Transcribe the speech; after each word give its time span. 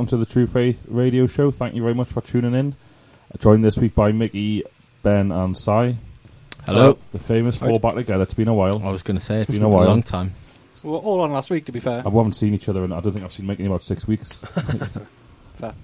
Welcome 0.00 0.18
to 0.18 0.24
the 0.24 0.32
True 0.32 0.46
Faith 0.46 0.86
Radio 0.88 1.26
Show. 1.26 1.50
Thank 1.50 1.74
you 1.74 1.82
very 1.82 1.92
much 1.92 2.08
for 2.08 2.22
tuning 2.22 2.54
in. 2.54 2.74
Uh, 3.34 3.36
Joined 3.36 3.62
this 3.62 3.76
week 3.76 3.94
by 3.94 4.12
Mickey, 4.12 4.64
Ben, 5.02 5.30
and 5.30 5.58
Cy. 5.58 5.96
Hello. 6.64 6.96
The 7.12 7.18
famous 7.18 7.58
four 7.58 7.78
back 7.78 7.96
together. 7.96 8.22
It's 8.22 8.32
been 8.32 8.48
a 8.48 8.54
while. 8.54 8.82
I 8.82 8.90
was 8.90 9.02
going 9.02 9.18
to 9.18 9.22
say 9.22 9.40
it's 9.40 9.48
been 9.48 9.56
been 9.56 9.64
a 9.64 9.66
a 9.66 9.68
while. 9.68 9.88
long 9.88 10.02
time. 10.02 10.32
We 10.82 10.88
were 10.88 10.96
all 10.96 11.20
on 11.20 11.32
last 11.32 11.50
week, 11.50 11.66
to 11.66 11.72
be 11.72 11.80
fair. 11.80 11.98
I 11.98 12.10
haven't 12.10 12.32
seen 12.32 12.54
each 12.54 12.66
other, 12.70 12.82
and 12.82 12.94
I 12.94 13.00
don't 13.00 13.12
think 13.12 13.26
I've 13.26 13.32
seen 13.34 13.46
Mickey 13.46 13.64
in 13.64 13.66
about 13.70 13.82
six 13.82 14.08
weeks. 14.08 14.38
Fair. 15.58 15.74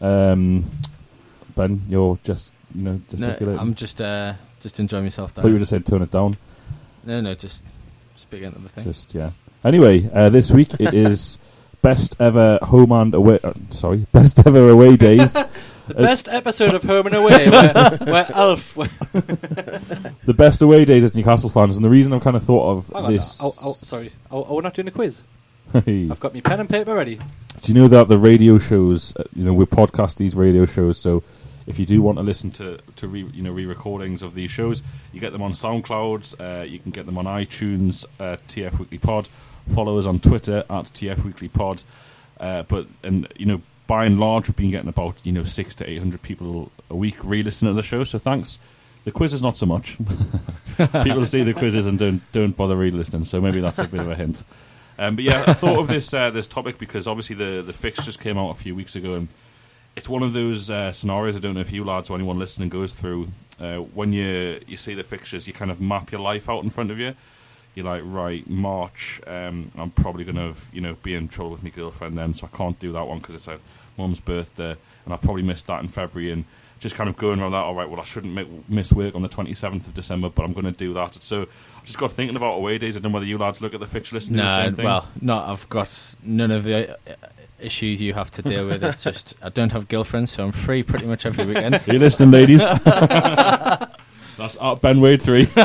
um, 0.00 0.64
Ben, 1.56 1.82
you're 1.88 2.16
just 2.22 2.54
you 2.72 2.82
know 2.82 3.00
No. 3.18 3.58
I'm 3.58 3.74
just 3.74 4.00
uh, 4.00 4.34
just 4.60 4.78
enjoying 4.78 5.06
myself. 5.06 5.32
thought 5.32 5.48
you 5.48 5.54
were 5.54 5.58
just 5.58 5.70
saying 5.70 5.82
turn 5.82 6.02
it 6.02 6.12
down. 6.12 6.36
No, 7.02 7.20
no, 7.20 7.34
just 7.34 7.66
speaking 8.14 8.46
of 8.46 8.62
the 8.62 8.68
thing. 8.68 8.84
Just 8.84 9.12
yeah. 9.12 9.32
Anyway, 9.64 10.08
uh, 10.12 10.28
this 10.28 10.52
week 10.52 10.74
it 10.78 10.94
is 10.94 11.40
best 11.84 12.16
ever 12.18 12.58
home 12.62 12.92
and 12.92 13.14
away. 13.14 13.38
Uh, 13.44 13.52
sorry, 13.68 14.06
best 14.12 14.44
ever 14.46 14.70
away 14.70 14.96
days. 14.96 15.34
The 15.34 15.94
best 15.94 16.28
episode 16.28 16.74
of 16.74 16.82
Home 16.84 17.06
and 17.06 17.14
Away, 17.14 17.50
where, 17.50 17.98
where 17.98 18.26
Alf. 18.34 18.74
The 18.74 20.34
best 20.34 20.62
away 20.62 20.86
days 20.86 21.04
as 21.04 21.14
Newcastle 21.14 21.50
fans, 21.50 21.76
and 21.76 21.84
the 21.84 21.90
reason 21.90 22.14
I've 22.14 22.22
kind 22.22 22.36
of 22.36 22.42
thought 22.42 22.70
of 22.70 22.88
hang 22.88 23.04
on, 23.04 23.12
this. 23.12 23.38
oh, 23.42 23.52
oh, 23.62 23.72
sorry. 23.74 24.10
Oh, 24.30 24.46
oh, 24.48 24.54
we're 24.56 24.62
not 24.62 24.72
doing 24.72 24.88
a 24.88 24.90
quiz. 24.90 25.22
I've 25.74 26.20
got 26.20 26.32
my 26.32 26.40
pen 26.40 26.60
and 26.60 26.70
paper 26.70 26.94
ready. 26.94 27.16
Do 27.60 27.72
you 27.72 27.74
know 27.74 27.88
that 27.88 28.08
the 28.08 28.18
radio 28.18 28.58
shows, 28.58 29.14
uh, 29.16 29.24
you 29.34 29.44
know, 29.44 29.52
we 29.52 29.66
podcast 29.66 30.16
these 30.16 30.34
radio 30.34 30.64
shows, 30.64 30.98
so 30.98 31.22
if 31.66 31.78
you 31.78 31.84
do 31.84 32.00
want 32.00 32.16
to 32.16 32.22
listen 32.22 32.50
to 32.52 32.78
to 32.96 33.08
re, 33.08 33.28
you 33.34 33.42
know 33.42 33.52
re-recordings 33.52 34.22
of 34.22 34.34
these 34.34 34.50
shows, 34.50 34.82
you 35.12 35.20
get 35.20 35.32
them 35.32 35.42
on 35.42 35.52
SoundCloud, 35.52 36.40
uh, 36.40 36.64
you 36.64 36.78
can 36.78 36.92
get 36.92 37.04
them 37.04 37.18
on 37.18 37.26
iTunes, 37.26 38.06
uh, 38.18 38.38
TF 38.48 38.78
Weekly 38.78 38.98
Pod. 38.98 39.28
Follow 39.72 39.98
us 39.98 40.06
on 40.06 40.18
Twitter 40.18 40.58
at 40.68 40.86
TF 40.86 41.24
Weekly 41.24 41.48
Pod. 41.48 41.82
Uh, 42.38 42.62
but 42.64 42.86
and 43.02 43.28
you 43.36 43.46
know, 43.46 43.62
by 43.86 44.04
and 44.04 44.18
large, 44.18 44.48
we've 44.48 44.56
been 44.56 44.70
getting 44.70 44.88
about 44.88 45.16
you 45.22 45.32
know 45.32 45.44
six 45.44 45.74
to 45.76 45.88
eight 45.88 45.98
hundred 45.98 46.22
people 46.22 46.70
a 46.90 46.96
week 46.96 47.16
re-listening 47.24 47.72
to 47.72 47.76
the 47.76 47.82
show. 47.82 48.04
So 48.04 48.18
thanks. 48.18 48.58
The 49.04 49.12
quiz 49.12 49.34
is 49.34 49.42
not 49.42 49.58
so 49.58 49.66
much. 49.66 49.98
people 50.76 51.26
see 51.26 51.42
the 51.42 51.52
quizzes 51.52 51.86
and 51.86 51.98
don't 51.98 52.22
don't 52.32 52.56
bother 52.56 52.76
re-listening. 52.76 53.24
So 53.24 53.40
maybe 53.40 53.60
that's 53.60 53.78
a 53.78 53.86
bit 53.86 54.00
of 54.00 54.10
a 54.10 54.14
hint. 54.14 54.44
Um, 54.98 55.16
but 55.16 55.24
yeah, 55.24 55.44
I 55.46 55.52
thought 55.54 55.78
of 55.78 55.88
this 55.88 56.12
uh, 56.14 56.30
this 56.30 56.48
topic 56.48 56.78
because 56.78 57.06
obviously 57.06 57.36
the 57.36 57.62
the 57.62 57.72
fixtures 57.72 58.16
came 58.16 58.38
out 58.38 58.50
a 58.50 58.54
few 58.54 58.74
weeks 58.74 58.96
ago, 58.96 59.14
and 59.14 59.28
it's 59.96 60.08
one 60.08 60.22
of 60.22 60.32
those 60.32 60.70
uh, 60.70 60.92
scenarios. 60.92 61.36
I 61.36 61.40
don't 61.40 61.54
know 61.54 61.60
if 61.60 61.72
you 61.72 61.84
lads 61.84 62.10
or 62.10 62.14
anyone 62.14 62.38
listening 62.38 62.68
goes 62.68 62.92
through 62.92 63.28
uh, 63.60 63.76
when 63.76 64.12
you 64.12 64.60
you 64.66 64.76
see 64.76 64.94
the 64.94 65.02
fixtures, 65.02 65.46
you 65.46 65.52
kind 65.52 65.70
of 65.70 65.80
map 65.80 66.12
your 66.12 66.20
life 66.20 66.48
out 66.48 66.64
in 66.64 66.70
front 66.70 66.90
of 66.90 66.98
you. 66.98 67.14
You're 67.74 67.86
like, 67.86 68.02
right, 68.04 68.48
March. 68.48 69.20
Um, 69.26 69.72
I'm 69.76 69.90
probably 69.90 70.24
going 70.24 70.36
to 70.36 70.54
you 70.72 70.80
know 70.80 70.94
be 71.02 71.14
in 71.14 71.28
trouble 71.28 71.50
with 71.50 71.62
my 71.62 71.70
girlfriend 71.70 72.16
then, 72.16 72.34
so 72.34 72.48
I 72.52 72.56
can't 72.56 72.78
do 72.78 72.92
that 72.92 73.06
one 73.06 73.18
because 73.18 73.34
it's 73.34 73.48
a 73.48 73.58
mum's 73.98 74.20
birthday, 74.20 74.76
and 75.04 75.14
I've 75.14 75.22
probably 75.22 75.42
missed 75.42 75.66
that 75.68 75.82
in 75.82 75.88
February 75.88 76.30
and. 76.32 76.44
Just 76.80 76.96
kind 76.96 77.08
of 77.08 77.16
going 77.16 77.40
around 77.40 77.52
that. 77.52 77.62
All 77.64 77.74
right, 77.74 77.88
well, 77.88 78.00
I 78.00 78.04
shouldn't 78.04 78.34
make, 78.34 78.68
miss 78.68 78.92
work 78.92 79.14
on 79.14 79.22
the 79.22 79.28
27th 79.28 79.86
of 79.86 79.94
December, 79.94 80.28
but 80.28 80.42
I'm 80.42 80.52
going 80.52 80.66
to 80.66 80.72
do 80.72 80.92
that. 80.92 81.14
So 81.22 81.42
I 81.42 81.84
just 81.86 81.96
got 81.96 82.12
thinking 82.12 82.36
about 82.36 82.56
away 82.56 82.76
days. 82.76 82.94
I 82.94 83.00
don't 83.00 83.12
know 83.12 83.14
whether 83.14 83.24
you 83.24 83.38
lads 83.38 83.62
look 83.62 83.72
at 83.72 83.80
the 83.80 83.86
fixture 83.86 84.16
list 84.16 84.28
and 84.28 84.36
do 84.36 84.42
the 84.42 84.48
No, 84.48 84.54
same 84.64 84.72
thing. 84.74 84.84
well, 84.84 85.08
no, 85.18 85.38
I've 85.38 85.66
got 85.70 86.14
none 86.22 86.50
of 86.50 86.64
the 86.64 86.92
uh, 86.92 86.96
issues 87.58 88.02
you 88.02 88.12
have 88.12 88.30
to 88.32 88.42
deal 88.42 88.66
with. 88.66 88.84
It's 88.84 89.02
just 89.04 89.34
I 89.40 89.48
don't 89.48 89.72
have 89.72 89.88
girlfriends, 89.88 90.32
so 90.32 90.44
I'm 90.44 90.52
free 90.52 90.82
pretty 90.82 91.06
much 91.06 91.24
every 91.24 91.46
weekend. 91.46 91.76
Are 91.76 91.92
you 91.92 91.98
listening, 92.00 92.32
ladies? 92.32 92.60
That's 94.36 94.58
at 94.60 94.80
Ben 94.82 95.00
Wade 95.00 95.22
3. 95.22 95.46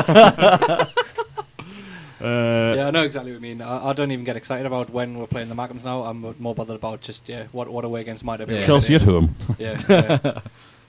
uh, 2.20 2.74
yeah, 2.76 2.86
I 2.86 2.90
know 2.90 3.02
exactly 3.02 3.32
what 3.32 3.36
you 3.36 3.40
mean. 3.40 3.62
I, 3.62 3.88
I 3.88 3.92
don't 3.92 4.10
even 4.10 4.24
get 4.24 4.36
excited 4.36 4.66
about 4.66 4.90
when 4.90 5.18
we're 5.18 5.26
playing 5.26 5.48
the 5.48 5.54
Mackems 5.54 5.84
now. 5.84 6.04
I'm 6.04 6.34
more 6.38 6.54
bothered 6.54 6.76
about 6.76 7.00
just 7.00 7.28
yeah, 7.28 7.44
what 7.52 7.68
what 7.68 7.84
away 7.84 8.04
games 8.04 8.22
might 8.22 8.40
have 8.40 8.48
been. 8.48 8.60
Yeah. 8.60 8.66
Chelsea 8.66 8.94
at 8.94 9.02
home. 9.02 9.34
Yeah, 9.58 9.78
yeah. 9.88 10.40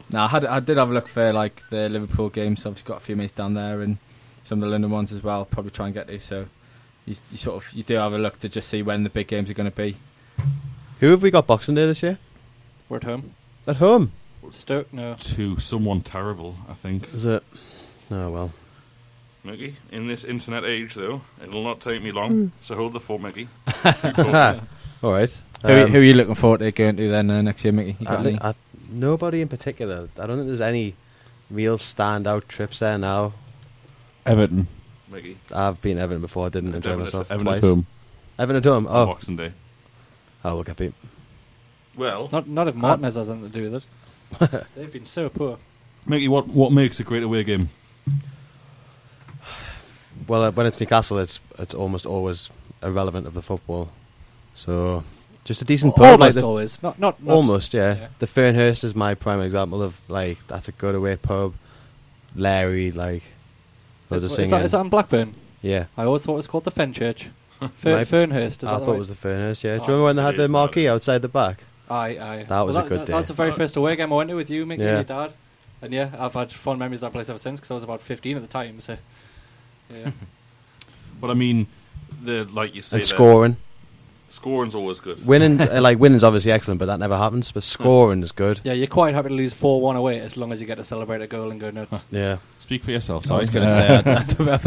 no, 0.09 0.22
I 0.22 0.28
had 0.28 0.46
I 0.46 0.59
did 0.59 0.78
have 0.78 0.90
a 0.90 0.94
look 0.94 1.08
for 1.08 1.31
like 1.31 1.68
the 1.70 1.90
Liverpool 1.90 2.30
games. 2.30 2.64
So 2.64 2.72
I've 2.72 2.84
got 2.86 2.97
a 2.97 3.02
few 3.02 3.16
mates 3.16 3.34
down 3.34 3.53
there 3.53 3.81
and 3.81 3.97
some 4.44 4.59
of 4.59 4.62
the 4.62 4.72
London 4.72 4.91
ones 4.91 5.14
as 5.14 5.24
well. 5.24 5.46
Probably 5.46 5.72
try 5.72 5.86
and 5.86 5.94
get 5.94 6.08
to. 6.08 6.20
So 6.20 6.47
you, 7.06 7.16
you 7.31 7.38
sort 7.38 7.64
of 7.64 7.72
you 7.74 7.84
do 7.84 7.96
have 7.96 8.14
a 8.14 8.18
look 8.18 8.40
to 8.40 8.50
just 8.50 8.70
see 8.70 8.81
when 8.81 9.03
the 9.03 9.09
big 9.09 9.28
games 9.28 9.50
are 9.50 9.53
going 9.56 9.70
to 9.70 9.75
be. 9.75 9.97
Who 11.00 11.12
have 11.12 11.24
we 11.24 11.31
got 11.31 11.47
Boxing 11.47 11.75
Day 11.75 11.86
this 11.86 12.03
year? 12.03 12.20
we're 12.90 12.97
at 12.97 13.03
home. 13.03 13.34
At 13.66 13.78
home. 13.78 14.12
Stoke, 14.52 14.91
no. 14.91 15.16
To 15.16 15.58
someone 15.59 16.02
terrible, 16.02 16.58
I 16.68 16.74
think. 16.74 17.14
Is 17.14 17.25
it? 17.25 17.44
Oh 18.09 18.30
well. 18.30 18.52
Mickey, 19.44 19.75
in 19.91 20.07
this 20.07 20.24
internet 20.24 20.63
age, 20.66 20.94
though, 20.94 21.22
it'll 21.41 21.63
not 21.63 21.81
take 21.81 22.02
me 22.03 22.12
long. 22.12 22.31
Hmm. 22.31 22.47
So 22.62 22.75
hold 22.75 22.94
the 22.94 23.00
fort, 23.00 23.22
Mickey. 23.22 23.47
All 25.03 25.12
right. 25.12 25.31
Who, 25.63 25.68
who 25.68 25.74
are 25.74 25.85
Um, 25.97 26.03
you 26.03 26.13
looking 26.13 26.35
forward 26.35 26.59
to 26.59 26.72
going 26.72 26.97
to 26.97 27.09
then 27.09 27.29
uh, 27.31 27.41
next 27.41 27.63
year, 27.63 27.72
Mickey? 27.74 27.97
You 28.00 28.06
got 28.06 28.18
I 28.18 28.19
any? 28.22 28.29
think 28.32 28.43
I, 28.43 28.53
nobody 28.91 29.41
in 29.41 29.47
particular. 29.47 30.09
I 30.20 30.28
don't 30.28 30.38
think 30.38 30.47
there's 30.47 30.61
any 30.61 30.96
real 31.49 31.78
standout 31.78 32.47
trips 32.47 32.79
there 32.79 32.97
now. 32.99 33.34
Everton. 34.26 34.67
Mickey. 35.11 35.38
I've 35.53 35.82
been 35.82 35.97
to 35.97 36.03
Everton 36.03 36.22
before. 36.22 36.46
I 36.46 36.49
didn't 36.49 36.76
enjoy 36.76 36.91
Everton, 36.91 36.99
myself 36.99 37.32
at, 37.32 37.35
Everton 37.35 37.46
twice. 37.46 37.58
at 37.58 37.64
home. 37.64 37.87
Everton 38.40 38.58
at 38.58 38.66
home. 38.66 38.87
on 38.87 38.96
Oh, 38.96 39.05
Boxing 39.08 39.35
Day. 39.37 39.53
oh, 40.46 40.53
we'll 40.55 40.64
get 40.64 40.78
beat. 40.78 40.94
Well, 41.97 42.29
Not 42.32 42.47
not 42.47 42.67
if 42.67 42.76
Martinez 42.76 43.16
has 43.16 43.29
anything 43.29 43.52
to 43.52 43.59
do 43.59 43.72
with 43.72 43.84
it. 44.53 44.66
They've 44.76 44.94
been 44.94 45.05
so 45.05 45.29
poor. 45.29 45.58
Mickey, 46.05 46.28
what 46.28 46.47
what 46.47 46.72
makes 46.72 46.99
a 46.99 47.03
great 47.03 47.23
away 47.23 47.44
game? 47.44 47.70
Well, 50.32 50.44
uh, 50.46 50.52
when 50.52 50.66
it's 50.66 50.80
Newcastle, 50.80 51.20
it's 51.20 51.42
it's 51.60 51.74
almost 51.74 52.06
always 52.06 52.50
irrelevant 52.82 53.28
of 53.28 53.34
the 53.34 53.42
football. 53.42 53.90
So, 54.56 55.04
just 55.44 55.62
a 55.62 55.66
decent 55.66 55.94
pub. 55.96 56.04
like 56.04 56.12
Almost 56.20 56.36
the- 56.36 56.44
always. 56.44 56.82
Not 56.84 56.98
not, 57.00 57.22
not 57.22 57.34
Almost, 57.34 57.74
yeah. 57.74 57.96
yeah. 57.96 58.08
The 58.20 58.28
Fernhurst 58.28 58.86
is 58.86 58.96
my 58.96 59.14
prime 59.14 59.42
example 59.42 59.82
of 59.84 59.98
like 60.08 60.38
that's 60.48 60.70
a 60.70 60.72
good 60.72 60.96
away 60.96 61.18
pub. 61.18 61.54
Larry, 62.34 62.92
like, 62.94 63.24
loads 64.10 64.24
of 64.24 64.30
Is, 64.30 64.36
singing. 64.38 64.52
that, 64.52 64.64
is 64.64 64.72
that 64.72 64.80
in 64.80 64.90
Blackburn? 64.90 65.34
yeah, 65.62 65.88
I 65.98 66.06
always 66.06 66.24
thought 66.24 66.34
it 66.34 66.38
was 66.38 66.48
called 66.48 66.64
the 66.64 66.72
Fenchurch. 66.72 67.28
My- 67.62 67.68
Fer- 67.68 68.06
Fernhurst. 68.06 68.64
Is 68.64 68.70
I 68.70 68.72
that 68.72 68.80
thought 68.80 68.88
right? 68.88 68.96
it 68.96 69.00
was 69.00 69.10
the 69.10 69.16
Fernhurst. 69.16 69.64
Yeah, 69.66 69.72
Oh, 69.72 69.78
do 69.80 69.82
you 69.84 69.88
remember 69.98 70.04
when 70.06 70.16
they 70.16 70.24
had 70.24 70.38
the 70.38 70.48
marquee 70.48 70.86
that 70.86 70.94
outside 70.94 71.22
the 71.24 71.28
back? 71.28 71.66
Aye, 71.90 72.18
aye. 72.18 72.46
That 72.48 72.62
was 72.62 72.78
Well, 72.78 72.86
a 72.86 72.90
good 72.90 73.00
that, 73.02 73.08
day. 73.08 73.14
That's 73.14 73.28
the 73.28 73.34
very 73.34 73.52
first 73.52 73.76
away 73.76 73.98
game 73.98 74.14
I 74.14 74.16
went 74.16 74.30
to 74.30 74.36
with 74.38 74.50
you, 74.50 74.66
Mickey, 74.66 74.84
Yeah. 74.84 75.00
and 75.00 75.10
your 75.10 75.28
dad. 75.28 75.34
And 75.82 75.92
yeah, 75.92 76.12
I've 76.18 76.34
had 76.34 76.52
fond 76.54 76.80
memories 76.80 77.04
of 77.04 77.08
that 77.12 77.18
place 77.18 77.28
ever 77.30 77.38
since 77.40 77.60
because 77.60 77.72
I 77.72 77.74
was 77.74 77.84
about 77.84 78.00
15 78.02 78.38
at 78.38 78.42
the 78.42 78.48
time. 78.48 78.80
So, 78.80 78.98
yeah. 79.93 80.11
But 81.20 81.29
I 81.29 81.34
mean, 81.35 81.67
the 82.23 82.46
like 82.46 82.73
you 82.76 82.82
say, 82.82 82.97
and 82.97 83.02
the- 83.03 83.08
scoring. 83.08 83.58
scoring's 84.29 84.73
always 84.73 84.99
good. 84.99 85.23
Winning, 85.26 85.61
uh, 85.70 85.79
like 85.82 85.99
winning's 85.99 86.23
obviously 86.23 86.52
excellent, 86.52 86.79
but 86.79 86.88
that 86.88 86.99
never 86.99 87.16
happens. 87.17 87.52
But 87.52 87.64
scoring 87.64 88.23
is 88.23 88.32
good. 88.32 88.59
yeah, 88.64 88.73
you're 88.73 88.88
quite 88.88 89.14
happy 89.14 89.29
to 89.29 89.35
lose 89.35 89.53
4 89.53 89.82
1 89.82 89.96
away 89.97 90.20
as 90.20 90.35
long 90.38 90.52
as 90.52 90.59
you 90.61 90.66
get 90.67 90.76
to 90.76 90.84
celebrate 90.84 91.22
a 91.22 91.28
goal 91.28 91.52
and 91.52 91.59
go 91.59 91.70
nuts. 91.70 92.05
Yeah. 92.11 92.38
Speak 92.58 92.84
for 92.84 92.91
yourself. 92.91 93.26
I 93.26 93.28
Sorry. 93.28 93.40
was 93.41 93.49
going 93.52 93.67
to 93.67 93.76
say, 93.76 93.88
I, 93.88 93.97
I 93.97 94.23
don't 94.23 94.47
have- 94.47 94.66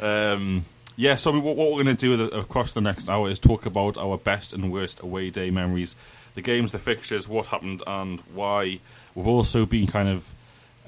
I've 0.00 0.02
Um, 0.02 0.64
yeah, 0.96 1.14
so 1.14 1.30
I 1.30 1.34
mean, 1.34 1.42
what, 1.44 1.54
what 1.56 1.68
we're 1.72 1.84
going 1.84 1.94
to 1.96 2.00
do 2.16 2.16
with- 2.24 2.32
across 2.34 2.72
the 2.72 2.80
next 2.80 3.08
hour 3.08 3.28
is 3.30 3.38
talk 3.38 3.64
about 3.66 3.96
our 3.98 4.16
best 4.16 4.52
and 4.54 4.72
worst 4.72 5.00
away 5.00 5.30
day 5.30 5.50
memories, 5.50 5.94
the 6.34 6.42
games, 6.42 6.72
the 6.72 6.78
fixtures, 6.78 7.28
what 7.28 7.46
happened, 7.46 7.82
and 7.86 8.20
why. 8.34 8.80
We've 9.14 9.26
also 9.26 9.66
been 9.66 9.86
kind 9.86 10.08
of, 10.08 10.34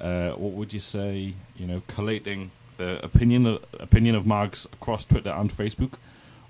uh, 0.01 0.31
what 0.31 0.53
would 0.53 0.73
you 0.73 0.79
say, 0.81 1.35
you 1.55 1.67
know, 1.67 1.83
collating 1.87 2.51
the 2.79 3.03
opinion 3.05 3.59
opinion 3.79 4.15
of 4.15 4.25
Mags 4.25 4.65
across 4.73 5.05
Twitter 5.05 5.29
and 5.29 5.55
Facebook 5.55 5.93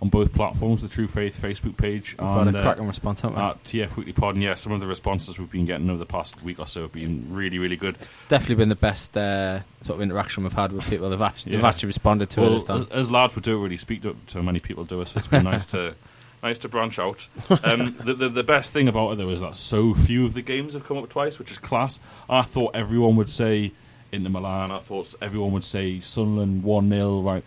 on 0.02 0.10
both 0.10 0.34
platforms, 0.34 0.82
the 0.82 0.88
True 0.88 1.08
Faith 1.08 1.42
Facebook 1.42 1.76
page 1.76 2.16
had 2.18 2.48
and 2.48 2.56
a 2.56 2.60
uh, 2.60 2.64
cracking 2.64 2.88
response, 2.88 3.22
haven't 3.22 3.38
we? 3.38 3.44
at 3.44 3.64
TF 3.66 3.98
Weekly 3.98 4.14
Pod. 4.14 4.36
And 4.36 4.44
yeah, 4.44 4.54
some 4.56 4.72
of 4.72 4.80
the 4.80 4.88
responses 4.88 5.38
we've 5.38 5.52
been 5.52 5.66
getting 5.66 5.90
over 5.90 6.00
the 6.00 6.06
past 6.06 6.42
week 6.42 6.58
or 6.58 6.68
so 6.68 6.84
have 6.84 6.94
been 6.94 7.28
really, 7.30 7.60
really 7.60 7.76
good. 7.76 7.98
Definitely 8.30 8.56
been 8.56 8.70
the 8.70 8.76
best 8.76 9.18
uh, 9.18 9.60
sort 9.82 9.98
of 9.98 10.02
interaction 10.02 10.44
we've 10.44 10.54
had 10.54 10.72
with 10.72 10.90
people. 10.90 11.10
They've 11.10 11.20
actually, 11.22 11.52
they've 11.52 11.66
actually 11.66 11.88
responded 11.88 12.30
to 12.32 12.44
it 12.44 12.50
well, 12.50 12.62
time. 12.62 12.78
as, 12.78 12.86
as 12.88 13.12
lads, 13.12 13.36
we 13.36 13.42
don't 13.42 13.62
really 13.62 13.78
speak 13.78 14.04
to, 14.04 14.16
to 14.28 14.42
many 14.42 14.60
people 14.60 14.86
do 14.86 15.02
us. 15.02 15.12
so 15.12 15.18
it's 15.18 15.28
been 15.28 15.44
nice 15.44 15.66
to 15.68 15.96
nice 16.42 16.60
to 16.60 16.70
branch 16.70 16.98
out. 16.98 17.28
Um, 17.64 17.98
the, 18.06 18.14
the 18.14 18.30
the 18.30 18.44
best 18.44 18.72
thing 18.72 18.88
about 18.88 19.12
it 19.12 19.18
though 19.18 19.30
is 19.30 19.42
that 19.42 19.58
so 19.58 19.94
few 19.94 20.26
of 20.26 20.34
the 20.34 20.42
games 20.42 20.74
have 20.74 20.86
come 20.86 20.98
up 20.98 21.10
twice, 21.10 21.38
which 21.40 21.52
is 21.52 21.58
class. 21.58 22.00
I 22.30 22.44
thought 22.44 22.74
everyone 22.74 23.18
would 23.18 23.30
say 23.30 23.74
Inter 24.12 24.30
Milan. 24.30 24.72
I 24.72 24.80
thought 24.80 25.14
everyone 25.22 25.52
would 25.52 25.64
say 25.64 26.00
Sunderland 26.00 26.64
one 26.64 26.90
0 26.90 27.22
Right, 27.22 27.44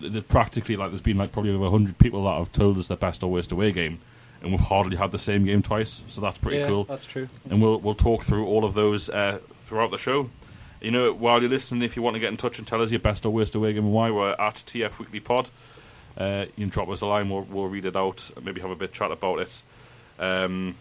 The- 0.00 0.08
the- 0.08 0.22
practically 0.22 0.76
like 0.76 0.90
there's 0.90 1.00
been 1.00 1.16
like 1.18 1.32
probably 1.32 1.52
over 1.54 1.68
hundred 1.70 1.98
people 1.98 2.24
that 2.24 2.38
have 2.38 2.52
told 2.52 2.78
us 2.78 2.88
their 2.88 2.96
best 2.96 3.22
or 3.22 3.30
worst 3.30 3.52
away 3.52 3.72
game, 3.72 4.00
and 4.42 4.50
we've 4.52 4.60
hardly 4.60 4.96
had 4.96 5.12
the 5.12 5.18
same 5.18 5.44
game 5.44 5.62
twice. 5.62 6.02
So 6.08 6.20
that's 6.20 6.38
pretty 6.38 6.58
yeah, 6.58 6.66
cool 6.68 6.84
That's 6.84 7.04
true. 7.04 7.26
and 7.50 7.60
we'll 7.62 7.78
we'll 7.80 7.94
talk 7.94 8.22
through 8.24 8.46
all 8.46 8.64
of 8.64 8.74
those 8.74 9.08
uh, 9.10 9.38
throughout 9.60 9.90
the 9.90 9.98
show. 9.98 10.30
You 10.80 10.90
know, 10.90 11.12
while 11.14 11.40
you're 11.40 11.48
listening, 11.50 11.82
if 11.82 11.96
you 11.96 12.02
want 12.02 12.14
to 12.14 12.20
get 12.20 12.30
in 12.30 12.36
touch 12.36 12.58
and 12.58 12.66
tell 12.66 12.82
us 12.82 12.90
your 12.90 13.00
best 13.00 13.24
or 13.24 13.30
worst 13.30 13.54
away 13.54 13.72
game 13.72 13.84
and 13.84 13.92
why, 13.94 14.10
we're 14.10 14.32
at 14.32 14.56
TF 14.56 14.98
Weekly 14.98 15.20
Pod. 15.20 15.50
Uh, 16.16 16.44
you 16.56 16.64
can 16.64 16.68
drop 16.68 16.88
us 16.90 17.00
a 17.00 17.06
line. 17.06 17.30
We'll, 17.30 17.42
we'll 17.42 17.68
read 17.68 17.86
it 17.86 17.96
out. 17.96 18.30
and 18.36 18.44
Maybe 18.44 18.60
have 18.60 18.70
a 18.70 18.76
bit 18.76 18.92
chat 18.92 19.10
about 19.10 19.38
it. 19.40 19.62
Um, 20.18 20.74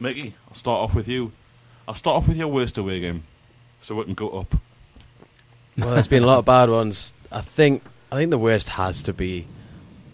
Mickey, 0.00 0.34
I'll 0.48 0.54
start 0.54 0.80
off 0.80 0.94
with 0.94 1.08
you. 1.08 1.32
I'll 1.88 1.94
start 1.94 2.16
off 2.16 2.28
with 2.28 2.36
your 2.36 2.48
worst 2.48 2.78
away 2.78 3.00
game, 3.00 3.24
so 3.84 3.94
we 3.94 4.04
can 4.04 4.14
go 4.14 4.30
up. 4.30 4.54
Well, 5.76 5.90
there's 5.90 6.08
been 6.08 6.22
a 6.22 6.26
lot 6.26 6.38
of 6.38 6.44
bad 6.44 6.70
ones. 6.70 7.12
I 7.30 7.40
think 7.42 7.82
I 8.10 8.16
think 8.16 8.30
the 8.30 8.38
worst 8.38 8.70
has 8.70 9.02
to 9.02 9.12
be 9.12 9.46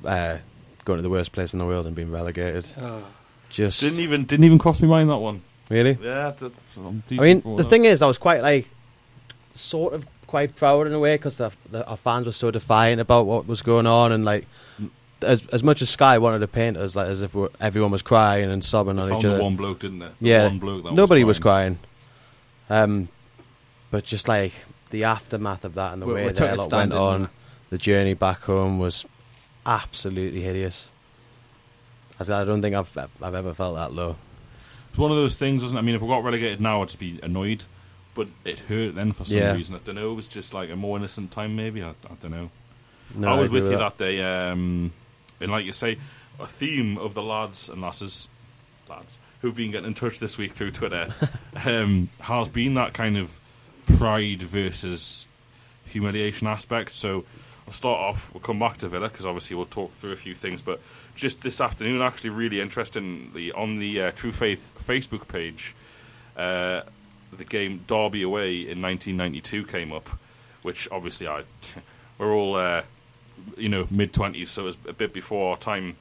uh, 0.05 0.39
going 0.85 0.99
to 0.99 1.03
the 1.03 1.11
worst 1.11 1.33
place 1.33 1.53
in 1.53 1.59
the 1.59 1.67
world 1.67 1.87
and 1.87 1.95
being 1.95 2.11
relegated. 2.11 2.67
Oh. 2.81 3.05
Just 3.49 3.81
Didn't 3.81 4.01
even 4.01 4.25
didn't 4.25 4.45
even 4.45 4.59
cross 4.59 4.81
my 4.81 4.89
mind 4.89 5.11
that 5.11 5.19
one. 5.19 5.43
really. 5.69 5.99
Yeah, 6.01 6.33
I'm 6.77 7.03
mean, 7.09 7.41
the 7.43 7.63
that. 7.63 7.65
thing 7.65 7.85
is, 7.85 8.01
I 8.01 8.07
was 8.07 8.17
quite 8.19 8.43
like, 8.43 8.69
sort 9.55 9.93
of 9.93 10.07
quite 10.27 10.55
proud 10.55 10.87
in 10.87 10.93
a 10.93 10.99
way 11.01 11.17
because 11.17 11.37
the, 11.37 11.51
the, 11.71 11.85
our 11.87 11.97
fans 11.97 12.27
were 12.27 12.33
so 12.33 12.53
defiant 12.53 13.01
about 13.01 13.27
what 13.27 13.47
was 13.49 13.63
going 13.63 13.87
on, 13.87 14.13
and 14.13 14.25
like, 14.25 14.47
as 15.23 15.47
as 15.47 15.63
much 15.65 15.83
as 15.83 15.91
Sky 15.91 16.19
wanted 16.19 16.39
to 16.41 16.49
paint 16.49 16.77
us 16.77 16.95
like 16.97 17.09
as 17.09 17.23
if 17.23 17.35
we're, 17.35 17.49
everyone 17.61 17.91
was 17.91 18.03
crying 18.03 18.51
and 18.51 18.65
sobbing 18.65 18.99
on 19.01 19.09
found 19.09 19.19
each 19.19 19.23
the 19.25 19.35
other. 19.35 19.43
one 19.43 19.57
bloke, 19.57 19.81
didn't 19.81 19.99
they? 19.99 20.07
The 20.07 20.13
Yeah, 20.21 20.45
one 20.47 20.59
bloke 20.61 20.85
that 20.85 20.95
Nobody 20.95 21.25
was 21.25 21.39
was 21.39 21.43
crying. 21.43 21.79
Um, 22.71 23.09
but 23.91 24.05
just 24.05 24.29
like 24.29 24.53
the 24.91 25.05
aftermath 25.05 25.65
of 25.65 25.75
that 25.75 25.93
and 25.93 26.03
the 26.03 26.07
We- 26.07 26.15
way 26.15 26.23
we 26.23 26.29
that 26.29 26.37
took 26.37 26.51
a 26.51 26.53
it 26.55 26.59
lot 26.59 26.73
went 26.73 26.93
on, 26.93 27.29
the 27.71 27.79
journey 27.79 28.15
back 28.15 28.41
home 28.43 28.79
was 28.79 29.07
absolutely 29.67 30.41
hideous. 30.43 30.91
I, 32.19 32.23
I 32.25 32.45
don't 32.45 32.63
think 32.63 32.75
I've 32.75 32.97
I've 33.23 33.35
ever 33.35 33.55
felt 33.55 33.77
that 33.77 33.93
low. 33.93 34.17
It's 34.91 34.99
one 34.99 35.11
of 35.11 35.17
those 35.17 35.37
things, 35.37 35.63
isn't 35.63 35.77
it? 35.77 35.81
I 35.81 35.83
mean, 35.83 35.95
if 35.95 36.03
we 36.03 36.09
got 36.09 36.25
relegated 36.25 36.61
now, 36.61 36.83
I'd 36.83 36.89
just 36.89 36.99
be 36.99 37.21
annoyed, 37.23 37.63
but 38.15 38.27
it 38.45 38.59
hurt 38.61 38.95
then 38.97 39.13
for 39.13 39.25
some 39.25 39.37
Yeah. 39.37 39.55
reason. 39.55 39.77
I 39.77 39.79
don't 39.79 39.95
know. 39.95 40.11
It 40.13 40.17
was 40.17 40.27
just 40.29 40.53
like 40.53 40.69
a 40.71 40.77
more 40.77 40.97
innocent 40.99 41.31
time, 41.31 41.55
maybe. 41.55 41.83
I, 41.83 41.91
I 41.91 42.15
don't 42.21 42.33
know. 42.33 42.51
No, 43.15 43.29
I 43.29 43.35
was 43.39 43.49
agree 43.49 43.61
with 43.61 43.71
you 43.73 43.79
that. 43.79 43.97
that 43.99 44.05
day, 44.05 44.21
um, 44.23 44.93
and 45.41 45.51
like 45.53 45.65
you 45.65 45.73
say, 45.73 45.99
a 46.41 46.47
theme 46.47 46.97
of 46.99 47.15
the 47.15 47.23
lads 47.23 47.69
and 47.69 47.81
lasses, 47.83 48.29
lads 48.89 49.19
who've 49.43 49.55
been 49.55 49.71
getting 49.71 49.87
in 49.87 49.95
touch 49.95 50.19
this 50.19 50.37
week 50.37 50.53
through 50.53 50.71
Twitter, 50.73 51.09
um, 51.65 52.09
has 52.21 52.49
been 52.49 52.75
that 52.75 52.93
kind 52.93 53.17
of 53.17 53.39
pride 53.97 54.43
versus 54.43 55.27
humiliation 55.87 56.47
aspect. 56.47 56.93
So 56.93 57.25
I'll 57.67 57.73
start 57.73 58.01
off. 58.01 58.33
We'll 58.35 58.43
come 58.43 58.59
back 58.59 58.79
to 58.79 58.89
Villa 58.89 59.09
because 59.09 59.27
obviously 59.27 59.57
we'll 59.57 59.67
talk 59.67 59.93
through 59.93 60.13
a 60.13 60.17
few 60.17 60.35
things. 60.35 60.63
But 60.63 60.81
just 61.15 61.43
this 61.43 61.61
afternoon, 61.61 62.01
actually, 62.03 62.31
really 62.31 62.61
interestingly, 62.61 63.53
on 63.53 63.79
the 63.79 64.03
uh, 64.03 64.11
True 64.13 64.33
Faith 64.33 64.73
Facebook 64.83 65.29
page, 65.29 65.75
uh, 66.37 66.83
the 67.33 67.45
game 67.45 67.85
Derby 67.87 68.23
away 68.23 68.57
in 68.61 68.83
1992 68.83 69.67
came 69.67 69.93
up, 69.93 70.09
which 70.63 70.89
obviously 70.91 71.29
I 71.29 71.45
we're 72.19 72.33
all 72.33 72.57
uh, 72.57 72.83
you 73.57 73.69
know 73.69 73.87
mid 73.91 74.13
20s, 74.13 74.49
so 74.49 74.63
it 74.63 74.67
was 74.67 74.79
a 74.89 74.93
bit 74.93 75.13
before 75.13 75.53
our 75.53 75.57
time. 75.57 75.97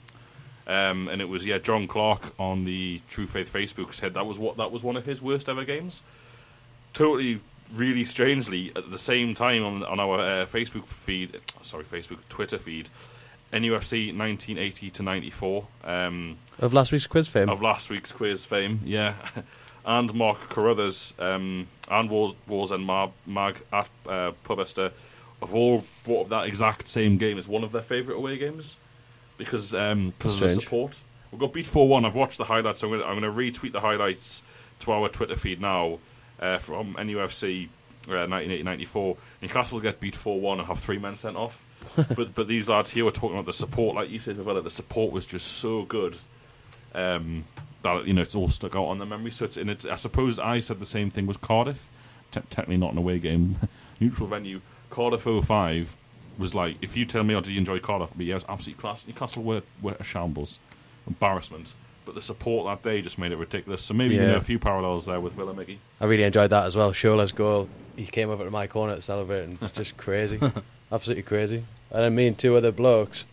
Um, 0.67 1.07
and 1.07 1.19
it 1.19 1.25
was 1.25 1.45
yeah, 1.47 1.57
John 1.57 1.87
Clark 1.87 2.33
on 2.39 2.65
the 2.65 3.01
True 3.07 3.25
Faith 3.25 3.51
Facebook 3.51 3.93
said 3.93 4.13
that 4.13 4.25
was 4.25 4.37
what 4.37 4.57
that 4.57 4.71
was 4.71 4.83
one 4.83 4.97
of 4.97 5.05
his 5.05 5.21
worst 5.21 5.49
ever 5.49 5.65
games. 5.65 6.03
Totally, 6.93 7.39
really 7.73 8.05
strangely, 8.05 8.71
at 8.75 8.89
the 8.91 8.97
same 8.97 9.33
time 9.33 9.63
on 9.63 9.83
on 9.83 9.99
our 9.99 10.19
uh, 10.19 10.45
Facebook 10.45 10.85
feed, 10.85 11.39
sorry, 11.61 11.83
Facebook 11.83 12.19
Twitter 12.29 12.57
feed, 12.57 12.89
NUFC 13.53 14.15
1980 14.15 14.89
to 14.91 15.03
94. 15.03 15.67
Um, 15.83 16.37
of 16.59 16.73
last 16.73 16.91
week's 16.91 17.07
quiz 17.07 17.27
fame. 17.27 17.49
of 17.49 17.61
last 17.61 17.89
week's 17.89 18.11
quiz 18.11 18.45
fame, 18.45 18.81
yeah. 18.83 19.15
and 19.85 20.13
Mark 20.13 20.49
Carruthers 20.49 21.13
um, 21.19 21.67
and 21.89 22.09
Wars, 22.09 22.33
Wars 22.47 22.71
and 22.71 22.85
Mag, 22.85 23.11
Mag 23.25 23.57
at 23.71 23.89
uh, 24.07 24.31
Pubester 24.43 24.91
have 25.39 25.55
all 25.55 25.85
brought 26.03 26.23
up 26.23 26.29
that 26.29 26.45
exact 26.47 26.87
same 26.87 27.17
game 27.17 27.37
as 27.37 27.47
one 27.47 27.63
of 27.63 27.71
their 27.71 27.81
favourite 27.81 28.17
away 28.17 28.37
games 28.37 28.77
because 29.37 29.73
um, 29.73 30.13
cause 30.19 30.41
of 30.41 30.49
the 30.49 30.61
support. 30.61 30.95
We 31.31 31.37
got 31.37 31.53
beat 31.53 31.65
4 31.65 31.87
1. 31.87 32.05
I've 32.05 32.15
watched 32.15 32.37
the 32.37 32.45
highlights. 32.45 32.81
So 32.81 32.93
I'm 32.93 33.19
going 33.19 33.21
to 33.21 33.29
retweet 33.29 33.71
the 33.71 33.79
highlights 33.79 34.43
to 34.79 34.91
our 34.91 35.09
Twitter 35.09 35.35
feed 35.35 35.61
now 35.61 35.99
uh, 36.39 36.57
from 36.57 36.95
NUFC 36.95 37.69
uh, 38.07 38.11
1980-94. 38.11 39.17
Newcastle 39.41 39.79
get 39.79 39.99
beat 39.99 40.15
4-1 40.15 40.59
and 40.59 40.67
have 40.67 40.79
three 40.79 40.97
men 40.97 41.15
sent 41.15 41.35
off. 41.35 41.63
but 41.95 42.35
but 42.35 42.47
these 42.47 42.69
lads 42.69 42.91
here 42.91 43.05
were 43.05 43.11
talking 43.11 43.35
about 43.35 43.45
the 43.45 43.53
support, 43.53 43.95
like 43.95 44.09
you 44.09 44.19
said, 44.19 44.35
Villa, 44.35 44.61
the 44.61 44.69
support 44.69 45.11
was 45.11 45.25
just 45.25 45.47
so 45.47 45.83
good 45.83 46.17
um, 46.93 47.45
that 47.83 48.05
you 48.05 48.13
know 48.13 48.21
it's 48.21 48.35
all 48.35 48.49
stuck 48.49 48.75
out 48.75 48.85
on 48.85 48.97
the 48.97 49.05
memory. 49.05 49.31
So 49.31 49.45
it's 49.45 49.57
in 49.57 49.69
it. 49.69 49.85
I 49.85 49.95
suppose 49.95 50.39
I 50.39 50.59
said 50.59 50.79
the 50.79 50.85
same 50.85 51.09
thing 51.09 51.25
with 51.25 51.41
Cardiff. 51.41 51.89
Te- 52.31 52.41
technically 52.49 52.77
not 52.77 52.91
an 52.91 52.97
away 52.97 53.19
game, 53.19 53.57
neutral 53.99 54.27
venue. 54.27 54.61
Cardiff 54.89 55.23
05 55.23 55.95
was 56.37 56.55
like, 56.55 56.77
if 56.81 56.95
you 56.95 57.05
tell 57.05 57.23
me, 57.23 57.35
oh, 57.35 57.41
did 57.41 57.51
you 57.51 57.57
enjoy 57.57 57.79
Cardiff? 57.79 58.11
But 58.15 58.25
yeah, 58.25 58.33
it 58.33 58.35
was 58.35 58.45
absolutely 58.49 58.81
class. 58.81 59.07
Newcastle 59.07 59.43
were, 59.43 59.61
were 59.81 59.95
a 59.99 60.03
shambles, 60.03 60.59
embarrassment. 61.07 61.73
But 62.09 62.15
the 62.15 62.21
support 62.21 62.65
that 62.65 62.81
day 62.89 63.03
just 63.03 63.19
made 63.19 63.31
it 63.31 63.35
ridiculous. 63.37 63.83
So 63.83 63.93
maybe 63.93 64.15
you 64.15 64.21
know 64.21 64.35
a 64.37 64.41
few 64.41 64.57
parallels 64.57 65.05
there 65.05 65.19
with 65.19 65.33
Villa 65.33 65.53
Mickey. 65.53 65.77
I 66.01 66.05
really 66.05 66.23
enjoyed 66.23 66.49
that 66.49 66.65
as 66.65 66.75
well. 66.75 66.91
Shola's 66.91 67.31
goal. 67.31 67.69
He 67.95 68.05
came 68.07 68.31
over 68.31 68.43
to 68.45 68.49
my 68.49 68.65
corner 68.65 68.95
to 68.95 69.01
celebrate, 69.03 69.43
and 69.43 69.53
it 69.53 69.61
was 69.61 69.71
just 69.73 69.95
crazy, 69.95 70.39
absolutely 70.91 71.21
crazy. 71.21 71.65
And 71.91 72.03
then 72.03 72.15
me 72.15 72.25
and 72.25 72.35
two 72.35 72.55
other 72.55 72.71
blokes 72.71 73.25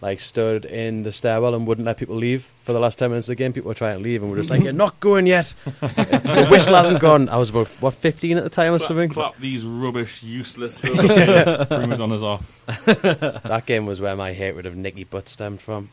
like 0.00 0.18
stood 0.18 0.64
in 0.64 1.04
the 1.04 1.12
stairwell 1.12 1.54
and 1.54 1.64
wouldn't 1.64 1.84
let 1.86 1.96
people 1.96 2.16
leave 2.16 2.50
for 2.64 2.72
the 2.72 2.80
last 2.80 2.98
ten 2.98 3.10
minutes 3.10 3.28
of 3.28 3.32
the 3.32 3.36
game. 3.36 3.52
People 3.52 3.68
were 3.68 3.74
trying 3.74 3.98
to 3.98 4.02
leave, 4.02 4.20
and 4.20 4.32
we're 4.32 4.38
just 4.38 4.50
like, 4.50 4.64
"You're 4.64 4.72
not 4.72 4.98
going 4.98 5.28
yet." 5.28 5.54
the 5.80 6.48
whistle 6.50 6.74
hasn't 6.74 6.98
gone. 6.98 7.28
I 7.28 7.36
was 7.36 7.50
about 7.50 7.68
what 7.80 7.94
fifteen 7.94 8.36
at 8.36 8.42
the 8.42 8.50
time 8.50 8.74
or 8.74 8.78
Clap, 8.78 8.88
something. 8.88 9.10
clap 9.10 9.36
these 9.38 9.62
rubbish, 9.64 10.24
useless 10.24 10.80
hooligans. 10.82 11.68
Prima 11.68 11.96
Donna's 11.96 12.24
off. 12.24 12.60
That 12.66 13.62
game 13.66 13.86
was 13.86 14.00
where 14.00 14.16
my 14.16 14.32
hatred 14.32 14.66
of 14.66 14.74
Nicky 14.74 15.04
Butt 15.04 15.28
stemmed 15.28 15.60
from. 15.60 15.90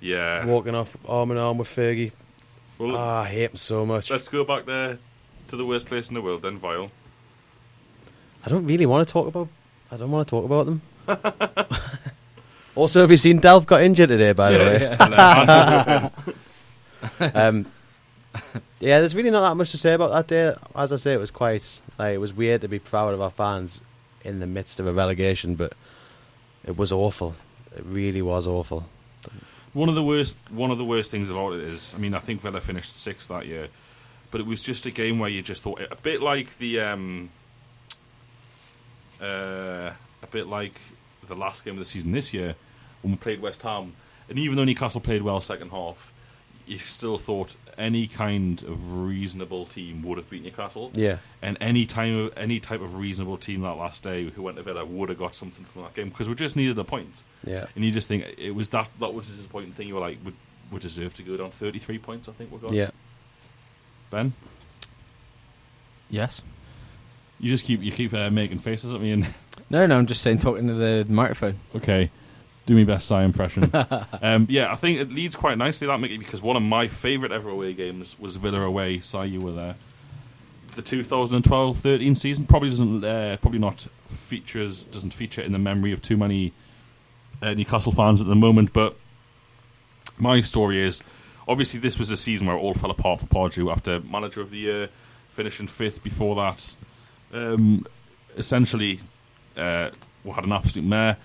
Yeah. 0.00 0.44
Walking 0.46 0.74
off 0.74 0.96
arm 1.08 1.30
in 1.30 1.36
arm 1.36 1.58
with 1.58 1.68
Fergie. 1.68 2.12
Well, 2.78 2.96
Ah, 2.96 3.22
I 3.22 3.28
hate 3.28 3.50
him 3.50 3.56
so 3.56 3.84
much. 3.84 4.10
let's 4.10 4.28
go 4.28 4.44
back 4.44 4.64
there 4.66 4.98
to 5.48 5.56
the 5.56 5.66
worst 5.66 5.86
place 5.86 6.08
in 6.08 6.14
the 6.14 6.22
world, 6.22 6.42
then 6.42 6.56
Vile. 6.56 6.90
I 8.44 8.48
don't 8.48 8.66
really 8.66 8.86
want 8.86 9.06
to 9.06 9.12
talk 9.12 9.26
about. 9.26 9.48
I 9.92 9.96
don't 9.98 10.10
want 10.10 10.26
to 10.28 10.30
talk 10.30 10.44
about 10.46 10.66
them. 10.66 10.80
also, 12.74 13.00
have 13.02 13.10
you 13.10 13.16
seen 13.18 13.40
Delph 13.40 13.66
got 13.66 13.82
injured 13.82 14.08
today? 14.08 14.32
By 14.32 14.52
the 14.52 16.10
way, 17.20 17.30
um, 17.34 17.66
yeah, 18.78 19.00
there's 19.00 19.14
really 19.14 19.30
not 19.30 19.46
that 19.48 19.54
much 19.56 19.72
to 19.72 19.78
say 19.78 19.92
about 19.94 20.10
that 20.12 20.26
day. 20.28 20.54
As 20.74 20.92
I 20.92 20.96
say, 20.96 21.12
it 21.14 21.18
was 21.18 21.30
quite 21.30 21.66
like 21.98 22.14
it 22.14 22.18
was 22.18 22.32
weird 22.32 22.60
to 22.62 22.68
be 22.68 22.78
proud 22.78 23.12
of 23.12 23.20
our 23.20 23.30
fans 23.30 23.80
in 24.24 24.40
the 24.40 24.46
midst 24.46 24.80
of 24.80 24.86
a 24.86 24.92
relegation, 24.92 25.54
but 25.56 25.72
it 26.64 26.76
was 26.78 26.92
awful. 26.92 27.34
It 27.76 27.84
really 27.86 28.22
was 28.22 28.46
awful. 28.46 28.86
One 29.72 29.88
of 29.88 29.94
the 29.94 30.02
worst, 30.02 30.50
one 30.50 30.70
of 30.70 30.78
the 30.78 30.84
worst 30.84 31.10
things 31.10 31.30
about 31.30 31.52
it 31.52 31.60
is, 31.60 31.94
I 31.94 31.98
mean, 31.98 32.14
I 32.14 32.18
think 32.18 32.40
Villa 32.40 32.60
finished 32.60 32.96
sixth 32.96 33.28
that 33.28 33.46
year, 33.46 33.68
but 34.30 34.40
it 34.40 34.46
was 34.46 34.62
just 34.62 34.84
a 34.86 34.90
game 34.90 35.18
where 35.18 35.30
you 35.30 35.42
just 35.42 35.62
thought 35.62 35.80
a 35.90 35.96
bit 35.96 36.20
like 36.20 36.58
the, 36.58 36.80
um, 36.80 37.30
uh, 39.20 39.92
a 40.22 40.26
bit 40.30 40.48
like 40.48 40.80
the 41.28 41.36
last 41.36 41.64
game 41.64 41.74
of 41.74 41.78
the 41.78 41.84
season 41.84 42.12
this 42.12 42.34
year 42.34 42.56
when 43.02 43.12
we 43.12 43.16
played 43.16 43.40
West 43.40 43.62
Ham, 43.62 43.94
and 44.28 44.38
even 44.38 44.56
though 44.56 44.64
Newcastle 44.64 45.00
played 45.00 45.22
well 45.22 45.40
second 45.40 45.70
half, 45.70 46.12
you 46.66 46.78
still 46.78 47.18
thought 47.18 47.54
any 47.80 48.06
kind 48.06 48.62
of 48.62 48.92
reasonable 48.98 49.66
team 49.66 50.02
would 50.02 50.18
have 50.18 50.28
beat 50.30 50.42
Newcastle. 50.44 50.90
Yeah. 50.94 51.18
And 51.42 51.56
any 51.60 51.86
time, 51.86 52.30
any 52.36 52.60
type 52.60 52.80
of 52.80 52.94
reasonable 52.96 53.36
team 53.38 53.62
that 53.62 53.72
last 53.74 54.02
day 54.02 54.28
who 54.30 54.42
went 54.42 54.56
to 54.58 54.62
Villa 54.62 54.84
would 54.84 55.08
have 55.08 55.18
got 55.18 55.34
something 55.34 55.64
from 55.64 55.82
that 55.82 55.94
game 55.94 56.10
because 56.10 56.28
we 56.28 56.34
just 56.34 56.54
needed 56.56 56.78
a 56.78 56.84
point. 56.84 57.12
Yeah. 57.44 57.64
And 57.74 57.84
you 57.84 57.90
just 57.90 58.06
think 58.06 58.26
it 58.38 58.52
was 58.54 58.68
that 58.68 58.88
that 59.00 59.14
was 59.14 59.28
the 59.30 59.36
disappointing 59.36 59.72
thing. 59.72 59.88
You 59.88 59.94
were 59.94 60.00
like, 60.00 60.18
we, 60.24 60.32
we 60.70 60.78
deserve 60.78 61.14
to 61.14 61.22
go 61.22 61.36
down 61.36 61.50
thirty 61.50 61.78
three 61.78 61.98
points. 61.98 62.28
I 62.28 62.32
think 62.32 62.52
we 62.52 62.58
got. 62.58 62.72
Yeah. 62.72 62.90
Ben, 64.10 64.34
Yes. 66.08 66.42
you 67.38 67.48
just 67.50 67.64
keep 67.64 67.82
you 67.82 67.92
keep 67.92 68.12
uh, 68.12 68.30
making 68.30 68.58
faces 68.58 68.92
at 68.92 69.00
me 69.00 69.12
and 69.12 69.34
No, 69.70 69.86
no, 69.86 69.96
I'm 69.96 70.06
just 70.06 70.20
saying, 70.22 70.38
talking 70.40 70.66
to 70.66 70.74
the 70.74 71.06
microphone. 71.08 71.60
okay, 71.76 72.10
do 72.70 72.76
me 72.76 72.84
best 72.84 73.08
Cy 73.08 73.24
impression. 73.24 73.68
um, 74.22 74.46
yeah, 74.48 74.70
I 74.70 74.76
think 74.76 75.00
it 75.00 75.10
leads 75.10 75.34
quite 75.34 75.58
nicely 75.58 75.88
that 75.88 75.98
Mickey 75.98 76.18
because 76.18 76.40
one 76.40 76.56
of 76.56 76.62
my 76.62 76.86
favourite 76.86 77.32
ever 77.32 77.50
away 77.50 77.74
games 77.74 78.16
was 78.16 78.36
Villa 78.36 78.62
away. 78.62 79.00
Cy, 79.00 79.24
you 79.24 79.40
were 79.40 79.50
there. 79.50 79.74
The 80.76 80.82
2012-13 80.82 82.16
season 82.16 82.46
probably 82.46 82.70
doesn't 82.70 83.02
uh, 83.02 83.38
probably 83.42 83.58
not 83.58 83.88
features 84.06 84.84
doesn't 84.84 85.10
feature 85.10 85.42
in 85.42 85.50
the 85.50 85.58
memory 85.58 85.90
of 85.90 86.00
too 86.00 86.16
many 86.16 86.52
uh, 87.42 87.54
Newcastle 87.54 87.90
fans 87.90 88.20
at 88.20 88.28
the 88.28 88.36
moment, 88.36 88.72
but 88.72 88.96
my 90.16 90.40
story 90.40 90.80
is 90.80 91.02
obviously 91.48 91.80
this 91.80 91.98
was 91.98 92.08
a 92.12 92.16
season 92.16 92.46
where 92.46 92.54
it 92.54 92.60
all 92.60 92.74
fell 92.74 92.92
apart 92.92 93.18
for 93.18 93.26
Pardew 93.26 93.72
after 93.72 93.98
manager 93.98 94.42
of 94.42 94.50
the 94.50 94.58
year, 94.58 94.90
finishing 95.32 95.66
fifth 95.66 96.04
before 96.04 96.36
that. 96.36 96.76
Um, 97.32 97.84
essentially, 98.36 99.00
uh, 99.56 99.90
we 100.22 100.30
had 100.30 100.44
an 100.44 100.52
absolute 100.52 100.86
mare. 100.86 101.16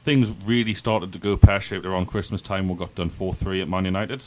Things 0.00 0.30
really 0.44 0.74
started 0.74 1.12
to 1.12 1.18
go 1.18 1.36
pear 1.36 1.60
shaped 1.60 1.84
around 1.84 2.06
Christmas 2.06 2.40
time. 2.40 2.68
We 2.68 2.76
got 2.76 2.94
done 2.94 3.10
4 3.10 3.34
3 3.34 3.62
at 3.62 3.68
Man 3.68 3.84
United, 3.84 4.22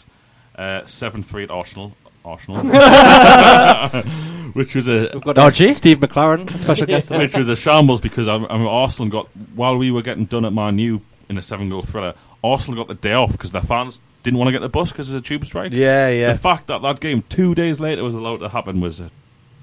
7 0.58 1.24
3 1.24 1.44
at 1.44 1.50
Arsenal. 1.52 1.96
Arsenal, 2.24 2.62
which 4.54 4.76
was 4.76 4.88
a 4.88 5.10
We've 5.14 5.24
got 5.24 5.36
Dodgy? 5.36 5.70
uh, 5.70 5.72
Steve 5.72 5.98
McClaren, 6.00 6.54
a 6.54 6.58
special 6.60 6.86
guest. 6.94 7.10
which 7.10 7.36
was 7.36 7.48
a 7.50 7.56
shambles 7.56 8.00
because 8.00 8.28
I, 8.28 8.36
I 8.36 8.58
mean, 8.58 8.68
Arsenal 8.68 9.10
got 9.10 9.28
while 9.56 9.76
we 9.78 9.90
were 9.90 10.04
getting 10.04 10.26
done 10.26 10.46
at 10.46 10.54
Man 10.54 10.78
U 10.78 11.02
in 11.30 11.38
a 11.40 11.42
seven 11.42 11.70
goal 11.70 11.82
thriller. 11.82 12.14
Arsenal 12.44 12.78
got 12.78 12.88
the 12.88 12.94
day 12.96 13.14
off 13.14 13.32
because 13.32 13.52
their 13.52 13.62
fans 13.64 14.00
didn't 14.22 14.38
want 14.38 14.50
to 14.50 14.52
get 14.52 14.62
the 14.62 14.70
bus 14.70 14.92
because 14.92 15.10
there's 15.10 15.20
a 15.20 15.24
tube 15.24 15.46
strike. 15.46 15.72
Yeah, 15.74 16.10
yeah. 16.10 16.34
The 16.34 16.40
fact 16.40 16.68
that 16.68 16.82
that 16.84 17.00
game 17.00 17.24
two 17.30 17.56
days 17.56 17.80
later 17.80 18.04
was 18.04 18.14
allowed 18.14 18.38
to 18.42 18.50
happen 18.50 18.82
was 18.82 19.00
an 19.00 19.10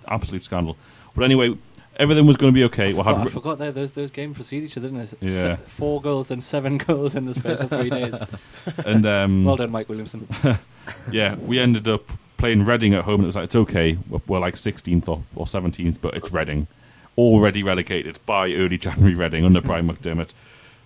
absolute 0.09 0.43
scandal. 0.45 0.77
But 1.15 1.25
anyway, 1.25 1.57
everything 1.99 2.27
was 2.27 2.37
going 2.37 2.53
to 2.53 2.55
be 2.55 2.65
okay. 2.65 2.93
We 2.93 3.01
Oh, 3.01 3.15
I 3.15 3.25
forgot 3.27 3.59
that 3.59 3.75
those 3.75 3.93
those 3.93 4.11
games 4.11 4.37
precede 4.37 4.65
each 4.65 4.77
other, 4.77 4.89
didn't 4.89 5.19
they? 5.21 5.29
Yeah. 5.29 5.57
Se- 5.57 5.63
four 5.67 6.01
goals 6.01 6.31
and 6.31 6.43
seven 6.43 6.79
goals 6.87 7.15
in 7.15 7.25
the 7.25 7.35
space 7.35 7.61
of 7.61 7.71
three 7.71 7.91
days. 7.91 8.15
and 8.87 9.05
um, 9.07 9.45
Well 9.45 9.57
done, 9.57 9.71
Mike 9.71 9.89
Williamson. 9.89 10.29
yeah, 11.11 11.35
we 11.37 11.59
ended 11.59 11.89
up 11.89 12.09
playing 12.37 12.65
Reading 12.65 12.95
at 12.95 13.05
home, 13.05 13.17
and 13.17 13.25
it 13.25 13.27
was 13.27 13.37
like 13.37 13.45
it's 13.45 13.57
okay. 13.57 13.99
We're, 14.09 14.21
we're 14.27 14.39
like 14.39 14.55
16th 14.55 15.09
or, 15.09 15.25
or 15.35 15.47
17th, 15.47 16.01
but 16.01 16.15
it's 16.15 16.33
Reading, 16.33 16.69
already 17.17 17.63
relegated 17.63 18.19
by 18.27 18.53
early 18.53 18.79
January. 18.79 19.15
Reading 19.15 19.45
under 19.45 19.61
Brian 19.61 19.89
McDermott, 19.89 20.33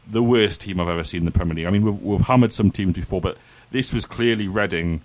the 0.08 0.22
worst 0.22 0.62
team 0.62 0.80
I've 0.80 0.88
ever 0.88 1.04
seen 1.04 1.20
in 1.20 1.24
the 1.26 1.30
Premier 1.30 1.54
League. 1.54 1.66
I 1.66 1.70
mean, 1.70 1.82
we've, 1.84 2.02
we've 2.02 2.20
hammered 2.22 2.52
some 2.52 2.70
teams 2.70 2.94
before, 2.94 3.20
but 3.20 3.36
this 3.70 3.92
was 3.92 4.06
clearly 4.06 4.48
Reading 4.48 5.02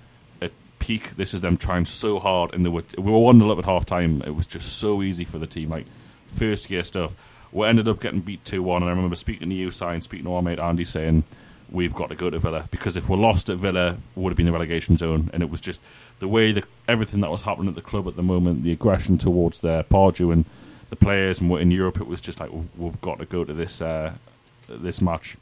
peak. 0.80 1.16
This 1.16 1.34
is 1.34 1.42
them 1.42 1.58
trying 1.58 1.86
so 1.86 2.20
hard, 2.20 2.54
and 2.54 2.66
they 2.66 2.70
were 2.70 2.84
we 2.98 3.12
were 3.12 3.20
one 3.20 3.40
0 3.40 3.52
up 3.52 3.60
at 3.60 3.66
half 3.66 3.86
time. 3.86 4.22
It 4.26 4.36
was 4.36 4.48
just 4.48 4.78
so 4.78 5.02
easy 5.02 5.26
for 5.26 5.40
the 5.40 5.48
team, 5.48 5.70
like 5.70 5.86
first 6.28 6.70
year 6.70 6.84
stuff. 6.84 7.14
We 7.52 7.66
ended 7.66 7.88
up 7.88 8.02
getting 8.02 8.22
beat 8.22 8.44
two 8.46 8.64
one, 8.64 8.82
and 8.82 8.90
I 8.90 8.94
remember 8.94 9.16
speaking 9.16 9.50
to 9.50 9.56
you, 9.56 9.72
Si, 9.72 9.86
and 9.86 10.04
speaking 10.04 10.26
to 10.26 10.34
our 10.34 10.42
mate 10.42 10.60
Andy, 10.60 10.86
saying 10.86 11.24
we've 11.70 11.94
got 11.94 12.10
to 12.10 12.16
go 12.16 12.30
to 12.30 12.40
Villa 12.40 12.68
because 12.72 12.96
if 12.96 13.10
we're 13.10 13.18
lost 13.18 13.50
at 13.50 13.58
Villa, 13.58 13.98
we 14.16 14.24
would 14.24 14.32
have 14.32 14.38
been 14.38 14.48
in 14.48 14.54
the 14.54 14.58
relegation 14.58 14.98
zone. 14.98 15.30
And 15.34 15.44
it 15.44 15.50
was 15.50 15.62
just 15.62 15.82
the 16.20 16.28
way 16.28 16.52
that 16.52 16.66
everything 16.88 17.20
that 17.22 17.32
was 17.32 17.44
happening 17.44 17.70
at 17.70 17.76
the 17.76 17.82
club 17.82 18.08
at 18.08 18.16
the 18.16 18.24
moment, 18.24 18.64
the 18.64 18.72
aggression 18.72 19.18
towards 19.18 19.62
their 19.62 19.84
Pardew 19.84 20.32
and 20.32 20.46
the 20.90 20.96
players 20.96 21.42
and 21.42 21.52
in 21.54 21.72
Europe, 21.72 22.00
it 22.00 22.08
was 22.08 22.22
just 22.22 22.40
like 22.40 22.52
we've, 22.52 22.70
we've 22.78 23.02
got 23.02 23.20
to 23.20 23.26
go 23.26 23.44
to 23.44 23.54
this 23.54 23.82
uh, 23.82 24.14
this 24.68 25.02
match. 25.02 25.38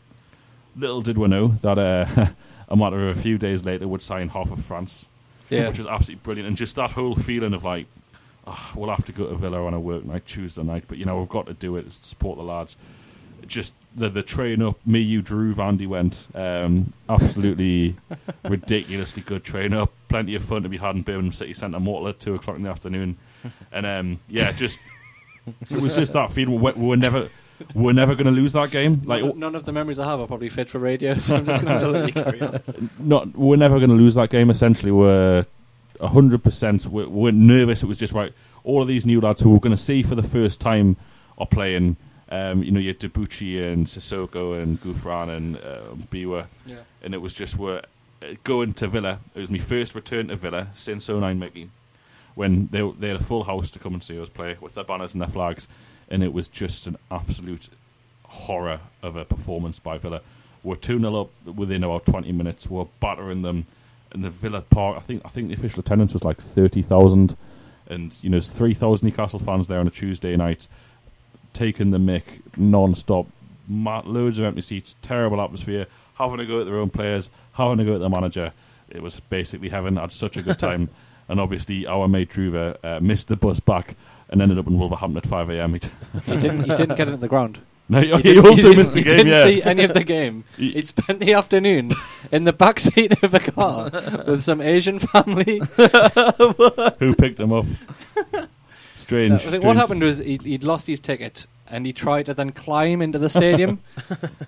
Little 0.76 1.02
did 1.02 1.18
we 1.18 1.28
know 1.28 1.50
that 1.62 1.78
uh, 1.78 2.28
a 2.70 2.76
matter 2.76 3.10
of 3.10 3.18
a 3.18 3.22
few 3.22 3.38
days 3.38 3.64
later 3.64 3.88
would 3.88 4.02
sign 4.02 4.30
half 4.30 4.52
of 4.52 4.64
France, 4.64 5.08
Yeah. 5.50 5.68
which 5.70 5.78
was 5.78 5.88
absolutely 5.88 6.22
brilliant. 6.24 6.48
And 6.48 6.58
just 6.58 6.76
that 6.76 6.92
whole 6.92 7.16
feeling 7.16 7.54
of 7.54 7.64
like, 7.64 7.88
oh, 8.48 8.72
we'll 8.76 8.90
have 8.90 9.06
to 9.06 9.12
go 9.12 9.28
to 9.28 9.36
Villa 9.36 9.64
on 9.66 9.74
a 9.74 9.80
work 9.80 10.06
night 10.06 10.26
Tuesday 10.26 10.64
night, 10.64 10.86
but 10.88 10.98
you 10.98 11.06
know 11.06 11.18
we've 11.18 11.30
got 11.30 11.46
to 11.48 11.54
do 11.54 11.76
it 11.78 11.92
to 11.92 12.06
support 12.06 12.38
the 12.38 12.44
lads. 12.44 12.78
Just 13.46 13.74
the 13.96 14.10
the 14.10 14.24
train 14.24 14.62
up, 14.64 14.78
me, 14.88 15.00
you, 15.02 15.22
Drew, 15.22 15.54
Vandy 15.54 15.88
went. 15.88 16.28
Um, 16.34 16.94
absolutely 17.08 17.96
ridiculously 18.44 19.22
good 19.22 19.44
train 19.44 19.72
up. 19.74 19.92
Plenty 20.10 20.34
of 20.36 20.44
fun 20.44 20.64
to 20.64 20.70
be 20.70 20.78
had 20.78 20.96
in 20.96 21.04
Birmingham 21.04 21.32
City 21.32 21.54
Centre 21.54 21.80
Mortal 21.80 22.08
at 22.10 22.20
two 22.20 22.34
o'clock 22.34 22.56
in 22.58 22.64
the 22.64 22.70
afternoon, 22.70 23.18
and 23.72 23.86
um, 23.86 24.20
yeah, 24.28 24.52
just 24.52 24.80
it 25.70 25.80
was 25.80 25.96
just 25.96 26.14
that 26.14 26.32
feeling. 26.32 26.60
We 26.60 26.72
we 26.72 26.88
were 26.88 26.98
never. 26.98 27.30
We're 27.74 27.94
never 27.94 28.16
going 28.16 28.26
to 28.26 28.32
lose 28.32 28.54
that 28.54 28.72
game. 28.72 29.02
Like 29.06 29.24
none, 29.24 29.40
none 29.40 29.56
of 29.56 29.66
the 29.66 29.72
memories 29.72 29.98
I 30.00 30.06
have 30.06 30.20
are 30.20 30.28
probably 30.28 30.50
fit 30.50 30.70
for 30.70 30.80
radio, 30.80 31.18
so 31.18 31.38
I'm 31.38 31.46
just 31.46 31.62
going 31.64 31.80
to 31.80 31.88
let 31.88 32.08
you 32.16 32.24
carry 32.24 32.42
on. 32.42 32.90
not 33.00 33.36
we're 33.36 33.56
never 33.58 33.78
going 33.80 33.90
to 33.92 33.96
lose 33.96 34.16
that 34.16 34.30
game. 34.30 34.50
Essentially, 34.50 34.92
we're 34.92 35.46
hundred 36.02 36.44
percent. 36.44 36.86
We're, 36.86 37.08
we're 37.08 37.32
nervous. 37.32 37.82
It 37.84 37.86
was 37.88 38.00
just 38.00 38.14
right. 38.14 38.34
All 38.64 38.82
of 38.82 38.88
these 38.88 39.06
new 39.06 39.22
lads 39.22 39.42
who 39.42 39.52
we're 39.52 39.60
going 39.60 39.76
to 39.76 39.82
see 39.82 40.04
for 40.04 40.16
the 40.16 40.24
first 40.24 40.60
time 40.60 40.98
are 41.38 41.46
playing. 41.48 41.98
Um, 42.28 42.64
you 42.64 42.72
know, 42.72 42.80
you 42.80 42.88
had 42.88 43.00
Debuchy 43.00 43.72
and 43.72 43.86
Sissoko 43.86 44.60
and 44.62 44.82
Gouffran 44.82 45.30
and 45.30 45.58
uh, 45.58 45.94
Mbiwa, 46.10 46.48
Yeah. 46.66 46.78
and 47.04 47.14
it 47.14 47.20
was 47.20 47.36
just 47.36 47.56
we're 47.58 47.84
uh, 48.24 48.26
going 48.44 48.74
to 48.74 48.88
Villa. 48.88 49.20
It 49.36 49.40
was 49.40 49.52
my 49.52 49.60
first 49.60 49.94
return 49.94 50.30
to 50.30 50.36
Villa 50.36 50.70
since 50.74 51.08
09 51.08 51.38
Mickey, 51.38 51.70
when 52.34 52.68
they 52.72 52.82
they 53.00 53.10
had 53.10 53.22
a 53.22 53.24
full 53.24 53.44
house 53.44 53.70
to 53.72 53.80
come 53.80 53.94
and 53.94 54.04
see 54.04 54.20
us 54.20 54.30
play 54.30 54.58
with 54.60 54.74
their 54.74 54.84
banners 54.84 55.14
and 55.14 55.22
their 55.22 55.30
flags, 55.30 55.68
and 56.10 56.24
it 56.24 56.34
was 56.34 56.48
just 56.48 56.88
an 56.88 56.98
absolute 57.10 57.70
horror 58.24 58.82
of 59.02 59.16
a 59.16 59.26
performance 59.26 59.80
by 59.80 59.98
Villa. 59.98 60.22
We're 60.64 60.76
two 60.76 61.00
0 61.00 61.22
up 61.22 61.30
within 61.46 61.84
about 61.84 62.06
20 62.06 62.32
minutes. 62.32 62.70
We're 62.70 62.88
battering 63.00 63.42
them, 63.42 63.66
and 64.12 64.24
the 64.24 64.30
Villa 64.30 64.62
Park. 64.62 64.98
I 64.98 65.00
think 65.00 65.22
I 65.26 65.30
think 65.30 65.50
the 65.50 65.54
official 65.54 65.80
attendance 65.80 66.14
was 66.14 66.24
like 66.24 66.42
30,000, 66.42 67.36
and 67.88 68.16
you 68.22 68.30
know, 68.30 68.36
there's 68.36 68.48
3,000 68.48 69.08
Newcastle 69.08 69.40
fans 69.40 69.68
there 69.68 69.80
on 69.80 69.88
a 69.88 69.92
Tuesday 69.92 70.36
night, 70.36 70.68
taking 71.54 71.92
the 71.92 71.98
mick 71.98 72.42
non-stop. 72.58 73.28
Loads 73.68 74.38
of 74.38 74.46
empty 74.46 74.62
seats, 74.62 74.96
terrible 75.02 75.42
atmosphere, 75.42 75.88
having 76.16 76.38
to 76.38 76.46
go 76.46 76.60
at 76.60 76.66
their 76.68 76.78
own 76.78 76.92
players, 76.92 77.32
having 77.54 77.80
to 77.80 77.86
go 77.86 77.96
at 77.96 78.00
their 78.00 78.10
manager. 78.10 78.54
It 78.90 79.02
was 79.02 79.20
basically 79.20 79.70
heaven. 79.70 79.98
I 79.98 80.02
had 80.02 80.12
such 80.12 80.38
a 80.38 80.44
good 80.44 80.60
time. 80.60 80.90
and 81.28 81.40
obviously, 81.40 81.88
our 81.88 82.08
mate 82.08 82.30
Druva 82.30 82.78
uh, 82.84 83.00
missed 83.00 83.28
the 83.28 83.36
bus 83.36 83.60
back 83.60 83.96
and 84.30 84.42
ended 84.42 84.58
up 84.58 84.68
in 84.68 84.78
Wolverhampton 84.78 85.18
at 85.18 85.28
5 85.28 85.50
a.m. 85.50 85.74
He 85.74 85.80
t- 85.80 85.90
He 86.26 86.38
didn't. 86.38 86.64
He 86.64 86.76
didn't 86.76 86.96
get 86.96 87.08
it 87.08 87.14
in 87.14 87.20
the 87.20 87.28
ground. 87.28 87.60
no, 87.90 88.02
he, 88.02 88.08
didn't- 88.22 88.48
also 88.48 88.74
missed 88.74 88.94
the 88.94 89.04
game. 89.04 89.12
he 89.12 89.24
didn't 89.24 89.34
yeah. 89.34 89.44
see 89.44 89.64
any 89.64 89.84
of 89.84 89.94
the 89.94 90.04
game. 90.04 90.44
He- 90.58 90.72
He'd 90.72 90.88
spent 90.88 91.20
the 91.20 91.34
afternoon 91.34 91.92
in 92.32 92.44
the 92.46 92.54
back 92.54 92.80
seat 92.80 93.22
of 93.24 93.34
a 93.34 93.40
car 93.40 93.92
with 94.26 94.44
some 94.44 94.62
Asian 94.62 95.00
family. 95.00 95.60
Who 97.00 97.16
picked 97.16 97.40
him 97.40 97.54
up? 97.54 97.66
Strange. 98.96 99.34
I 99.46 99.52
think 99.52 99.64
what 99.64 99.76
happened 99.76 100.02
was 100.02 100.18
he'd, 100.18 100.42
he'd 100.44 100.64
lost 100.64 100.88
his 100.88 101.00
ticket 101.00 101.46
and 101.68 101.86
he 101.86 101.94
tried 101.94 102.26
to 102.28 102.34
then 102.34 102.52
climb 102.52 103.02
into 103.02 103.18
the 103.20 103.30
stadium, 103.30 103.82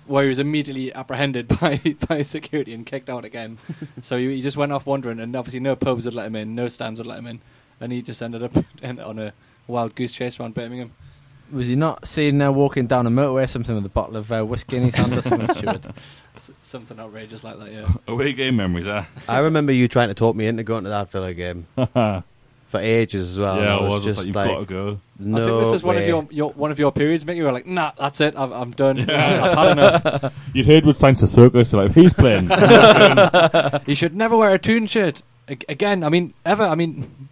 where 0.06 0.24
he 0.24 0.28
was 0.28 0.38
immediately 0.38 0.92
apprehended 0.94 1.48
by 1.60 1.80
by 2.08 2.22
security 2.22 2.72
and 2.72 2.86
kicked 2.86 3.10
out 3.10 3.24
again. 3.24 3.58
so 4.02 4.16
he, 4.18 4.36
he 4.36 4.40
just 4.42 4.56
went 4.56 4.72
off 4.72 4.86
wandering, 4.86 5.18
and 5.20 5.34
obviously 5.34 5.60
no 5.60 5.74
pubs 5.76 6.04
would 6.04 6.14
let 6.14 6.26
him 6.26 6.36
in, 6.36 6.54
no 6.54 6.68
stands 6.68 6.98
would 6.98 7.06
let 7.06 7.18
him 7.18 7.26
in, 7.26 7.40
and 7.80 7.92
he 7.92 8.02
just 8.02 8.22
ended 8.22 8.42
up 8.42 8.56
on 8.82 9.18
a 9.18 9.32
wild 9.68 9.94
goose 9.94 10.10
chase 10.12 10.40
around 10.40 10.54
Birmingham. 10.54 10.90
Was 11.52 11.68
he 11.68 11.76
not 11.76 12.06
seen 12.06 12.42
uh, 12.42 12.52
walking 12.52 12.86
down 12.86 13.06
a 13.06 13.10
motorway 13.10 13.44
or 13.44 13.46
something 13.46 13.74
with 13.74 13.86
a 13.86 13.88
bottle 13.88 14.16
of 14.16 14.30
uh, 14.30 14.42
whiskey 14.42 14.76
in 14.76 14.82
his 14.82 14.94
hand 14.94 15.14
or 15.14 15.22
something, 15.22 15.46
Stuart? 15.46 15.86
S- 16.36 16.50
something 16.62 17.00
outrageous 17.00 17.42
like 17.42 17.58
that. 17.58 17.72
Yeah. 17.72 17.86
Away 18.12 18.34
game 18.34 18.56
memories, 18.56 18.86
eh? 18.86 19.04
I 19.28 19.38
remember 19.38 19.72
you 19.72 19.88
trying 19.88 20.08
to 20.08 20.14
talk 20.14 20.36
me 20.36 20.46
into 20.46 20.62
going 20.62 20.84
to 20.84 20.90
that 20.90 21.10
Villa 21.10 21.32
game 21.32 21.66
yeah, 21.76 22.20
for 22.68 22.80
ages 22.80 23.30
as 23.30 23.38
well. 23.38 23.54
I 23.54 23.58
and 23.60 23.68
I 23.68 23.80
was 23.80 24.04
just 24.04 24.16
just 24.16 24.18
like, 24.18 24.26
you've 24.26 24.36
like, 24.36 24.48
got 24.48 24.58
to 24.58 24.66
go. 24.66 25.00
no 25.18 25.42
I 25.42 25.48
think 25.48 25.64
this 25.64 25.72
is 25.72 25.82
one 25.82 25.96
of 25.96 26.02
way. 26.02 26.08
your, 26.08 26.28
your 26.30 26.50
one 26.50 26.70
of 26.70 26.78
your 26.78 26.92
periods, 26.92 27.24
Mick. 27.24 27.36
You 27.36 27.44
were 27.44 27.52
like, 27.52 27.66
nah, 27.66 27.92
that's 27.98 28.20
it. 28.20 28.34
I'm, 28.36 28.52
I'm 28.52 28.70
done. 28.72 29.08
I've 29.10 29.54
had 29.54 29.70
enough. 29.72 30.34
You'd 30.52 30.66
heard 30.66 30.84
with 30.84 30.98
Sainz 30.98 31.22
Sissoko, 31.22 31.66
so 31.66 31.78
like, 31.78 31.92
he's 31.92 32.12
playing. 32.12 32.50
You 33.86 33.94
should 33.94 34.14
never 34.14 34.36
wear 34.36 34.52
a 34.52 34.58
tune 34.58 34.86
shirt 34.86 35.22
Ag- 35.48 35.64
again. 35.66 36.04
I 36.04 36.10
mean, 36.10 36.34
ever. 36.44 36.64
I 36.64 36.74
mean, 36.74 37.28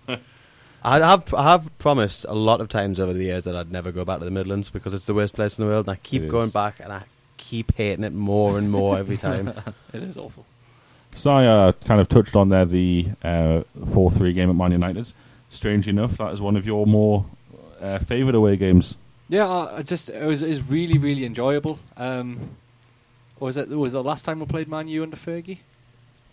I 0.87 0.99
have 1.01 1.35
I 1.35 1.43
have 1.53 1.77
promised 1.79 2.25
a 2.29 2.35
lot 2.35 2.61
of 2.61 2.69
times 2.69 3.01
over 3.01 3.13
the 3.13 3.25
years 3.25 3.45
that 3.45 3.57
I'd 3.57 3.73
never 3.73 3.91
go 3.91 4.05
back 4.05 4.21
to 4.21 4.25
the 4.25 4.31
Midlands 4.31 4.71
because 4.71 4.95
it's 4.95 5.07
the 5.07 5.15
worst 5.15 5.35
place 5.35 5.59
in 5.59 5.65
the 5.65 5.71
world, 5.71 5.89
and 5.89 5.95
I 5.95 6.01
keep 6.03 6.23
It 6.23 6.29
going 6.31 6.47
is. 6.47 6.53
back 6.53 6.79
and 6.81 6.93
I 6.93 7.03
keep 7.37 7.75
hating 7.75 8.05
it 8.05 8.13
more 8.13 8.57
and 8.59 8.71
more 8.71 8.97
every 8.97 9.17
time. 9.17 9.49
it 9.93 10.03
is 10.03 10.17
awful. 10.17 10.47
Saya 11.15 11.73
kind 11.85 12.01
of 12.01 12.09
touched 12.09 12.37
on 12.37 12.51
there 12.51 12.65
the 12.65 13.09
uh, 13.25 13.63
four 13.93 14.11
three 14.11 14.33
game 14.33 14.49
at 14.49 14.57
Man 14.57 14.73
United. 14.73 15.13
Strange 15.51 15.89
enough, 15.89 16.19
that 16.19 16.33
is 16.33 16.41
one 16.41 16.57
of 16.57 16.67
your 16.67 16.87
more 16.87 17.27
uh, 17.81 17.99
favourite 17.99 18.35
away 18.35 18.57
games. 18.57 18.97
Yeah, 19.29 19.49
I 19.49 19.79
I 19.79 19.83
just 19.83 20.09
it 20.09 20.25
was 20.25 20.43
it 20.43 20.49
was 20.49 20.63
really 20.63 20.99
really 20.99 21.25
enjoyable. 21.25 21.79
Um, 21.97 22.51
was 23.41 23.57
it 23.57 23.71
was 23.71 23.93
the 23.93 24.03
last 24.05 24.25
time 24.25 24.39
we 24.41 24.47
played 24.47 24.69
Man 24.69 24.87
U 24.89 25.03
under 25.03 25.17
Fergie, 25.17 25.59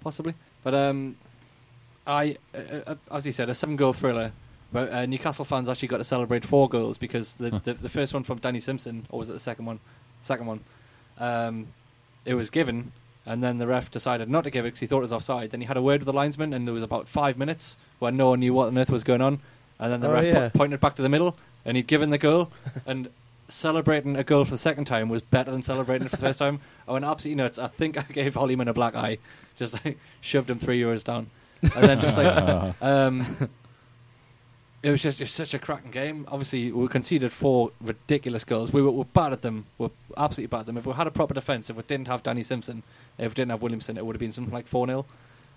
possibly? 0.04 0.36
But 0.64 0.76
um, 0.76 1.16
I 2.06 2.38
uh, 2.54 2.92
uh, 2.92 2.96
as 3.12 3.26
he 3.26 3.32
said, 3.32 3.50
a 3.50 3.56
seven 3.56 3.76
goal 3.78 3.94
thriller. 3.94 4.32
But 4.74 4.92
uh, 4.92 5.06
Newcastle 5.06 5.46
fans 5.46 5.70
actually 5.70 5.88
got 5.88 5.98
to 5.98 6.04
celebrate 6.04 6.44
four 6.46 6.68
goals 6.68 6.98
because 6.98 7.36
the, 7.36 7.52
the 7.64 7.74
the 7.76 7.90
first 7.90 8.14
one 8.14 8.24
from 8.24 8.40
Danny 8.40 8.60
Simpson, 8.60 9.06
or 9.10 9.20
was 9.20 9.30
it 9.30 9.34
the 9.34 9.40
second 9.40 9.66
one? 9.66 9.80
Second 10.22 10.48
one. 10.48 10.60
Um, 11.20 11.68
it 12.26 12.34
was 12.34 12.50
given, 12.50 12.92
and 13.26 13.44
then 13.44 13.58
the 13.58 13.68
ref 13.68 13.92
decided 13.92 14.30
not 14.30 14.44
to 14.46 14.50
give 14.50 14.66
it 14.66 14.70
because 14.70 14.80
he 14.80 14.88
thought 14.88 14.98
it 14.98 15.02
was 15.02 15.14
offside. 15.14 15.52
Then 15.52 15.62
he 15.62 15.68
had 15.68 15.78
a 15.78 15.82
word 15.82 16.00
with 16.02 16.08
the 16.08 16.14
linesman, 16.14 16.54
and 16.54 16.68
there 16.68 16.74
was 16.74 16.84
about 16.84 17.08
five 17.08 17.38
minutes 17.38 17.78
where 18.00 18.12
no 18.12 18.30
one 18.30 18.40
knew 18.40 18.54
what 18.54 18.68
on 18.68 18.78
earth 18.78 18.90
was 18.90 19.04
going 19.04 19.22
on. 19.22 19.40
And 19.80 19.92
then 19.94 20.00
the 20.02 20.10
Oh, 20.10 20.14
ref 20.14 20.26
yeah. 20.26 20.50
po- 20.50 20.58
pointed 20.58 20.80
back 20.80 20.96
to 20.96 21.02
the 21.02 21.10
middle, 21.10 21.36
and 21.66 21.78
he'd 21.78 21.88
given 21.88 22.10
the 22.10 22.18
goal. 22.18 22.50
and 22.86 23.10
celebrating 23.50 24.16
a 24.16 24.24
goal 24.24 24.46
for 24.46 24.52
the 24.52 24.58
second 24.58 24.86
time 24.86 25.10
was 25.10 25.22
better 25.22 25.52
than 25.52 25.62
celebrating 25.62 26.06
it 26.08 26.10
for 26.10 26.16
the 26.16 26.26
first 26.26 26.40
time. 26.40 26.60
I 26.88 26.94
went 26.94 27.06
absolutely 27.06 27.44
nuts. 27.44 27.60
I 27.60 27.68
think 27.68 27.98
I 27.98 28.02
gave 28.12 28.34
Hollyman 28.34 28.68
a 28.68 28.74
black 28.74 28.96
eye, 28.96 29.20
just 29.58 29.74
like 29.86 30.00
shoved 30.22 30.50
him 30.50 30.58
three 30.58 30.80
euros 30.82 31.04
down, 31.04 31.30
and 31.62 31.72
then 31.90 32.00
just 32.00 32.18
like 32.18 32.74
um, 32.82 33.50
it 34.84 34.92
was 34.92 35.02
just, 35.02 35.18
just 35.18 35.34
such 35.34 35.54
a 35.54 35.60
cracking 35.60 35.92
game. 35.92 36.28
Obviously, 36.30 36.70
we 36.72 36.88
conceded 36.90 37.32
four 37.32 37.72
ridiculous 37.80 38.44
goals. 38.44 38.74
We 38.74 38.82
were, 38.82 38.92
were 38.92 39.06
bad 39.06 39.32
at 39.32 39.42
them. 39.42 39.66
We 39.78 39.88
are 39.88 39.92
absolutely 40.18 40.50
bad 40.50 40.60
at 40.62 40.66
them. 40.66 40.78
If 40.78 40.86
we 40.86 40.92
had 40.92 41.08
a 41.08 41.12
proper 41.12 41.34
defence, 41.34 41.70
if 41.70 41.78
we 41.78 41.84
didn't 41.84 42.10
have 42.10 42.22
Danny 42.22 42.44
Simpson, 42.44 42.84
if 43.18 43.32
we 43.32 43.34
didn't 43.34 43.52
have 43.52 43.62
Williamson, 43.62 43.98
it 43.98 44.06
would 44.06 44.14
have 44.14 44.20
been 44.20 44.34
something 44.34 44.54
like 44.54 44.68
four 44.68 44.86
0 44.86 45.06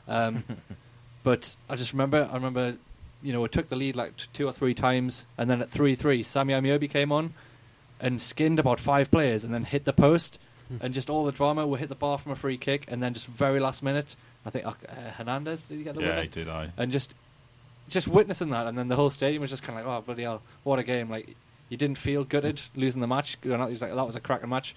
um, 0.06 0.44
But 1.24 1.56
I 1.68 1.74
just 1.74 1.92
remember, 1.92 2.28
I 2.30 2.34
remember, 2.34 2.76
you 3.20 3.32
know, 3.32 3.40
we 3.40 3.48
took 3.48 3.68
the 3.68 3.74
lead 3.74 3.96
like 3.96 4.16
t- 4.16 4.26
two 4.32 4.46
or 4.46 4.52
three 4.52 4.74
times, 4.74 5.26
and 5.36 5.50
then 5.50 5.60
at 5.60 5.68
three 5.68 5.96
three, 5.96 6.22
Sammy 6.22 6.52
Ameobi 6.52 6.88
came 6.88 7.10
on 7.10 7.34
and 8.00 8.22
skinned 8.22 8.60
about 8.60 8.78
five 8.78 9.10
players, 9.10 9.42
and 9.42 9.52
then 9.52 9.64
hit 9.64 9.86
the 9.86 9.92
post, 9.92 10.38
and 10.80 10.94
just 10.94 11.10
all 11.10 11.24
the 11.24 11.32
drama. 11.32 11.66
We 11.66 11.80
hit 11.80 11.88
the 11.88 11.96
bar 11.96 12.18
from 12.18 12.30
a 12.30 12.36
free 12.36 12.56
kick, 12.56 12.84
and 12.86 13.02
then 13.02 13.12
just 13.12 13.26
very 13.26 13.58
last 13.58 13.82
minute, 13.82 14.14
I 14.44 14.50
think 14.50 14.66
uh, 14.66 14.74
Hernandez 15.16 15.64
did 15.64 15.78
he 15.78 15.82
get 15.82 15.96
the 15.96 16.02
yeah, 16.02 16.10
winner? 16.10 16.22
he 16.22 16.28
did. 16.28 16.48
I. 16.48 16.70
and 16.76 16.92
just 16.92 17.16
just 17.88 18.08
witnessing 18.08 18.50
that, 18.50 18.66
and 18.66 18.76
then 18.76 18.88
the 18.88 18.96
whole 18.96 19.10
stadium 19.10 19.42
was 19.42 19.50
just 19.50 19.62
kind 19.62 19.78
of 19.78 19.86
like, 19.86 19.94
oh 19.94 20.02
bloody 20.02 20.22
hell, 20.22 20.42
what 20.64 20.78
a 20.78 20.82
game! 20.82 21.10
Like 21.10 21.36
you 21.68 21.76
didn't 21.76 21.98
feel 21.98 22.24
gutted 22.24 22.60
losing 22.74 23.00
the 23.00 23.06
match. 23.06 23.38
It 23.42 23.48
was 23.48 23.82
like 23.82 23.94
that 23.94 24.06
was 24.06 24.16
a 24.16 24.20
cracking 24.20 24.48
match. 24.48 24.74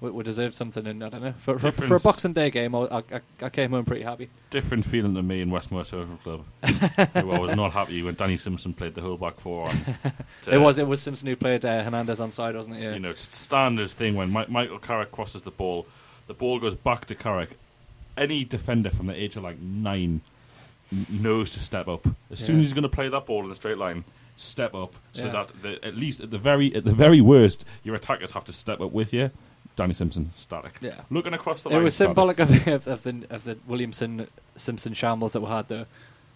We, 0.00 0.10
we 0.10 0.24
deserved 0.24 0.54
something, 0.54 0.86
and 0.86 1.04
I 1.04 1.10
don't 1.10 1.22
know 1.22 1.34
for, 1.38 1.58
for, 1.58 1.70
for 1.72 1.96
a 1.96 2.00
Boxing 2.00 2.32
Day 2.32 2.50
game, 2.50 2.74
I, 2.74 3.02
I, 3.12 3.20
I 3.42 3.50
came 3.50 3.72
home 3.72 3.84
pretty 3.84 4.02
happy. 4.02 4.30
Different 4.48 4.86
feeling 4.86 5.14
to 5.14 5.22
me 5.22 5.42
in 5.42 5.50
Westmore 5.50 5.84
Social 5.84 6.16
Club. 6.16 6.44
I 6.62 7.22
was 7.22 7.54
not 7.54 7.72
happy 7.72 8.02
when 8.02 8.14
Danny 8.14 8.38
Simpson 8.38 8.72
played 8.72 8.94
the 8.94 9.02
whole 9.02 9.18
back 9.18 9.38
four 9.38 9.68
on. 9.68 9.96
it 10.50 10.56
was 10.56 10.78
it 10.78 10.86
was 10.86 11.02
Simpson 11.02 11.28
who 11.28 11.36
played 11.36 11.66
uh, 11.66 11.82
Hernandez 11.82 12.20
on 12.20 12.32
side, 12.32 12.54
wasn't 12.54 12.76
it? 12.76 12.82
Yeah. 12.82 12.94
you 12.94 13.00
know, 13.00 13.12
standard 13.12 13.90
thing 13.90 14.14
when 14.14 14.32
Mi- 14.32 14.46
Michael 14.48 14.78
Carrick 14.78 15.12
crosses 15.12 15.42
the 15.42 15.50
ball, 15.50 15.86
the 16.28 16.34
ball 16.34 16.58
goes 16.58 16.74
back 16.74 17.04
to 17.06 17.14
Carrick. 17.14 17.58
Any 18.16 18.44
defender 18.44 18.90
from 18.90 19.06
the 19.06 19.14
age 19.14 19.36
of 19.36 19.42
like 19.42 19.60
nine 19.60 20.22
knows 21.08 21.50
to 21.52 21.60
step 21.60 21.88
up 21.88 22.06
as 22.30 22.40
soon 22.40 22.58
as 22.60 22.66
he's 22.66 22.72
going 22.72 22.82
to 22.82 22.88
play 22.88 23.08
that 23.08 23.26
ball 23.26 23.44
in 23.44 23.50
a 23.50 23.54
straight 23.54 23.78
line. 23.78 24.04
Step 24.36 24.74
up 24.74 24.94
so 25.12 25.26
Yeah. 25.26 25.32
that 25.32 25.62
the, 25.62 25.84
at 25.84 25.96
least 25.96 26.20
at 26.20 26.30
the 26.30 26.38
very 26.38 26.74
at 26.74 26.84
the 26.84 26.92
very 26.92 27.20
worst, 27.20 27.64
your 27.82 27.94
attackers 27.94 28.32
have 28.32 28.44
to 28.46 28.52
step 28.52 28.80
up 28.80 28.90
with 28.92 29.12
you. 29.12 29.30
Danny 29.76 29.94
Simpson 29.94 30.32
static. 30.36 30.74
Yeah. 30.80 31.02
looking 31.10 31.32
across 31.34 31.62
the 31.62 31.68
line. 31.68 31.80
It 31.80 31.84
was 31.84 31.94
static. 31.94 32.08
symbolic 32.10 32.38
of 32.40 32.48
the, 32.64 32.74
of, 32.74 32.86
of 32.86 33.02
the 33.02 33.26
of 33.30 33.44
the 33.44 33.58
Williamson 33.66 34.26
Simpson 34.56 34.94
shambles 34.94 35.34
that 35.34 35.40
we 35.40 35.48
had 35.48 35.68
though. 35.68 35.86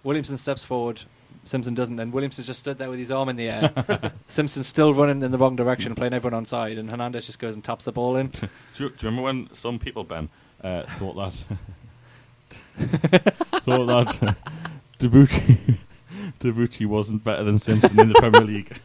Williamson 0.02 0.36
steps 0.36 0.62
forward, 0.62 1.00
Simpson 1.46 1.72
doesn't, 1.74 1.96
Then 1.96 2.10
Williamson 2.10 2.44
just 2.44 2.60
stood 2.60 2.76
there 2.76 2.90
with 2.90 2.98
his 2.98 3.10
arm 3.10 3.30
in 3.30 3.36
the 3.36 3.48
air. 3.48 4.12
Simpson's 4.26 4.66
still 4.66 4.92
running 4.92 5.22
in 5.22 5.30
the 5.30 5.38
wrong 5.38 5.56
direction, 5.56 5.94
playing 5.94 6.12
everyone 6.12 6.34
on 6.36 6.44
side, 6.44 6.76
and 6.76 6.90
Hernandez 6.90 7.24
just 7.24 7.38
goes 7.38 7.54
and 7.54 7.64
taps 7.64 7.86
the 7.86 7.92
ball 7.92 8.16
in. 8.16 8.26
Do 8.34 8.40
you, 8.44 8.48
do 8.78 8.84
you 8.84 8.94
remember 9.04 9.22
when 9.22 9.48
some 9.54 9.78
people, 9.78 10.04
Ben, 10.04 10.28
uh, 10.62 10.82
thought 10.82 11.14
that 11.16 11.56
thought 12.78 13.86
that 13.86 14.22
uh, 14.22 14.32
Debuchy 14.98 15.76
Debuchy 16.40 16.86
wasn't 16.86 17.24
better 17.24 17.44
than 17.44 17.58
Simpson 17.58 17.98
in 18.00 18.08
the 18.08 18.14
Premier 18.14 18.40
League? 18.52 18.78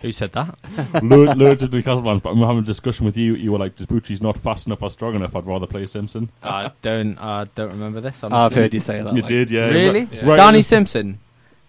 Who 0.00 0.10
said 0.10 0.32
that? 0.32 0.58
Lo- 1.02 1.32
loads 1.34 1.62
of 1.62 1.72
Newcastle 1.72 2.02
fans, 2.02 2.20
but 2.20 2.30
I'm 2.30 2.38
having 2.38 2.58
a 2.58 2.62
discussion 2.62 3.06
with 3.06 3.16
you. 3.16 3.34
You 3.36 3.52
were 3.52 3.58
like, 3.58 3.76
Debuchy's 3.76 4.20
not 4.20 4.36
fast 4.36 4.66
enough 4.66 4.82
or 4.82 4.90
strong 4.90 5.14
enough. 5.14 5.36
I'd 5.36 5.46
rather 5.46 5.66
play 5.68 5.86
Simpson. 5.86 6.30
I 6.42 6.72
don't. 6.82 7.16
I 7.18 7.44
don't 7.54 7.70
remember 7.70 8.00
this. 8.00 8.24
I've 8.24 8.52
heard 8.52 8.74
you 8.74 8.80
say 8.80 9.00
that. 9.00 9.14
you 9.14 9.20
like- 9.22 9.28
did, 9.28 9.50
yeah. 9.52 9.68
Really? 9.68 10.08
Yeah. 10.10 10.26
Right. 10.26 10.36
Danny 10.36 10.62
Simpson? 10.62 11.20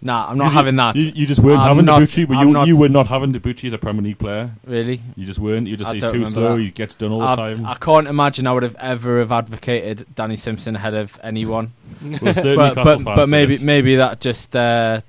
Nah, 0.06 0.28
I'm 0.28 0.36
not 0.36 0.44
You- 0.44 0.50
having 0.50 0.76
that. 0.76 0.96
You, 0.96 1.12
you 1.14 1.26
just 1.26 1.40
weren't 1.40 1.60
I'm 1.60 1.68
having 1.68 1.84
not- 1.86 2.02
Debuchy, 2.02 2.28
but 2.28 2.36
I'm 2.36 2.46
you, 2.48 2.52
not- 2.52 2.66
you 2.68 2.76
were 2.76 2.90
not 2.90 3.06
having 3.06 3.32
Debuchy 3.32 3.64
as 3.64 3.72
a 3.72 3.78
Premier 3.78 4.02
League 4.02 4.18
player. 4.18 4.50
really? 4.66 5.00
You 5.16 5.24
just 5.24 5.38
weren't. 5.38 5.66
You 5.66 5.78
just 5.78 5.88
I 5.88 5.92
say 5.92 5.94
he's 5.96 6.02
don't 6.02 6.10
too 6.12 6.18
remember 6.18 6.40
slow. 6.40 6.56
that. 6.58 6.62
He 6.62 6.70
gets 6.70 6.94
done 6.94 7.10
all 7.10 7.20
the 7.20 7.24
I've- 7.26 7.54
time. 7.54 7.64
I 7.66 7.74
can't 7.76 8.06
imagine 8.06 8.46
I 8.46 8.52
would 8.52 8.62
have 8.64 8.76
ever 8.78 9.18
have 9.20 9.32
advocated 9.32 10.06
Danny 10.14 10.36
Simpson 10.36 10.76
ahead 10.76 10.92
of 10.94 11.18
anyone. 11.24 11.72
well, 12.22 12.34
certain 12.34 12.56
but 12.56 12.74
but, 12.74 12.84
fans 12.84 13.04
but 13.04 13.28
maybe 13.30 13.56
did. 13.56 13.64
maybe 13.64 13.96
that 13.96 14.20
just 14.20 14.54
uh, 14.54 15.00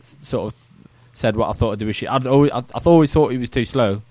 s- 0.00 0.16
sort 0.20 0.52
of 0.52 0.60
said 1.12 1.36
what 1.36 1.48
I 1.48 1.52
thought 1.52 1.74
of 1.74 1.78
Debuchy. 1.78 2.08
I'd 2.10 2.26
always, 2.26 2.50
I'd, 2.50 2.64
I've 2.74 2.86
always 2.88 3.12
thought 3.12 3.28
he 3.30 3.38
was 3.38 3.50
too 3.50 3.64
slow, 3.64 4.02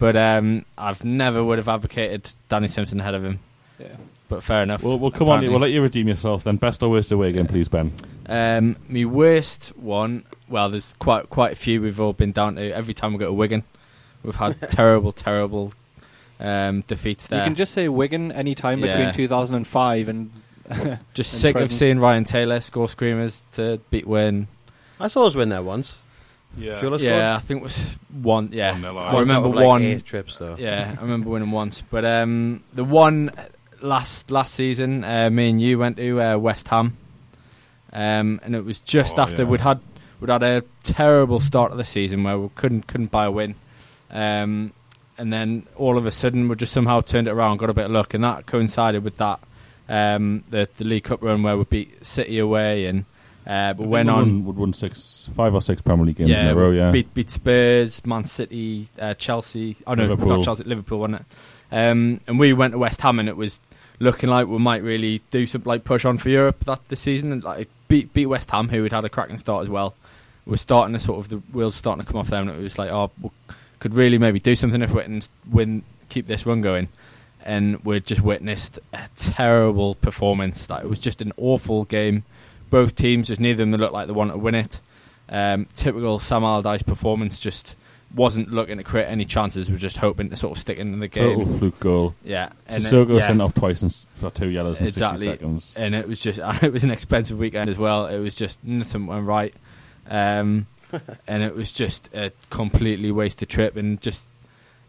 but 0.00 0.16
um, 0.16 0.64
I've 0.76 1.04
never 1.04 1.44
would 1.44 1.58
have 1.58 1.68
advocated 1.68 2.32
Danny 2.48 2.66
Simpson 2.66 2.98
ahead 2.98 3.14
of 3.14 3.24
him. 3.24 3.38
Yeah. 3.78 3.86
But 4.30 4.44
fair 4.44 4.62
enough. 4.62 4.84
Well, 4.84 4.96
well, 4.96 5.10
come 5.10 5.28
on. 5.28 5.40
We'll 5.40 5.58
let 5.58 5.72
you 5.72 5.82
redeem 5.82 6.06
yourself 6.06 6.44
then. 6.44 6.56
Best 6.56 6.84
or 6.84 6.88
worst 6.88 7.10
away 7.10 7.32
game, 7.32 7.48
please, 7.48 7.68
Ben. 7.68 7.92
Um, 8.26 8.76
my 8.88 9.04
worst 9.04 9.76
one. 9.76 10.24
Well, 10.48 10.70
there's 10.70 10.94
quite 11.00 11.28
quite 11.28 11.52
a 11.52 11.56
few. 11.56 11.82
We've 11.82 12.00
all 12.00 12.12
been 12.12 12.30
down 12.30 12.54
to 12.54 12.70
every 12.70 12.94
time 12.94 13.12
we 13.12 13.18
go 13.18 13.26
to 13.26 13.32
Wigan. 13.32 13.64
We've 14.22 14.36
had 14.36 14.56
terrible, 14.70 15.10
terrible 15.10 15.72
um, 16.38 16.82
defeats 16.86 17.26
there. 17.26 17.40
You 17.40 17.44
can 17.44 17.56
just 17.56 17.74
say 17.74 17.88
Wigan 17.88 18.30
any 18.30 18.54
time 18.54 18.80
between 18.80 19.12
2005 19.12 20.08
and 20.08 20.30
just 21.12 21.34
in 21.34 21.40
sick 21.40 21.56
of 21.56 21.72
seeing 21.72 21.98
Ryan 21.98 22.24
Taylor 22.24 22.60
score 22.60 22.88
screamers 22.88 23.42
to 23.54 23.80
beat 23.90 24.06
win. 24.06 24.46
I 25.00 25.08
saw 25.08 25.26
us 25.26 25.34
win 25.34 25.48
there 25.48 25.62
once. 25.62 25.96
Yeah. 26.56 26.78
Sure, 26.78 26.90
let's 26.90 27.02
yeah, 27.02 27.34
I 27.34 27.40
think 27.40 27.60
it 27.60 27.64
was 27.64 27.96
one. 28.12 28.50
Yeah, 28.52 28.74
1-0, 28.74 28.84
I 28.84 28.88
aye. 28.88 29.14
Once 29.14 29.30
out 29.30 29.42
remember 29.42 29.56
like, 29.56 29.66
one. 29.66 29.82
eight 29.82 30.04
trips 30.04 30.38
though. 30.38 30.56
Yeah, 30.56 30.94
I 30.98 31.02
remember 31.02 31.30
winning 31.30 31.50
once. 31.50 31.82
But 31.90 32.04
um, 32.04 32.62
the 32.72 32.84
one 32.84 33.32
last 33.82 34.30
last 34.30 34.54
season, 34.54 35.04
uh, 35.04 35.30
me 35.30 35.50
and 35.50 35.60
you 35.60 35.78
went 35.78 35.96
to 35.96 36.20
uh, 36.20 36.36
West 36.38 36.68
Ham, 36.68 36.96
um, 37.92 38.40
and 38.42 38.54
it 38.54 38.64
was 38.64 38.80
just 38.80 39.18
Oh, 39.18 39.22
after 39.22 39.42
yeah. 39.42 39.48
we'd 39.48 39.60
had 39.60 39.80
we'd 40.20 40.30
had 40.30 40.42
a 40.42 40.62
terrible 40.82 41.40
start 41.40 41.72
of 41.72 41.78
the 41.78 41.84
season 41.84 42.22
where 42.22 42.38
we 42.38 42.48
couldn't 42.54 42.86
couldn't 42.86 43.10
buy 43.10 43.26
a 43.26 43.30
win, 43.30 43.54
um, 44.10 44.72
and 45.18 45.32
then 45.32 45.66
all 45.76 45.96
of 45.98 46.06
a 46.06 46.10
sudden 46.10 46.48
we 46.48 46.56
just 46.56 46.72
somehow 46.72 47.00
turned 47.00 47.28
it 47.28 47.32
around, 47.32 47.58
got 47.58 47.70
a 47.70 47.74
bit 47.74 47.86
of 47.86 47.90
luck, 47.90 48.14
and 48.14 48.24
that 48.24 48.46
coincided 48.46 49.02
with 49.04 49.16
that 49.18 49.40
um, 49.88 50.44
the 50.50 50.68
the 50.76 50.84
League 50.84 51.04
Cup 51.04 51.22
run 51.22 51.42
where 51.42 51.56
we 51.56 51.64
beat 51.64 52.04
City 52.04 52.38
away 52.38 52.86
and. 52.86 53.04
Uh, 53.46 53.72
but 53.72 53.86
went 53.86 54.06
we 54.06 54.12
on, 54.12 54.18
won, 54.20 54.44
would 54.44 54.56
won 54.56 54.72
six, 54.74 55.28
five 55.34 55.54
or 55.54 55.62
six 55.62 55.80
Premier 55.80 56.04
League 56.04 56.16
games 56.16 56.28
yeah, 56.28 56.42
in 56.42 56.48
a 56.48 56.54
row. 56.54 56.70
Yeah, 56.70 56.90
beat 56.90 57.12
beat 57.14 57.30
Spurs, 57.30 58.04
Man 58.04 58.26
City, 58.26 58.86
uh, 58.98 59.14
Chelsea. 59.14 59.76
Oh 59.86 59.94
no, 59.94 60.02
Liverpool. 60.04 60.36
not 60.36 60.44
Chelsea, 60.44 60.64
Liverpool, 60.64 60.98
wasn't 61.00 61.22
it? 61.22 61.26
Um, 61.74 62.20
and 62.28 62.38
we 62.38 62.52
went 62.52 62.74
to 62.74 62.78
West 62.78 63.00
Ham, 63.00 63.18
and 63.18 63.30
it 63.30 63.36
was 63.38 63.58
looking 64.00 64.30
like 64.30 64.48
we 64.48 64.58
might 64.58 64.82
really 64.82 65.20
do 65.30 65.46
some 65.46 65.62
like 65.64 65.84
push 65.84 66.04
on 66.04 66.18
for 66.18 66.30
Europe 66.30 66.64
that 66.64 66.80
this 66.88 67.00
season, 67.00 67.30
and 67.30 67.44
like 67.44 67.68
beat 67.86 68.12
beat 68.12 68.26
West 68.26 68.50
Ham, 68.50 68.68
who 68.68 68.82
had 68.82 68.92
had 68.92 69.04
a 69.04 69.08
cracking 69.08 69.36
start 69.36 69.62
as 69.62 69.68
well. 69.68 69.94
We're 70.46 70.56
starting 70.56 70.94
to 70.94 70.98
sort 70.98 71.20
of 71.20 71.28
the 71.28 71.36
wheels 71.56 71.76
starting 71.76 72.04
to 72.04 72.10
come 72.10 72.18
off 72.20 72.30
them, 72.30 72.48
and 72.48 72.58
it 72.58 72.62
was 72.62 72.78
like, 72.78 72.90
oh, 72.90 73.12
we 73.22 73.30
could 73.78 73.94
really 73.94 74.18
maybe 74.18 74.40
do 74.40 74.56
something 74.56 74.82
if 74.82 74.92
we 74.92 75.02
can 75.02 75.22
win, 75.48 75.84
keep 76.08 76.26
this 76.26 76.46
run 76.46 76.62
going. 76.62 76.88
And 77.42 77.82
we 77.84 78.00
just 78.00 78.20
witnessed 78.20 78.78
a 78.92 79.08
terrible 79.16 79.94
performance. 79.94 80.68
Like 80.68 80.84
it 80.84 80.88
was 80.88 81.00
just 81.00 81.22
an 81.22 81.32
awful 81.36 81.84
game. 81.84 82.24
Both 82.68 82.94
teams, 82.96 83.28
just 83.28 83.40
neither 83.40 83.62
of 83.62 83.70
them 83.70 83.80
looked 83.80 83.94
like 83.94 84.06
they 84.06 84.12
wanted 84.12 84.32
to 84.32 84.38
win 84.38 84.54
it. 84.54 84.80
Um, 85.28 85.66
typical 85.74 86.18
Sam 86.18 86.44
Allardyce 86.44 86.82
performance, 86.82 87.40
just 87.40 87.76
wasn't 88.14 88.50
looking 88.52 88.78
to 88.78 88.82
create 88.84 89.06
any 89.06 89.24
chances. 89.24 89.70
Was 89.70 89.80
just 89.80 89.96
hoping 89.98 90.30
to 90.30 90.36
sort 90.36 90.56
of 90.56 90.60
stick 90.60 90.78
into 90.78 90.98
the 90.98 91.08
game. 91.08 91.38
total 91.38 91.58
fluke 91.58 91.78
goal. 91.80 92.14
Yeah, 92.24 92.50
and 92.66 92.82
it- 92.82 92.86
Sissoko 92.92 93.20
yeah. 93.20 93.26
sent 93.26 93.40
off 93.40 93.54
twice 93.54 93.82
in, 93.82 93.86
s- 93.86 94.06
for 94.14 94.30
two 94.30 94.48
yellows 94.48 94.80
in 94.80 94.86
Exactly. 94.88 95.26
sixty 95.26 95.38
seconds. 95.44 95.74
and 95.76 95.94
it 95.94 96.08
was 96.08 96.20
just 96.20 96.38
it 96.62 96.72
was 96.72 96.84
an 96.84 96.90
expensive 96.90 97.38
weekend 97.38 97.68
as 97.68 97.78
well. 97.78 98.06
It 98.06 98.18
was 98.18 98.34
just 98.34 98.62
nothing 98.64 99.06
went 99.06 99.26
right, 99.26 99.54
um, 100.08 100.66
and 101.28 101.42
it 101.42 101.54
was 101.54 101.70
just 101.72 102.08
a 102.14 102.32
completely 102.50 103.12
wasted 103.12 103.48
trip, 103.48 103.76
and 103.76 104.00
just 104.00 104.24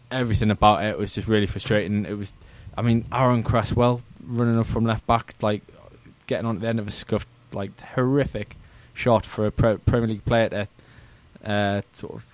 everything 0.09 0.51
about 0.51 0.83
it 0.83 0.97
was 0.97 1.13
just 1.15 1.27
really 1.27 1.45
frustrating. 1.45 2.05
It 2.05 2.17
was, 2.17 2.33
I 2.77 2.81
mean, 2.81 3.05
Aaron 3.11 3.43
Cresswell 3.43 4.01
running 4.25 4.57
up 4.57 4.65
from 4.67 4.85
left 4.85 5.05
back, 5.07 5.35
like 5.41 5.61
getting 6.27 6.45
on 6.45 6.55
at 6.55 6.61
the 6.61 6.67
end 6.67 6.79
of 6.79 6.87
a 6.87 6.91
scuffed, 6.91 7.27
like 7.53 7.79
horrific 7.81 8.55
shot 8.93 9.25
for 9.25 9.45
a 9.45 9.51
pre- 9.51 9.77
Premier 9.77 10.07
League 10.09 10.25
player 10.25 10.49
to 10.49 10.67
uh, 11.49 11.81
sort 11.93 12.15
of 12.15 12.25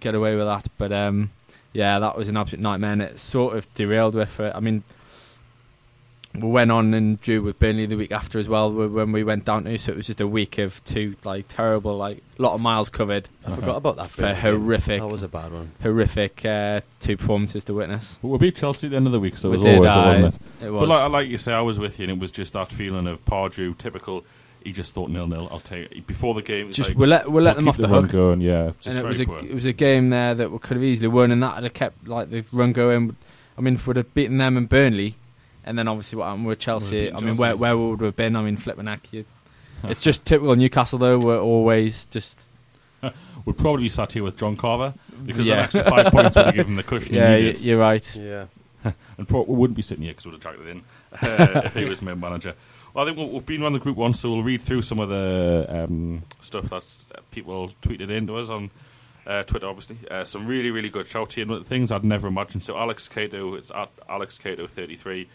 get 0.00 0.14
away 0.14 0.36
with 0.36 0.46
that. 0.46 0.66
But 0.78 0.92
um, 0.92 1.30
yeah, 1.72 1.98
that 1.98 2.16
was 2.16 2.28
an 2.28 2.36
absolute 2.36 2.62
nightmare, 2.62 2.92
and 2.92 3.02
it 3.02 3.18
sort 3.18 3.56
of 3.56 3.72
derailed 3.74 4.14
with. 4.14 4.38
it. 4.40 4.52
I 4.54 4.60
mean, 4.60 4.82
we 6.34 6.48
went 6.48 6.70
on 6.70 6.92
and 6.92 7.18
drew 7.22 7.40
with 7.40 7.58
Burnley 7.58 7.86
the 7.86 7.96
week 7.96 8.12
after 8.12 8.38
as 8.38 8.46
well 8.46 8.70
when 8.70 9.10
we 9.10 9.24
went 9.24 9.46
down 9.46 9.64
to. 9.64 9.78
So 9.78 9.92
it 9.92 9.96
was 9.96 10.06
just 10.08 10.20
a 10.20 10.26
week 10.28 10.58
of 10.58 10.84
two 10.84 11.16
like 11.24 11.46
terrible, 11.48 11.96
like 11.96 12.22
a 12.38 12.42
lot 12.42 12.52
of 12.52 12.60
miles 12.60 12.90
covered, 12.90 13.30
I 13.46 13.54
forgot 13.54 13.76
about 13.76 13.96
that. 13.96 14.10
For 14.10 14.34
horrific- 14.34 15.00
That 15.00 15.06
was 15.08 15.22
a 15.22 15.28
bad 15.28 15.50
one. 15.52 15.70
horrific 15.82 16.44
uh, 16.44 16.82
two 17.00 17.16
performances 17.16 17.64
to 17.64 17.74
witness. 17.74 18.18
But 18.20 18.28
we 18.28 18.38
beat 18.38 18.56
Chelsea 18.56 18.86
at 18.88 18.90
the 18.90 18.96
end 18.96 19.06
of 19.06 19.12
the 19.12 19.20
week, 19.20 19.38
so 19.38 19.48
it 19.48 19.52
We 19.52 19.56
was 19.58 19.64
did, 19.64 19.74
all 19.76 19.80
worth 19.80 19.88
aye. 19.90 20.14
it, 20.18 20.22
wasn't 20.22 20.42
it? 20.60 20.66
It 20.66 20.70
was. 20.70 20.80
But 20.80 20.88
like, 20.90 21.10
like 21.10 21.28
you 21.28 21.38
say, 21.38 21.52
I 21.54 21.60
was 21.62 21.78
with 21.78 21.98
you, 21.98 22.02
and 22.04 22.12
it 22.12 22.18
was 22.18 22.30
just 22.30 22.52
that 22.52 22.70
feeling 22.70 23.06
of 23.06 23.24
Pardew, 23.24 23.78
typical. 23.78 24.24
He 24.66 24.72
just 24.72 24.94
thought 24.94 25.10
nil 25.10 25.26
nil. 25.28 25.48
I'll 25.50 25.60
take 25.60 25.92
it. 25.92 26.06
Before 26.06 26.34
the 26.34 26.42
game. 26.42 26.64
it 26.64 26.66
was 26.68 26.76
just 26.76 26.90
like, 26.90 26.98
we'll 26.98 27.08
let 27.08 27.30
we'll 27.30 27.42
let 27.44 27.54
we'll 27.56 27.62
them 27.62 27.68
off 27.68 27.76
the, 27.76 27.86
run 27.88 28.02
hook. 28.02 28.12
going. 28.12 28.40
Yeah, 28.40 28.72
just 28.80 28.88
and 28.88 28.98
it 28.98 29.02
very 29.02 29.08
was 29.08 29.20
a 29.20 29.46
it 29.50 29.54
was 29.54 29.64
a 29.64 29.72
game 29.72 30.10
there 30.10 30.34
that 30.34 30.50
we 30.50 30.58
could 30.58 30.76
have 30.76 30.84
easily 30.84 31.08
won, 31.08 31.30
and 31.30 31.42
that 31.42 31.54
would 31.54 31.64
have 31.64 31.72
kept 31.74 32.08
like 32.08 32.30
the 32.30 32.44
run 32.52 32.72
going. 32.72 33.16
I 33.56 33.60
mean, 33.60 33.74
if 33.76 33.86
we'd 33.86 33.96
have 33.96 34.12
beaten 34.12 34.38
them 34.38 34.56
and 34.56 34.68
Burnley, 34.68 35.14
and 35.64 35.78
then 35.78 35.88
obviously 35.88 36.18
what 36.18 36.26
happened 36.26 36.46
with 36.46 36.58
Chelsea. 36.58 37.02
beaten 37.02 37.16
I 37.16 37.20
mean, 37.20 37.36
where 37.36 37.56
where 37.56 37.76
would 37.78 38.00
we 38.00 38.06
have 38.06 38.16
been? 38.16 38.34
I 38.36 38.42
mean, 38.42 38.56
flipping 38.56 38.86
heck, 38.86 39.06
it's 39.84 40.02
just 40.02 40.24
typical 40.24 40.56
Newcastle 40.56 40.98
though. 40.98 41.18
We're 41.18 41.40
always 41.40 42.06
just 42.06 42.40
We'd 43.44 43.56
probably 43.56 43.84
be 43.84 43.88
sat 43.88 44.12
here 44.12 44.24
with 44.24 44.36
John 44.36 44.56
Carver 44.56 44.94
because 45.24 45.46
Yeah. 45.46 45.66
that 45.66 45.74
extra 45.76 45.84
five 45.84 46.12
points 46.12 46.34
would 46.34 46.46
have 46.46 46.54
given 46.56 46.74
the 46.74 46.82
cushion 46.82 47.14
yeah, 47.14 47.36
he 47.36 47.50
you're 47.70 47.78
right. 47.78 48.16
Yeah. 48.16 48.46
and 49.16 49.28
pro- 49.28 49.42
we 49.42 49.54
wouldn't 49.54 49.76
be 49.76 49.82
sitting 49.82 50.02
here 50.02 50.12
because 50.12 50.26
we'd 50.26 50.32
have 50.32 50.40
dragged 50.40 50.60
it 50.60 50.66
in 50.68 50.82
uh, 51.22 51.62
if 51.66 51.74
he 51.74 51.84
was 51.84 52.02
main 52.02 52.18
manager. 52.18 52.54
Well, 52.96 53.04
I 53.04 53.08
think 53.08 53.18
we'll, 53.18 53.28
we've 53.28 53.44
been 53.44 53.62
around 53.62 53.74
the 53.74 53.78
group 53.78 53.98
once, 53.98 54.20
so 54.20 54.30
we'll 54.32 54.42
read 54.42 54.62
through 54.62 54.80
some 54.80 54.98
of 55.00 55.10
the 55.10 55.66
um, 55.68 56.22
stuff 56.40 56.70
that 56.70 56.82
uh, 57.14 57.20
people 57.30 57.72
tweeted 57.82 58.08
in 58.08 58.26
to 58.26 58.36
us 58.38 58.48
on 58.48 58.70
uh, 59.26 59.42
Twitter, 59.42 59.66
obviously. 59.66 59.98
Uh, 60.10 60.24
some 60.24 60.46
really, 60.46 60.70
really 60.70 60.88
good 60.88 61.04
shouty 61.04 61.42
and 61.42 61.66
things 61.66 61.92
I'd 61.92 62.06
never 62.06 62.26
imagined. 62.26 62.62
So 62.62 62.78
Alex 62.78 63.06
Cato, 63.10 63.52
it's 63.54 63.70
at 63.70 63.90
Alex 64.08 64.38
Cato 64.38 64.66
33. 64.66 65.28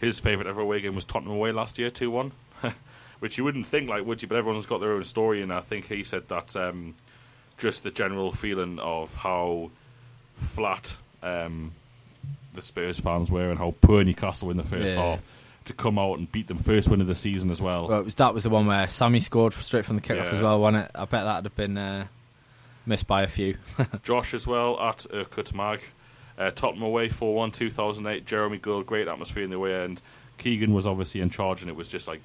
His 0.00 0.18
favourite 0.18 0.48
ever 0.48 0.60
away 0.60 0.80
game 0.80 0.96
was 0.96 1.04
Tottenham 1.04 1.34
away 1.36 1.52
last 1.52 1.78
year, 1.78 1.90
2 1.90 2.10
1. 2.10 2.32
Which 3.20 3.38
you 3.38 3.44
wouldn't 3.44 3.68
think, 3.68 3.88
like, 3.88 4.04
would 4.04 4.20
you? 4.22 4.26
But 4.26 4.38
everyone's 4.38 4.66
got 4.66 4.80
their 4.80 4.90
own 4.90 5.04
story, 5.04 5.42
and 5.42 5.52
I 5.52 5.60
think 5.60 5.86
he 5.86 6.02
said 6.02 6.26
that 6.26 6.56
um, 6.56 6.96
just 7.56 7.84
the 7.84 7.92
general 7.92 8.32
feeling 8.32 8.80
of 8.80 9.14
how 9.14 9.70
flat 10.34 10.96
um, 11.22 11.70
the 12.52 12.62
Spurs 12.62 12.98
fans 12.98 13.30
were 13.30 13.48
and 13.48 13.60
how 13.60 13.76
poor 13.80 14.02
Newcastle 14.02 14.48
were 14.48 14.50
in 14.52 14.56
the 14.56 14.64
first 14.64 14.92
Yeah. 14.92 15.00
half 15.00 15.22
to 15.66 15.72
come 15.72 15.98
out 15.98 16.18
and 16.18 16.30
beat 16.32 16.48
them 16.48 16.58
first 16.58 16.88
win 16.88 17.00
of 17.00 17.06
the 17.06 17.14
season 17.14 17.50
as 17.50 17.60
well. 17.60 17.88
Well, 17.88 18.00
it 18.00 18.04
was 18.04 18.14
that 18.16 18.34
was 18.34 18.42
the 18.44 18.50
one 18.50 18.66
where 18.66 18.88
Sammy 18.88 19.20
scored 19.20 19.52
straight 19.52 19.84
from 19.84 19.96
the 19.96 20.02
kickoff 20.02 20.24
Yeah. 20.24 20.30
as 20.36 20.40
well, 20.40 20.60
wasn't 20.60 20.84
it? 20.86 20.90
I 20.94 21.04
bet 21.04 21.24
that'd 21.24 21.44
have 21.44 21.56
been 21.56 21.76
uh, 21.78 22.06
missed 22.86 23.06
by 23.06 23.22
a 23.22 23.26
few. 23.28 23.56
Josh 24.02 24.32
as 24.34 24.46
well 24.46 24.80
at 24.80 24.98
Urkut 25.12 25.54
Mag. 25.54 25.80
Uh, 26.38 26.50
Tottenham 26.50 26.82
away 26.82 27.08
4 27.08 27.34
1 27.34 27.50
2008. 27.52 28.26
Geremi 28.26 28.60
goal, 28.60 28.82
great 28.82 29.08
atmosphere 29.08 29.42
in 29.44 29.50
the 29.50 29.56
away 29.56 29.74
end. 29.74 30.02
Keegan 30.38 30.74
was 30.74 30.86
obviously 30.86 31.20
in 31.20 31.30
charge, 31.30 31.62
and 31.62 31.70
it 31.70 31.76
was 31.76 31.88
just 31.88 32.06
like 32.08 32.20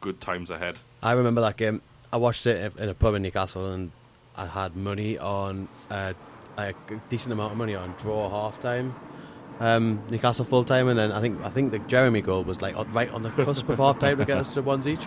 good 0.00 0.20
times 0.20 0.50
ahead. 0.50 0.78
I 1.02 1.12
remember 1.12 1.40
that 1.42 1.56
game. 1.56 1.82
I 2.12 2.16
watched 2.16 2.46
it 2.46 2.74
in 2.78 2.88
a 2.88 2.94
pub 2.94 3.14
in 3.14 3.22
Newcastle, 3.22 3.72
and 3.72 3.92
I 4.36 4.46
had 4.46 4.74
money 4.74 5.18
on 5.18 5.68
uh, 5.90 6.14
a 6.56 6.72
decent 7.10 7.32
amount 7.32 7.52
of 7.52 7.58
money 7.58 7.74
on 7.74 7.94
draw 7.98 8.28
half 8.30 8.58
time, 8.60 8.94
um, 9.60 10.00
Newcastle 10.10 10.44
full 10.44 10.64
time, 10.64 10.88
and 10.88 10.98
then 10.98 11.12
I 11.12 11.20
think 11.20 11.40
I 11.44 11.48
think 11.50 11.70
the 11.72 11.78
Geremi 11.78 12.22
goal 12.24 12.42
was 12.44 12.60
like 12.62 12.74
right 12.94 13.10
on 13.12 13.22
the 13.22 13.30
cusp 13.30 13.68
of 13.68 13.78
half 13.78 13.98
time 13.98 14.18
to 14.18 14.24
get 14.24 14.38
us 14.38 14.52
to 14.54 14.62
ones 14.72 14.86
each. 14.88 15.06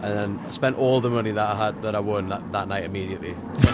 And 0.00 0.16
then 0.16 0.40
I 0.46 0.50
spent 0.52 0.78
all 0.78 1.00
the 1.00 1.10
money 1.10 1.32
that 1.32 1.44
I 1.56 1.56
had 1.66 1.82
that 1.82 1.96
I 1.96 1.98
won 2.00 2.28
that, 2.28 2.52
that 2.52 2.68
night 2.68 2.84
immediately. 2.84 3.34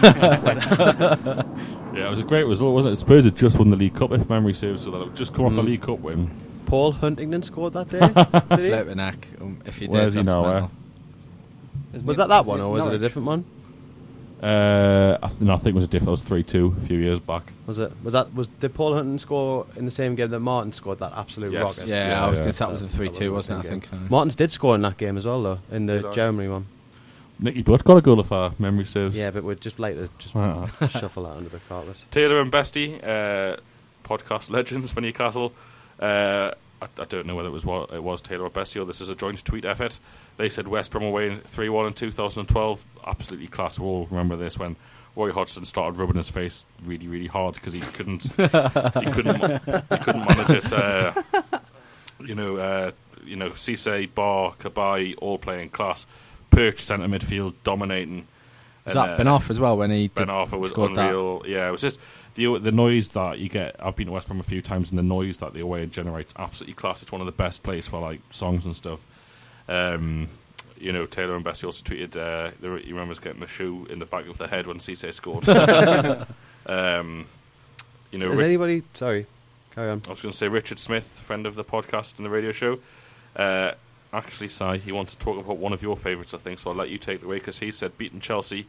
Yeah, 1.94 2.09
it 2.09 2.11
was 2.11 2.18
a 2.18 2.24
great 2.24 2.42
result, 2.44 2.74
wasn't 2.74 2.94
it? 2.94 2.96
Spurs 2.96 3.24
had 3.24 3.37
just 3.37 3.57
won 3.59 3.68
the 3.68 3.76
League 3.76 3.94
Cup, 3.94 4.11
if 4.11 4.28
memory 4.28 4.52
serves, 4.52 4.83
so 4.83 4.90
that 4.90 5.00
had 5.07 5.14
just 5.16 5.33
come 5.33 5.44
off 5.44 5.52
a 5.52 5.57
Mm. 5.57 5.64
League 5.66 5.83
Cup 5.83 6.00
win. 6.00 6.28
Paul 6.66 6.90
Huntington 6.92 7.42
scored 7.44 7.74
that 7.74 7.88
day. 7.88 8.00
Did? 8.57 8.85
Flipping. 8.85 8.98
Um, 9.40 9.61
if 9.64 9.78
he 9.78 9.87
did, 9.87 9.92
Where's 9.92 10.14
he 10.14 10.22
now, 10.22 10.44
eh? 10.44 10.52
mental. 10.52 10.70
Isn't 11.92 12.07
Was 12.09 12.16
that 12.16 12.28
that 12.28 12.28
that 12.28 12.40
is 12.40 12.46
one, 12.48 12.61
or 12.62 12.72
was 12.72 12.87
it 12.87 12.94
a 12.94 12.98
different 12.98 13.26
one? 13.26 13.44
Uh, 14.44 15.18
I, 15.22 15.28
th- 15.28 15.40
no, 15.40 15.54
I 15.54 15.57
think 15.57 15.68
it 15.68 15.74
was 15.74 15.85
a 15.85 15.88
different. 15.88 16.09
It 16.09 16.11
was 16.11 16.22
3 16.22 16.42
2 16.42 16.74
a 16.76 16.80
few 16.87 16.98
years 16.98 17.18
back. 17.18 17.50
Was 17.66 17.78
it? 17.78 17.92
Was 18.02 18.12
that? 18.12 18.35
Was 18.35 18.46
did 18.48 18.74
Paul 18.74 18.92
Huntington 18.94 19.18
score 19.18 19.66
in 19.76 19.87
the 19.87 19.90
same 19.90 20.14
game 20.16 20.28
that 20.30 20.40
Martin 20.40 20.70
scored 20.72 20.98
that 20.98 21.12
absolute 21.16 21.52
Yes. 21.52 21.62
rocket? 21.78 21.88
Yeah, 21.88 22.09
Yeah, 22.11 22.26
I 22.26 22.28
was 22.28 22.38
yeah. 22.40 22.44
going 22.44 22.52
that 22.59 22.70
was 22.70 22.80
the 22.80 22.87
That- 22.87 22.92
three 22.96 23.09
two, 23.09 23.33
was 23.33 23.48
wasn't 23.48 23.64
it? 23.64 23.68
I 23.68 23.70
think. 23.70 23.88
uh, 23.92 23.96
Martins 24.11 24.35
did 24.35 24.50
score 24.50 24.74
in 24.74 24.83
that 24.83 24.98
game 24.98 25.16
as 25.16 25.24
well, 25.24 25.42
though, 25.42 25.61
in 25.70 25.87
the 25.87 25.94
Did 25.94 26.07
I? 26.07 26.12
Germany 26.12 26.48
one. 26.48 26.66
Nicky 27.38 27.62
Butt 27.62 27.83
got 27.85 27.96
a 27.96 28.00
goal 28.02 28.20
if 28.20 28.30
our 28.30 28.52
memory 28.59 28.85
serves. 28.85 29.16
Yeah, 29.16 29.30
but 29.30 29.44
we'd 29.44 29.61
just 29.61 29.78
like 29.78 29.96
to 29.96 30.09
just 30.18 30.35
shuffle 31.00 31.24
that 31.24 31.37
under 31.37 31.48
the 31.48 31.59
carpet. 31.68 31.96
Taylor 32.11 32.40
and 32.40 32.52
Bestie, 32.52 33.02
uh, 33.02 33.57
podcast 34.04 34.50
legends 34.50 34.92
for 34.92 35.00
Newcastle. 35.00 35.52
Uh, 35.98 36.50
I, 36.85 37.03
I 37.03 37.05
don't 37.05 37.27
know 37.27 37.35
whether 37.35 37.49
it 37.49 37.53
was 37.53 37.64
what 37.64 37.92
it 37.92 38.03
was 38.03 38.20
Taylor 38.20 38.44
or 38.44 38.51
Bestio. 38.51 38.83
or 38.83 38.85
this 38.85 39.01
is 39.01 39.09
a 39.09 39.14
joint 39.14 39.44
tweet 39.44 39.64
effort. 39.64 39.99
They 40.37 40.49
said 40.49 40.68
West 40.68 40.90
Brom 40.90 41.05
away 41.05 41.31
in 41.31 41.38
three 41.40 41.68
one 41.68 41.87
in 41.87 41.92
2012. 41.94 42.87
Absolutely 43.07 43.47
class. 43.49 43.79
We 43.79 43.87
all 43.87 44.07
remember 44.07 44.37
this 44.37 44.59
when 44.59 44.77
Roy 45.16 45.33
Hodgson 45.33 45.64
started 45.64 45.99
rubbing 45.99 46.16
his 46.16 46.31
face 46.31 46.66
really 46.85 47.09
really 47.09 47.27
hard 47.29 47.55
because 47.55 47.73
he 47.73 47.81
couldn't 47.81 48.23
he 48.37 49.11
couldn't 49.12 49.40
he 49.40 49.99
couldn't 49.99 50.29
manage 50.29 50.51
it. 50.51 50.73
Uh, 50.73 51.12
you 52.20 52.35
know, 52.35 52.57
uh, 52.57 52.90
you 53.25 53.37
know, 53.37 53.51
Cisse, 53.51 54.09
Ba, 54.14 54.55
Cabaye, 54.59 55.14
all 55.18 55.38
playing 55.38 55.70
class. 55.70 56.07
Perch 56.51 56.79
centre 56.81 57.07
midfield 57.09 57.55
dominating. 57.64 58.27
Was 58.87 58.94
And, 58.94 59.05
that 59.05 59.14
uh, 59.14 59.16
Ben 59.16 59.27
Arfa 59.27 59.51
as 59.51 59.59
well 59.61 59.77
when 59.77 59.90
he 59.90 60.09
Ben 60.09 60.29
Arfa 60.29 60.59
was 60.59 60.70
scored 60.70 60.94
that? 60.94 61.42
Yeah, 61.47 61.68
it 61.68 61.73
was 61.73 61.81
just 61.81 61.99
the 62.35 62.59
the 62.59 62.73
noise 62.73 63.11
that 63.11 63.38
you 63.38 63.49
get. 63.49 63.77
I've 63.81 63.97
been 63.97 64.07
to 64.07 64.12
West 64.12 64.27
Brom 64.29 64.40
a 64.40 64.44
few 64.44 64.61
times, 64.62 64.90
and 64.90 64.99
the 64.99 65.03
noise 65.03 65.38
that 65.38 65.55
the 65.55 65.61
away 65.61 65.83
end 65.83 65.92
generates 65.92 66.35
absolutely 66.37 66.75
class. 66.75 67.03
It's 67.03 67.12
one 67.12 67.20
of 67.20 67.27
the 67.27 67.33
best 67.33 67.62
places 67.62 67.88
for 67.88 68.01
like 68.01 68.20
songs 68.31 68.66
and 68.66 68.75
stuff. 68.77 69.07
Um, 69.68 70.29
you 70.79 70.92
know, 70.92 71.07
Taylor 71.07 71.37
and 71.37 71.44
Bessie 71.44 71.66
also 71.66 71.85
tweeted. 71.85 72.16
Uh, 72.16 72.51
they 72.61 72.83
he 72.83 72.92
remembers 72.92 73.18
getting 73.18 73.40
the 73.40 73.47
shoe 73.47 73.87
in 73.88 73.99
the 73.99 74.07
back 74.07 74.29
of 74.29 74.38
the 74.38 74.49
head 74.49 74.66
when 74.66 74.79
Cisse 74.79 75.12
scored. 75.14 75.49
um, 76.66 77.27
you 78.11 78.18
know, 78.18 78.33
Is 78.33 78.38
Rick- 78.38 78.44
anybody? 78.44 78.83
Sorry, 78.94 79.27
carry 79.75 79.90
on. 79.90 80.03
I 80.07 80.11
was 80.11 80.20
going 80.23 80.33
to 80.33 80.37
say 80.38 80.49
Richard 80.49 80.79
Smith, 80.79 81.07
friend 81.07 81.47
of 81.47 81.55
the 81.55 81.64
podcast 81.64 82.16
and 82.16 82.27
the 82.27 82.31
radio 82.31 82.53
show. 82.53 82.79
Uh, 83.37 83.73
actually, 84.12 84.49
Si, 84.49 84.79
he 84.79 84.92
wants 84.92 85.14
to 85.14 85.25
talk 85.25 85.38
about 85.38 85.57
one 85.57 85.73
of 85.73 85.83
your 85.83 85.97
favourites, 85.97 86.35
I 86.35 86.38
think, 86.38 86.59
so 86.59 86.70
I'll 86.70 86.77
let 86.77 86.90
you 86.90 86.99
take 86.99 87.23
it 87.23 87.25
away 87.25 87.38
because 87.38 87.59
he 87.61 87.73
said 87.73 87.97
beating 87.99 88.20
Chelsea. 88.20 88.66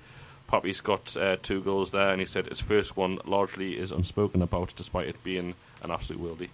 Papiss 0.48 0.82
got 0.82 1.18
uh, 1.18 1.38
two 1.42 1.62
goals 1.62 1.92
there, 1.92 2.12
and 2.12 2.20
he 2.20 2.26
said 2.26 2.48
his 2.48 2.62
first 2.62 2.96
one 2.96 3.20
largely 3.26 3.78
is 3.78 3.92
unspoken 3.92 4.42
about, 4.42 4.74
despite 4.76 5.08
it 5.08 5.24
being 5.24 5.56
an 5.82 5.92
absolute 5.92 6.22
worldie. 6.22 6.50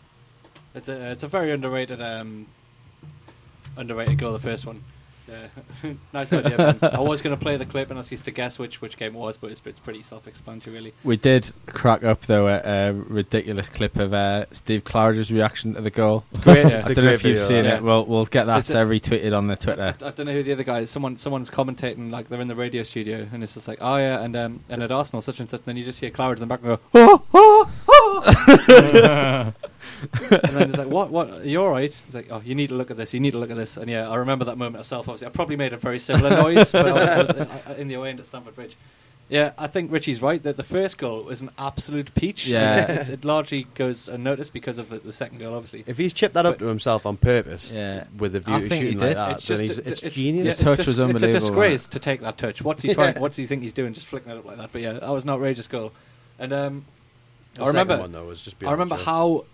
It's 0.73 0.87
a 0.87 1.11
it's 1.11 1.23
a 1.23 1.27
very 1.27 1.51
underrated 1.51 2.01
um, 2.01 2.47
underrated 3.75 4.17
goal. 4.17 4.33
The 4.33 4.39
first 4.39 4.65
one. 4.65 4.83
Yeah. 5.27 5.93
nice 6.13 6.33
idea. 6.33 6.57
Man. 6.57 6.77
I 6.81 6.99
was 6.99 7.21
going 7.21 7.35
to 7.35 7.41
play 7.41 7.57
the 7.57 7.65
clip 7.65 7.89
and 7.89 7.97
ask 7.99 8.11
you 8.11 8.17
to 8.17 8.31
guess 8.31 8.59
which 8.59 8.81
which 8.81 8.97
game 8.97 9.15
it 9.15 9.19
was, 9.19 9.37
but 9.37 9.51
it's, 9.51 9.61
it's 9.65 9.79
pretty 9.79 10.03
self-explanatory, 10.03 10.75
really. 10.75 10.93
We 11.03 11.17
did 11.17 11.51
crack 11.67 12.03
up 12.03 12.21
though 12.25 12.47
at 12.47 12.65
a 12.65 12.93
ridiculous 12.93 13.69
clip 13.69 13.97
of 13.97 14.13
uh, 14.13 14.45
Steve 14.51 14.83
Claridge's 14.83 15.31
reaction 15.31 15.73
to 15.75 15.81
the 15.81 15.89
goal. 15.89 16.25
Great. 16.41 16.67
Yeah. 16.67 16.79
it's 16.79 16.87
I 16.89 16.91
a 16.91 16.95
don't 16.95 17.05
know 17.05 17.09
great 17.11 17.15
if 17.15 17.23
you've 17.25 17.37
video, 17.39 17.47
seen 17.47 17.63
that. 17.65 17.77
it. 17.77 17.83
We'll 17.83 18.05
we'll 18.05 18.25
get 18.25 18.45
that 18.45 18.59
It's 18.59 18.71
uh, 18.71 18.83
retweeted 18.83 19.35
on 19.37 19.47
the 19.47 19.55
Twitter. 19.55 19.95
I, 20.01 20.07
I 20.07 20.11
don't 20.11 20.25
know 20.25 20.33
who 20.33 20.43
the 20.43 20.51
other 20.53 20.63
guy 20.63 20.79
is. 20.79 20.89
Someone 20.89 21.17
someone's 21.17 21.49
commentating 21.49 22.11
like 22.11 22.27
they're 22.29 22.41
in 22.41 22.47
the 22.47 22.55
radio 22.55 22.83
studio, 22.83 23.27
and 23.31 23.43
it's 23.43 23.53
just 23.53 23.67
like, 23.67 23.77
oh 23.81 23.97
yeah, 23.97 24.21
and 24.21 24.35
um, 24.35 24.59
and 24.69 24.83
at 24.83 24.91
Arsenal 24.91 25.21
such 25.21 25.39
and 25.39 25.49
such. 25.49 25.59
And 25.61 25.65
then 25.65 25.77
you 25.77 25.83
just 25.85 25.99
hear 25.99 26.09
Claridge 26.09 26.35
in 26.35 26.39
the 26.41 26.45
back 26.47 26.59
and 26.63 26.67
go, 26.67 26.79
oh, 26.93 27.23
oh, 27.33 27.71
oh. 27.87 29.53
and 30.01 30.55
then 30.55 30.69
it's 30.69 30.77
like, 30.77 30.87
what, 30.87 31.09
what? 31.11 31.29
You're 31.29 31.43
you 31.45 31.61
all 31.63 31.69
right? 31.71 31.83
It's 32.05 32.13
like, 32.15 32.27
oh, 32.31 32.41
you 32.43 32.55
need 32.55 32.67
to 32.69 32.75
look 32.75 32.91
at 32.91 32.97
this. 32.97 33.13
You 33.13 33.19
need 33.19 33.31
to 33.31 33.37
look 33.37 33.51
at 33.51 33.57
this. 33.57 33.77
And 33.77 33.89
yeah, 33.89 34.09
I 34.09 34.15
remember 34.15 34.45
that 34.45 34.57
moment 34.57 34.77
myself. 34.77 35.07
Obviously, 35.07 35.27
I 35.27 35.31
probably 35.31 35.55
made 35.55 35.73
a 35.73 35.77
very 35.77 35.99
similar 35.99 36.29
noise 36.41 36.73
when 36.73 36.87
I 36.87 36.91
was, 36.93 37.09
I 37.09 37.17
was 37.19 37.29
uh, 37.29 37.75
in 37.77 37.87
the 37.87 37.95
away 37.95 38.09
end 38.09 38.19
at 38.19 38.25
Stamford 38.25 38.55
Bridge. 38.55 38.75
Yeah, 39.29 39.53
I 39.57 39.67
think 39.67 39.93
Richie's 39.93 40.21
right 40.21 40.43
that 40.43 40.57
the 40.57 40.63
first 40.63 40.97
goal 40.97 41.23
was 41.23 41.41
an 41.41 41.51
absolute 41.57 42.13
peach. 42.15 42.47
Yeah. 42.47 42.79
And 42.81 42.89
it's- 42.89 43.07
it 43.09 43.23
largely 43.23 43.63
goes 43.75 44.09
unnoticed 44.09 44.51
because 44.51 44.77
of 44.77 44.89
the, 44.89 44.99
the 44.99 45.13
second 45.13 45.37
goal, 45.37 45.53
obviously. 45.55 45.85
If 45.87 45.97
he's 45.97 46.11
chipped 46.11 46.33
that 46.33 46.45
up 46.45 46.59
to 46.59 46.65
himself 46.65 47.05
on 47.05 47.15
purpose, 47.15 47.71
Yeah. 47.71 48.03
with 48.17 48.35
a 48.35 48.41
view 48.41 48.55
I 48.55 48.59
to 48.59 48.67
shooting 48.69 48.99
like 48.99 49.15
that, 49.15 49.31
it's 49.37 49.47
then 49.47 49.57
just 49.57 49.61
he's, 49.63 49.79
a- 49.79 49.89
it's, 49.89 50.01
it's- 50.03 50.13
genius. 50.13 50.45
yeah, 50.47 50.53
The 50.55 50.63
touch 50.65 50.79
it's 50.79 50.87
was 50.89 50.97
just- 50.97 51.09
It's 51.11 51.23
a 51.23 51.31
disgrace 51.31 51.87
to 51.87 51.99
take 51.99 52.19
that 52.21 52.37
touch. 52.37 52.61
What's 52.61 52.81
he 52.83 52.93
trying? 52.93 53.13
Yeah. 53.15 53.21
What's 53.21 53.37
he 53.37 53.45
think 53.45 53.61
he's 53.61 53.71
doing? 53.71 53.93
Just 53.93 54.07
flicking 54.07 54.33
it 54.33 54.37
up 54.37 54.43
like 54.43 54.57
that. 54.57 54.69
But 54.73 54.81
yeah, 54.81 54.93
that 54.93 55.09
was 55.09 55.23
an 55.23 55.29
outrageous 55.29 55.69
goal. 55.69 55.93
And 56.37 56.51
um, 56.51 56.85
The 57.53 57.63
I 57.63 57.67
remember. 57.67 57.99
one, 57.99 58.11
though, 58.11 58.25
was 58.25 58.41
just 58.41 58.57
I 58.61 58.71
remember 58.73 58.95
how 58.95 59.45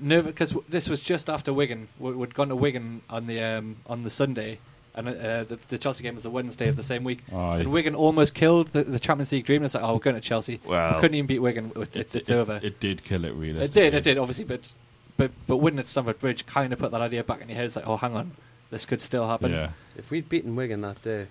nervous 0.00 0.32
because 0.32 0.54
this 0.68 0.88
was 0.88 1.00
just 1.00 1.28
after 1.30 1.52
Wigan. 1.52 1.88
We, 1.98 2.12
we'd 2.12 2.34
gone 2.34 2.48
to 2.48 2.56
Wigan 2.56 3.02
on 3.10 3.26
the 3.26 3.40
um, 3.40 3.76
on 3.86 4.02
the 4.02 4.10
Sunday, 4.10 4.58
and 4.94 5.08
uh, 5.08 5.44
the, 5.44 5.58
the 5.68 5.78
Chelsea 5.78 6.02
game 6.02 6.14
was 6.14 6.22
the 6.22 6.30
Wednesday 6.30 6.68
of 6.68 6.76
the 6.76 6.82
same 6.82 7.04
week. 7.04 7.20
Aye. 7.32 7.58
And 7.60 7.72
Wigan 7.72 7.94
almost 7.94 8.34
killed 8.34 8.68
the, 8.68 8.84
the 8.84 8.98
Champions 8.98 9.32
League 9.32 9.44
dream. 9.44 9.62
It's 9.64 9.74
like, 9.74 9.84
oh, 9.84 9.94
we're 9.94 10.00
going 10.00 10.16
to 10.16 10.22
Chelsea. 10.22 10.60
Well, 10.64 10.94
we 10.94 11.00
couldn't 11.00 11.14
even 11.14 11.26
beat 11.26 11.38
Wigan. 11.40 11.72
It's, 11.76 11.96
it's, 11.96 12.14
it, 12.14 12.20
it's 12.22 12.30
it- 12.30 12.34
over. 12.34 12.60
It 12.62 12.80
did 12.80 13.04
kill 13.04 13.24
it, 13.24 13.32
really. 13.34 13.60
It 13.62 13.72
did, 13.72 13.94
it 13.94 14.02
did, 14.04 14.18
obviously, 14.18 14.44
but 14.44 14.72
but 15.16 15.30
but 15.46 15.58
winning 15.58 15.80
at 15.80 15.86
Stamford 15.86 16.18
Bridge 16.18 16.46
kind 16.46 16.72
of 16.72 16.78
put 16.78 16.90
that 16.92 17.00
idea 17.00 17.22
back 17.24 17.40
in 17.42 17.48
your 17.48 17.56
head. 17.56 17.66
It's 17.66 17.76
like, 17.76 17.86
oh, 17.86 17.96
hang 17.96 18.16
on, 18.16 18.32
this 18.70 18.84
could 18.84 19.00
still 19.00 19.28
happen. 19.28 19.52
Yeah. 19.52 19.70
If 19.96 20.10
we'd 20.10 20.28
beaten 20.28 20.56
Wigan 20.56 20.80
that 20.82 21.02
day, 21.02 21.26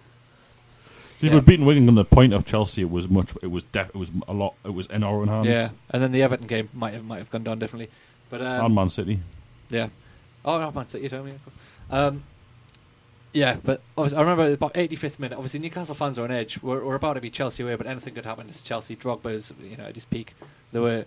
See, 1.18 1.28
if 1.28 1.34
we'd 1.34 1.44
beaten 1.46 1.66
Wigan 1.66 1.90
on 1.90 1.96
the 1.96 2.06
point 2.06 2.32
of 2.34 2.46
Chelsea, 2.46 2.82
it 2.84 2.90
was 2.90 3.10
much. 3.10 3.34
It 3.42 3.48
was 3.52 3.64
def- 3.64 3.90
It 3.90 3.96
was 3.96 4.10
a 4.26 4.34
lot. 4.34 4.54
It 4.64 4.74
was 4.74 4.88
in 4.88 5.04
our 5.04 5.16
own 5.16 5.28
hands. 5.28 5.48
Yeah, 5.48 5.70
and 5.90 6.02
then 6.02 6.14
the 6.14 6.22
Everton 6.24 6.48
game 6.48 6.70
might 6.74 6.94
have 6.94 7.04
might 7.04 7.18
have 7.18 7.30
gone 7.30 7.44
down 7.44 7.60
differently, 7.60 7.90
but 8.30 8.42
um, 8.42 8.66
and 8.66 8.76
Man 8.76 8.90
City. 8.90 9.20
yeah, 9.70 9.90
Oh, 10.46 10.60
no, 10.60 10.72
Man 10.72 10.88
City 10.88 11.06
at 11.06 11.12
home, 11.12 11.28
yeah, 11.28 11.34
of 11.34 11.44
course. 11.44 11.56
Um, 11.92 12.24
yeah, 13.34 13.58
but 13.64 13.82
I 13.98 14.04
remember 14.20 14.52
about 14.52 14.74
85th 14.74 15.20
minute. 15.20 15.36
Obviously, 15.36 15.60
Newcastle 15.60 15.94
fans 15.96 16.18
are 16.18 16.24
on 16.24 16.32
edge. 16.32 16.62
We're, 16.64 16.84
we're 16.84 16.96
about 16.96 17.14
to 17.14 17.22
be 17.22 17.30
Chelsea 17.30 17.62
away, 17.64 17.76
but 17.76 17.86
anything 17.86 18.16
could 18.16 18.26
happen. 18.26 18.50
It's 18.50 18.62
Chelsea. 18.62 18.96
Drogba's, 18.96 19.54
you 19.62 19.78
know, 19.78 19.84
at 19.86 19.96
his 19.96 20.06
peak. 20.06 20.34
There 20.72 20.82
were, 20.82 21.06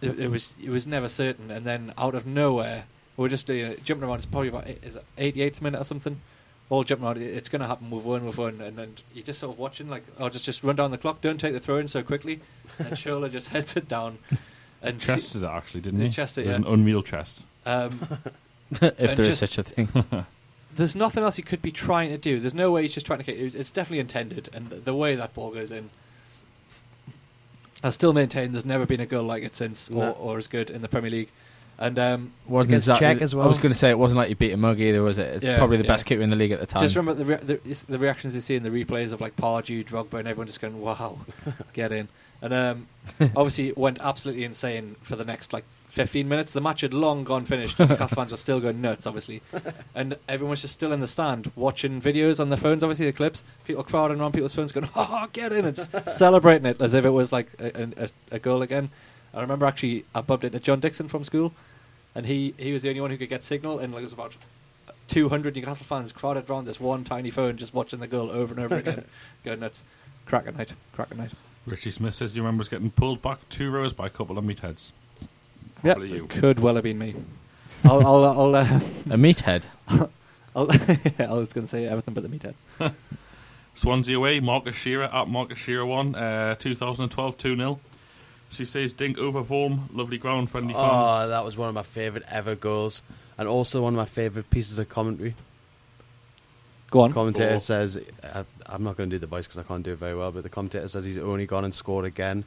it, 0.00 0.18
it 0.18 0.28
was, 0.30 0.56
it 0.62 0.70
was 0.70 0.86
never 0.86 1.08
certain. 1.08 1.50
And 1.52 1.64
then 1.64 1.92
out 1.96 2.14
of 2.16 2.26
nowhere, 2.26 2.84
we're 3.16 3.28
just 3.28 3.48
uh, 3.48 3.74
jumping 3.84 4.08
around. 4.08 4.16
It's 4.16 4.26
probably 4.26 4.48
about 4.48 4.66
eight- 4.66 4.82
is 4.82 4.96
it 4.96 5.04
88th 5.18 5.60
minute 5.62 5.80
or 5.80 5.84
something. 5.84 6.20
All 6.68 6.82
jumping 6.82 7.06
around. 7.06 7.18
It's 7.18 7.48
going 7.48 7.60
to 7.62 7.68
happen. 7.68 7.90
We've 7.90 8.04
won. 8.04 8.24
We've 8.24 8.36
won. 8.36 8.60
And 8.60 8.76
then 8.76 8.94
you're 9.14 9.24
just 9.24 9.38
sort 9.40 9.52
of 9.54 9.58
watching, 9.60 9.88
like, 9.88 10.04
oh, 10.18 10.28
just 10.30 10.44
just 10.44 10.64
run 10.64 10.74
down 10.76 10.90
the 10.90 10.98
clock. 10.98 11.20
Don't 11.20 11.38
take 11.38 11.52
the 11.52 11.60
throw 11.60 11.76
in 11.76 11.86
so 11.86 12.02
quickly. 12.02 12.40
And 12.78 12.88
Shola 12.94 13.30
just 13.30 13.48
heads 13.48 13.76
it 13.76 13.86
down. 13.86 14.18
And 14.82 15.00
see- 15.00 15.06
Chested 15.12 15.42
it 15.42 15.46
actually, 15.46 15.80
didn't 15.82 16.00
He 16.00 16.06
he? 16.06 16.12
chested 16.12 16.42
it, 16.44 16.46
It 16.46 16.48
was 16.48 16.58
yeah. 16.58 16.66
an 16.66 16.72
unreal 16.80 17.02
chest. 17.02 17.46
um, 17.66 18.00
if 18.70 18.82
And 18.82 18.92
there 18.98 19.20
is 19.22 19.38
just- 19.38 19.40
such 19.40 19.58
a 19.58 19.62
thing. 19.62 19.88
there's 20.76 20.96
nothing 20.96 21.22
else 21.22 21.36
he 21.36 21.42
could 21.42 21.62
be 21.62 21.70
trying 21.70 22.10
to 22.10 22.18
do. 22.18 22.40
There's 22.40 22.54
no 22.54 22.70
way 22.72 22.82
he's 22.82 22.94
just 22.94 23.06
trying 23.06 23.18
to 23.20 23.24
kick. 23.24 23.36
It 23.38 23.54
it's 23.54 23.70
definitely 23.70 24.00
intended, 24.00 24.48
and 24.52 24.70
the, 24.70 24.76
the 24.76 24.94
way 24.94 25.14
that 25.14 25.34
ball 25.34 25.50
goes 25.50 25.70
in, 25.70 25.90
I 27.84 27.90
still 27.90 28.12
maintain 28.12 28.52
there's 28.52 28.64
never 28.64 28.86
been 28.86 29.00
a 29.00 29.06
goal 29.06 29.24
like 29.24 29.42
it 29.42 29.56
since, 29.56 29.90
or, 29.90 29.94
No. 29.94 30.10
or 30.12 30.38
as 30.38 30.46
good 30.46 30.70
in 30.70 30.82
the 30.82 30.88
Premier 30.88 31.10
League. 31.10 31.28
And 31.78 31.98
um, 31.98 32.32
wasn't 32.46 32.72
Against 32.74 32.88
exactly, 32.88 33.06
Cech 33.20 33.22
as 33.22 33.34
I 33.34 33.46
was 33.46 33.58
going 33.58 33.72
to 33.72 33.78
say 33.78 33.90
it 33.90 33.98
wasn't 33.98 34.18
like 34.18 34.28
you 34.28 34.36
beat 34.36 34.52
a 34.52 34.56
mug 34.56 34.78
either, 34.78 35.02
was 35.02 35.18
it? 35.18 35.36
It's 35.36 35.44
Yeah, 35.44 35.56
probably 35.56 35.78
the 35.78 35.84
yeah. 35.84 35.88
best 35.88 36.06
keeper 36.06 36.22
in 36.22 36.30
the 36.30 36.36
league 36.36 36.52
at 36.52 36.60
the 36.60 36.66
time. 36.66 36.82
just 36.82 36.94
remember 36.94 37.24
the, 37.24 37.24
re- 37.24 37.58
the 37.58 37.84
the 37.88 37.98
reactions 37.98 38.34
you 38.36 38.40
see 38.40 38.54
in 38.54 38.62
the 38.62 38.68
replays 38.70 39.12
of 39.12 39.20
like 39.20 39.34
Pardew, 39.36 39.84
Drogba, 39.84 40.18
and 40.20 40.28
everyone 40.28 40.46
just 40.46 40.60
going, 40.60 40.80
"Wow, 40.80 41.18
get 41.72 41.90
in!" 41.90 42.08
And 42.42 42.52
um, 42.52 42.88
obviously 43.20 43.68
it 43.68 43.78
went 43.78 44.00
absolutely 44.00 44.44
insane 44.44 44.96
for 45.00 45.16
the 45.16 45.24
next 45.24 45.52
like 45.52 45.64
15 45.92 46.28
minutes. 46.28 46.52
The 46.52 46.60
match 46.60 46.80
had 46.80 46.92
long 46.92 47.22
gone 47.22 47.44
finished. 47.44 47.78
Newcastle 47.78 48.16
fans 48.16 48.30
were 48.30 48.36
still 48.36 48.60
going 48.60 48.80
nuts, 48.80 49.06
obviously, 49.06 49.42
and 49.94 50.16
everyone 50.28 50.50
was 50.50 50.62
just 50.62 50.72
still 50.72 50.92
in 50.92 51.00
the 51.00 51.06
stand 51.06 51.52
watching 51.54 52.00
videos 52.00 52.40
on 52.40 52.48
their 52.48 52.56
phones. 52.56 52.82
Obviously, 52.82 53.06
the 53.06 53.12
clips, 53.12 53.44
people 53.64 53.84
crowding 53.84 54.18
around 54.18 54.32
people's 54.32 54.54
phones, 54.54 54.72
going, 54.72 54.88
"Oh, 54.96 55.28
get 55.32 55.52
in!" 55.52 55.66
and 55.66 55.78
celebrating 56.06 56.66
it 56.66 56.80
as 56.80 56.94
if 56.94 57.04
it 57.04 57.10
was 57.10 57.30
like 57.30 57.48
a, 57.60 57.90
a, 57.96 58.08
a 58.32 58.38
goal 58.38 58.62
again. 58.62 58.90
I 59.34 59.40
remember 59.42 59.66
actually 59.66 60.04
I 60.14 60.22
bumped 60.22 60.44
into 60.44 60.60
John 60.60 60.80
Dixon 60.80 61.08
from 61.08 61.24
school, 61.24 61.52
and 62.14 62.24
he 62.24 62.54
he 62.56 62.72
was 62.72 62.82
the 62.82 62.88
only 62.88 63.02
one 63.02 63.10
who 63.10 63.18
could 63.18 63.28
get 63.28 63.44
signal, 63.44 63.78
and 63.78 63.92
like, 63.92 64.00
it 64.00 64.04
was 64.04 64.12
about 64.14 64.34
200 65.08 65.54
Newcastle 65.54 65.84
fans 65.84 66.10
crowded 66.10 66.48
around 66.48 66.64
this 66.64 66.80
one 66.80 67.04
tiny 67.04 67.30
phone, 67.30 67.58
just 67.58 67.74
watching 67.74 68.00
the 68.00 68.06
goal 68.06 68.30
over 68.30 68.54
and 68.54 68.64
over 68.64 68.76
again. 68.76 69.04
going 69.44 69.60
nuts. 69.60 69.84
Cracking 70.24 70.56
night, 70.56 70.72
cracking 70.94 71.18
night. 71.18 71.32
Richie 71.66 71.90
Smith 71.90 72.14
says 72.14 72.34
he 72.34 72.40
remembers 72.40 72.68
getting 72.68 72.90
pulled 72.90 73.22
back 73.22 73.48
two 73.48 73.70
rows 73.70 73.92
by 73.92 74.06
a 74.06 74.10
couple 74.10 74.36
of 74.38 74.44
meatheads. 74.44 74.92
Yeah, 75.82 75.94
Probably 75.94 76.12
you. 76.12 76.26
could 76.26 76.58
well 76.60 76.74
have 76.74 76.84
been 76.84 76.98
me. 76.98 77.14
I'll, 77.84 78.04
I'll, 78.06 78.24
I'll, 78.24 78.54
uh, 78.56 78.60
a 79.10 79.16
meathead. 79.16 79.64
I'll 79.88 80.70
I 81.18 81.32
was 81.32 81.52
going 81.52 81.66
to 81.66 81.68
say 81.68 81.86
everything 81.86 82.14
but 82.14 82.22
the 82.22 82.28
meathead. 82.28 82.54
Swansea 83.74 84.16
away, 84.16 84.38
Marcus 84.40 84.76
Shearer 84.76 85.04
at 85.04 85.28
Marcus 85.28 85.58
Shearer 85.58 85.86
1, 85.86 86.14
uh, 86.14 86.54
2012 86.56 87.38
2 87.38 87.56
0. 87.56 87.80
She 88.50 88.66
says 88.66 88.92
Dink 88.92 89.16
over 89.16 89.42
form, 89.42 89.88
lovely 89.94 90.18
ground, 90.18 90.50
friendly 90.50 90.74
fans. 90.74 90.86
Oh, 90.86 91.28
that 91.28 91.44
was 91.44 91.56
one 91.56 91.70
of 91.70 91.74
my 91.74 91.82
favourite 91.82 92.26
ever 92.30 92.54
goals, 92.54 93.00
and 93.38 93.48
also 93.48 93.80
one 93.80 93.94
of 93.94 93.96
my 93.96 94.04
favourite 94.04 94.50
pieces 94.50 94.78
of 94.78 94.90
commentary. 94.90 95.34
Go 96.90 97.00
on. 97.00 97.12
commentator 97.14 97.52
Four. 97.52 97.60
says, 97.60 97.98
I, 98.22 98.44
I'm 98.66 98.82
not 98.84 98.96
going 98.96 99.10
to 99.10 99.14
do 99.16 99.18
the 99.20 99.26
voice 99.26 99.44
because 99.46 99.58
I 99.58 99.62
can't 99.62 99.82
do 99.82 99.92
it 99.92 99.98
very 99.98 100.14
well, 100.14 100.32
but 100.32 100.42
the 100.42 100.48
commentator 100.48 100.86
says 100.88 101.04
he's 101.04 101.18
only 101.18 101.46
gone 101.46 101.64
and 101.64 101.74
scored 101.74 102.04
again. 102.04 102.44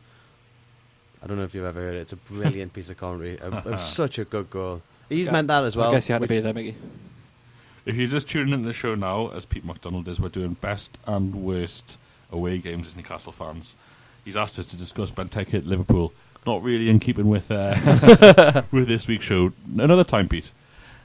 I 1.23 1.27
don't 1.27 1.37
know 1.37 1.43
if 1.43 1.55
you've 1.55 1.65
ever 1.65 1.79
heard 1.81 1.95
it. 1.95 1.99
It's 2.01 2.13
a 2.13 2.17
brilliant 2.17 2.73
piece 2.73 2.89
of 2.89 2.97
commentary. 2.97 3.33
It, 3.33 3.41
it 3.53 3.65
was 3.65 3.83
such 3.83 4.19
a 4.19 4.25
good 4.25 4.49
goal. 4.49 4.81
He's 5.09 5.25
Yeah. 5.27 5.31
meant 5.33 5.47
that 5.47 5.63
as 5.63 5.75
well. 5.75 5.89
I 5.89 5.93
guess 5.95 6.07
you 6.09 6.13
had 6.13 6.21
to 6.21 6.27
be 6.27 6.39
there, 6.39 6.53
Mickey. 6.53 6.75
If 7.85 7.95
you're 7.95 8.07
just 8.07 8.27
tuning 8.27 8.53
into 8.53 8.67
the 8.67 8.73
show 8.73 8.95
now, 8.95 9.29
as 9.29 9.45
Pete 9.45 9.63
McDonald 9.65 10.07
is, 10.07 10.19
we're 10.19 10.29
doing 10.29 10.53
best 10.53 10.97
and 11.05 11.35
worst 11.35 11.97
away 12.31 12.57
games 12.57 12.87
as 12.87 12.95
Newcastle 12.97 13.31
fans. 13.31 13.75
He's 14.23 14.35
asked 14.35 14.57
us 14.57 14.65
to 14.67 14.75
discuss 14.77 15.11
Benteke 15.11 15.53
at 15.53 15.65
Liverpool. 15.67 16.11
Not 16.47 16.63
really 16.63 16.89
in 16.89 16.99
keeping 16.99 17.27
with 17.27 17.49
uh, 17.51 18.63
with 18.71 18.87
this 18.87 19.07
week's 19.07 19.25
show. 19.25 19.53
Another 19.77 20.03
time, 20.03 20.27
Pete. 20.29 20.51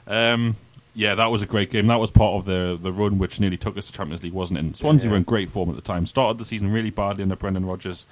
Um, 0.07 0.55
yeah, 0.93 1.15
that 1.15 1.31
was 1.31 1.41
a 1.41 1.45
great 1.45 1.69
game. 1.69 1.87
That 1.87 1.99
was 1.99 2.11
part 2.11 2.33
of 2.35 2.45
the 2.45 2.77
the 2.81 2.91
run 2.91 3.17
which 3.17 3.39
nearly 3.39 3.57
took 3.57 3.77
us 3.77 3.87
to 3.87 3.93
Champions 3.93 4.23
League, 4.23 4.33
wasn't 4.33 4.59
it? 4.59 4.65
And 4.65 4.77
Swansea 4.77 5.07
Yeah. 5.07 5.11
were 5.11 5.17
in 5.17 5.23
great 5.23 5.49
form 5.49 5.69
at 5.69 5.75
the 5.75 5.81
time. 5.81 6.05
Started 6.05 6.37
the 6.37 6.45
season 6.45 6.71
really 6.71 6.89
badly 6.89 7.23
under 7.23 7.35
Brendan 7.35 7.65
Rodgers. 7.65 8.05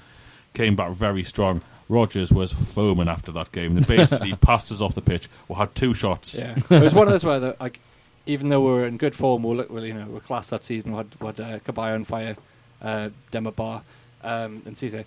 Came 0.53 0.75
back 0.75 0.91
very 0.93 1.23
strong. 1.23 1.61
Rodgers 1.87 2.31
was 2.31 2.51
foaming 2.53 3.07
after 3.07 3.31
that 3.31 3.51
game. 3.51 3.75
They 3.75 3.81
basically 3.97 4.33
passed 4.41 4.71
us 4.71 4.81
off 4.81 4.95
the 4.95 5.01
pitch. 5.01 5.27
We 5.47 5.55
had 5.55 5.73
two 5.75 5.93
shots. 5.93 6.37
Yeah, 6.39 6.55
it 6.69 6.83
was 6.83 6.93
one 6.93 7.07
of 7.07 7.11
those 7.13 7.23
where, 7.23 7.39
the, 7.39 7.55
like, 7.59 7.79
even 8.25 8.49
though 8.49 8.61
we 8.61 8.71
were 8.71 8.85
in 8.85 8.97
good 8.97 9.15
form, 9.15 9.43
we 9.43 9.55
look, 9.55 9.69
well, 9.71 9.83
you 9.85 9.93
know, 9.93 10.05
we're 10.07 10.19
class 10.19 10.49
that 10.51 10.63
season. 10.63 10.91
We 10.91 10.97
had, 10.97 11.07
we 11.19 11.25
had 11.27 11.39
uh, 11.39 11.59
Cabaye 11.59 11.95
on 11.95 12.03
fire, 12.03 12.35
uh, 12.81 13.09
Demba 13.31 13.51
Ba, 13.51 13.83
um, 14.23 14.61
and 14.65 14.75
Cisse, 14.75 15.03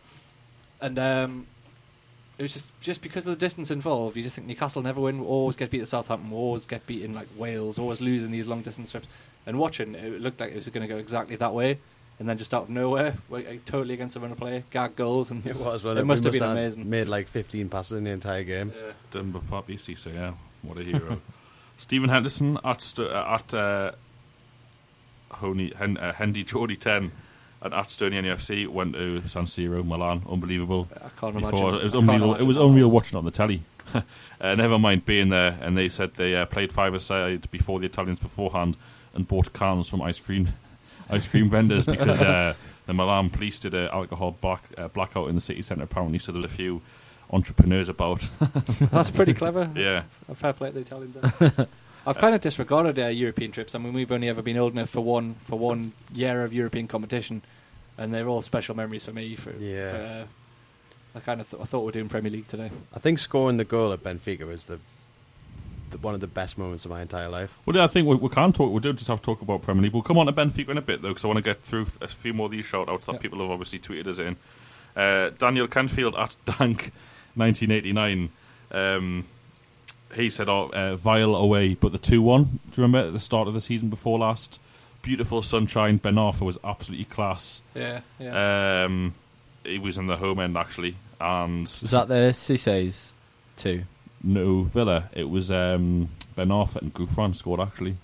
and 0.81 0.99
um, 0.99 1.47
it 2.39 2.43
was 2.43 2.53
just 2.53 2.71
just 2.81 3.03
because 3.03 3.27
of 3.27 3.39
the 3.39 3.41
distance 3.41 3.71
involved. 3.71 4.17
You 4.17 4.23
just 4.23 4.37
think 4.37 4.47
Newcastle 4.49 4.83
never 4.83 5.01
win. 5.01 5.21
We 5.21 5.27
always 5.27 5.57
get 5.57 5.71
beat 5.71 5.83
at 5.83 5.89
Southampton. 5.89 6.31
We 6.31 6.37
always 6.37 6.65
get 6.65 6.87
beat 6.87 7.03
in 7.03 7.15
like 7.15 7.29
Wales. 7.37 7.79
Always 7.79 8.01
losing 8.01 8.31
these 8.31 8.47
long 8.47 8.63
distance 8.63 8.91
trips. 8.91 9.07
And 9.47 9.59
watching, 9.59 9.95
it 9.95 10.21
looked 10.21 10.41
like 10.41 10.53
it 10.53 10.57
was 10.57 10.69
going 10.69 10.87
to 10.87 10.93
go 10.95 10.99
exactly 10.99 11.37
that 11.37 11.53
way. 11.53 11.79
And 12.19 12.29
then 12.29 12.39
just 12.39 12.55
out 12.55 12.65
of 12.65 12.69
nowhere, 12.71 13.17
we- 13.29 13.61
totally 13.65 13.95
against 13.95 14.15
the 14.15 14.21
run 14.21 14.31
of 14.31 14.39
play, 14.39 14.63
gag 14.71 14.95
goals, 14.95 15.31
and 15.33 15.45
It 15.45 15.57
was. 15.57 15.83
Well, 15.83 15.99
It 15.99 16.05
must 16.05 16.23
have 16.23 16.33
been 16.33 16.43
amazing. 16.43 16.89
Made 16.89 17.09
like 17.09 17.27
15 17.27 17.69
passes 17.69 17.99
in 17.99 18.05
the 18.05 18.11
entire 18.11 18.45
game. 18.45 18.73
Yeah. 18.77 18.93
Demba 19.11 19.41
Papi 19.41 19.75
Cisse, 19.75 20.15
yeah, 20.15 20.35
what 20.63 20.79
a 20.79 20.83
hero. 20.85 21.21
Stephen 21.77 22.11
Henderson 22.11 22.59
at 22.63 22.81
St- 22.83 23.11
uh, 23.11 23.25
at 23.41 23.53
uh, 23.55 23.93
Honey, 25.33 25.73
Hen- 25.77 25.97
uh, 25.97 26.13
Hendy 26.13 26.45
Geordie 26.45 26.77
ten 26.77 27.11
and 27.63 27.73
at 27.73 27.87
Stonian 27.87 28.25
FC 28.25 28.67
went 28.67 28.95
to 28.95 29.27
San 29.29 29.45
Siro, 29.45 29.85
Milan. 29.85 30.23
Unbelievable. 30.29 30.89
I 30.97 31.09
can't 31.21 31.35
Before 31.35 31.71
imagine. 31.71 31.75
it 31.81 31.85
was 31.85 31.95
I 31.95 31.99
unreal. 31.99 32.35
It 32.35 32.43
was 32.43 32.57
unreal 32.57 32.91
watching 32.91 33.17
on 33.17 33.25
the 33.25 33.31
telly. 33.31 33.63
uh, 34.41 34.55
never 34.55 34.79
mind 34.79 35.05
being 35.05 35.29
there, 35.29 35.59
and 35.61 35.77
they 35.79 35.89
said 35.89 36.15
they 36.15 36.35
uh, 36.35 36.47
played 36.47 36.73
five 36.73 36.93
aside 36.93 37.51
before 37.51 37.79
the 37.79 37.87
Italians 37.87 38.19
beforehand 38.19 38.77
and 39.15 39.29
bought 39.29 39.53
cans 39.53 39.89
from 39.89 40.03
ice 40.03 40.19
cream 40.19 40.53
ice 41.11 41.27
cream 41.29 41.49
vendors 41.49 41.87
because 41.87 42.21
uh, 42.21 42.55
the 42.87 42.95
Milan 42.95 43.31
police 43.31 43.61
did 43.61 43.75
an 43.75 43.89
alcohol 43.89 44.37
black, 44.41 44.65
uh, 44.77 44.89
blackout 44.89 45.29
in 45.29 45.35
the 45.35 45.41
city 45.41 45.63
centre 45.63 45.85
apparently. 45.85 46.19
So 46.19 46.33
there 46.33 46.39
was 46.43 46.51
a 46.51 46.55
few 46.55 46.83
entrepreneurs 47.31 47.89
about. 47.89 48.29
That's 48.91 49.11
pretty 49.11 49.35
clever. 49.35 49.71
yeah. 49.77 50.05
A 50.29 50.35
fair 50.35 50.53
play 50.53 50.71
to 50.71 50.75
the 50.75 50.81
Italians. 50.81 51.17
There. 52.05 52.11
I've 52.11 52.19
kind 52.19 52.35
of 52.35 52.41
disregarded 52.41 52.99
uh, 52.99 53.07
European 53.09 53.53
trips. 53.53 53.75
I 53.75 53.79
mean, 53.79 53.93
we've 53.93 54.11
only 54.13 54.29
ever 54.29 54.43
been 54.43 54.57
old 54.59 54.73
enough 54.73 54.91
for 54.91 55.01
one 55.01 55.35
for 55.45 55.59
one 55.59 55.93
year 56.13 56.43
of 56.45 56.53
European 56.53 56.89
competition, 56.89 57.43
and 57.99 58.13
they're 58.13 58.29
all 58.29 58.43
special 58.43 58.75
memories 58.77 59.05
for 59.05 59.13
me. 59.13 59.37
For, 59.37 59.51
Yeah. 59.53 59.91
for, 59.91 59.97
uh, 59.97 60.25
I 61.15 61.21
kind 61.21 61.41
of 61.41 61.51
th- 61.51 61.61
I 61.63 61.67
thought 61.67 61.81
we 61.81 61.87
were 61.87 61.93
doing 61.93 62.09
Premier 62.09 62.31
League 62.33 62.49
today. 62.49 62.71
I 62.95 62.99
think 62.99 63.19
scoring 63.19 63.57
the 63.59 63.65
goal 63.65 63.93
at 63.93 64.03
Benfica 64.03 64.47
was 64.47 64.65
the, 64.65 64.79
the 65.91 65.99
one 65.99 66.15
of 66.15 66.21
the 66.21 66.27
best 66.27 66.57
moments 66.57 66.87
of 66.87 66.91
my 66.91 67.03
entire 67.03 67.29
life. 67.29 67.59
Well, 67.67 67.77
yeah, 67.77 67.85
I 67.85 67.87
think 67.89 68.09
we, 68.09 68.17
we 68.17 68.29
can 68.31 68.53
talk. 68.55 68.73
We 68.73 68.81
do 68.81 68.95
just 68.95 69.09
have 69.09 69.21
to 69.21 69.25
talk 69.27 69.43
about 69.43 69.61
Premier 69.63 69.83
League. 69.83 69.93
We'll 69.93 70.03
come 70.03 70.17
on 70.17 70.25
to 70.27 70.33
Benfica 70.33 70.71
in 70.71 70.79
a 70.79 70.83
bit, 70.83 71.03
though, 71.03 71.09
because 71.09 71.25
I 71.25 71.29
want 71.29 71.37
to 71.37 71.43
get 71.43 71.63
through 71.63 71.87
a 72.01 72.09
few 72.09 72.33
more 72.33 72.47
of 72.47 72.53
these 72.53 72.65
shout 72.65 72.89
outs 72.89 73.07
that 73.07 73.13
Yeah. 73.15 73.19
people 73.19 73.41
have 73.41 73.51
obviously 73.51 73.79
tweeted 73.79 74.07
us 74.07 74.19
in. 74.19 74.37
Uh, 74.97 75.31
Daniel 75.37 75.69
Canfield 75.69 76.15
at 76.17 76.35
Dank1989. 77.37 78.31
Um, 78.71 79.25
he 80.15 80.31
said, 80.31 80.49
oh, 80.49 80.71
uh, 80.73 80.97
Vile 80.97 81.35
away, 81.35 81.75
but 81.75 81.93
the 81.93 81.99
2 81.99 82.21
1. 82.23 82.45
Do 82.45 82.51
you 82.53 82.61
remember 82.83 83.07
at 83.09 83.13
the 83.13 83.21
start 83.21 83.49
of 83.49 83.55
the 83.55 83.61
season 83.61 83.89
before 83.91 84.19
last? 84.19 84.61
Beautiful 85.03 85.43
sunshine. 85.43 85.97
Ben 85.97 86.15
Arfa 86.15 86.41
was 86.43 86.59
absolutely 86.63 87.07
class. 87.07 87.63
Yeah, 87.75 88.01
yeah. 88.19 88.85
Um, 88.85 89.15
he 89.65 89.79
was 89.79 89.99
in 89.99 90.07
the 90.07 90.17
home 90.17 90.39
end, 90.39 90.57
actually. 90.57 90.97
And 91.21 91.63
Was 91.63 91.91
that 91.93 92.09
the 92.09 92.33
Cisse's 92.33 93.15
too? 93.57 93.85
no 94.25 94.63
Villa. 94.63 95.09
It 95.13 95.25
was 95.29 95.51
um, 95.51 96.09
Ben 96.37 96.49
Arfa 96.49 96.77
and 96.77 96.95
Gouffran 96.95 97.35
scored, 97.35 97.61
actually. 97.61 97.97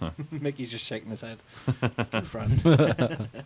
Mickey's 0.30 0.70
just 0.70 0.84
shaking 0.84 1.10
his 1.10 1.22
head. 1.22 1.38
Good 2.10 2.26
friend. 2.26 3.28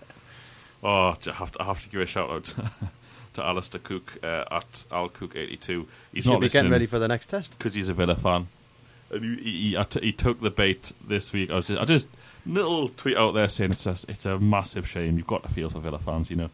Oh, 0.83 1.09
I 1.09 1.33
have 1.33 1.53
to, 1.53 1.61
I 1.61 1.65
have 1.67 1.83
to 1.83 1.91
give 1.91 2.01
a 2.01 2.07
shout 2.07 2.31
out 2.31 2.55
to 3.35 3.45
Alistair 3.45 3.81
Cook 3.83 4.19
uh, 4.23 4.45
at 4.51 4.85
Al 4.91 5.09
Cook 5.09 5.37
eighty 5.37 5.57
two. 5.57 5.87
He's 6.13 6.25
Should 6.25 6.33
not 6.33 6.41
be 6.41 6.49
getting 6.49 6.71
ready 6.71 6.87
for 6.87 6.99
the 6.99 7.09
next 7.09 7.27
test. 7.27 7.57
because 7.59 7.75
he's 7.75 7.89
a 7.89 7.95
Villa 7.95 8.17
fan. 8.17 8.49
And 9.13 9.25
he, 9.25 9.43
he, 9.43 9.61
he, 9.71 9.77
I 9.77 9.83
t- 9.85 10.01
he 10.01 10.13
took 10.13 10.41
the 10.41 10.51
bait 10.51 10.93
this 11.05 11.33
week. 11.33 11.51
I 11.51 11.57
was 11.57 11.67
just, 11.67 11.81
I 11.81 11.85
just 11.85 12.09
little 12.47 12.89
tweet 12.89 13.17
out 13.17 13.33
there 13.33 13.49
saying 13.49 13.73
it's 13.73 13.87
a, 13.87 13.97
it's 14.09 14.25
a 14.27 14.39
massive 14.39 14.89
shame. 14.89 15.17
You've 15.19 15.27
got 15.27 15.43
to 15.43 15.49
feel 15.49 15.69
for 15.71 15.81
Villa 15.81 15.99
fans, 15.99 16.31
you 16.31 16.37
know. 16.37 16.51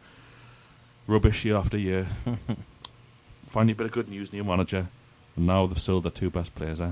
Rubbish 1.07 1.45
year 1.45 1.55
after 1.55 1.77
year. 1.77 2.07
Finally, 3.45 3.73
a 3.73 3.75
bit 3.75 3.85
of 3.85 3.91
good 3.93 4.09
news, 4.09 4.33
new 4.33 4.43
manager, 4.43 4.87
and 5.35 5.47
now 5.47 5.65
they've 5.67 5.81
sold 5.81 6.03
their 6.03 6.11
two 6.11 6.29
best 6.29 6.53
players. 6.55 6.81
Eh? 6.81 6.89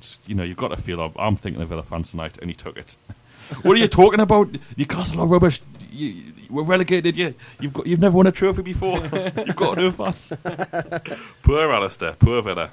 Just 0.00 0.28
you 0.28 0.34
know, 0.34 0.44
you've 0.44 0.56
got 0.56 0.68
to 0.68 0.76
feel. 0.76 1.00
I'm- 1.00 1.12
I'm 1.18 1.36
thinking 1.36 1.60
of 1.62 1.68
Villa 1.70 1.82
fans 1.82 2.10
tonight, 2.12 2.38
and 2.38 2.50
he 2.50 2.54
took 2.54 2.76
it. 2.76 2.96
what 3.62 3.76
are 3.76 3.80
you 3.80 3.88
talking 3.88 4.20
about? 4.20 4.48
Newcastle 4.76 5.20
are 5.20 5.26
rubbish. 5.26 5.60
You, 5.90 6.08
you, 6.08 6.32
we're 6.50 6.62
relegated. 6.62 7.16
You, 7.16 7.34
you've 7.60 7.72
got, 7.72 7.86
you've 7.86 8.00
never 8.00 8.16
won 8.16 8.26
a 8.26 8.32
trophy 8.32 8.62
before. 8.62 8.98
you've 9.46 9.56
got 9.56 9.78
no 9.78 9.90
fans. 9.90 10.32
poor 11.42 11.70
Alistair. 11.72 12.14
Poor 12.18 12.42
Villa. 12.42 12.70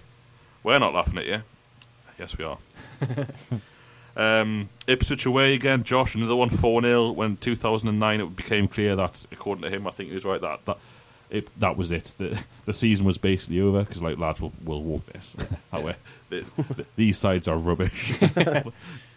We're 0.63 0.79
not 0.79 0.93
laughing 0.93 1.19
at 1.19 1.25
you. 1.25 1.41
Yes, 2.19 2.37
we 2.37 2.45
are. 2.45 2.57
um, 4.41 4.69
Ipswich 4.87 5.25
away 5.25 5.53
again. 5.53 5.83
Josh, 5.83 6.15
another 6.15 6.35
one 6.35 6.49
4 6.49 6.81
0. 6.81 7.11
When 7.11 7.37
2009 7.37 8.21
it 8.21 8.35
became 8.35 8.67
clear 8.67 8.95
that, 8.95 9.25
according 9.31 9.63
to 9.63 9.69
him, 9.69 9.85
I 9.87 9.91
think 9.91 10.09
he 10.09 10.15
was 10.15 10.25
right, 10.25 10.41
that 10.41 10.65
that, 10.65 10.77
it, 11.29 11.59
that 11.59 11.75
was 11.77 11.91
it. 11.91 12.13
The, 12.17 12.41
the 12.65 12.73
season 12.73 13.05
was 13.05 13.17
basically 13.17 13.59
over 13.59 13.79
because, 13.83 14.01
like, 14.01 14.17
lads, 14.17 14.39
we'll, 14.41 14.53
we'll 14.63 14.83
walk 14.83 15.05
this. 15.07 15.35
That 15.71 15.83
way. 15.83 15.95
The- 16.29 16.45
the- 16.57 16.85
these 16.95 17.17
sides 17.17 17.47
are 17.47 17.57
rubbish. 17.57 18.17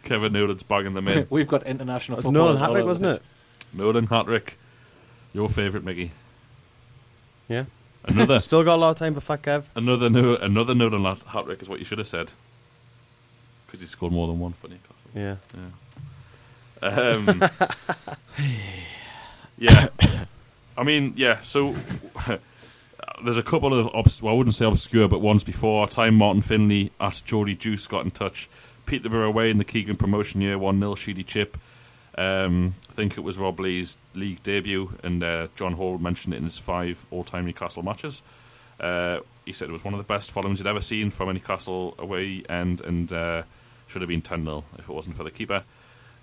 Kevin 0.09 0.33
Nolan's 0.33 0.63
bagging 0.63 0.95
them 0.95 1.07
in. 1.09 1.27
We've 1.31 1.47
got 1.49 1.65
international 1.65 2.17
It 2.19 2.25
was 2.25 2.25
football. 2.25 2.55
Nolan 2.55 2.57
Hattrick, 2.57 2.85
wasn't 2.87 3.07
it? 3.07 3.23
Nolan 3.73 4.07
Hatrick, 4.07 4.59
your 5.33 5.49
favourite, 5.49 5.85
Mickey. 5.85 6.13
Yeah. 7.49 7.65
Another 8.05 8.39
Still 8.41 8.65
got 8.65 8.77
a 8.77 8.81
lot 8.81 8.91
of 8.91 8.97
time 8.97 9.15
for 9.15 9.21
Fat 9.21 9.43
Kev. 9.43 9.65
another 9.75 10.09
no, 10.09 10.37
another 10.37 10.75
Nolan 10.75 11.05
Hatrick 11.29 11.61
is 11.63 11.69
what 11.69 11.79
you 11.79 11.85
should 11.85 11.99
have 11.99 12.07
said. 12.09 12.33
Because 13.67 13.81
he 13.81 13.87
scored 13.87 14.13
more 14.13 14.27
than 14.27 14.39
one 14.39 14.53
for 14.55 14.69
Newcastle. 14.69 14.95
Yeah. 15.15 15.37
Um, 16.81 17.43
yeah, 19.59 19.89
I 20.77 20.85
mean, 20.85 21.13
yeah. 21.17 21.41
So 21.43 21.75
there's 23.25 23.37
a 23.39 23.43
couple 23.43 23.75
of 23.79 23.89
obs- 23.89 24.23
well, 24.23 24.33
I 24.35 24.37
wouldn't 24.39 24.55
say 24.55 24.65
obscure, 24.65 25.09
but 25.09 25.21
ones 25.21 25.45
before 25.45 25.83
our 25.83 25.89
time. 25.89 26.15
Martin 26.15 26.41
Finley 26.41 26.93
at 27.01 27.21
Geordie 27.25 27.57
Juice 27.57 27.87
got 27.87 28.05
in 28.05 28.11
touch. 28.11 28.49
Peterborough 28.89 29.29
away 29.29 29.51
in 29.51 29.59
the 29.59 29.65
Keegan 29.65 29.97
promotion 29.97 30.41
year, 30.41 30.59
one 30.59 30.81
0 30.81 30.95
Sheedy 30.95 31.23
Chip. 31.23 31.57
Um, 32.17 32.73
I 32.89 32.93
think 32.93 33.17
it 33.17 33.21
was 33.21 33.39
Rob 33.39 33.61
Lee's 33.61 33.97
league 34.15 34.43
debut, 34.43 34.99
and 35.05 35.23
uh, 35.23 35.49
John 35.55 35.75
Hall 35.75 35.99
mentioned 35.99 36.35
it 36.35 36.39
in 36.39 36.45
his 36.45 36.59
five 36.59 37.07
all-time 37.11 37.45
Newcastle 37.47 37.83
matches. 37.85 38.23
Uh, 38.81 39.21
he 39.45 39.53
said 39.53 39.69
it 39.69 39.73
was 39.73 39.85
one 39.85 39.95
of 39.95 39.99
the 39.99 40.05
best 40.05 40.31
followings 40.31 40.59
he'd 40.59 40.67
ever 40.67 40.81
seen 40.81 41.11
from 41.11 41.29
a 41.29 41.33
Newcastle 41.35 41.95
away 41.99 42.43
end, 42.49 42.81
and 42.81 43.13
uh, 43.13 43.43
should 43.87 44.03
have 44.03 44.09
been 44.09 44.23
10 44.23 44.45
0 44.45 44.65
if 44.79 44.89
it 44.89 44.93
wasn't 44.93 45.17
for 45.17 45.23
the 45.25 45.31
keeper. 45.31 45.63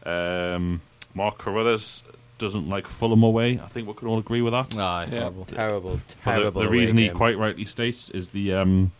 Um, 0.05 0.81
Mark 1.13 1.37
Carruthers 1.37 2.03
doesn't 2.37 2.67
like 2.67 2.87
Fulham 2.87 3.23
away. 3.23 3.59
I 3.63 3.67
think 3.67 3.87
we 3.87 3.93
can 3.93 4.07
all 4.09 4.19
agree 4.19 4.41
with 4.41 4.51
that. 4.53 4.77
Aye, 4.77 5.07
Yeah. 5.11 5.19
horrible. 5.21 5.45
Terrible, 5.45 5.97
For 5.97 6.15
the, 6.33 6.39
terrible. 6.39 6.61
the 6.61 6.67
away 6.67 6.77
reason 6.77 6.97
he 6.97 7.09
quite 7.09 7.37
rightly 7.37 7.63
states 7.65 8.09
is 8.11 8.29
the 8.29 8.53
um, 8.53 8.91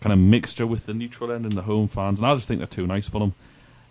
kind 0.00 0.12
of 0.12 0.18
mixture 0.18 0.66
with 0.66 0.86
the 0.86 0.94
neutral 0.94 1.30
end 1.32 1.44
and 1.44 1.52
the 1.52 1.62
home 1.62 1.88
fans, 1.88 2.20
and 2.20 2.26
I 2.28 2.34
just 2.34 2.48
think 2.48 2.58
they're 2.60 2.66
too 2.66 2.86
nice 2.86 3.08
for 3.08 3.18
them. 3.20 3.34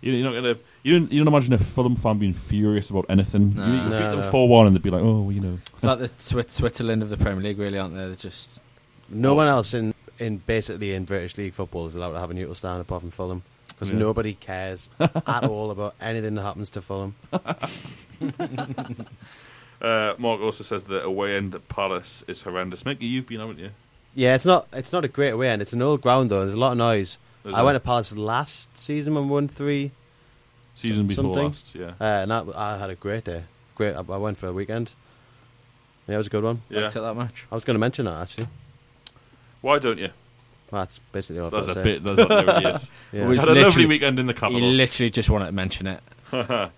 You, 0.00 0.12
you're 0.12 0.30
not 0.30 0.34
gonna. 0.34 0.56
You 0.82 0.98
don't. 0.98 1.12
You 1.12 1.18
don't 1.24 1.28
imagine 1.32 1.52
a 1.52 1.58
Fulham 1.58 1.94
fan 1.96 2.18
being 2.18 2.32
furious 2.34 2.88
about 2.90 3.06
anything. 3.08 3.54
No. 3.54 3.66
you 3.66 3.72
you 3.72 3.78
No, 3.78 3.90
beat 3.90 3.98
them 3.98 4.20
no. 4.20 4.30
four 4.30 4.48
one, 4.48 4.66
and 4.66 4.74
they'd 4.74 4.82
be 4.82 4.90
like, 4.90 5.02
"Oh, 5.02 5.20
well, 5.22 5.32
you 5.32 5.40
know." 5.40 5.58
It's 5.74 5.84
like 5.84 5.98
the 5.98 6.08
Swi- 6.08 6.50
Switzerland 6.50 7.02
of 7.02 7.10
the 7.10 7.16
Premier 7.18 7.42
League, 7.42 7.58
really, 7.58 7.78
aren't 7.78 7.94
they? 7.94 8.06
They're 8.06 8.14
just 8.14 8.60
No 9.10 9.34
one 9.34 9.46
else 9.46 9.74
in, 9.74 9.92
in 10.18 10.38
basically 10.38 10.94
in 10.94 11.04
British 11.04 11.36
League 11.36 11.52
football 11.52 11.86
is 11.86 11.94
allowed 11.96 12.12
to 12.12 12.20
have 12.20 12.30
a 12.30 12.34
neutral 12.34 12.54
stand 12.54 12.80
apart 12.80 13.02
from 13.02 13.10
Fulham 13.10 13.42
because 13.68 13.90
Yeah. 13.90 13.98
nobody 13.98 14.34
cares 14.34 14.88
at 15.00 15.44
all 15.44 15.70
about 15.70 15.94
anything 16.00 16.34
that 16.36 16.42
happens 16.42 16.70
to 16.70 16.80
Fulham. 16.80 17.14
Uh, 19.80 20.12
Mark 20.18 20.42
also 20.42 20.62
says 20.62 20.84
that 20.84 21.02
away 21.04 21.34
end 21.34 21.54
at 21.54 21.66
Palace 21.68 22.22
is 22.28 22.42
horrendous. 22.42 22.84
Mickey, 22.84 23.06
you've 23.06 23.26
been, 23.26 23.40
haven't 23.40 23.58
you? 23.58 23.70
Yeah, 24.14 24.34
it's 24.34 24.44
not 24.46 24.66
it's 24.72 24.92
not 24.92 25.04
a 25.04 25.08
great 25.08 25.30
away 25.30 25.48
end. 25.48 25.62
It's 25.62 25.72
an 25.72 25.82
old 25.82 26.00
ground 26.02 26.30
though. 26.30 26.40
There's 26.40 26.54
a 26.54 26.58
lot 26.58 26.72
of 26.72 26.78
noise. 26.78 27.18
There's 27.42 27.54
I 27.54 27.60
a 27.60 27.64
went 27.64 27.76
to 27.76 27.80
Palace 27.80 28.14
last 28.16 28.76
season 28.76 29.14
when 29.14 29.24
we 29.24 29.30
won 29.30 29.48
three, 29.48 29.92
season 30.74 31.06
before 31.06 31.24
something. 31.24 31.44
last. 31.44 31.74
Yeah, 31.74 31.92
uh, 32.00 32.22
and 32.22 32.30
that, 32.30 32.46
I 32.56 32.78
had 32.78 32.90
a 32.90 32.94
great 32.96 33.24
day. 33.24 33.44
Great. 33.76 33.94
I, 33.94 34.00
I 34.00 34.16
went 34.18 34.36
for 34.38 34.48
a 34.48 34.52
weekend. 34.52 34.92
Yeah, 36.06 36.16
it 36.16 36.18
was 36.18 36.26
a 36.26 36.30
good 36.30 36.44
one. 36.44 36.62
yeah. 36.68 36.82
back 36.82 36.90
to 36.92 37.00
that 37.02 37.14
match. 37.14 37.46
I 37.50 37.54
was 37.54 37.64
going 37.64 37.76
to 37.76 37.78
mention 37.80 38.04
that 38.06 38.20
actually. 38.20 38.48
Why 39.60 39.78
don't 39.78 39.98
you? 39.98 40.10
That's 40.70 40.98
basically 41.12 41.40
all 41.40 41.46
I've 41.46 41.52
There's 41.52 41.66
got 41.68 41.76
a 41.78 41.82
to 41.82 41.82
say. 41.82 41.92
bit. 41.94 42.04
There's 42.04 42.16
that 42.16 42.46
really 42.46 42.74
is. 42.74 42.90
Yeah. 43.12 43.26
Was 43.26 43.40
Had 43.40 43.48
a 43.48 43.50
lovely 43.50 43.62
literally- 43.64 43.86
weekend 43.86 44.18
in 44.20 44.26
the 44.26 44.32
You 44.34 44.38
capital. 44.38 44.68
literally 44.70 45.10
just 45.10 45.30
wanted 45.30 45.46
to 45.46 45.52
mention 45.52 45.86
it. 45.86 46.00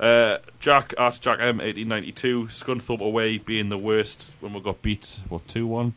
Uh, 0.00 0.38
Jack 0.58 0.92
at 0.98 1.20
Jack 1.20 1.38
M 1.40 1.60
eighteen 1.60 1.86
ninety 1.86 2.10
two 2.10 2.46
Scunthorpe 2.46 2.98
away 3.00 3.38
being 3.38 3.68
the 3.68 3.78
worst 3.78 4.32
when 4.40 4.52
we 4.52 4.58
got 4.58 4.82
beat 4.82 5.20
what 5.28 5.46
two 5.46 5.64
one. 5.64 5.94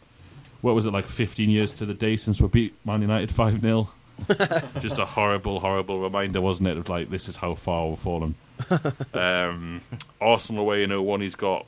What 0.65 0.73
was 0.73 0.87
it 0.87 0.93
like 0.93 1.07
fifteen 1.07 1.51
years 1.51 1.75
to 1.75 1.85
the 1.85 1.93
day 1.93 2.15
since 2.15 2.41
we 2.41 2.47
beat 2.47 2.73
Man 2.83 3.03
United 3.03 3.31
five 3.31 3.61
0 3.61 3.87
Just 4.79 4.97
a 4.97 5.05
horrible, 5.05 5.59
horrible 5.59 6.01
reminder, 6.01 6.41
wasn't 6.41 6.69
it? 6.69 6.75
Of 6.75 6.89
like 6.89 7.11
this 7.11 7.29
is 7.29 7.35
how 7.35 7.53
far 7.53 7.89
we've 7.89 7.99
fallen. 7.99 8.33
um, 9.13 9.81
Arsenal 10.19 10.63
away 10.63 10.81
in 10.81 10.89
01 10.89 11.21
He's 11.21 11.35
got 11.35 11.67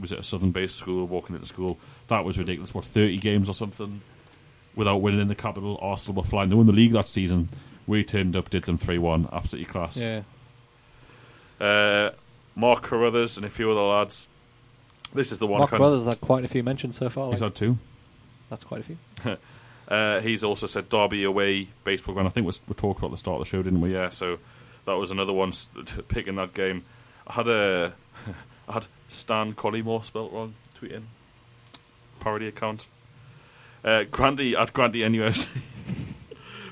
was 0.00 0.10
it 0.10 0.18
a 0.18 0.24
southern 0.24 0.50
based 0.50 0.74
school 0.74 1.06
walking 1.06 1.36
into 1.36 1.46
school. 1.46 1.78
That 2.08 2.24
was 2.24 2.36
ridiculous. 2.36 2.74
What 2.74 2.84
thirty 2.84 3.16
games 3.16 3.48
or 3.48 3.52
something 3.52 4.00
without 4.74 4.96
winning 4.96 5.20
in 5.20 5.28
the 5.28 5.36
capital. 5.36 5.78
Arsenal 5.80 6.20
were 6.20 6.28
flying. 6.28 6.48
They 6.48 6.56
won 6.56 6.66
the 6.66 6.72
league 6.72 6.94
that 6.94 7.06
season. 7.06 7.48
We 7.86 8.02
turned 8.02 8.34
up, 8.34 8.50
did 8.50 8.64
them 8.64 8.76
three 8.76 8.98
one. 8.98 9.28
Absolutely 9.30 9.70
class. 9.70 9.96
Yeah. 9.96 10.22
Uh, 11.60 12.10
Mark 12.56 12.82
Carruthers 12.82 13.36
and 13.36 13.46
a 13.46 13.50
few 13.50 13.70
other 13.70 13.82
lads. 13.82 14.26
This 15.14 15.30
is 15.30 15.38
the 15.38 15.46
one. 15.46 15.60
Mark 15.60 15.70
kind 15.70 15.80
Brothers 15.80 16.06
had 16.06 16.20
quite 16.20 16.44
a 16.44 16.48
few 16.48 16.64
mentions 16.64 16.96
so 16.96 17.08
far. 17.08 17.30
He's 17.30 17.40
Like, 17.40 17.52
had 17.52 17.54
two. 17.54 17.78
That's 18.50 18.64
quite 18.64 18.80
a 18.80 18.84
few. 18.84 18.98
Uh, 19.88 20.20
he's 20.20 20.42
also 20.42 20.66
said 20.66 20.88
Derby 20.88 21.22
away 21.22 21.68
baseball 21.84 22.12
ground. 22.12 22.26
I 22.26 22.32
think 22.32 22.44
we, 22.44 22.52
we 22.66 22.74
talked 22.74 22.98
about 22.98 23.12
the 23.12 23.16
start 23.16 23.40
of 23.40 23.46
the 23.46 23.50
show, 23.50 23.62
didn't 23.62 23.80
we? 23.80 23.92
Yeah. 23.92 24.08
So 24.08 24.38
that 24.84 24.94
was 24.94 25.12
another 25.12 25.32
one 25.32 25.52
picking 26.08 26.34
that 26.34 26.54
game. 26.54 26.84
I 27.26 27.34
had 27.34 27.46
a 27.46 27.94
I 28.68 28.72
had 28.72 28.88
Stan 29.06 29.54
Collymore 29.54 30.04
spelt 30.04 30.32
wrong 30.32 30.54
tweeting 30.76 31.04
parody 32.18 32.48
account. 32.48 32.88
Uh, 33.84 34.02
Grandy 34.10 34.56
at 34.56 34.72
Grandy 34.72 35.08
NUS. 35.08 35.56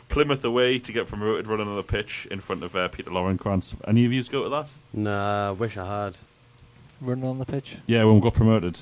Plymouth 0.09 0.45
away 0.45 0.79
to 0.81 0.93
get 0.93 1.07
promoted, 1.07 1.47
running 1.47 1.69
on 1.69 1.77
the 1.77 1.83
pitch 1.83 2.27
in 2.31 2.41
front 2.41 2.63
of 2.63 2.75
uh, 2.77 2.89
Peter 2.89 3.11
Lawrence. 3.11 3.75
Any 3.87 4.05
of 4.05 4.13
you 4.13 4.23
go 4.25 4.45
to 4.45 4.49
that? 4.49 4.69
Nah, 4.93 5.49
I 5.49 5.51
wish 5.53 5.77
I 5.77 6.05
had. 6.05 6.19
Running 7.01 7.25
on 7.25 7.39
the 7.39 7.45
pitch. 7.45 7.77
Yeah, 7.87 8.05
when 8.05 8.17
we 8.17 8.21
got 8.21 8.35
promoted. 8.35 8.79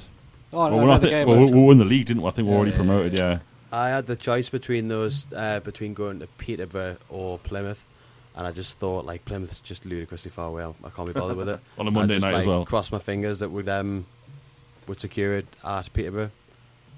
Oh, 0.52 0.58
well, 0.58 0.70
no, 0.70 0.76
we're 0.76 0.86
no, 0.86 0.98
the 0.98 1.08
thi- 1.08 1.24
well, 1.24 1.38
we, 1.38 1.50
we 1.50 1.58
won 1.60 1.78
the 1.78 1.84
league, 1.84 2.06
didn't 2.06 2.22
we? 2.22 2.28
I 2.28 2.32
think 2.32 2.48
we're 2.48 2.56
already 2.56 2.72
promoted. 2.72 3.18
yeah. 3.18 3.30
Yeah. 3.30 3.38
I 3.74 3.88
had 3.88 4.06
the 4.06 4.16
choice 4.16 4.50
between 4.50 4.88
those, 4.88 5.24
uh, 5.34 5.60
between 5.60 5.94
going 5.94 6.20
to 6.20 6.26
Peterborough 6.26 6.98
or 7.08 7.38
Plymouth, 7.38 7.82
and 8.36 8.46
I 8.46 8.52
just 8.52 8.76
thought 8.78 9.06
like 9.06 9.24
Plymouth's 9.24 9.60
just 9.60 9.86
ludicrously 9.86 10.30
far 10.30 10.48
away. 10.48 10.62
I 10.84 10.90
can't 10.90 11.06
be 11.08 11.14
bothered 11.14 11.38
with 11.38 11.48
it. 11.48 11.58
On 11.78 11.88
a 11.88 11.90
Monday 11.90 12.14
just, 12.16 12.24
night 12.26 12.32
like, 12.32 12.40
as 12.42 12.46
well. 12.46 12.66
Cross 12.66 12.92
my 12.92 12.98
fingers 12.98 13.38
that 13.38 13.48
would 13.50 13.68
um 13.70 14.04
would 14.88 15.00
secure 15.00 15.38
it 15.38 15.46
at 15.64 15.90
Peterborough, 15.94 16.30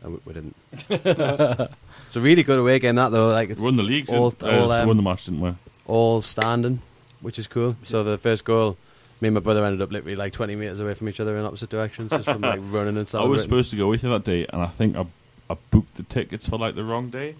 and 0.02 0.14
we, 0.14 0.18
we 0.24 0.32
didn't. 0.32 0.56
it's 0.90 2.16
a 2.16 2.20
really 2.20 2.42
good 2.42 2.58
away 2.58 2.80
game 2.80 2.96
that 2.96 3.10
though. 3.12 3.28
Like 3.28 3.50
it's 3.50 3.60
We 3.60 3.66
won 3.66 3.76
the 3.76 3.82
league. 3.84 4.10
all- 4.10 4.30
didn't- 4.30 4.52
uh, 4.52 4.60
all, 4.62 4.72
um, 4.72 4.88
won 4.88 4.96
the 4.96 5.02
match, 5.04 5.26
didn't 5.26 5.40
we? 5.42 5.54
all 5.86 6.22
standing, 6.22 6.82
which 7.20 7.38
is 7.38 7.46
cool. 7.46 7.76
So 7.84 8.02
the 8.02 8.18
first 8.18 8.44
goal, 8.44 8.78
me 9.24 9.28
and 9.28 9.34
my 9.34 9.40
brother 9.40 9.64
ended 9.64 9.80
up 9.80 9.90
literally 9.90 10.16
like 10.16 10.34
20 10.34 10.54
meters 10.54 10.80
away 10.80 10.92
from 10.92 11.08
each 11.08 11.18
other 11.18 11.34
in 11.38 11.46
opposite 11.46 11.70
directions, 11.70 12.10
just 12.10 12.26
from 12.26 12.42
like 12.42 12.60
running 12.64 12.98
and 12.98 13.10
I 13.14 13.24
was 13.24 13.42
supposed 13.42 13.70
to 13.70 13.76
go 13.76 13.88
with 13.88 14.02
you 14.02 14.10
that 14.10 14.22
day, 14.22 14.46
and 14.52 14.60
I 14.60 14.66
think 14.66 14.96
I, 14.96 15.06
I 15.48 15.56
booked 15.70 15.94
the 15.94 16.02
tickets 16.02 16.46
for 16.46 16.58
like 16.58 16.74
the 16.74 16.84
wrong 16.84 17.08
day. 17.08 17.36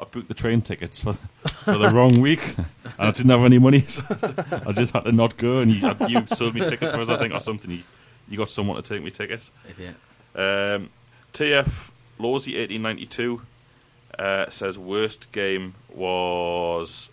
I 0.00 0.04
booked 0.04 0.28
the 0.28 0.34
train 0.34 0.62
tickets 0.62 1.02
for 1.02 1.12
for 1.12 1.76
the 1.76 1.90
wrong 1.90 2.18
week, 2.20 2.56
and 2.56 2.66
I 2.98 3.10
didn't 3.10 3.30
have 3.30 3.44
any 3.44 3.58
money, 3.58 3.82
so 3.88 4.04
I 4.66 4.72
just 4.72 4.94
had 4.94 5.04
to 5.04 5.12
not 5.12 5.36
go. 5.36 5.58
And 5.58 5.70
you, 5.70 5.94
you 6.08 6.26
sold 6.28 6.54
me 6.54 6.64
tickets 6.64 6.94
for 6.94 7.00
us, 7.02 7.10
I 7.10 7.18
think, 7.18 7.34
or 7.34 7.40
something. 7.40 7.70
You, 7.70 7.82
you 8.26 8.38
got 8.38 8.48
someone 8.48 8.82
to 8.82 8.82
take 8.82 9.02
me 9.02 9.10
tickets. 9.10 9.50
Idiot. 9.68 9.96
Um, 10.34 10.88
TF 11.34 11.90
Lawsy 12.18 12.56
eighteen 12.56 12.80
ninety 12.80 13.04
two 13.04 13.42
uh, 14.18 14.48
says 14.48 14.78
worst 14.78 15.30
game 15.32 15.74
was 15.94 17.10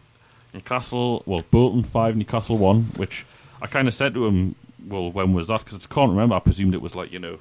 Newcastle. 0.53 1.21
Well, 1.25 1.43
Bolton 1.51 1.83
five, 1.83 2.15
Newcastle 2.15 2.57
one. 2.57 2.83
Which 2.95 3.25
I 3.65 3.67
kind 3.67 3.87
of 3.87 3.95
said 3.95 4.13
to 4.13 4.27
him, 4.27 4.55
"Well, 4.85 5.11
when 5.11 5.33
was 5.33 5.47
that?" 5.47 5.65
Because 5.65 5.83
I 5.83 5.91
can't 5.91 6.11
remember. 6.11 6.35
I 6.35 6.39
presumed 6.39 6.75
it 6.75 6.81
was 6.81 6.93
like 6.93 7.11
you 7.11 7.17
know, 7.17 7.39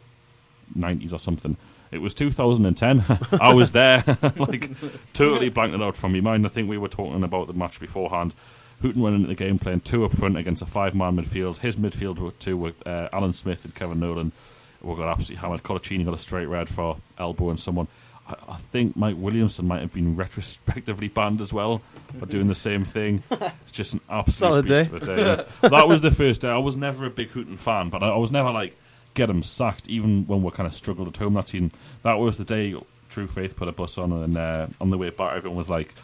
nineties 0.74 1.12
or 1.12 1.18
something. 1.18 1.58
It 1.90 2.00
was 2.00 2.14
2010. 2.14 3.04
I 3.40 3.52
was 3.52 3.72
there, 3.72 4.02
like 4.36 4.70
totally 5.12 5.50
blanked 5.50 5.74
it 5.74 5.82
out 5.82 5.96
from 5.96 6.12
my 6.12 6.20
mind. 6.20 6.46
I 6.46 6.48
think 6.48 6.68
we 6.68 6.78
were 6.78 6.88
talking 6.88 7.22
about 7.22 7.46
the 7.46 7.52
match 7.52 7.78
beforehand. 7.78 8.34
Hughton 8.80 9.02
went 9.02 9.16
into 9.16 9.28
the 9.28 9.34
game 9.34 9.58
playing 9.58 9.80
two 9.80 10.04
up 10.06 10.12
front 10.12 10.38
against 10.38 10.62
a 10.62 10.66
five-man 10.66 11.16
midfield. 11.16 11.58
His 11.58 11.76
midfield 11.76 12.18
were 12.18 12.30
two 12.32 12.56
with 12.56 12.84
uh, 12.86 13.10
Alan 13.12 13.34
Smith 13.34 13.66
and 13.66 13.74
Kevin 13.74 14.00
Nolan. 14.00 14.32
We 14.80 14.96
got 14.96 15.08
absolutely 15.08 15.42
hammered. 15.42 15.62
Coloccini 15.62 16.04
got 16.06 16.14
a 16.14 16.18
straight 16.18 16.46
red 16.46 16.70
for 16.70 16.96
elbowing 17.18 17.58
someone. 17.58 17.88
I, 18.28 18.34
I 18.48 18.56
think 18.56 18.96
Mike 18.96 19.16
Williamson 19.18 19.66
might 19.66 19.80
have 19.80 19.92
been 19.92 20.16
retrospectively 20.16 21.08
banned 21.08 21.40
as 21.40 21.52
well 21.52 21.82
for 22.18 22.26
doing 22.26 22.48
the 22.48 22.54
same 22.54 22.84
thing. 22.84 23.22
It's 23.30 23.72
just 23.72 23.94
an 23.94 24.00
absolute 24.08 24.48
Solid 24.48 24.66
beast 24.66 24.90
day. 24.90 24.96
of 24.96 25.02
a 25.02 25.06
day. 25.36 25.44
that 25.68 25.88
was 25.88 26.00
the 26.00 26.10
first 26.10 26.40
day. 26.40 26.48
I 26.48 26.58
was 26.58 26.76
never 26.76 27.04
a 27.06 27.10
big 27.10 27.30
Hughton 27.32 27.56
fan, 27.56 27.90
but 27.90 28.02
I, 28.02 28.08
I 28.08 28.16
was 28.16 28.30
never 28.32 28.50
like 28.50 28.76
get 29.14 29.30
him 29.30 29.42
sacked, 29.42 29.88
even 29.88 30.26
when 30.26 30.42
we 30.42 30.50
kind 30.50 30.66
of 30.66 30.74
struggled 30.74 31.08
at 31.08 31.16
home. 31.16 31.34
That 31.34 31.48
team. 31.48 31.70
That 32.02 32.14
was 32.14 32.38
the 32.38 32.44
day 32.44 32.74
True 33.08 33.26
Faith 33.26 33.56
put 33.56 33.68
a 33.68 33.72
bus 33.72 33.98
on, 33.98 34.12
and 34.12 34.36
uh, 34.36 34.66
on 34.80 34.90
the 34.90 34.98
way 34.98 35.10
back, 35.10 35.36
everyone 35.36 35.56
was 35.56 35.70
like, 35.70 35.94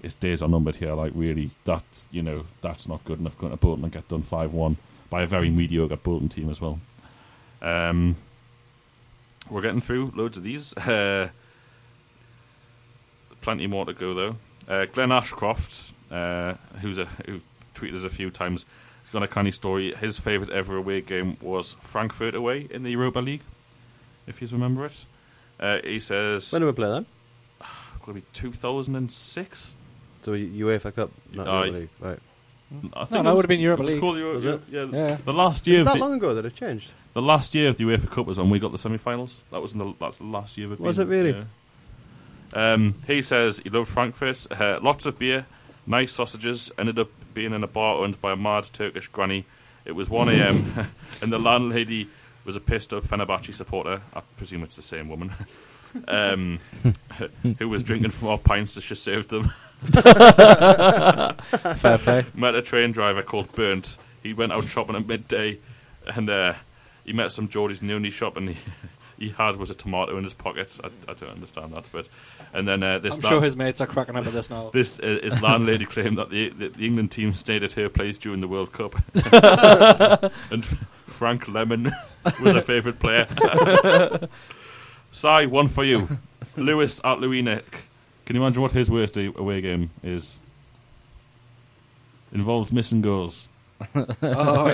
"His 0.00 0.14
days 0.14 0.42
are 0.42 0.48
numbered 0.48 0.76
here." 0.76 0.94
Like, 0.94 1.12
really, 1.14 1.50
that's 1.64 2.06
you 2.10 2.22
know, 2.22 2.44
that's 2.60 2.88
not 2.88 3.04
good 3.04 3.18
enough 3.20 3.36
going 3.36 3.52
to 3.52 3.56
Bolton 3.56 3.84
and 3.84 3.92
get 3.92 4.08
done 4.08 4.22
five 4.22 4.52
one 4.52 4.76
by 5.10 5.22
a 5.22 5.26
very 5.26 5.50
mediocre 5.50 5.96
Bolton 5.96 6.28
team 6.28 6.48
as 6.50 6.60
well. 6.60 6.80
Um, 7.60 8.16
we're 9.50 9.60
getting 9.62 9.80
through 9.80 10.12
loads 10.14 10.36
of 10.38 10.44
these. 10.44 10.72
Uh, 10.78 11.28
plenty 13.44 13.66
more 13.66 13.84
to 13.86 13.92
go 13.92 14.14
though. 14.14 14.36
Uh, 14.66 14.86
Glenn 14.86 15.12
Ashcroft, 15.12 15.92
uh, 16.10 16.54
who's 16.80 16.98
a 16.98 17.04
who 17.26 17.40
tweeted 17.74 17.94
us 17.96 18.04
a 18.04 18.10
few 18.10 18.30
times, 18.30 18.64
he's 19.02 19.10
got 19.10 19.22
a 19.22 19.28
canny 19.28 19.50
story. 19.50 19.94
His 19.94 20.18
favourite 20.18 20.50
ever 20.52 20.76
away 20.76 21.00
game 21.02 21.36
was 21.42 21.74
Frankfurt 21.80 22.34
away 22.34 22.66
in 22.70 22.82
the 22.82 22.90
Europa 22.90 23.20
League, 23.20 23.42
if 24.26 24.40
you 24.40 24.48
remember 24.48 24.86
it. 24.86 25.04
Uh, 25.60 25.78
he 25.84 26.00
says 26.00 26.50
When 26.52 26.62
did 26.62 26.66
we 26.66 26.72
play 26.72 26.88
them? 26.88 27.06
could 28.02 28.14
be 28.14 28.22
2006. 28.32 29.74
So 30.22 30.32
UEFA 30.32 30.94
Cup, 30.94 31.10
not 31.32 31.46
Aye. 31.48 31.64
Europa 31.66 31.78
League. 31.78 31.88
Right. 32.00 32.18
I 32.94 33.04
think 33.04 33.10
no, 33.12 33.22
that 33.22 33.24
was- 33.24 33.36
would 33.36 33.44
have 33.44 33.48
been 33.48 33.60
Europa 33.60 33.82
it 33.82 33.84
was 33.84 33.94
League. 33.94 34.00
called 34.00 34.16
Euro- 34.18 34.34
Was 34.34 34.44
it? 34.46 34.60
yeah, 34.70 34.84
Yeah. 34.90 35.18
The 35.24 35.32
last 35.32 35.66
year 35.66 35.80
of 35.80 35.86
that 35.86 35.94
the, 35.94 36.00
long 36.00 36.14
ago 36.14 36.34
that 36.34 36.44
it 36.46 36.54
changed. 36.54 36.90
the 37.12 37.22
last 37.22 37.54
year 37.54 37.68
of 37.68 37.76
the 37.76 37.84
UEFA 37.84 38.10
Cup 38.10 38.26
was 38.26 38.38
when 38.38 38.48
we 38.50 38.58
got 38.58 38.72
the 38.72 38.78
semi-finals. 38.78 39.42
That 39.52 39.60
was 39.62 39.72
in 39.72 39.78
the 39.78 39.92
that's 40.00 40.18
the 40.18 40.24
last 40.24 40.56
year 40.56 40.66
of 40.68 40.72
it. 40.72 40.80
Was 40.80 40.96
being- 40.96 41.08
it 41.08 41.10
really? 41.10 41.30
yeah. 41.32 41.44
Um, 42.54 42.94
he 43.06 43.20
says 43.20 43.58
he 43.58 43.70
loved 43.70 43.88
Frankfurt. 43.88 44.50
Uh, 44.50 44.78
lots 44.80 45.06
of 45.06 45.18
beer, 45.18 45.46
nice 45.86 46.12
sausages. 46.12 46.70
Ended 46.78 46.98
up 46.98 47.10
being 47.34 47.52
in 47.52 47.64
a 47.64 47.68
bar 47.68 47.96
owned 47.96 48.20
by 48.20 48.32
a 48.32 48.36
mad 48.36 48.70
Turkish 48.72 49.08
granny. 49.08 49.44
It 49.84 49.92
was 49.92 50.08
1 50.08 50.28
a.m. 50.30 50.88
and 51.22 51.32
the 51.32 51.38
landlady 51.38 52.08
was 52.44 52.56
a 52.56 52.60
pissed 52.60 52.92
up 52.92 53.04
Fenerbahce 53.04 53.52
supporter. 53.52 54.02
I 54.14 54.20
presume 54.36 54.62
it's 54.62 54.76
the 54.76 54.82
same 54.82 55.08
woman. 55.08 55.32
um, 56.08 56.60
who 57.58 57.68
was 57.68 57.82
drinking 57.82 58.10
from 58.10 58.28
our 58.28 58.38
pints 58.38 58.76
as 58.76 58.84
she 58.84 58.94
served 58.94 59.30
them. 59.30 59.52
Fair 61.78 61.98
play. 61.98 62.26
met 62.34 62.54
a 62.54 62.62
train 62.62 62.92
driver 62.92 63.22
called 63.22 63.52
Burnt. 63.52 63.98
He 64.22 64.32
went 64.32 64.52
out 64.52 64.64
shopping 64.64 64.96
at 64.96 65.06
midday, 65.06 65.58
and 66.06 66.28
uh, 66.30 66.54
he 67.04 67.12
met 67.12 67.32
some 67.32 67.48
Geordie's 67.48 67.82
in 67.82 67.88
the 67.88 67.94
only 67.94 68.10
shop, 68.10 68.36
and 68.36 68.50
he, 68.50 68.56
he 69.24 69.30
had 69.30 69.56
was 69.56 69.70
a 69.70 69.74
tomato 69.74 70.16
in 70.18 70.24
his 70.24 70.34
pocket. 70.34 70.78
I, 70.84 70.88
I 71.10 71.14
don't 71.14 71.30
understand 71.30 71.72
that, 71.74 71.88
but 71.90 72.08
and 72.52 72.68
then 72.68 72.82
uh, 72.82 72.98
this 72.98 73.16
I'm 73.16 73.22
sure 73.22 73.42
his 73.42 73.56
mates 73.56 73.80
are 73.80 73.86
cracking 73.86 74.16
up 74.16 74.26
at 74.26 74.32
this 74.32 74.50
now. 74.50 74.70
this 74.70 75.00
uh, 75.00 75.18
his 75.22 75.40
landlady 75.40 75.86
claimed 75.86 76.18
that 76.18 76.30
the, 76.30 76.50
the 76.50 76.68
the 76.68 76.86
England 76.86 77.10
team 77.10 77.32
stayed 77.32 77.64
at 77.64 77.72
her 77.72 77.88
place 77.88 78.18
during 78.18 78.40
the 78.40 78.48
World 78.48 78.72
Cup, 78.72 78.94
and 80.50 80.64
Frank 81.06 81.48
Lemon 81.48 81.92
was 82.42 82.54
a 82.54 82.62
favourite 82.62 82.98
player. 82.98 83.26
Si, 85.10 85.46
one 85.46 85.68
for 85.68 85.84
you, 85.84 86.18
Lewis 86.56 87.00
at 87.04 87.18
Louinek. 87.18 87.64
Can 88.26 88.36
you 88.36 88.42
imagine 88.42 88.62
what 88.62 88.72
his 88.72 88.90
worst 88.90 89.16
away 89.16 89.60
game 89.60 89.90
is? 90.02 90.40
Involves 92.32 92.72
missing 92.72 93.00
goals. 93.00 93.48
oh, 93.94 94.64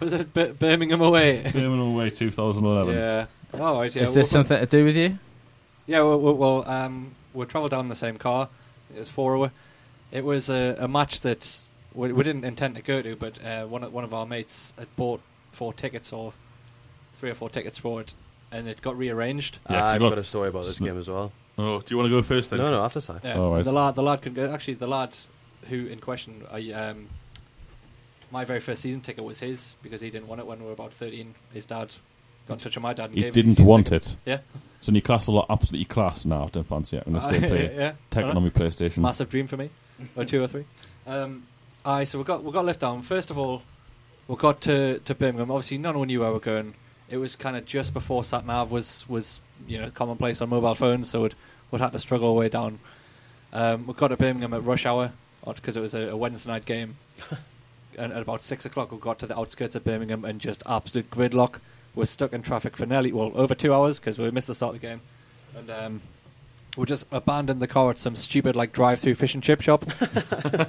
was 0.00 0.12
it 0.12 0.32
Bir- 0.32 0.52
Birmingham 0.52 1.00
away? 1.00 1.42
Birmingham 1.42 1.80
away 1.80 2.10
2011. 2.10 2.94
yeah. 2.94 3.26
Oh, 3.54 3.78
right. 3.80 3.94
Yeah. 3.94 4.02
Is 4.04 4.14
this 4.14 4.32
Well, 4.32 4.44
something 4.44 4.58
to 4.58 4.66
do 4.66 4.84
with 4.84 4.96
you? 4.96 5.18
Yeah, 5.86 6.02
well, 6.02 6.20
well, 6.20 6.34
well 6.34 6.68
um, 6.68 7.12
we 7.32 7.44
travelled 7.46 7.70
down 7.70 7.80
in 7.80 7.88
the 7.88 7.94
same 7.94 8.18
car. 8.18 8.48
It 8.94 8.98
was 8.98 9.08
four 9.08 9.36
hour. 9.36 9.52
It 10.12 10.24
was 10.24 10.48
a, 10.50 10.76
a 10.78 10.88
match 10.88 11.20
that 11.22 11.68
we, 11.94 12.12
we 12.12 12.22
didn't 12.24 12.44
intend 12.44 12.76
to 12.76 12.82
go 12.82 13.00
to, 13.02 13.16
but 13.16 13.42
uh, 13.44 13.64
one 13.66 13.82
of, 13.84 13.92
one 13.92 14.04
of 14.04 14.12
our 14.14 14.26
mates 14.26 14.72
had 14.78 14.94
bought 14.96 15.20
four 15.52 15.72
tickets 15.72 16.12
or 16.12 16.32
three 17.18 17.30
or 17.30 17.34
four 17.34 17.50
tickets 17.50 17.78
for 17.78 18.00
it, 18.00 18.14
and 18.52 18.68
it 18.68 18.80
got 18.82 18.96
rearranged. 18.96 19.58
Yeah, 19.68 19.86
I've 19.86 19.98
got, 19.98 20.10
got- 20.10 20.18
a 20.18 20.24
story 20.24 20.48
about 20.48 20.64
this 20.64 20.76
Sn- 20.76 20.84
game 20.84 20.98
as 20.98 21.08
well. 21.08 21.32
Oh, 21.60 21.80
do 21.80 21.86
you 21.92 21.96
want 21.96 22.06
to 22.06 22.10
go 22.10 22.22
first 22.22 22.50
then? 22.50 22.60
No, 22.60 22.70
no, 22.70 22.84
after 22.84 23.00
side. 23.00 23.20
Yeah, 23.24 23.34
Oh, 23.34 23.52
right. 23.52 23.64
the 23.64 23.72
lad, 23.72 23.96
the 23.96 24.02
lad 24.02 24.22
could 24.22 24.34
go. 24.34 24.48
Actually, 24.52 24.74
the 24.74 24.86
lad 24.86 25.16
who 25.68 25.86
in 25.86 25.98
question, 25.98 26.42
I, 26.52 26.70
um, 26.70 27.08
my 28.30 28.44
very 28.44 28.60
first 28.60 28.80
season 28.82 29.00
ticket 29.00 29.24
was 29.24 29.40
his 29.40 29.74
because 29.82 30.00
he 30.00 30.08
didn't 30.10 30.28
want 30.28 30.40
it 30.40 30.46
when 30.46 30.60
we 30.60 30.66
were 30.66 30.72
about 30.72 30.92
thirteen. 30.92 31.34
His 31.52 31.66
dad 31.66 31.94
got 32.48 32.54
in 32.54 32.58
touch 32.60 32.74
with 32.76 32.82
my 32.82 32.92
dad 32.92 33.10
and 33.10 33.18
He 33.18 33.30
didn't 33.30 33.60
want 33.60 33.92
it. 33.92 34.16
Yeah. 34.24 34.38
So 34.80 34.92
Newcastle 34.92 35.38
are 35.38 35.46
absolutely 35.50 35.84
class 35.84 36.24
now. 36.24 36.48
Don't 36.52 36.66
fancy 36.66 36.96
it. 36.96 37.04
I'm 37.06 37.12
going 37.12 37.22
to 37.22 37.28
still 37.28 37.44
Uh, 37.44 37.48
play 37.48 37.76
yeah, 37.76 37.92
Tekken 38.10 38.32
I 38.32 38.36
on 38.36 38.42
my 38.42 38.50
PlayStation. 38.50 38.98
Massive 38.98 39.28
dream 39.28 39.46
for 39.46 39.56
me, 39.56 39.70
or 40.16 40.24
two 40.24 40.42
or 40.42 40.46
three. 40.46 40.64
Um, 41.06 41.46
aye, 41.84 42.04
so 42.04 42.18
we 42.18 42.24
got 42.24 42.44
we 42.44 42.52
got 42.52 42.64
left 42.64 42.80
down. 42.80 43.02
First 43.02 43.30
of 43.30 43.38
all, 43.38 43.62
we 44.28 44.36
got 44.36 44.60
to, 44.62 44.98
to 45.00 45.14
Birmingham. 45.14 45.50
Obviously, 45.50 45.78
none 45.78 45.94
of 45.94 45.98
one 45.98 46.06
knew 46.08 46.20
where 46.20 46.28
we 46.30 46.34
were 46.34 46.40
going. 46.40 46.74
It 47.08 47.16
was 47.16 47.34
kind 47.36 47.56
of 47.56 47.64
just 47.64 47.92
before 47.92 48.22
sat 48.24 48.46
nav 48.46 48.70
was 48.70 49.08
was 49.08 49.40
you 49.66 49.80
know 49.80 49.90
commonplace 49.90 50.40
on 50.40 50.48
mobile 50.48 50.74
phones, 50.74 51.10
so 51.10 51.22
we'd, 51.22 51.34
we'd 51.70 51.80
had 51.80 51.92
to 51.92 51.98
struggle 51.98 52.28
our 52.28 52.34
way 52.34 52.48
down. 52.48 52.78
Um, 53.52 53.86
we 53.86 53.94
got 53.94 54.08
to 54.08 54.16
Birmingham 54.16 54.52
at 54.54 54.62
rush 54.64 54.86
hour 54.86 55.12
because 55.44 55.76
it 55.76 55.80
was 55.80 55.94
a, 55.94 56.08
a 56.10 56.16
Wednesday 56.16 56.50
night 56.52 56.66
game. 56.66 56.98
and 57.98 58.12
at 58.12 58.22
about 58.22 58.42
six 58.42 58.64
o'clock, 58.64 58.92
we 58.92 58.98
got 58.98 59.18
to 59.18 59.26
the 59.26 59.36
outskirts 59.36 59.74
of 59.74 59.82
Birmingham 59.84 60.24
and 60.24 60.40
just 60.40 60.62
absolute 60.66 61.10
gridlock. 61.10 61.58
We're 61.94 62.04
stuck 62.04 62.32
in 62.32 62.42
traffic 62.42 62.76
for 62.76 62.86
nearly 62.86 63.12
well 63.12 63.32
over 63.34 63.54
two 63.54 63.74
hours 63.74 63.98
because 63.98 64.18
we 64.18 64.30
missed 64.30 64.46
the 64.46 64.54
start 64.54 64.74
of 64.74 64.80
the 64.80 64.86
game, 64.86 65.00
and 65.56 65.70
um, 65.70 66.02
we 66.76 66.86
just 66.86 67.06
abandoned 67.10 67.60
the 67.60 67.66
car 67.66 67.90
at 67.90 67.98
some 67.98 68.14
stupid 68.14 68.54
like 68.54 68.72
drive-through 68.72 69.14
fish 69.16 69.34
and 69.34 69.42
chip 69.42 69.60
shop. 69.60 69.84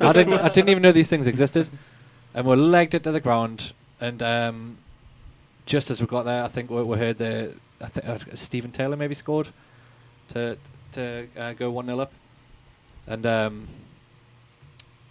I 0.02 0.12
didn't 0.14 0.34
I 0.34 0.50
didn't 0.50 0.70
even 0.70 0.82
know 0.82 0.92
these 0.92 1.10
things 1.10 1.28
existed, 1.28 1.70
and 2.34 2.48
we 2.48 2.56
legged 2.56 2.96
it 2.96 3.04
to 3.04 3.12
the 3.12 3.20
ground. 3.20 3.74
And 4.02 4.24
um, 4.24 4.78
just 5.66 5.92
as 5.92 6.02
we 6.02 6.08
got 6.08 6.24
there, 6.24 6.44
I 6.44 6.48
think 6.48 6.70
we, 6.70 6.82
we 6.82 6.98
heard 6.98 7.18
the 7.18 7.54
I 7.82 7.88
think 7.88 8.08
uh, 8.08 8.36
Stephen 8.36 8.72
Taylor 8.72 8.96
maybe 8.96 9.14
scored 9.14 9.50
to 10.30 10.58
to 10.94 11.28
uh, 11.38 11.54
go 11.54 11.70
one 11.70 11.86
0 11.86 12.00
up, 12.00 12.12
and 13.06 13.26
um, 13.26 13.68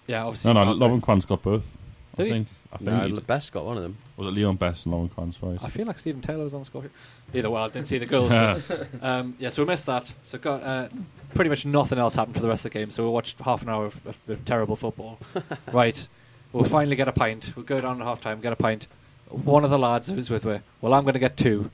yeah, 0.07 0.25
obviously 0.25 0.53
No, 0.53 0.65
no, 0.65 0.75
Mark- 0.75 1.03
Lovenkrands 1.03 1.27
got 1.27 1.43
both. 1.43 1.77
I 2.19 2.25
he? 2.25 2.31
think. 2.31 2.49
I 2.73 2.77
think 2.77 2.91
No, 2.91 3.01
he- 3.07 3.15
the 3.15 3.21
best 3.23 3.51
got 3.53 3.65
one 3.65 3.77
of 3.79 3.83
them. 3.83 3.97
was 4.17 4.27
it 4.29 4.33
Leon 4.33 4.57
Best 4.57 4.85
and 4.87 4.95
Lovenkrands, 4.95 5.37
right? 5.41 5.59
I 5.63 5.69
feel 5.69 5.87
like 5.87 5.99
Stephen 5.99 6.21
Taylor 6.21 6.45
was 6.45 6.53
on 6.55 6.61
the 6.61 6.67
score. 6.67 6.83
sheet. 6.83 6.91
Either 7.35 7.49
way, 7.51 7.61
I 7.63 7.69
didn't 7.69 7.89
see 7.89 7.97
the 7.99 8.07
goals. 8.07 8.31
so, 8.33 8.61
um, 9.03 9.35
yeah, 9.39 9.49
so 9.49 9.63
we 9.63 9.69
missed 9.69 9.87
that. 9.87 10.13
So 10.23 10.37
got 10.39 10.63
uh, 10.63 10.89
pretty 11.35 11.49
much 11.49 11.65
nothing 11.65 11.99
else 11.99 12.15
happened 12.15 12.35
for 12.37 12.43
the 12.43 12.49
rest 12.49 12.65
of 12.67 12.73
the 12.73 12.79
game. 12.79 12.91
So 12.91 13.05
we 13.05 13.11
watched 13.11 13.39
half 13.41 13.63
an 13.63 13.69
hour 13.71 13.87
of, 13.87 14.07
of, 14.07 14.19
of 14.29 14.45
terrible 14.45 14.77
football. 14.77 15.19
right, 15.73 16.07
we'll 16.53 16.65
finally 16.65 16.97
get 16.97 17.09
a 17.09 17.13
pint. 17.13 17.53
We'll 17.57 17.65
go 17.65 17.81
down 17.81 18.01
at 18.03 18.07
half 18.07 18.21
time, 18.21 18.41
get 18.41 18.53
a 18.53 18.57
pint. 18.57 18.87
One 19.31 19.65
of 19.65 19.71
the 19.71 19.79
lads 19.79 20.09
who's 20.09 20.31
with 20.31 20.45
me, 20.45 20.61
well, 20.81 20.93
I'm 20.95 21.05
going 21.05 21.15
to 21.15 21.19
get 21.21 21.37
two. 21.37 21.71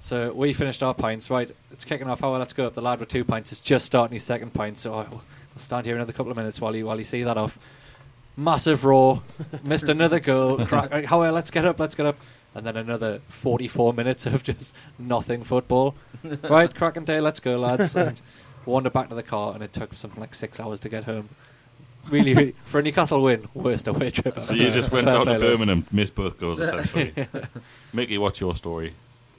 so 0.00 0.32
we 0.32 0.52
finished 0.52 0.82
our 0.82 0.94
pints. 0.94 1.30
Right, 1.30 1.50
it's 1.72 1.84
kicking 1.84 2.08
off. 2.08 2.22
Oh, 2.22 2.30
well, 2.30 2.38
let's 2.40 2.52
go 2.52 2.66
up. 2.68 2.74
The 2.74 2.82
lad 2.82 3.00
with 3.00 3.08
two 3.08 3.24
pints 3.24 3.52
is 3.52 3.60
just 3.60 3.86
starting 3.86 4.14
his 4.14 4.22
second 4.24 4.52
pint. 4.54 4.78
So 4.78 4.94
I- 4.94 5.08
we'll 5.08 5.22
stand 5.56 5.86
here 5.86 5.96
another 5.96 6.12
couple 6.12 6.30
of 6.30 6.36
minutes 6.36 6.60
while 6.60 6.74
you 6.76 6.86
while 6.86 6.98
you 6.98 7.04
see 7.04 7.22
that 7.24 7.36
off. 7.36 7.58
Massive 8.36 8.84
roar, 8.84 9.22
missed 9.64 9.88
another 9.88 10.20
goal. 10.20 10.64
Crack, 10.66 10.90
right, 10.90 11.04
how 11.04 11.20
well, 11.20 11.32
let's 11.32 11.50
get 11.50 11.64
up, 11.64 11.78
let's 11.78 11.94
get 11.94 12.06
up 12.06 12.16
and 12.54 12.66
then 12.66 12.76
another 12.76 13.20
44 13.28 13.92
minutes 13.92 14.26
of 14.26 14.42
just 14.42 14.74
nothing 14.98 15.42
football. 15.42 15.94
right, 16.42 16.74
crack 16.74 16.96
and 16.96 17.06
tail, 17.06 17.22
let's 17.22 17.40
go, 17.40 17.58
lads. 17.58 17.94
And 17.96 18.20
wandered 18.66 18.92
back 18.92 19.08
to 19.08 19.14
the 19.14 19.22
car, 19.22 19.54
and 19.54 19.62
it 19.62 19.72
took 19.72 19.94
something 19.94 20.20
like 20.20 20.34
six 20.34 20.60
hours 20.60 20.80
to 20.80 20.88
get 20.88 21.04
home. 21.04 21.30
Really, 22.08 22.34
really 22.34 22.54
for 22.64 22.80
a 22.80 22.82
Newcastle 22.82 23.22
win, 23.22 23.48
worst 23.54 23.86
away 23.86 24.10
trip. 24.10 24.40
so 24.40 24.54
you 24.54 24.70
just 24.70 24.90
went 24.90 25.04
Fair 25.04 25.14
down 25.14 25.26
to. 25.26 25.38
Birmingham, 25.38 25.86
missed 25.92 26.14
both 26.14 26.38
goals 26.38 26.60
essentially. 26.60 27.14
Mickey, 27.92 28.18
what's 28.18 28.40
your 28.40 28.56
story? 28.56 28.94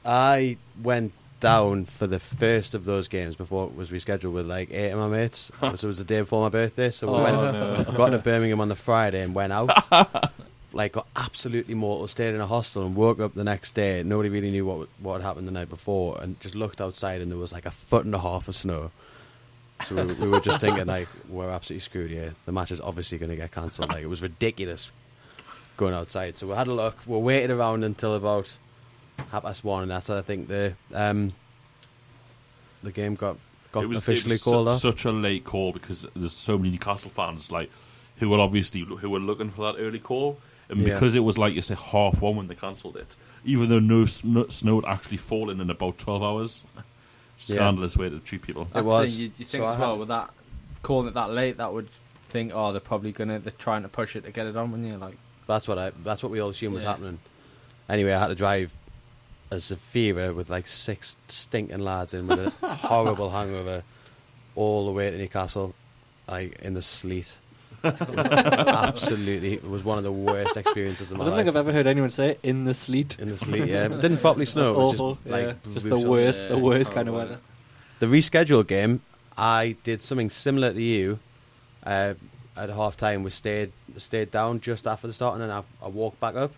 I 0.06 0.58
went 0.82 1.14
down 1.44 1.86
for 1.86 2.08
the 2.08 2.20
first 2.20 2.74
of 2.74 2.86
those 2.86 3.08
games 3.08 3.36
before 3.36 3.68
it 3.68 3.76
was 3.76 3.92
rescheduled 3.92 4.32
with 4.34 4.48
like 4.48 4.72
eight 4.72 4.90
of 4.92 5.00
my 5.00 5.08
mates. 5.08 5.52
so 5.62 5.68
it 5.68 5.84
was 5.84 6.00
the 6.00 6.04
day 6.04 6.22
before 6.22 6.42
my 6.42 6.50
birthday, 6.50 6.90
so 6.90 7.08
we 7.08 7.14
Oh, 7.20 7.24
went, 7.24 7.88
no. 7.88 7.94
got 7.98 8.10
to 8.10 8.18
Birmingham 8.20 8.60
on 8.62 8.70
the 8.70 8.76
Friday 8.76 9.22
and 9.22 9.36
went 9.36 9.54
out. 9.54 9.70
like 10.74 10.94
got 10.94 11.06
absolutely 11.16 11.76
mortal, 11.76 12.08
stayed 12.08 12.34
in 12.34 12.42
a 12.42 12.48
hostel 12.48 12.84
and 12.86 12.96
woke 12.96 13.20
up 13.20 13.36
the 13.36 13.44
next 13.44 13.74
day. 13.76 14.02
Nobody 14.04 14.30
really 14.30 14.50
knew 14.50 14.66
what 14.66 14.88
what 15.00 15.22
had 15.22 15.28
happened 15.28 15.48
the 15.48 15.52
night 15.52 15.70
before, 15.70 16.20
and 16.22 16.40
just 16.40 16.56
looked 16.56 16.82
outside 16.82 17.22
and 17.22 17.30
there 17.32 17.38
was 17.38 17.54
like 17.54 17.66
a 17.68 17.72
foot 17.72 18.06
and 18.06 18.16
a 18.16 18.20
half 18.20 18.48
of 18.48 18.56
snow. 18.56 18.90
So 19.86 19.96
we, 20.04 20.14
we 20.14 20.28
were 20.30 20.40
just 20.40 20.62
thinking 20.62 20.86
like 20.88 21.10
we're 21.30 21.50
absolutely 21.50 21.82
screwed 21.82 22.10
here. 22.10 22.34
The 22.46 22.52
match 22.52 22.72
is 22.72 22.80
obviously 22.80 23.18
going 23.18 23.32
to 23.32 23.36
get 23.36 23.52
cancelled. 23.52 23.90
Like 23.90 24.02
it 24.04 24.08
was 24.08 24.22
ridiculous 24.22 24.92
going 25.78 25.94
outside. 25.94 26.38
So 26.38 26.48
we 26.48 26.54
had 26.54 26.68
a 26.68 26.74
look. 26.74 26.98
We 27.06 27.18
waited 27.18 27.52
around 27.52 27.84
until 27.84 28.16
about 28.16 28.58
half 29.32 29.44
past 29.44 29.64
one, 29.64 29.84
and 29.84 29.92
that's 29.92 30.10
when 30.10 30.18
I 30.18 30.22
think 30.22 30.48
the 30.48 30.74
um 30.94 31.32
the 32.82 32.92
game 32.92 33.16
got 33.16 33.38
got 33.72 33.84
it 33.84 33.88
was, 33.88 33.98
officially 33.98 34.34
it 34.34 34.36
was 34.36 34.42
su- 34.44 34.52
called 34.52 34.68
off. 34.68 34.82
Such 34.82 35.06
a 35.06 35.12
late 35.12 35.44
call 35.44 35.72
because 35.72 36.06
there's 36.16 36.34
so 36.34 36.58
many 36.58 36.72
Newcastle 36.72 37.12
fans 37.12 37.52
like 37.52 37.70
who 38.18 38.30
were 38.30 38.40
obviously 38.40 38.82
who 38.82 39.10
were 39.10 39.20
looking 39.20 39.52
for 39.52 39.72
that 39.72 39.80
early 39.80 40.00
call, 40.00 40.38
and 40.70 40.80
Yeah. 40.80 40.94
because 40.94 41.16
it 41.16 41.22
was 41.22 41.38
like 41.38 41.54
you 41.54 41.62
say 41.62 41.76
half 41.76 42.22
one 42.22 42.36
when 42.36 42.48
they 42.48 42.56
cancelled 42.56 42.98
it, 42.98 43.16
even 43.44 43.70
though 43.70 43.80
no 43.80 44.06
sn- 44.06 44.50
snow 44.50 44.82
had 44.82 44.90
actually 44.90 45.18
fallen 45.18 45.60
in 45.62 45.70
about 45.70 45.98
twelve 45.98 46.24
hours. 46.24 46.64
Yeah. 46.76 46.82
Scandalous 47.56 47.98
way 47.98 48.10
to 48.10 48.20
treat 48.20 48.42
people. 48.44 48.66
That's 48.72 48.84
the 48.86 48.90
was. 48.90 49.18
You, 49.18 49.32
you 49.38 49.46
think 49.46 49.64
I 49.64 49.74
as 49.74 49.80
well 49.80 49.98
with 49.98 50.08
that 50.10 50.30
calling 50.82 51.08
it 51.08 51.14
that 51.16 51.32
late, 51.32 51.58
that 51.58 51.74
would 51.74 51.90
think, 52.30 52.52
oh, 52.54 52.72
they're 52.72 52.80
probably 52.80 53.12
gonna 53.12 53.40
they're 53.40 53.52
trying 53.58 53.82
to 53.82 53.90
push 53.90 54.16
it 54.16 54.24
to 54.26 54.32
get 54.32 54.46
it 54.46 54.56
on, 54.56 54.72
wouldn't 54.72 54.88
you? 54.88 54.98
Like, 54.98 55.18
That's 55.48 55.68
what 55.68 55.78
I. 55.80 55.92
That's 56.04 56.22
what 56.24 56.32
we 56.32 56.40
all 56.40 56.50
assumed 56.50 56.76
was 56.76 56.84
happening. 56.84 57.20
Anyway, 57.90 58.14
I 58.14 58.20
had 58.20 58.28
to 58.28 58.36
drive 58.36 58.74
a 59.54 59.58
Zafira 59.58 60.34
with 60.34 60.50
like 60.50 60.66
six 60.68 61.16
stinking 61.28 61.80
lads 61.80 62.14
in 62.14 62.28
with 62.28 62.54
a 62.62 62.68
horrible 62.76 63.30
hangover 63.30 63.84
all 64.56 64.86
the 64.88 64.92
way 64.92 65.12
to 65.12 65.18
Newcastle, 65.18 65.76
like 66.28 66.60
in 66.60 66.74
the 66.74 66.82
sleet. 66.82 67.38
Absolutely, 67.84 69.54
it 69.54 69.70
was 69.70 69.84
one 69.84 69.98
of 69.98 70.04
the 70.04 70.12
worst 70.12 70.58
experiences 70.58 71.12
of 71.12 71.18
my 71.18 71.26
life. 71.26 71.28
I 71.28 71.30
don't 71.30 71.38
life. 71.38 71.46
think 71.46 71.56
I've 71.56 71.68
ever 71.68 71.74
heard 71.74 71.88
anyone 71.88 72.10
say 72.10 72.30
it, 72.32 72.40
in 72.44 72.64
the 72.64 72.74
sleet. 72.74 73.18
in 73.20 73.30
the 73.30 73.38
sleet, 73.38 73.68
yeah, 73.68 73.86
it 73.86 74.02
didn't 74.02 74.18
properly 74.18 74.46
snow. 74.46 74.64
That's 74.64 74.72
it 74.72 74.78
was 74.78 74.94
awful. 74.94 75.16
Just, 75.16 75.28
like, 75.28 75.46
yeah, 75.46 75.74
just 75.74 75.90
the 75.90 76.00
worst, 76.00 76.44
Yeah, 76.44 76.50
the 76.50 76.58
worst 76.58 76.92
kind 76.94 77.08
of 77.10 77.16
weather. 77.16 77.40
The 78.00 78.06
rescheduled 78.08 78.68
game, 78.68 79.02
I 79.38 79.76
did 79.84 80.02
something 80.02 80.30
similar 80.30 80.74
to 80.74 80.82
you. 80.82 81.20
Uh, 81.84 82.14
at 82.56 82.70
half 82.70 82.96
time, 82.98 83.24
we 83.24 83.30
stayed 83.32 83.72
stayed 83.98 84.32
down 84.32 84.62
just 84.62 84.88
after 84.88 85.08
the 85.08 85.14
start, 85.14 85.34
and 85.36 85.44
then 85.44 85.52
I, 85.52 85.64
I 85.84 85.90
walked 85.90 86.20
back 86.20 86.36
up, 86.36 86.54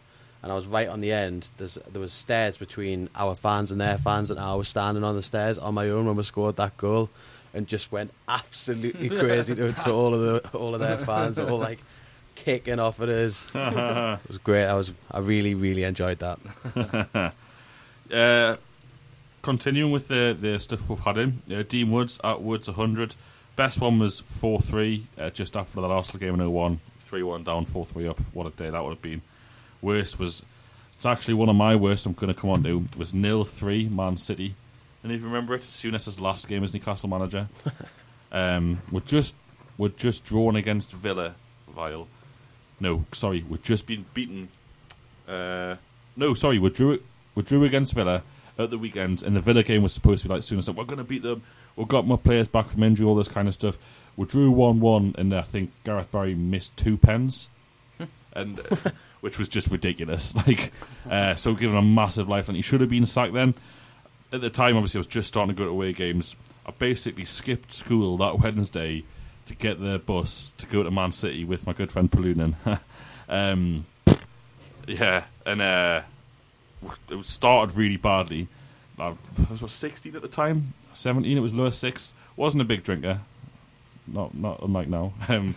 and 0.45 0.51
I 0.51 0.55
was 0.55 0.67
right 0.67 0.87
on 0.87 0.99
the 0.99 1.11
end. 1.11 1.49
There's, 1.57 1.79
there 1.91 1.99
was 1.99 2.13
stairs 2.13 2.55
between 2.55 3.09
our 3.15 3.33
fans 3.33 3.71
and 3.71 3.81
their 3.81 3.97
fans, 3.97 4.29
and 4.29 4.39
I 4.39 4.53
was 4.53 4.67
standing 4.67 5.03
on 5.03 5.15
the 5.15 5.23
stairs 5.23 5.57
on 5.57 5.73
my 5.73 5.89
own 5.89 6.05
when 6.05 6.15
we 6.15 6.21
scored 6.21 6.55
that 6.57 6.77
goal, 6.77 7.09
and 7.51 7.65
just 7.65 7.91
went 7.91 8.13
absolutely 8.27 9.09
crazy 9.19 9.55
to, 9.55 9.73
to 9.73 9.91
all 9.91 10.13
of 10.13 10.21
the 10.21 10.49
all 10.55 10.75
of 10.75 10.81
their 10.81 10.99
fans, 10.99 11.39
all 11.39 11.57
like 11.57 11.79
kicking 12.35 12.77
off 12.77 13.01
at 13.01 13.09
us. 13.09 13.47
it 13.55 14.19
was 14.27 14.37
great. 14.37 14.67
I 14.67 14.75
was 14.75 14.93
I 15.09 15.17
really 15.17 15.55
really 15.55 15.83
enjoyed 15.83 16.19
that. 16.19 17.33
Uh, 18.13 18.55
continuing 19.41 19.91
with 19.91 20.09
the, 20.09 20.37
the 20.39 20.59
stuff 20.59 20.87
we've 20.87 20.99
had 20.99 21.17
in, 21.17 21.41
uh, 21.51 21.63
Dean 21.67 21.89
Woods 21.89 22.19
at 22.23 22.39
Woods 22.39 22.67
100. 22.67 23.15
Best 23.55 23.81
one 23.81 23.97
was 23.97 24.19
4 24.19 24.61
3, 24.61 25.07
uh, 25.17 25.31
just 25.31 25.57
after 25.57 25.81
the 25.81 25.87
last 25.87 26.19
game 26.19 26.39
in 26.39 26.51
01. 26.51 26.81
3 26.99 27.23
1 27.23 27.43
down, 27.43 27.65
4 27.65 27.83
3 27.83 28.07
up. 28.07 28.19
What 28.31 28.45
a 28.45 28.51
day 28.51 28.69
that 28.69 28.83
would 28.83 28.91
have 28.91 29.01
been. 29.01 29.23
Worst 29.81 30.19
was, 30.19 30.43
it's 30.95 31.05
actually 31.05 31.33
one 31.35 31.49
of 31.49 31.55
my 31.55 31.75
worst 31.75 32.05
I'm 32.05 32.13
going 32.13 32.33
to 32.33 32.39
come 32.39 32.49
on 32.49 32.63
to, 32.63 32.85
was 32.97 33.13
nil 33.13 33.43
3 33.43 33.89
Man 33.89 34.17
City. 34.17 34.55
And 35.03 35.11
if 35.11 35.21
you 35.21 35.27
remember 35.27 35.53
it, 35.53 35.61
Souness's 35.61 36.19
last 36.19 36.47
game 36.47 36.63
as 36.63 36.73
Newcastle 36.73 37.07
manager. 37.07 37.47
um, 38.31 38.81
we're 38.91 39.01
just 39.01 39.35
we're 39.77 39.89
just 39.89 40.25
drawn 40.25 40.55
against 40.55 40.91
Villa, 40.91 41.35
Vile. 41.67 42.07
No, 42.79 43.05
sorry, 43.11 43.45
we've 43.47 43.61
just 43.61 43.85
been 43.85 44.05
beaten. 44.15 44.49
Uh, 45.27 45.75
no, 46.15 46.33
sorry, 46.33 46.57
we 46.57 46.69
drew 46.69 47.03
we 47.35 47.43
drew 47.43 47.63
against 47.63 47.93
Villa 47.93 48.23
at 48.57 48.69
the 48.69 48.77
weekend, 48.77 49.21
and 49.21 49.35
the 49.35 49.41
Villa 49.41 49.63
game 49.63 49.83
was 49.83 49.93
supposed 49.93 50.23
to 50.23 50.27
be 50.27 50.33
like 50.33 50.43
soon 50.43 50.59
as 50.59 50.69
we're 50.71 50.83
going 50.85 50.97
to 50.97 51.03
beat 51.03 51.21
them. 51.23 51.43
We've 51.75 51.87
got 51.87 52.07
more 52.07 52.17
players 52.17 52.47
back 52.47 52.71
from 52.71 52.83
injury, 52.83 53.05
all 53.05 53.15
this 53.15 53.27
kind 53.27 53.47
of 53.47 53.53
stuff. 53.53 53.77
We 54.17 54.25
drew 54.25 54.49
one 54.49 54.79
one, 54.79 55.13
and 55.17 55.33
I 55.35 55.41
think 55.41 55.71
Gareth 55.83 56.11
Barry 56.11 56.33
missed 56.33 56.75
two 56.77 56.97
pens, 56.97 57.49
and 58.33 58.59
uh, 58.59 58.91
which 59.25 59.39
was 59.39 59.49
just 59.49 59.71
ridiculous. 59.71 60.35
Like, 60.45 60.71
uh, 61.09 61.33
so 61.33 61.55
given 61.55 61.75
a 61.75 61.81
massive 61.81 62.29
lifeline, 62.29 62.57
he 62.57 62.61
should 62.61 62.79
have 62.81 62.91
been 62.91 63.07
sacked 63.07 63.33
then. 63.33 63.55
At 64.31 64.41
the 64.41 64.51
time, 64.51 64.77
obviously, 64.77 64.99
I 64.99 65.01
was 65.01 65.07
just 65.07 65.27
starting 65.27 65.55
to 65.55 65.57
go 65.57 65.65
to 65.65 65.71
away 65.71 65.93
games. 65.93 66.35
I 66.63 66.69
basically 66.69 67.25
skipped 67.25 67.73
school 67.73 68.17
that 68.17 68.37
Wednesday 68.43 69.03
to 69.47 69.55
get 69.55 69.79
the 69.81 69.97
bus 69.97 70.53
to 70.59 70.67
go 70.67 70.83
to 70.83 70.91
Man 70.91 71.11
City 71.11 71.43
with 71.43 71.65
my 71.65 71.73
good 71.73 71.91
friend 71.91 72.11
Palunin. 72.11 72.53
um, 73.27 73.87
yeah, 74.87 75.23
and 75.43 75.59
uh, 75.59 76.01
it 77.09 77.25
started 77.25 77.75
really 77.75 77.97
badly. 77.97 78.47
I 78.99 79.15
was 79.49 79.59
what, 79.59 79.71
16 79.71 80.15
at 80.15 80.21
the 80.21 80.27
time, 80.27 80.75
17. 80.93 81.35
It 81.35 81.41
was 81.41 81.55
lower 81.55 81.71
six. 81.71 82.13
wasn't 82.35 82.61
a 82.61 82.65
big 82.65 82.83
drinker, 82.83 83.21
not 84.05 84.35
not 84.35 84.61
unlike 84.61 84.87
now. 84.87 85.13
Um, 85.27 85.55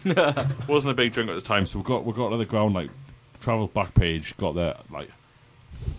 wasn't 0.67 0.93
a 0.93 0.95
big 0.95 1.13
drinker 1.13 1.35
at 1.35 1.37
the 1.37 1.47
time, 1.47 1.67
so 1.67 1.79
we 1.81 1.85
got 1.85 2.07
we 2.07 2.15
got 2.15 2.31
to 2.31 2.39
the 2.39 2.47
ground 2.47 2.75
like 2.75 2.89
travelled 3.41 3.75
back 3.75 3.95
page, 3.95 4.37
got 4.37 4.55
there 4.55 4.77
like 4.91 5.11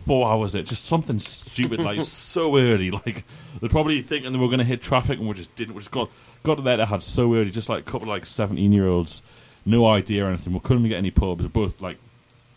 four 0.06 0.30
hours 0.30 0.56
it 0.56 0.64
just 0.64 0.84
something 0.84 1.20
stupid 1.20 1.80
like 1.80 2.02
so 2.04 2.58
early 2.58 2.92
like 2.92 3.24
they're 3.60 3.70
probably 3.70 4.02
thinking 4.02 4.34
they 4.34 4.38
were 4.38 4.48
going 4.48 4.60
to 4.60 4.66
hit 4.66 4.82
traffic 4.82 5.18
and 5.18 5.28
we 5.28 5.34
just 5.34 5.56
didn't 5.56 5.74
we 5.74 5.80
just 5.80 5.90
got 5.90 6.10
got 6.44 6.62
there 6.66 6.76
they 6.76 6.86
had 6.86 7.02
so 7.02 7.34
early 7.34 7.50
just 7.50 7.70
like 7.70 7.88
a 7.88 7.92
couple 7.92 8.02
of 8.02 8.10
like 8.10 8.26
17 8.26 8.74
year 8.74 8.88
olds 8.88 9.24
no 9.66 9.88
idea 9.88 10.26
or 10.26 10.28
anything 10.28 10.52
we 10.52 10.60
couldn't 10.60 10.88
get 10.88 10.98
any 10.98 11.12
pubs 11.12 11.40
we 11.40 11.46
were 11.46 11.50
both 11.50 11.80
like 11.80 11.98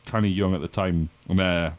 kind 0.07 0.27
of 0.27 0.33
young 0.33 0.55
at 0.55 0.61
the 0.61 0.69
time 0.69 1.11
and 1.29 1.41
uh, 1.41 1.71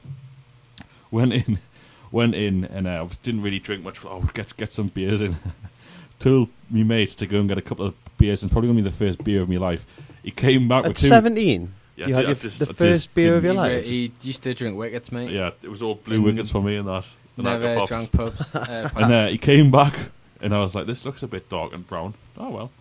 went 1.11 1.33
in 1.33 1.59
went 2.11 2.35
in 2.35 2.65
and 2.65 2.87
uh, 2.87 3.05
didn't 3.23 3.41
really 3.41 3.59
drink 3.59 3.83
much 3.83 4.03
oh 4.05 4.29
get 4.33 4.55
get 4.57 4.71
some 4.71 4.87
beers 4.87 5.21
in. 5.21 5.37
Told 6.19 6.49
me 6.69 6.83
mate 6.83 7.09
to 7.09 7.25
go 7.25 7.39
and 7.39 7.49
get 7.49 7.57
a 7.57 7.61
couple 7.61 7.85
of 7.85 7.95
beers 8.17 8.43
and 8.43 8.51
probably 8.51 8.67
going 8.67 8.77
to 8.77 8.83
be 8.83 8.89
the 8.89 8.95
first 8.95 9.23
beer 9.23 9.41
of 9.41 9.49
my 9.49 9.57
life. 9.57 9.85
He 10.21 10.31
came 10.31 10.69
back 10.69 10.85
At 10.85 10.89
with 10.89 10.97
two 10.97 11.07
17, 11.07 11.73
Yeah, 11.95 12.07
you 12.07 12.15
had 12.15 12.25
your, 12.25 12.35
just- 12.35 12.59
the 12.59 12.65
I 12.65 12.67
just 12.69 12.77
first 12.79 13.13
beer 13.13 13.35
of 13.37 13.43
your 13.43 13.53
He, 13.53 13.59
life. 13.59 13.85
he 13.85 14.11
used 14.23 14.41
to 14.43 14.53
drink 14.53 14.75
wickets, 14.77 15.11
mate. 15.11 15.29
yeah 15.29 15.51
it 15.61 15.69
was 15.69 15.81
all 15.83 15.95
blue 15.95 16.19
Mm. 16.19 16.23
wickets 16.25 16.49
for 16.49 16.61
me 16.61 16.75
and 16.77 16.87
that 16.87 17.05
and 17.37 17.45
Never 17.45 17.67
Alka 17.67 17.87
drunk 17.87 18.11
pubs. 18.11 18.55
Uh, 18.55 18.89
And 18.95 19.13
uh, 19.13 19.27
he 19.27 19.37
came 19.37 19.69
back, 19.71 19.95
and 20.41 20.53
I 20.53 20.59
was 20.59 20.75
like, 20.75 20.85
"This 20.87 21.03
looks 21.05 21.23
a 21.23 21.27
bit 21.27 21.49
dark 21.49 21.73
and 21.73 21.87
brown." 21.87 22.13
Oh 22.37 22.49
well. 22.49 22.71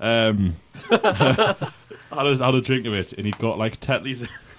Um, 0.00 0.56
I 0.90 1.54
had 2.10 2.26
a, 2.26 2.36
had 2.44 2.54
a 2.54 2.60
drink 2.60 2.84
of 2.86 2.94
it, 2.94 3.12
and 3.12 3.26
he'd 3.26 3.38
got 3.38 3.58
like 3.58 3.78
Tetleys 3.80 4.28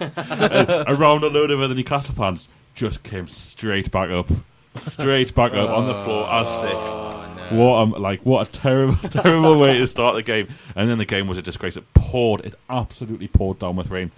around 0.88 1.24
a 1.24 1.28
load 1.28 1.50
of 1.50 1.60
other 1.60 1.74
Newcastle 1.74 2.14
fans. 2.14 2.48
Just 2.74 3.02
came 3.02 3.28
straight 3.28 3.90
back 3.90 4.10
up, 4.10 4.28
straight 4.76 5.34
back 5.34 5.52
up 5.52 5.68
on 5.68 5.86
the 5.86 5.94
floor 5.94 6.26
as 6.32 6.48
sick. 6.48 7.33
What 7.50 7.76
a 7.76 7.84
like 8.00 8.24
what 8.24 8.48
a 8.48 8.50
terrible 8.50 8.96
terrible 9.10 9.58
way 9.58 9.78
to 9.78 9.86
start 9.86 10.14
the 10.14 10.22
game. 10.22 10.48
And 10.74 10.88
then 10.88 10.98
the 10.98 11.04
game 11.04 11.26
was 11.26 11.38
a 11.38 11.42
disgrace. 11.42 11.76
It 11.76 11.92
poured, 11.94 12.44
it 12.44 12.54
absolutely 12.68 13.28
poured 13.28 13.58
down 13.58 13.76
with 13.76 13.90
rain. 13.90 14.10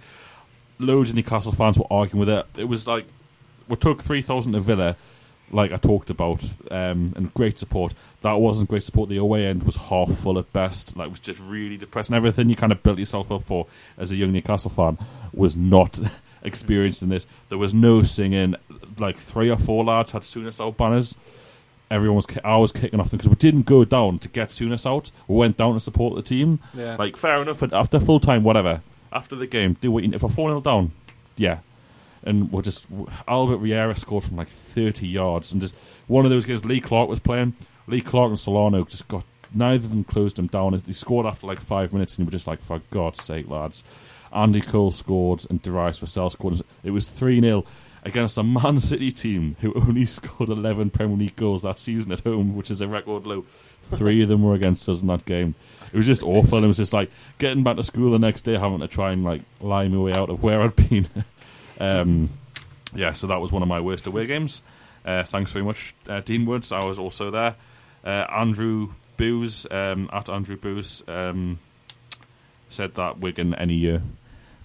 Loads 0.79 1.09
of 1.09 1.15
Newcastle 1.15 1.51
fans 1.51 1.77
were 1.77 1.87
arguing 1.89 2.19
with 2.19 2.29
it. 2.29 2.45
It 2.57 2.65
was 2.65 2.87
like 2.87 3.05
we 3.67 3.75
took 3.75 4.03
three 4.03 4.21
thousand 4.21 4.53
to 4.53 4.59
Villa, 4.59 4.95
like 5.51 5.71
I 5.71 5.77
talked 5.77 6.09
about, 6.09 6.43
um, 6.71 7.13
and 7.15 7.33
great 7.33 7.59
support. 7.59 7.93
That 8.21 8.33
wasn't 8.33 8.69
great 8.69 8.83
support. 8.83 9.09
The 9.09 9.17
away 9.17 9.45
end 9.45 9.63
was 9.63 9.75
half 9.75 10.15
full 10.19 10.37
at 10.39 10.51
best. 10.53 10.95
Like 10.95 11.07
it 11.07 11.11
was 11.11 11.19
just 11.19 11.39
really 11.39 11.77
depressing. 11.77 12.15
Everything 12.15 12.49
you 12.49 12.55
kind 12.55 12.71
of 12.71 12.83
built 12.83 12.99
yourself 12.99 13.31
up 13.31 13.43
for 13.43 13.67
as 13.97 14.11
a 14.11 14.15
young 14.15 14.31
Newcastle 14.31 14.71
fan 14.71 14.97
was 15.33 15.55
not 15.55 15.99
experienced 16.43 17.01
in 17.01 17.09
this. 17.09 17.25
There 17.49 17.57
was 17.57 17.73
no 17.73 18.03
singing. 18.03 18.55
Like 18.97 19.17
three 19.17 19.49
or 19.49 19.57
four 19.57 19.83
lads 19.83 20.11
had 20.11 20.21
Souness 20.21 20.63
out 20.63 20.77
banners 20.77 21.15
everyone 21.89 22.15
was 22.17 22.25
ki- 22.25 22.39
I 22.43 22.57
was 22.57 22.71
kicking 22.71 22.99
off 22.99 23.11
because 23.11 23.27
we 23.29 23.35
didn't 23.35 23.65
go 23.65 23.83
down 23.85 24.19
to 24.19 24.27
get 24.27 24.49
Souness 24.49 24.85
out. 24.85 25.11
We 25.27 25.35
went 25.37 25.57
down 25.57 25.73
to 25.73 25.79
support 25.79 26.15
the 26.15 26.21
team. 26.21 26.59
Yeah. 26.73 26.95
Like 26.97 27.17
fair 27.17 27.41
enough. 27.41 27.59
but 27.59 27.73
After 27.73 27.99
full 27.99 28.19
time, 28.19 28.43
whatever. 28.43 28.81
After 29.11 29.35
the 29.35 29.47
game, 29.47 29.77
do 29.81 29.91
what 29.91 30.03
you, 30.03 30.11
if 30.13 30.21
we're 30.23 30.29
four 30.29 30.49
0 30.49 30.61
down, 30.61 30.91
yeah. 31.37 31.59
And 32.23 32.51
we're 32.51 32.61
just 32.61 32.85
Albert 33.27 33.57
Riera 33.57 33.95
scored 33.95 34.25
from 34.25 34.35
like 34.37 34.49
thirty 34.49 35.07
yards, 35.07 35.51
and 35.51 35.61
just 35.61 35.73
one 36.07 36.25
of 36.25 36.31
those 36.31 36.45
games. 36.45 36.65
Lee 36.65 36.81
Clark 36.81 37.07
was 37.09 37.19
playing. 37.19 37.53
Lee 37.87 38.01
Clark 38.01 38.29
and 38.31 38.39
Solano 38.39 38.83
just 38.83 39.07
got 39.07 39.23
neither 39.53 39.85
of 39.85 39.91
them 39.91 40.03
closed 40.03 40.37
him 40.37 40.47
down. 40.47 40.79
They 40.85 40.91
scored 40.93 41.25
after 41.25 41.47
like 41.47 41.61
five 41.61 41.93
minutes, 41.93 42.17
and 42.17 42.19
you 42.19 42.25
were 42.25 42.31
just 42.33 42.47
like, 42.47 42.61
for 42.61 42.81
God's 42.91 43.23
sake, 43.23 43.49
lads. 43.49 43.83
Andy 44.33 44.59
Cole 44.59 44.91
scored, 44.91 45.45
and 45.49 45.61
Darius 45.61 45.99
Vassell 45.99 46.29
scored. 46.29 46.61
It 46.83 46.91
was 46.91 47.07
three 47.07 47.39
0 47.39 47.63
against 48.07 48.37
a 48.37 48.43
Man 48.43 48.79
City 48.79 49.11
team 49.11 49.55
who 49.61 49.73
only 49.73 50.05
scored 50.07 50.49
11 50.49 50.91
Premier 50.91 51.17
League 51.17 51.35
goals 51.35 51.61
that 51.63 51.79
season 51.79 52.11
at 52.11 52.21
home, 52.21 52.55
which 52.55 52.71
is 52.71 52.81
a 52.81 52.87
record 52.87 53.25
low. 53.25 53.45
Three 53.91 54.23
of 54.23 54.29
them 54.29 54.43
were 54.43 54.53
against 54.53 54.87
us 54.89 55.01
in 55.01 55.07
that 55.07 55.25
game. 55.25 55.55
It 55.93 55.97
was 55.97 56.05
just 56.05 56.23
awful. 56.23 56.63
It 56.63 56.67
was 56.67 56.77
just 56.77 56.93
like 56.93 57.09
getting 57.37 57.63
back 57.63 57.77
to 57.77 57.83
school 57.83 58.11
the 58.11 58.19
next 58.19 58.41
day, 58.41 58.57
having 58.57 58.79
to 58.79 58.87
try 58.87 59.11
and 59.11 59.23
like 59.23 59.41
lie 59.61 59.87
my 59.87 59.97
way 59.97 60.13
out 60.13 60.29
of 60.29 60.43
where 60.43 60.61
I'd 60.61 60.75
been. 60.75 61.07
um, 61.79 62.29
yeah, 62.93 63.13
so 63.13 63.27
that 63.27 63.39
was 63.39 63.51
one 63.51 63.61
of 63.61 63.67
my 63.67 63.79
worst 63.79 64.07
away 64.07 64.25
games. 64.25 64.61
Uh, 65.05 65.23
thanks 65.23 65.51
very 65.53 65.63
much, 65.63 65.95
uh, 66.09 66.19
Dean 66.19 66.45
Woods. 66.45 66.71
I 66.71 66.83
was 66.83 66.99
also 66.99 67.31
there. 67.31 67.55
Uh, 68.03 68.25
Andrew 68.29 68.89
Booze 69.15 69.65
um, 69.71 70.09
at 70.11 70.29
Andrew 70.29 70.57
Booze 70.57 71.03
um, 71.07 71.59
said 72.69 72.95
that 72.95 73.19
Wigan 73.19 73.55
any 73.55 73.75
year. 73.75 74.01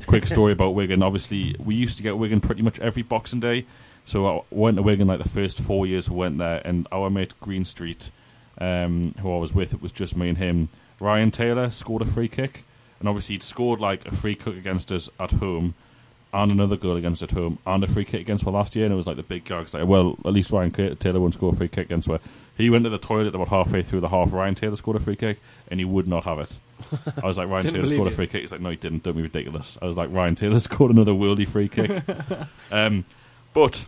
Quick 0.06 0.26
story 0.26 0.52
about 0.52 0.74
Wigan. 0.74 1.02
Obviously, 1.02 1.54
we 1.58 1.74
used 1.74 1.96
to 1.96 2.02
get 2.02 2.18
Wigan 2.18 2.40
pretty 2.40 2.62
much 2.62 2.78
every 2.80 3.02
Boxing 3.02 3.40
Day. 3.40 3.66
So 4.04 4.26
I 4.26 4.42
went 4.50 4.76
to 4.76 4.82
Wigan 4.82 5.06
like 5.06 5.22
the 5.22 5.28
first 5.28 5.60
four 5.60 5.86
years 5.86 6.10
we 6.10 6.16
went 6.16 6.38
there, 6.38 6.60
and 6.64 6.88
our 6.90 7.08
mate 7.08 7.34
Greenstreet, 7.40 8.10
um, 8.58 9.14
who 9.20 9.32
I 9.34 9.38
was 9.38 9.54
with, 9.54 9.72
it 9.72 9.80
was 9.80 9.92
just 9.92 10.16
me 10.16 10.28
and 10.28 10.38
him. 10.38 10.68
Ryan 11.00 11.30
Taylor 11.30 11.70
scored 11.70 12.02
a 12.02 12.06
free 12.06 12.28
kick, 12.28 12.64
and 12.98 13.08
obviously 13.08 13.34
he'd 13.34 13.42
scored 13.42 13.80
like 13.80 14.06
a 14.06 14.14
free 14.14 14.34
kick 14.34 14.56
against 14.56 14.90
us 14.90 15.08
at 15.20 15.32
home, 15.32 15.74
and 16.32 16.50
another 16.50 16.76
goal 16.76 16.96
against 16.96 17.22
at 17.22 17.30
home, 17.30 17.58
and 17.64 17.84
a 17.84 17.86
free 17.86 18.04
kick 18.04 18.22
against 18.22 18.46
us 18.46 18.52
last 18.52 18.74
year, 18.74 18.86
and 18.86 18.92
it 18.92 18.96
was 18.96 19.06
like 19.06 19.16
the 19.16 19.22
big 19.22 19.44
gag. 19.44 19.72
Like, 19.72 19.86
well, 19.86 20.18
at 20.24 20.32
least 20.32 20.50
Ryan 20.50 20.72
Taylor 20.96 21.20
won't 21.20 21.34
score 21.34 21.52
a 21.52 21.56
free 21.56 21.68
kick 21.68 21.86
against 21.86 22.08
us. 22.08 22.20
He 22.56 22.70
went 22.70 22.84
to 22.84 22.90
the 22.90 22.98
toilet 22.98 23.34
about 23.34 23.48
halfway 23.48 23.82
through 23.82 24.00
the 24.00 24.08
half. 24.08 24.32
Ryan 24.32 24.54
Taylor 24.54 24.76
scored 24.76 24.96
a 24.96 25.00
free 25.00 25.16
kick, 25.16 25.38
and 25.68 25.78
he 25.78 25.84
would 25.84 26.08
not 26.08 26.24
have 26.24 26.38
it. 26.38 26.58
I 27.22 27.26
was 27.26 27.38
like, 27.38 27.48
Ryan 27.48 27.62
Didn't 27.64 27.74
Taylor 27.74 27.82
believe 27.84 27.96
scored 27.96 28.12
a 28.12 28.16
free 28.16 28.26
kick. 28.26 28.40
He's 28.42 28.52
like, 28.52 28.60
no, 28.60 28.70
he 28.70 28.76
didn't. 28.76 29.02
Don't 29.02 29.16
be 29.16 29.22
ridiculous. 29.22 29.78
I 29.80 29.86
was 29.86 29.96
like, 29.96 30.12
Ryan 30.12 30.34
Taylor 30.34 30.60
scored 30.60 30.90
another 30.90 31.12
worldy 31.12 31.48
free 31.48 31.68
kick. 31.68 31.90
um, 32.70 33.04
but 33.54 33.86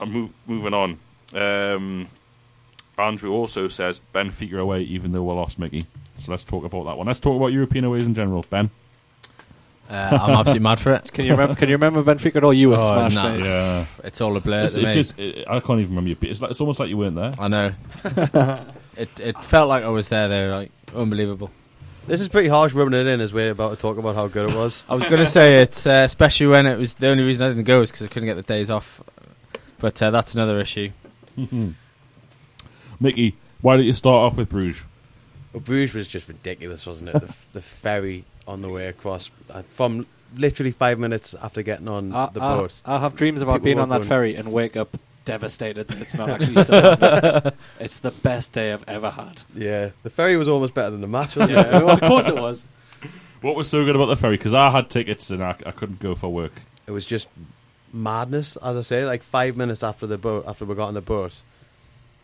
I'm 0.00 0.10
move, 0.12 0.30
moving 0.46 0.74
on. 0.74 0.98
Um, 1.32 2.08
Andrew 2.98 3.32
also 3.32 3.68
says 3.68 4.00
Ben 4.12 4.30
Benfica 4.30 4.60
away, 4.60 4.82
even 4.82 5.12
though 5.12 5.22
we 5.22 5.32
lost 5.34 5.58
Mickey. 5.58 5.84
So 6.18 6.30
let's 6.30 6.44
talk 6.44 6.64
about 6.64 6.84
that 6.84 6.98
one. 6.98 7.06
Let's 7.06 7.20
talk 7.20 7.36
about 7.36 7.48
European 7.48 7.84
aways 7.84 8.04
in 8.04 8.14
general. 8.14 8.44
Ben. 8.50 8.70
Uh, 9.88 10.18
I'm 10.22 10.30
absolutely 10.30 10.60
mad 10.60 10.78
for 10.78 10.92
it. 10.94 11.12
Can 11.12 11.24
you 11.24 11.32
remember? 11.32 11.56
Can 11.56 11.68
you 11.68 11.74
remember 11.74 12.02
Benfica 12.04 12.36
at 12.36 12.44
all? 12.44 12.54
You 12.54 12.68
were 12.70 12.76
Oh, 12.78 12.88
smashed, 12.88 13.16
nah. 13.16 13.34
Yeah, 13.34 13.86
It's 14.04 14.20
all 14.20 14.36
a 14.36 14.40
blur 14.40 14.64
it's, 14.64 14.74
to 14.74 14.80
it's 14.80 14.88
me. 14.88 14.94
just 14.94 15.18
it, 15.18 15.48
I 15.48 15.58
can't 15.58 15.80
even 15.80 15.96
remember. 15.96 16.10
Your, 16.10 16.30
it's 16.30 16.40
like 16.40 16.52
it's 16.52 16.60
almost 16.60 16.78
like 16.78 16.90
you 16.90 16.96
weren't 16.96 17.16
there. 17.16 17.32
I 17.38 17.48
know. 17.48 17.74
it 18.96 19.08
it 19.18 19.44
felt 19.44 19.68
like 19.68 19.82
I 19.82 19.88
was 19.88 20.08
there. 20.08 20.28
Though, 20.28 20.56
like 20.56 20.70
unbelievable. 20.94 21.50
This 22.10 22.20
is 22.20 22.26
pretty 22.28 22.48
harsh 22.48 22.72
rubbing 22.74 22.94
it 22.94 23.06
in 23.06 23.20
as 23.20 23.32
we're 23.32 23.52
about 23.52 23.70
to 23.70 23.76
talk 23.76 23.96
about 23.96 24.16
how 24.16 24.26
good 24.26 24.50
it 24.50 24.56
was. 24.56 24.82
I 24.88 24.94
was 24.96 25.04
going 25.04 25.18
to 25.18 25.26
say 25.26 25.62
it, 25.62 25.86
uh, 25.86 26.02
especially 26.04 26.48
when 26.48 26.66
it 26.66 26.76
was 26.76 26.94
the 26.94 27.06
only 27.06 27.22
reason 27.22 27.44
I 27.46 27.48
didn't 27.50 27.62
go 27.62 27.82
is 27.82 27.92
because 27.92 28.04
I 28.04 28.08
couldn't 28.08 28.26
get 28.28 28.34
the 28.34 28.42
days 28.42 28.68
off. 28.68 29.00
But 29.78 30.02
uh, 30.02 30.10
that's 30.10 30.34
another 30.34 30.58
issue. 30.58 30.90
Mickey, 33.00 33.36
why 33.60 33.76
don't 33.76 33.86
you 33.86 33.92
start 33.92 34.32
off 34.32 34.36
with 34.36 34.48
Bruges? 34.48 34.82
But 35.52 35.62
Bruges 35.62 35.94
was 35.94 36.08
just 36.08 36.26
ridiculous, 36.28 36.84
wasn't 36.84 37.10
it? 37.10 37.20
the, 37.20 37.32
the 37.52 37.60
ferry 37.60 38.24
on 38.44 38.60
the 38.62 38.68
way 38.70 38.88
across 38.88 39.30
uh, 39.48 39.62
from 39.62 40.04
literally 40.34 40.72
five 40.72 40.98
minutes 40.98 41.34
after 41.40 41.62
getting 41.62 41.86
on 41.86 42.12
I, 42.12 42.28
the 42.32 42.42
I- 42.42 42.56
boat. 42.56 42.82
I 42.84 42.98
have 42.98 43.14
dreams 43.14 43.40
about 43.40 43.58
People 43.58 43.64
being 43.66 43.78
on 43.78 43.88
that 43.90 43.98
going- 43.98 44.08
ferry 44.08 44.34
and 44.34 44.50
wake 44.52 44.76
up 44.76 44.96
devastated 45.30 45.88
that 45.88 45.98
it's 46.00 46.14
not 46.14 46.28
actually 46.30 46.62
still 46.62 46.96
happening. 46.96 47.52
It's 47.80 47.98
the 48.00 48.10
best 48.10 48.52
day 48.52 48.72
I've 48.72 48.84
ever 48.88 49.10
had. 49.10 49.42
Yeah, 49.54 49.90
the 50.02 50.10
ferry 50.10 50.36
was 50.36 50.48
almost 50.48 50.74
better 50.74 50.90
than 50.90 51.00
the 51.00 51.06
match. 51.06 51.36
Wasn't 51.36 51.50
Yeah, 51.56 51.78
it? 51.78 51.84
well, 51.84 51.94
of 51.94 52.00
course 52.00 52.28
it 52.28 52.34
was. 52.36 52.66
What 53.40 53.54
was 53.56 53.68
so 53.68 53.84
good 53.84 53.94
about 53.96 54.06
the 54.06 54.16
ferry? 54.16 54.36
Because 54.36 54.52
I 54.54 54.70
had 54.70 54.90
tickets 54.90 55.30
and 55.30 55.42
I, 55.42 55.50
I 55.64 55.70
couldn't 55.70 56.00
go 56.00 56.14
for 56.14 56.28
work. 56.28 56.52
it 56.86 56.90
was 56.90 57.06
just 57.06 57.26
madness, 57.92 58.56
as 58.56 58.76
I 58.76 58.82
say. 58.82 59.04
Like 59.04 59.22
five 59.22 59.56
minutes 59.56 59.82
after 59.82 60.06
the 60.06 60.18
boat, 60.18 60.44
after 60.46 60.64
we 60.64 60.74
got 60.74 60.88
on 60.88 60.94
the 60.94 61.00
boat, 61.00 61.40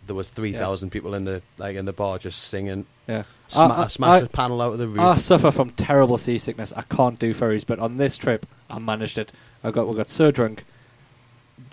there 0.07 0.15
was 0.15 0.29
three 0.29 0.53
thousand 0.53 0.91
people 0.91 1.15
in 1.15 1.25
the 1.25 1.43
like 1.59 1.77
in 1.77 1.85
the 1.85 1.93
bar 1.93 2.19
just 2.19 2.41
singing. 2.45 2.87
Yeah. 3.09 3.23
Sma- 3.49 3.63
I- 3.67 3.69
I- 3.77 3.85
I 3.85 3.87
smashed 3.87 4.23
I- 4.23 4.27
a 4.27 4.29
panel 4.29 4.61
out 4.61 4.73
of 4.73 4.79
the 4.79 4.89
roof. 4.89 4.99
I 5.01 5.17
suffer 5.17 5.51
from 5.51 5.71
terrible 5.71 6.19
seasickness. 6.19 6.73
I 6.77 6.83
can't 6.83 7.19
do 7.19 7.33
ferries, 7.35 7.65
but 7.65 7.79
on 7.79 7.97
this 7.97 8.17
trip, 8.17 8.47
I 8.71 8.79
managed 8.79 9.19
it. 9.19 9.33
I 9.65 9.71
got 9.71 9.89
we 9.89 9.95
got 9.97 10.09
so 10.11 10.31
drunk. 10.31 10.65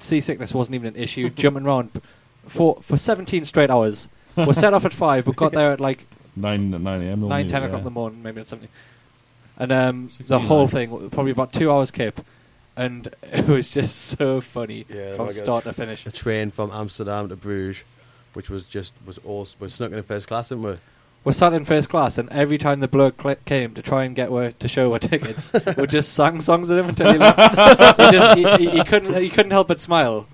Seasickness 0.03 0.53
wasn't 0.53 0.75
even 0.75 0.87
an 0.87 0.95
issue. 0.95 1.29
Jumping 1.29 1.65
around 1.65 2.01
for 2.47 2.79
for 2.81 2.97
17 2.97 3.45
straight 3.45 3.69
hours. 3.69 4.09
We 4.35 4.53
set 4.53 4.73
off 4.73 4.83
at 4.85 4.93
five. 4.93 5.27
We 5.27 5.33
got 5.33 5.51
there 5.51 5.71
at 5.71 5.79
like 5.79 6.05
9, 6.35 6.71
9 6.71 6.85
a.m. 6.85 7.19
normally, 7.19 7.29
nine, 7.29 7.47
ten 7.47 7.61
yeah. 7.61 7.67
o'clock 7.67 7.79
in 7.79 7.85
the 7.85 7.91
morning, 7.91 8.23
maybe 8.23 8.41
at 8.41 8.47
something. 8.47 8.69
And 9.57 9.71
um, 9.71 10.07
the 10.07 10.13
16, 10.13 10.39
whole 10.39 10.61
right. 10.61 10.69
thing, 10.71 11.09
probably 11.11 11.31
about 11.31 11.53
two 11.53 11.71
hours 11.71 11.91
kip, 11.91 12.19
and 12.75 13.07
it 13.21 13.47
was 13.47 13.69
just 13.69 13.95
so 13.95 14.41
funny 14.41 14.85
Yeah, 14.89 15.15
from 15.15 15.27
like 15.27 15.35
a- 15.35 15.39
start 15.39 15.63
to 15.65 15.73
finish. 15.73 16.05
a 16.05 16.11
train 16.11 16.49
from 16.51 16.71
Amsterdam 16.71 17.29
to 17.29 17.35
Bruges, 17.35 17.83
which 18.33 18.49
was 18.49 18.63
just 18.65 18.93
was 19.05 19.19
awesome. 19.25 19.57
We 19.59 19.69
snuck 19.69 19.91
in 19.91 19.97
in 19.97 20.03
first 20.03 20.27
class, 20.27 20.49
didn't 20.49 20.63
we? 20.63 20.77
We 21.25 21.31
sat 21.31 21.53
in 21.53 21.63
first 21.63 21.89
class, 21.89 22.17
and 22.17 22.29
every 22.29 22.57
time 22.57 22.81
the 22.81 22.87
bloke 22.87 23.21
cl- 23.21 23.37
came 23.45 23.73
to 23.75 23.81
try 23.81 24.03
and 24.03 24.13
get 24.15 24.31
where, 24.31 24.51
to 24.51 24.67
show 24.67 24.91
our 24.91 24.99
tickets, 25.11 25.53
we 25.77 25.87
just 25.87 26.13
sang 26.13 26.41
songs 26.41 26.69
at 26.69 26.77
him 26.77 26.89
until 26.89 27.13
he 27.13 27.17
left. 27.17 27.39
he, 27.99 28.11
just, 28.11 28.37
he, 28.37 28.43
he, 28.57 28.77
he 28.77 28.83
couldn't 28.83 29.13
he 29.21 29.29
couldn't 29.29 29.51
help 29.51 29.69
but 29.69 29.79
smile, 29.79 30.27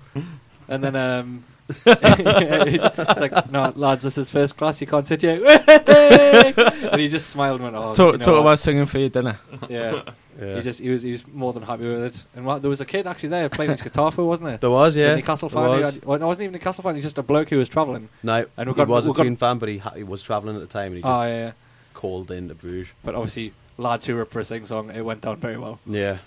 and 0.68 0.82
then 0.82 0.96
um, 0.96 1.44
it's, 1.68 1.80
it's 1.86 3.20
like, 3.20 3.52
no, 3.52 3.72
lads, 3.76 4.02
this 4.02 4.18
is 4.18 4.30
first 4.30 4.56
class. 4.56 4.80
You 4.80 4.88
can't 4.88 5.06
sit 5.06 5.22
here. 5.22 5.40
and 5.46 7.00
he 7.00 7.06
just 7.06 7.28
smiled 7.30 7.60
and 7.60 7.72
went, 7.72 7.76
"Oh, 7.76 7.94
talk 7.94 8.12
you 8.14 8.18
know 8.18 8.24
talk 8.24 8.40
about 8.40 8.58
singing 8.58 8.86
for 8.86 8.98
your 8.98 9.10
dinner. 9.10 9.38
yeah." 9.68 10.02
Yeah. 10.40 10.56
He 10.56 10.62
just 10.62 10.80
he 10.80 10.88
was 10.88 11.02
he 11.02 11.12
was 11.12 11.26
more 11.28 11.52
than 11.52 11.62
happy 11.62 11.84
with 11.86 12.02
it. 12.02 12.24
And 12.34 12.46
what, 12.46 12.62
there 12.62 12.70
was 12.70 12.80
a 12.80 12.86
kid 12.86 13.06
actually 13.06 13.28
there 13.30 13.48
playing 13.48 13.70
his 13.72 13.82
guitar 13.82 14.10
for, 14.10 14.24
wasn't 14.24 14.48
there? 14.48 14.56
there 14.58 14.70
was, 14.70 14.94
The 14.94 15.00
yeah. 15.02 15.14
Newcastle 15.16 15.48
fan. 15.50 15.62
was. 15.64 15.94
had- 15.94 16.04
well, 16.04 16.18
no, 16.18 16.26
wasn't 16.26 16.44
even 16.44 16.54
a 16.54 16.58
Newcastle 16.58 16.82
fan. 16.82 16.94
He's 16.94 17.04
just 17.04 17.18
a 17.18 17.22
bloke 17.22 17.50
who 17.50 17.58
was 17.58 17.68
travelling. 17.68 18.08
No, 18.22 18.46
And 18.56 18.68
we 18.68 18.74
he 18.74 18.84
was 18.84 19.06
a 19.06 19.12
got- 19.12 19.22
Toon 19.22 19.36
fan, 19.36 19.58
but 19.58 19.68
he 19.68 19.78
ha- 19.78 19.90
he 19.94 20.02
was 20.02 20.22
travelling 20.22 20.56
at 20.56 20.60
the 20.62 20.66
time, 20.68 20.86
and 20.92 20.96
he 20.96 21.02
just 21.02 21.10
Oh 21.12 21.22
yeah, 21.24 21.52
called 21.94 22.30
in 22.30 22.48
to 22.48 22.54
Bruges. 22.54 22.92
But 23.04 23.14
obviously, 23.14 23.52
lads 23.76 24.06
who 24.06 24.14
were 24.14 24.22
up 24.22 24.30
for 24.30 24.40
a 24.40 24.44
sing 24.44 24.64
song, 24.64 24.90
it 24.90 25.02
went 25.02 25.20
down 25.20 25.36
very 25.36 25.58
well. 25.58 25.78
Yeah. 25.86 26.18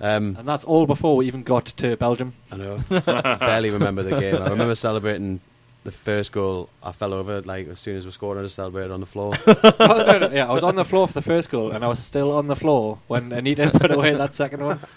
Um, 0.00 0.34
And 0.36 0.48
that's 0.48 0.64
all 0.64 0.86
before 0.86 1.16
we 1.16 1.26
even 1.28 1.44
got 1.44 1.66
to 1.66 1.96
Belgium. 1.96 2.34
I 2.50 2.56
know. 2.56 2.78
Barely 2.90 3.70
remember 3.70 4.02
the 4.02 4.18
game. 4.18 4.34
I 4.42 4.48
remember 4.48 4.74
celebrating 4.74 5.40
the 5.84 5.92
first 5.92 6.32
goal. 6.32 6.68
I 6.82 6.92
fell 6.92 7.12
over 7.12 7.40
like 7.42 7.68
as 7.68 7.78
soon 7.80 7.96
as 7.96 8.04
we 8.06 8.12
scored. 8.12 8.38
I 8.38 8.42
just 8.42 8.54
celebrated 8.54 8.90
on 8.92 9.00
the 9.00 9.06
floor. 9.06 9.34
oh, 9.46 10.04
no, 10.06 10.18
no, 10.18 10.30
yeah, 10.30 10.48
I 10.48 10.52
was 10.52 10.62
on 10.64 10.74
the 10.76 10.84
floor 10.84 11.06
for 11.08 11.14
the 11.14 11.22
first 11.22 11.50
goal, 11.50 11.72
and 11.72 11.84
I 11.84 11.88
was 11.88 11.98
still 11.98 12.32
on 12.32 12.46
the 12.46 12.56
floor 12.56 12.98
when 13.08 13.32
Anita 13.32 13.70
put 13.74 13.90
away 13.90 14.14
that 14.14 14.34
second 14.34 14.64
one. 14.64 14.80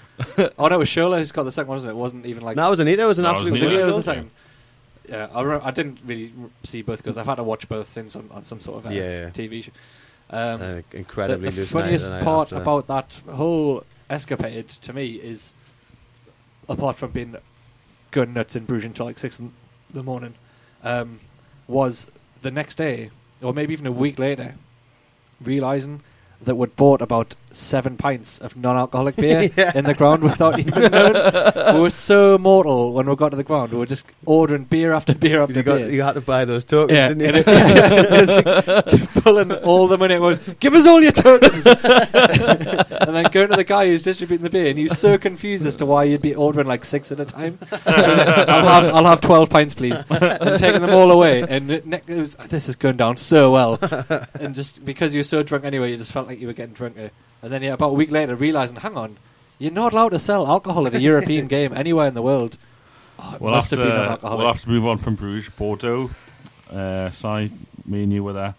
Oh 0.57 0.67
no, 0.69 0.75
it 0.75 0.79
was 0.79 0.87
Shola 0.87 1.17
who's 1.17 1.33
got 1.33 1.43
the 1.43 1.51
second 1.51 1.67
one, 1.67 1.75
wasn't 1.75 1.91
it? 1.91 1.95
It 1.95 1.99
wasn't 1.99 2.25
even 2.25 2.43
like 2.43 2.55
no, 2.55 2.67
it 2.67 2.69
was 2.69 2.79
Anita. 2.79 3.03
It 3.03 3.05
was 3.05 3.19
an 3.19 3.23
No, 3.23 3.31
it 3.31 3.33
was 3.33 3.41
absolute. 3.41 3.51
was 3.51 3.61
Anita. 3.63 3.81
it, 3.81 3.85
was 3.85 3.95
the 3.95 4.01
goal. 4.13 4.15
second. 4.15 4.31
Yeah, 5.09 5.27
I, 5.33 5.41
re- 5.41 5.59
I 5.61 5.71
didn't 5.71 5.99
really 6.05 6.31
see 6.63 6.81
both 6.83 7.03
goals. 7.03 7.17
I've 7.17 7.25
had 7.25 7.35
to 7.35 7.43
watch 7.43 7.67
both 7.67 7.89
since 7.89 8.15
on, 8.15 8.29
on 8.31 8.43
some 8.45 8.61
sort 8.61 8.77
of 8.77 8.85
uh, 8.85 8.89
Yeah, 8.95 9.01
yeah. 9.25 9.29
TV 9.31 9.63
show. 9.65 9.71
Um, 10.29 10.61
Uh, 10.61 10.81
incredibly 10.93 11.49
the, 11.49 11.61
the 11.61 11.67
funniest 11.67 12.07
the 12.07 12.13
night 12.15 12.23
part 12.23 12.47
after. 12.53 12.55
about 12.61 12.87
that 12.87 13.21
whole 13.29 13.83
escapade 14.09 14.69
to 14.69 14.93
me 14.93 15.15
is, 15.15 15.53
apart 16.69 16.95
from 16.97 17.11
being 17.11 17.35
going 18.11 18.33
nuts 18.33 18.55
in 18.55 18.63
Bruges 18.65 18.85
until 18.85 19.05
like 19.07 19.19
six 19.19 19.39
in 19.39 19.51
the 19.93 20.01
morning, 20.01 20.35
um, 20.85 21.19
was 21.67 22.09
the 22.41 22.51
next 22.51 22.75
day 22.75 23.09
or 23.41 23.53
maybe 23.53 23.73
even 23.73 23.85
a 23.85 23.91
week 23.91 24.17
later, 24.17 24.55
realizing 25.41 26.01
that 26.41 26.55
we'd 26.55 26.75
bought 26.75 27.01
about 27.01 27.35
seven 27.55 27.95
pints 27.97 28.39
of 28.39 28.55
non-alcoholic 28.57 29.15
beer 29.23 29.49
Yeah. 29.55 29.71
in 29.75 29.85
the 29.85 29.93
ground 29.93 30.23
without 30.23 30.59
even 30.59 30.73
knowing. 30.91 31.75
we 31.75 31.81
were 31.81 31.89
so 31.89 32.37
mortal 32.37 32.93
when 32.93 33.07
we 33.09 33.15
got 33.15 33.29
to 33.29 33.37
the 33.37 33.43
ground. 33.43 33.71
We 33.71 33.77
were 33.79 33.85
just 33.85 34.05
ordering 34.25 34.65
beer 34.65 34.93
after 34.93 35.15
beer 35.15 35.41
after 35.41 35.53
you, 35.55 35.63
got, 35.63 35.77
beer. 35.77 35.89
you 35.91 36.01
had 36.03 36.13
to 36.13 36.21
buy 36.21 36.45
those 36.45 36.65
tokens, 36.65 36.95
Yeah, 36.95 37.09
didn't 37.09 37.35
you? 37.35 37.43
it- 37.47 38.85
was 38.85 39.07
pulling 39.23 39.51
all 39.51 39.87
the 39.87 39.97
money. 39.97 40.17
Going, 40.17 40.39
Give 40.59 40.73
us 40.73 40.85
all 40.85 41.01
your 41.01 41.11
tokens, 41.11 41.65
and 41.65 43.15
then 43.15 43.25
going 43.31 43.49
to 43.49 43.55
the 43.55 43.63
guy 43.65 43.87
who's 43.87 44.03
distributing 44.03 44.43
the 44.43 44.49
beer, 44.49 44.67
and 44.67 44.77
he 44.77 44.83
was 44.85 44.99
so 44.99 45.17
confused 45.17 45.65
as 45.65 45.75
to 45.77 45.85
why 45.85 46.03
you'd 46.03 46.21
be 46.21 46.35
ordering 46.35 46.67
like 46.67 46.85
six 46.85 47.11
at 47.11 47.19
a 47.19 47.25
time. 47.25 47.57
So 47.71 47.77
I'll 47.87 48.67
have 48.67 48.95
I'll 48.95 49.05
have 49.05 49.21
twelve 49.21 49.49
pints, 49.49 49.73
please, 49.73 50.03
and 50.09 50.59
taking 50.59 50.81
them 50.81 50.89
all 50.91 51.11
away. 51.11 51.41
And 51.41 51.71
it, 51.71 51.85
it 52.07 52.19
was, 52.19 52.35
this 52.49 52.69
is 52.69 52.75
going 52.75 52.97
down 52.97 53.17
so 53.17 53.51
well, 53.51 53.79
and 54.39 54.53
just 54.55 54.83
because 54.85 55.13
you 55.13 55.19
were 55.19 55.23
so 55.23 55.43
drunk 55.43 55.65
anyway, 55.65 55.91
you 55.91 55.97
just 55.97 56.11
felt 56.11 56.27
like 56.27 56.39
you 56.39 56.47
were 56.47 56.53
getting 56.53 56.73
drunker. 56.73 57.11
And 57.45 57.53
then 57.53 57.61
yeah, 57.61 57.73
about 57.73 57.89
a 57.89 57.93
week 57.93 58.11
later, 58.11 58.35
realizing, 58.35 58.77
hang 58.77 58.97
on, 58.97 59.17
you're 59.59 59.71
not 59.71 59.93
allowed 59.93 60.09
to 60.09 60.19
sell 60.19 60.47
alcohol 60.47 60.87
at 60.87 60.95
a 60.95 60.99
European 60.99 61.45
game 61.55 61.73
anywhere 61.73 62.07
in 62.07 62.15
the 62.15 62.21
world. 62.23 62.57
Oh, 63.19 63.37
We'll 63.39 63.53
have, 63.53 63.63
have, 63.63 63.69
to, 63.69 63.75
been 63.77 63.87
non-alcoholic. 63.87 64.37
we'll 64.39 64.53
have 64.53 64.61
to 64.63 64.69
move 64.69 64.87
on 64.87 64.97
from 64.97 65.13
Bruges. 65.15 65.49
Bordeaux. 65.49 66.09
Uh, 66.71 67.11
Si, 67.11 67.51
me 67.85 68.03
and 68.03 68.11
you 68.11 68.23
were 68.23 68.33
there. 68.33 68.55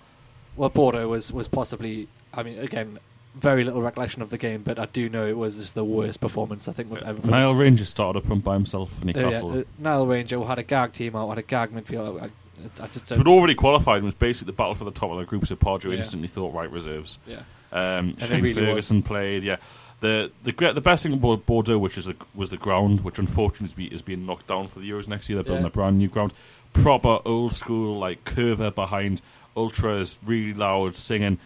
Well, 0.56 0.68
Bordeaux 0.68 1.08
was, 1.08 1.32
was 1.32 1.48
possibly, 1.48 2.06
I 2.32 2.42
mean, 2.44 2.58
again, 2.60 2.98
very 3.34 3.64
little 3.64 3.82
recollection 3.82 4.22
of 4.22 4.30
the 4.30 4.38
game, 4.38 4.62
but 4.62 4.78
I 4.78 4.86
do 4.86 5.08
know 5.08 5.26
it 5.26 5.36
was 5.36 5.58
just 5.58 5.74
the 5.74 5.84
worst 5.84 6.20
performance 6.20 6.68
I 6.68 6.72
think 6.72 6.90
we've 6.90 7.02
ever 7.02 7.20
put. 7.20 7.28
Nile 7.30 7.54
Ranger 7.54 7.84
started 7.84 8.20
up 8.20 8.26
front 8.26 8.44
by 8.44 8.54
himself 8.54 8.90
in 9.02 9.10
Uh, 9.10 9.12
yeah, 9.14 9.22
Newcastle. 9.24 9.58
uh, 9.58 9.62
Nile 9.78 10.06
Ranger 10.06 10.42
had 10.44 10.58
a 10.58 10.62
gag 10.62 10.92
team 10.92 11.16
out, 11.16 11.28
had 11.30 11.38
a 11.38 11.42
gag 11.42 11.72
midfield. 11.72 12.22
I, 12.22 12.24
I, 12.26 12.84
I 12.84 12.86
just 12.86 13.08
so 13.08 13.16
we'd 13.18 13.26
already 13.26 13.54
qualified 13.56 13.96
and 13.96 14.04
was 14.06 14.14
basically 14.14 14.52
the 14.52 14.56
battle 14.56 14.74
for 14.74 14.84
the 14.84 14.90
top 14.92 15.10
of 15.10 15.18
the 15.18 15.24
group. 15.24 15.44
So 15.46 15.56
Pardew 15.56 15.90
Yeah. 15.90 15.98
instantly 15.98 16.28
thought 16.28 16.54
right 16.54 16.70
reserves. 16.70 17.18
yeah. 17.26 17.40
Um, 17.76 18.10
it 18.18 18.26
Shane 18.26 18.42
really 18.42 18.54
Ferguson 18.66 19.02
played. 19.02 19.42
Yeah, 19.42 19.56
the 20.00 20.30
the 20.44 20.52
the 20.72 20.80
best 20.80 21.02
thing 21.02 21.12
about 21.12 21.44
Bordeaux, 21.46 21.78
which 21.78 21.98
is 21.98 22.06
the, 22.06 22.16
was 22.34 22.50
the 22.50 22.56
ground, 22.56 23.02
which 23.02 23.18
unfortunately 23.18 23.84
is, 23.86 24.02
being 24.02 24.24
knocked 24.26 24.46
down 24.46 24.68
for 24.68 24.78
the 24.80 24.88
Euros 24.90 25.08
next 25.08 25.28
year. 25.28 25.36
They're 25.36 25.44
building 25.44 25.64
Yeah. 25.64 25.68
a 25.68 25.72
brand 25.72 25.98
new 25.98 26.08
ground, 26.08 26.32
proper 26.72 27.18
old 27.24 27.52
school 27.52 27.98
like 27.98 28.24
curver 28.24 28.74
behind, 28.74 29.20
ultras, 29.56 30.18
really 30.24 30.54
loud 30.54 30.96
singing, 30.96 31.38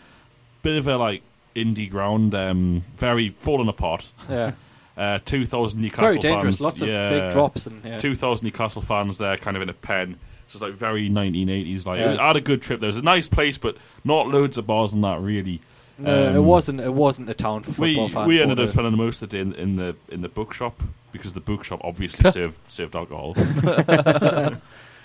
bit 0.63 0.77
of 0.77 0.87
a 0.87 0.97
like 0.97 1.23
indie 1.57 1.91
ground, 1.91 2.35
um, 2.35 2.85
very 2.97 3.31
falling 3.31 3.69
apart. 3.69 4.11
Yeah. 4.29 4.53
Uh, 4.97 5.19
Two 5.25 5.47
thousand 5.47 5.81
Newcastle 5.81 6.09
Very 6.09 6.19
dangerous. 6.19 6.57
fans, 6.57 6.61
Lots 6.61 6.83
of 6.83 6.89
yeah. 6.89 7.09
big 7.11 7.33
drops. 7.33 7.67
and 7.67 7.83
yeah. 7.83 7.97
Two 7.97 8.15
thousand 8.15 8.45
Newcastle 8.45 8.83
fans 8.83 9.17
there, 9.17 9.39
kind 9.39 9.57
of 9.57 9.63
in 9.63 9.71
a 9.71 9.73
pen. 9.73 10.19
It's 10.45 10.53
just 10.53 10.63
like 10.63 10.75
very 10.75 11.09
1980s. 11.09 11.87
Like 11.87 12.01
Yeah. 12.01 12.19
I 12.21 12.27
had 12.27 12.37
a 12.37 12.41
good 12.43 12.61
trip. 12.61 12.81
There 12.81 12.89
was 12.89 12.99
a 12.99 13.03
nice 13.03 13.27
place, 13.27 13.57
but 13.57 13.79
not 14.05 14.29
loads 14.29 14.59
of 14.59 14.67
bars 14.67 14.93
and 14.93 15.03
that 15.05 15.19
really. 15.23 15.63
No, 16.01 16.31
it 16.31 16.37
um, 16.37 16.45
wasn't. 16.47 16.81
It 16.81 16.93
wasn't 16.95 17.29
a 17.31 17.35
town 17.35 17.63
for 17.63 17.71
We 17.81 17.95
football 17.95 18.09
fans. 18.09 18.29
we 18.29 18.41
ended 18.41 18.59
up 18.59 18.65
Bordeaux. 18.67 18.73
spending 18.73 18.97
most 18.97 19.23
of 19.23 19.29
the 19.29 19.37
day 19.37 19.41
in, 19.43 19.55
in 19.55 19.77
the 19.77 19.97
in 20.09 20.23
the 20.23 20.29
bookshop 20.29 20.83
because 21.13 21.33
the 21.35 21.41
bookshop 21.41 21.81
obviously 21.85 22.31
served 22.33 22.59
served 22.71 22.95
alcohol. 22.97 23.35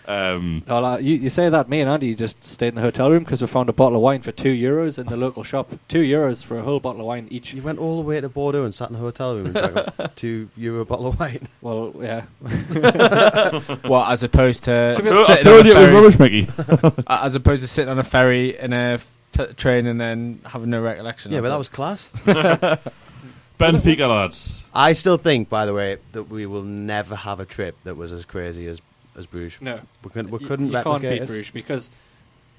um, 0.07 0.61
Well, 0.67 0.85
uh, 0.85 0.97
you, 0.99 1.15
you 1.15 1.29
say 1.31 1.49
that 1.49 1.67
me 1.67 1.81
and 1.81 1.89
Andy 1.89 2.13
just 2.13 2.43
stayed 2.43 2.67
in 2.69 2.75
the 2.75 2.81
hotel 2.81 3.09
room 3.09 3.23
because 3.23 3.41
we 3.41 3.47
found 3.47 3.69
a 3.69 3.73
bottle 3.73 3.95
of 3.95 4.03
wine 4.03 4.21
for 4.21 4.31
two 4.31 4.53
euros 4.53 4.99
in 4.99 5.07
the 5.07 5.17
local 5.17 5.43
shop. 5.43 5.71
Two 5.87 6.01
euros 6.03 6.43
for 6.43 6.59
a 6.59 6.61
whole 6.61 6.79
bottle 6.79 7.01
of 7.01 7.07
wine 7.07 7.27
each. 7.31 7.53
You 7.55 7.63
went 7.63 7.79
all 7.79 7.97
the 8.01 8.07
way 8.07 8.21
to 8.21 8.29
Bordeaux 8.29 8.63
and 8.63 8.73
sat 8.75 8.89
in 8.91 8.95
a 8.95 8.99
hotel 8.99 9.35
room 9.35 9.47
and 9.47 9.53
drank 9.55 9.77
a 9.97 10.07
two 10.15 10.49
euro 10.55 10.85
bottle 10.85 11.07
of 11.07 11.19
wine. 11.19 11.47
Well, 11.61 11.91
yeah. 11.99 12.25
What 13.87 14.11
as 14.11 14.21
opposed 14.23 14.63
to, 14.65 14.93
To 14.95 15.01
be 15.03 15.09
I 15.09 15.39
told 15.41 15.65
you 15.65 15.71
it 15.73 15.77
was 15.77 15.89
rubbish, 15.89 16.19
Mickey. 16.19 16.47
uh, 17.07 17.17
as 17.23 17.33
opposed 17.35 17.63
to 17.63 17.67
sitting 17.67 17.89
on 17.89 17.97
a 17.99 18.03
ferry 18.03 18.57
in 18.59 18.73
a 18.73 18.93
f- 18.93 19.11
t- 19.35 19.53
train 19.53 19.85
and 19.85 19.99
then 19.99 20.41
having 20.45 20.69
no 20.69 20.81
recollection. 20.81 21.31
Yeah, 21.31 21.39
of 21.39 21.43
but 21.43 21.49
that 21.49 21.55
it. 21.55 21.59
was 21.59 21.69
class. 21.69 22.11
Benfica 23.59 24.09
lads. 24.09 24.63
I 24.73 24.93
still 24.93 25.17
think, 25.17 25.47
by 25.49 25.65
the 25.65 25.73
way, 25.73 25.97
that 26.11 26.23
we 26.23 26.45
will 26.45 26.63
never 26.63 27.15
have 27.15 27.39
a 27.39 27.45
trip 27.45 27.77
that 27.83 27.95
was 27.95 28.11
as 28.11 28.25
crazy 28.25 28.67
as 28.67 28.81
as 29.17 29.25
Bruges. 29.27 29.61
No. 29.61 29.79
We 30.03 30.09
couldn't, 30.09 30.31
we 30.31 30.39
couldn't 30.39 30.67
you 30.67 30.71
can't 30.73 30.85
replicate 30.85 31.19
beat 31.19 31.23
it. 31.23 31.27
Bruges 31.27 31.51
because 31.51 31.89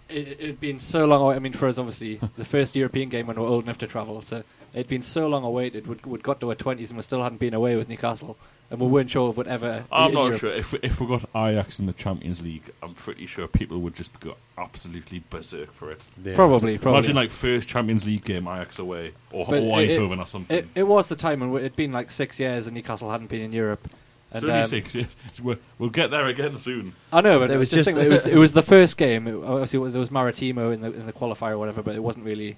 it, 0.09 0.29
it'd 0.41 0.61
been 0.61 0.79
so 0.79 1.05
long. 1.05 1.23
Away. 1.23 1.37
I 1.37 1.39
mean, 1.39 1.53
for 1.53 1.69
us, 1.69 1.79
obviously, 1.79 2.21
the 2.37 2.45
first 2.45 2.75
European 2.77 3.09
game 3.09 3.27
when 3.27 3.37
we 3.37 3.43
were 3.43 3.49
old 3.49 3.65
enough 3.65 3.79
to 3.79 3.87
travel. 3.87 4.23
So 4.23 4.43
it'd 4.75 4.89
been 4.89 5.03
so 5.03 5.27
long 5.27 5.45
awaited. 5.45 5.87
We'd, 5.87 6.05
we'd 6.07 6.23
got 6.23 6.41
to 6.41 6.49
our 6.51 6.55
twenties 6.55 6.91
and 6.91 6.99
we 6.99 7.03
still 7.03 7.23
hadn't 7.23 7.39
been 7.39 7.55
away 7.55 7.77
with 7.77 7.89
Newcastle, 7.89 8.37
and 8.71 8.81
we 8.81 8.87
weren't 8.87 9.11
sure 9.11 9.31
if 9.31 9.37
we'd 9.37 9.47
ever. 9.49 9.85
I'm 9.91 10.13
not 10.13 10.25
Europe. 10.27 10.41
sure 10.41 10.55
if 10.55 10.73
we, 10.73 10.79
if 10.83 11.01
we 11.01 11.07
got 11.07 11.25
Ajax 11.35 11.79
in 11.79 11.87
the 11.87 11.93
Champions 11.93 12.43
League. 12.43 12.71
I'm 12.83 12.95
pretty 12.95 13.27
sure 13.27 13.47
people 13.49 13.81
would 13.81 13.95
just 13.95 14.19
go 14.21 14.37
absolutely 14.59 15.23
berserk 15.29 15.73
for 15.73 15.91
it. 15.91 16.05
Yeah. 16.23 16.35
Probably, 16.35 16.79
probably. 16.79 16.99
Imagine 17.01 17.17
like 17.17 17.31
first 17.31 17.69
Champions 17.69 18.07
League 18.07 18.25
game 18.25 18.47
Ajax 18.47 18.79
away 18.79 19.13
or, 19.33 19.47
But 19.47 19.61
or 19.63 19.81
it- 19.83 19.91
Eindhoven 19.91 20.19
or 20.21 20.27
something. 20.27 20.57
It, 20.59 20.69
it 20.75 20.83
was 20.85 21.09
the 21.09 21.17
time 21.17 21.41
when 21.41 21.55
it'd 21.61 21.77
been 21.77 21.93
like 21.93 22.11
six 22.11 22.39
years 22.41 22.67
and 22.67 22.75
Newcastle 22.75 23.11
hadn't 23.11 23.29
been 23.29 23.43
in 23.43 23.53
Europe, 23.53 23.89
And, 24.33 24.43
it's 24.43 24.51
only 24.51 24.63
um, 24.63 24.69
six. 24.69 24.95
Yes. 24.95 25.07
We'll, 25.43 25.57
we'll 25.79 25.91
get 25.91 26.11
there 26.11 26.27
again 26.27 26.59
soon. 26.59 26.95
I 27.13 27.21
know, 27.21 27.39
but 27.39 27.47
There 27.49 27.57
it 27.57 27.59
was 27.61 27.71
was 27.71 27.71
just 27.71 27.79
just- 27.79 27.85
think 27.87 27.97
that 27.99 28.07
it 28.07 28.11
was 28.11 28.27
it 28.37 28.37
was 28.39 28.53
the 28.53 28.63
first 28.63 28.97
game. 28.97 29.27
It, 29.29 29.35
obviously, 29.37 29.91
there 29.91 30.01
was 30.01 30.11
Maritimo 30.11 30.71
in 30.73 30.83
the 30.83 30.93
in 30.93 31.07
the 31.07 31.13
qualifier 31.13 31.53
or 31.53 31.59
whatever, 31.59 31.83
but 31.83 31.95
it 31.95 32.03
wasn't 32.03 32.25
really. 32.25 32.57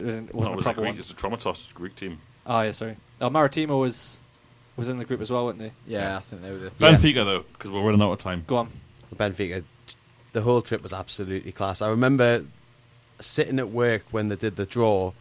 uh, 0.00 0.04
It 0.06 0.34
wasn't 0.34 0.34
No, 0.34 0.42
it 0.42 0.52
a 0.52 0.56
was 0.56 0.66
a 0.66 0.72
Greek, 0.74 0.86
one. 0.90 0.98
it's 0.98 1.10
a 1.10 1.14
Atromitos 1.14 1.74
Greek 1.74 1.94
team. 1.96 2.20
Oh 2.46 2.60
yeah, 2.62 2.70
sorry. 2.72 2.96
Oh, 3.20 3.30
Maritimo 3.30 3.78
was 3.78 4.20
was 4.76 4.88
in 4.88 4.96
the 4.98 5.04
group 5.04 5.20
as 5.20 5.30
well, 5.30 5.44
weren't 5.44 5.58
they? 5.58 5.72
Yeah, 5.86 6.16
I 6.16 6.20
think 6.20 6.42
they 6.42 6.50
were 6.50 6.58
the. 6.58 6.72
Yeah. 6.78 6.92
Benfica 6.96 7.24
though, 7.24 7.44
because 7.52 7.70
we're 7.70 7.82
running 7.84 8.02
out 8.02 8.12
of 8.12 8.18
time. 8.18 8.44
Go 8.46 8.56
on. 8.56 8.70
Benfica, 9.14 9.62
the 10.32 10.40
whole 10.40 10.62
trip 10.62 10.82
was 10.82 10.92
absolutely 10.94 11.52
class. 11.52 11.82
I 11.82 11.88
remember 11.88 12.46
sitting 13.20 13.58
at 13.58 13.68
work 13.70 14.04
when 14.10 14.28
they 14.28 14.36
did 14.36 14.56
the 14.56 14.64
draw, 14.66 15.12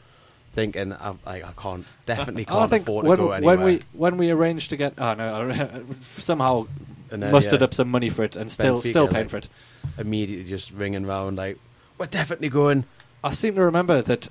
thinking, 0.51 0.93
I, 0.93 1.13
I, 1.25 1.35
I 1.43 1.51
can't, 1.57 1.85
definitely 2.05 2.45
can't 2.45 2.69
think 2.69 2.83
afford 2.83 3.05
when, 3.05 3.17
to 3.17 3.23
go 3.23 3.31
anywhere. 3.31 3.57
when 3.57 3.65
we 3.65 3.81
when 3.93 4.17
we 4.17 4.31
arranged 4.31 4.69
to 4.71 4.77
get 4.77 4.93
oh 4.97 5.13
no 5.13 5.83
somehow 6.17 6.67
then, 7.09 7.31
mustered 7.31 7.61
yeah, 7.61 7.65
up 7.65 7.73
some 7.73 7.89
money 7.89 8.09
for 8.09 8.23
it 8.23 8.35
and 8.35 8.51
still 8.51 8.79
Benfica, 8.79 8.87
still 8.87 9.07
paying 9.07 9.23
like- 9.25 9.29
for 9.29 9.37
it. 9.37 9.49
immediately 9.97 10.45
just 10.49 10.71
ringing 10.71 11.05
round 11.05 11.37
like, 11.37 11.57
we're 11.97 12.05
definitely 12.05 12.49
going. 12.49 12.85
I 13.23 13.31
seem 13.31 13.55
to 13.55 13.61
remember 13.61 14.01
that 14.01 14.29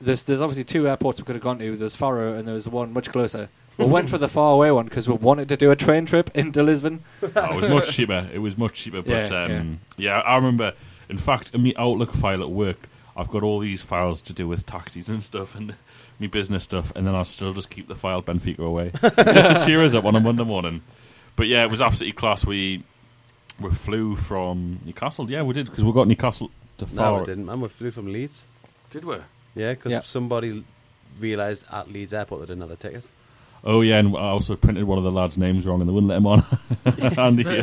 there's 0.00 0.22
there's 0.24 0.40
obviously 0.40 0.64
two 0.64 0.88
airports 0.88 1.18
we 1.20 1.24
could 1.24 1.36
have 1.36 1.42
gone 1.42 1.58
to. 1.58 1.76
There's 1.76 1.94
Faro 1.94 2.34
and 2.34 2.46
there 2.46 2.54
was 2.54 2.68
one 2.68 2.92
much 2.92 3.10
closer. 3.10 3.48
We 3.78 3.86
went 3.86 4.10
for 4.10 4.18
the 4.18 4.28
far 4.38 4.52
away 4.52 4.70
one 4.70 4.86
because 4.86 5.08
we 5.08 5.14
wanted 5.14 5.48
to 5.48 5.56
do 5.56 5.70
a 5.70 5.76
train 5.76 6.06
trip 6.06 6.30
into 6.34 6.62
Lisbon. 6.62 7.02
Oh, 7.22 7.28
it 7.58 7.60
was 7.62 7.70
much 7.70 7.92
cheaper. 7.92 8.28
It 8.32 8.38
was 8.38 8.58
much 8.58 8.74
cheaper. 8.74 9.02
But 9.02 9.30
Yeah, 9.30 9.44
um, 9.44 9.80
yeah. 9.96 10.18
I 10.20 10.36
remember. 10.36 10.74
In 11.08 11.18
fact, 11.18 11.54
in 11.54 11.62
my 11.62 11.74
Outlook 11.76 12.14
file 12.14 12.42
at 12.42 12.50
work, 12.50 12.88
I've 13.16 13.28
got 13.28 13.42
all 13.42 13.58
these 13.58 13.82
files 13.82 14.22
to 14.22 14.32
do 14.32 14.48
with 14.48 14.64
taxis 14.66 15.08
and 15.08 15.22
stuff 15.22 15.54
and 15.54 15.74
me 16.18 16.26
business 16.26 16.64
stuff, 16.64 16.92
and 16.96 17.06
then 17.06 17.14
I'll 17.14 17.24
still 17.24 17.52
just 17.52 17.70
keep 17.70 17.88
the 17.88 17.94
file 17.94 18.22
Benfica 18.22 18.60
away 18.60 18.92
just 19.02 19.16
to 19.16 19.62
cheer 19.66 19.82
us 19.82 19.94
up 19.94 20.04
on 20.04 20.14
a 20.16 20.20
Monday 20.20 20.44
morning. 20.44 20.82
But 21.36 21.48
yeah, 21.48 21.62
it 21.64 21.70
was 21.70 21.80
absolutely 21.82 22.12
class. 22.16 22.46
We 22.46 22.84
we 23.60 23.70
flew 23.70 24.16
from 24.16 24.80
Newcastle. 24.84 25.30
Yeah, 25.30 25.42
we 25.42 25.54
did 25.54 25.66
because 25.66 25.84
we 25.84 25.92
got 25.92 26.08
Newcastle 26.08 26.50
to 26.78 26.86
No, 26.86 26.90
Faro. 27.02 27.18
we 27.20 27.24
didn't. 27.26 27.46
Man, 27.46 27.60
we 27.60 27.68
flew 27.68 27.90
from 27.90 28.12
Leeds. 28.12 28.44
Did 28.90 29.04
we? 29.04 29.16
Yeah, 29.54 29.72
because 29.74 29.92
Yeah. 29.92 30.00
somebody 30.02 30.64
realised 31.20 31.64
at 31.70 31.90
Leeds 31.92 32.14
Airport 32.14 32.40
they 32.42 32.46
didn't 32.46 32.62
have 32.62 32.70
a 32.70 32.76
ticket. 32.76 33.04
Oh 33.64 33.80
yeah, 33.80 33.98
and 33.98 34.16
I 34.16 34.20
also 34.30 34.56
printed 34.56 34.84
one 34.84 34.98
of 34.98 35.04
the 35.04 35.12
lads' 35.12 35.38
names 35.38 35.64
wrong, 35.66 35.80
and 35.80 35.88
they 35.88 35.92
wouldn't 35.92 36.08
let 36.10 36.16
him 36.18 36.26
on. 36.26 36.44
Andy, 37.18 37.44
yeah. 37.44 37.62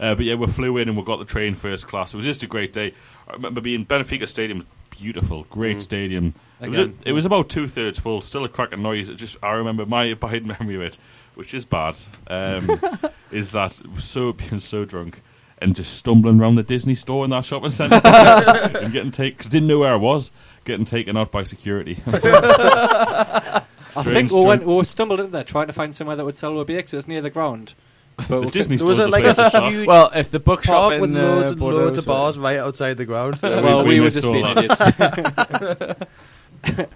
Uh, 0.00 0.14
but 0.16 0.24
yeah, 0.24 0.34
we 0.34 0.46
flew 0.48 0.76
in 0.78 0.88
and 0.88 0.96
we 0.98 1.04
got 1.04 1.18
the 1.18 1.24
train 1.24 1.54
first 1.54 1.86
class. 1.86 2.12
It 2.12 2.16
was 2.16 2.26
just 2.26 2.42
a 2.42 2.46
great 2.48 2.72
day. 2.72 2.94
I 3.28 3.34
remember 3.34 3.60
being 3.60 3.86
Benfica 3.86 4.26
Stadium, 4.28 4.58
was 4.58 4.66
beautiful, 4.90 5.44
great 5.50 5.76
Mm. 5.76 5.82
stadium. 5.82 6.34
It 6.60 6.68
was, 6.70 6.78
Again, 6.78 6.98
it 7.06 7.12
was 7.12 7.24
about 7.26 7.48
two 7.48 7.68
thirds 7.68 7.98
full, 8.00 8.20
still 8.22 8.44
a 8.44 8.48
cracking 8.48 8.82
noise. 8.82 9.08
It 9.08 9.16
just 9.16 9.36
I 9.42 9.52
remember 9.52 9.86
my 9.86 10.12
bad 10.14 10.44
memory 10.60 10.74
of 10.74 10.82
it, 10.82 10.98
which 11.36 11.54
is 11.54 11.64
bad, 11.64 11.96
um, 12.26 12.80
is 13.30 13.52
that 13.52 13.70
so 13.98 14.32
being 14.32 14.58
so 14.60 14.84
drunk 14.84 15.22
and 15.58 15.76
just 15.76 15.92
stumbling 15.92 16.40
around 16.40 16.56
the 16.56 16.62
Disney 16.64 16.94
store 16.94 17.22
in 17.24 17.30
that 17.30 17.44
shopping 17.44 17.70
centre 17.70 18.00
and 18.04 18.92
getting 18.92 19.10
taken 19.12 19.48
didn't 19.50 19.68
know 19.68 19.78
where 19.78 19.92
I 19.92 19.96
was, 19.96 20.32
getting 20.64 20.86
taken 20.86 21.16
out 21.16 21.30
by 21.30 21.44
security. 21.44 21.98
I 23.96 24.02
think 24.02 24.30
we, 24.32 24.44
went, 24.44 24.64
we 24.66 24.84
stumbled 24.84 25.20
in 25.20 25.30
there 25.30 25.44
trying 25.44 25.66
to 25.68 25.72
find 25.72 25.94
somewhere 25.94 26.16
that 26.16 26.24
would 26.24 26.36
sell 26.36 26.52
WBX. 26.52 26.92
It 26.92 26.96
was 26.96 27.08
near 27.08 27.20
the 27.20 27.30
ground. 27.30 27.74
But 28.28 28.42
the 28.42 28.50
Disney 28.50 28.76
There 28.76 28.86
was 28.86 28.96
store's 28.96 28.98
a, 28.98 29.10
the 29.10 29.12
like 29.12 29.34
place 29.34 29.54
a 29.54 29.70
huge 29.70 29.86
Well, 29.86 30.10
if 30.14 30.30
the 30.30 30.40
bookshop 30.40 30.90
park 30.90 31.00
with 31.00 31.10
loads 31.12 31.52
and 31.52 31.60
Bordeaux 31.60 31.78
loads 31.78 31.96
of 31.98 32.04
bars 32.04 32.38
right 32.38 32.58
outside 32.58 32.98
the 32.98 33.06
ground. 33.06 33.38
Yeah, 33.42 33.60
well, 33.62 33.82
we- 33.82 33.90
we, 33.90 33.94
we 33.94 34.00
were 34.00 34.10
just 34.10 34.28
missed 34.28 34.32
being 34.32 34.44
all 34.44 34.58
idiots. 34.58 36.00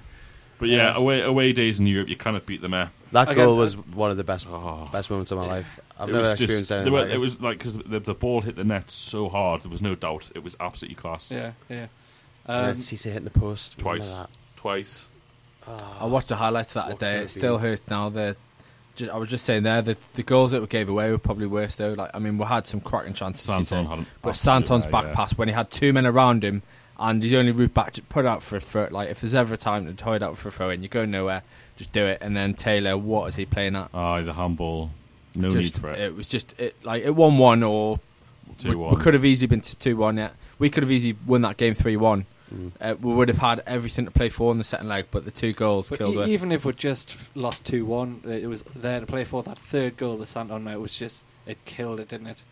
But 0.58 0.68
yeah, 0.68 0.94
away 0.94 1.20
away 1.20 1.52
days 1.52 1.80
in 1.80 1.86
Europe, 1.86 2.08
you 2.08 2.16
cannot 2.16 2.46
beat 2.46 2.62
them. 2.62 2.74
Eh? 2.74 2.86
that 3.10 3.28
Again, 3.30 3.44
goal 3.44 3.54
uh, 3.54 3.58
was 3.58 3.76
one 3.76 4.10
of 4.12 4.16
the 4.16 4.24
best 4.24 4.46
Oh, 4.48 4.88
best 4.92 5.10
moments 5.10 5.32
of 5.32 5.38
my 5.38 5.46
life. 5.46 5.80
I've 5.98 6.08
it 6.08 6.12
never 6.12 6.18
was 6.28 6.40
experienced 6.40 6.68
just, 6.68 6.72
anything 6.72 6.92
were- 6.92 7.00
like 7.00 7.08
it 7.10 7.14
it. 7.14 7.20
was 7.20 7.40
like 7.40 7.58
because 7.58 7.78
the, 7.78 8.00
the 8.00 8.14
ball 8.14 8.40
hit 8.40 8.54
the 8.56 8.62
net 8.64 8.90
so 8.90 9.28
hard, 9.28 9.62
there 9.62 9.70
was 9.70 9.82
no 9.82 9.94
doubt. 9.96 10.30
It 10.34 10.44
was 10.44 10.56
absolutely 10.60 10.94
class. 10.94 11.30
yeah, 11.32 11.52
yeah. 11.68 11.86
Um, 12.46 12.76
Cisse 12.76 13.04
hitting 13.04 13.24
the 13.24 13.30
post 13.30 13.78
Twice. 13.78 14.00
remember 14.08 14.28
that? 15.66 15.78
Twice. 15.78 15.96
I 16.00 16.06
watched 16.06 16.28
the 16.28 16.36
highlights 16.36 16.76
of 16.76 16.88
that 16.88 16.98
day. 16.98 17.18
It 17.18 17.22
it 17.24 17.30
still 17.30 17.56
be? 17.56 17.62
hurts 17.62 17.88
now. 17.88 18.08
The, 18.08 18.36
ju- 18.96 19.10
I 19.12 19.16
was 19.16 19.30
just 19.30 19.44
saying 19.44 19.62
there, 19.62 19.82
the, 19.82 19.96
the 20.14 20.22
goals 20.22 20.52
that 20.52 20.60
we 20.60 20.66
gave 20.66 20.88
away 20.88 21.10
were 21.10 21.18
probably 21.18 21.46
worse 21.46 21.76
though. 21.76 21.92
Like 21.92 22.10
I 22.14 22.18
mean, 22.18 22.38
we 22.38 22.44
had 22.44 22.66
some 22.66 22.80
cracking 22.80 23.14
chances. 23.14 23.44
Santon 23.44 23.86
had 23.86 23.98
an 23.98 24.06
but 24.22 24.30
absolute 24.30 24.66
Santon's 24.66 24.86
back 24.86 25.04
yeah. 25.04 25.14
pass 25.14 25.36
when 25.36 25.48
he 25.48 25.54
had 25.54 25.70
two 25.70 25.92
men 25.92 26.06
around 26.06 26.44
him 26.44 26.62
and 26.98 27.22
his 27.22 27.34
only 27.34 27.52
route 27.52 27.74
back 27.74 27.92
to 27.92 28.02
put 28.02 28.26
out 28.26 28.42
for 28.42 28.56
a 28.56 28.60
throw. 28.60 28.88
Like 28.90 29.10
if 29.10 29.20
there's 29.20 29.34
ever 29.34 29.54
a 29.54 29.58
time 29.58 29.86
to 29.86 29.94
toy 29.94 30.16
it 30.16 30.22
out 30.22 30.36
for 30.38 30.48
a 30.48 30.52
throw 30.52 30.70
in, 30.70 30.82
you 30.82 30.88
go 30.88 31.04
nowhere, 31.04 31.42
just 31.76 31.92
do 31.92 32.06
it. 32.06 32.18
And 32.20 32.36
then 32.36 32.54
Taylor, 32.54 32.96
what 32.96 33.28
is 33.28 33.36
he 33.36 33.44
playing 33.44 33.76
at? 33.76 33.90
Aye, 33.94 34.22
the 34.22 34.34
handball. 34.34 34.90
No 35.34 35.50
just, 35.50 35.74
need 35.74 35.80
for 35.80 35.90
it. 35.90 36.00
It 36.00 36.14
was 36.14 36.28
just 36.28 36.58
it 36.60 36.76
like 36.84 37.02
it 37.02 37.10
one 37.10 37.38
one 37.38 37.62
or 37.62 37.98
Two 38.58 38.70
we, 38.70 38.76
one. 38.76 38.94
we 38.94 39.00
could 39.02 39.14
have 39.14 39.24
easily 39.24 39.46
been 39.46 39.60
two 39.60 39.96
one. 39.96 40.16
Yeah, 40.16 40.30
we 40.58 40.70
could 40.70 40.82
have 40.82 40.92
easily 40.92 41.16
won 41.26 41.42
that 41.42 41.56
game 41.56 41.74
three 41.74 41.96
one. 41.96 42.26
Mm. 42.52 42.72
Uh, 42.80 42.94
we 43.00 43.14
would 43.14 43.28
have 43.28 43.38
had 43.38 43.62
everything 43.66 44.04
to 44.04 44.10
play 44.10 44.28
for 44.28 44.52
in 44.52 44.58
the 44.58 44.64
second 44.64 44.88
leg, 44.88 45.06
but 45.10 45.24
the 45.24 45.30
two 45.30 45.52
goals 45.52 45.88
but 45.88 45.98
killed 45.98 46.16
e- 46.16 46.20
it. 46.20 46.28
even 46.28 46.52
if 46.52 46.64
we'd 46.64 46.76
just 46.76 47.16
lost 47.34 47.64
2 47.64 47.86
1, 47.86 48.22
it 48.26 48.46
was 48.46 48.62
there 48.74 49.00
to 49.00 49.06
play 49.06 49.24
for. 49.24 49.42
That 49.42 49.58
third 49.58 49.96
goal 49.96 50.18
that 50.18 50.26
Santon 50.26 50.64
made 50.64 50.76
was 50.76 50.94
just, 50.96 51.24
it 51.46 51.64
killed 51.64 52.00
it, 52.00 52.08
didn't 52.08 52.26
it? 52.26 52.42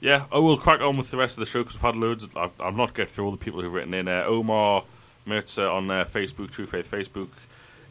Yeah, 0.00 0.24
I 0.32 0.38
will 0.38 0.58
crack 0.58 0.80
on 0.80 0.96
with 0.96 1.12
the 1.12 1.16
rest 1.16 1.36
of 1.38 1.40
the 1.40 1.46
show 1.46 1.60
because 1.60 1.76
we've 1.76 1.82
had 1.82 1.96
loads. 1.96 2.24
Of, 2.24 2.36
I've, 2.36 2.60
I've 2.60 2.74
not 2.74 2.92
getting 2.92 3.12
through 3.12 3.26
all 3.26 3.30
the 3.30 3.36
people 3.36 3.62
who've 3.62 3.72
written 3.72 3.94
in. 3.94 4.08
Uh, 4.08 4.24
Omar 4.26 4.84
Mirza 5.24 5.68
on 5.68 5.88
uh, 5.90 6.04
Facebook, 6.04 6.50
True 6.50 6.66
Faith 6.66 6.90
Facebook. 6.90 7.28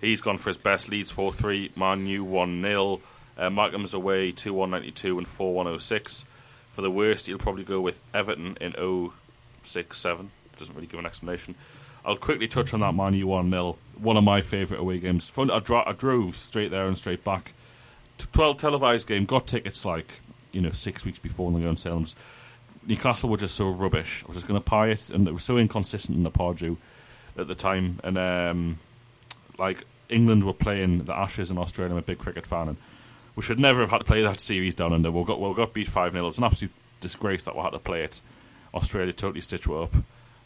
He's 0.02 0.20
gone 0.20 0.38
for 0.38 0.50
his 0.50 0.58
best. 0.58 0.90
Leeds 0.90 1.10
4 1.12 1.32
3, 1.32 1.72
Man 1.78 2.06
U 2.08 2.26
1 2.26 2.62
0. 2.62 3.02
Uh, 3.38 3.50
Markham's 3.50 3.94
away 3.94 4.34
2 4.34 4.54
192 4.54 5.18
and 5.20 5.28
4 5.28 5.54
106. 5.54 6.26
For 6.74 6.82
the 6.82 6.92
worst, 6.92 7.28
he'll 7.28 7.38
probably 7.38 7.64
go 7.64 7.80
with 7.80 8.02
Everton 8.14 8.58
in 8.60 8.74
067. 9.64 10.32
Doesn't 10.62 10.76
really 10.76 10.88
give 10.88 11.00
an 11.00 11.06
explanation. 11.06 11.56
I'll 12.06 12.18
quickly 12.18 12.48
touch 12.48 12.74
on 12.74 12.80
that 12.80 12.96
Man 12.96 13.14
U 13.14 13.28
1 13.28 13.50
0. 13.50 13.78
One 13.98 14.18
of 14.18 14.24
my 14.24 14.42
favourite 14.42 14.80
away 14.80 15.00
games. 15.00 15.30
Fun, 15.30 15.52
I, 15.52 15.60
dro- 15.60 15.84
I 15.86 15.94
drove 15.94 16.36
straight 16.36 16.72
there 16.72 16.88
and 16.88 16.98
straight 16.98 17.24
back. 17.24 17.54
T- 18.18 18.28
12 18.32 18.58
televised 18.58 19.08
game, 19.08 19.26
got 19.26 19.48
tickets 19.48 19.86
like, 19.86 20.14
you 20.52 20.62
know, 20.62 20.72
six 20.72 21.06
weeks 21.06 21.20
before 21.20 21.48
and 21.48 21.58
they 21.58 21.62
go 21.62 21.70
on 21.70 21.78
sale. 21.78 22.04
Newcastle 22.86 23.30
were 23.30 23.38
just 23.38 23.56
so 23.56 23.70
rubbish. 23.70 24.24
I 24.24 24.28
was 24.28 24.38
just 24.38 24.48
going 24.48 24.60
to 24.60 24.64
pie 24.64 24.88
it, 24.88 25.10
and 25.12 25.28
it 25.28 25.34
was 25.34 25.44
so 25.44 25.58
inconsistent 25.58 26.18
in 26.18 26.24
the 26.24 26.32
Pardew 26.32 26.78
at 27.38 27.48
the 27.48 27.56
time. 27.56 28.00
And 28.04 28.18
um, 28.18 28.80
like 29.60 29.86
England 30.10 30.44
were 30.44 30.54
playing 30.54 31.06
the 31.06 31.16
Ashes 31.16 31.52
in 31.52 31.58
Australia. 31.58 31.94
I'm 31.94 32.00
a 32.00 32.02
big 32.02 32.18
cricket 32.18 32.46
fan, 32.46 32.70
and 32.70 32.78
we 33.36 33.44
should 33.44 33.60
never 33.60 33.82
have 33.82 33.92
had 33.92 34.00
to 34.00 34.06
play 34.06 34.24
that 34.24 34.40
series 34.40 34.74
down 34.76 34.94
under. 34.94 35.12
We 35.12 35.24
got 35.24 35.40
we 35.40 35.54
got 35.54 35.74
beat 35.74 35.88
five 35.88 36.14
0 36.14 36.28
It's 36.28 36.40
an 36.40 36.44
absolute 36.44 36.74
disgrace 37.00 37.44
that 37.44 37.56
we 37.56 37.62
had 37.62 37.72
to 37.72 37.80
play 37.80 38.04
it. 38.04 38.22
Australia 38.74 39.14
totally 39.14 39.42
stitched 39.42 39.68
it 39.68 39.74
up. 39.74 39.94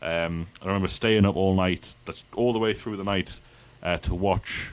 Um, 0.06 0.46
I 0.62 0.68
remember 0.68 0.88
staying 0.88 1.26
up 1.26 1.36
all 1.36 1.56
night, 1.56 1.96
that's 2.06 2.26
all 2.36 2.54
the 2.54 2.60
way 2.60 2.76
through 2.76 2.98
the 2.98 3.04
night, 3.04 3.40
uh, 3.82 3.98
to 3.98 4.14
watch 4.14 4.72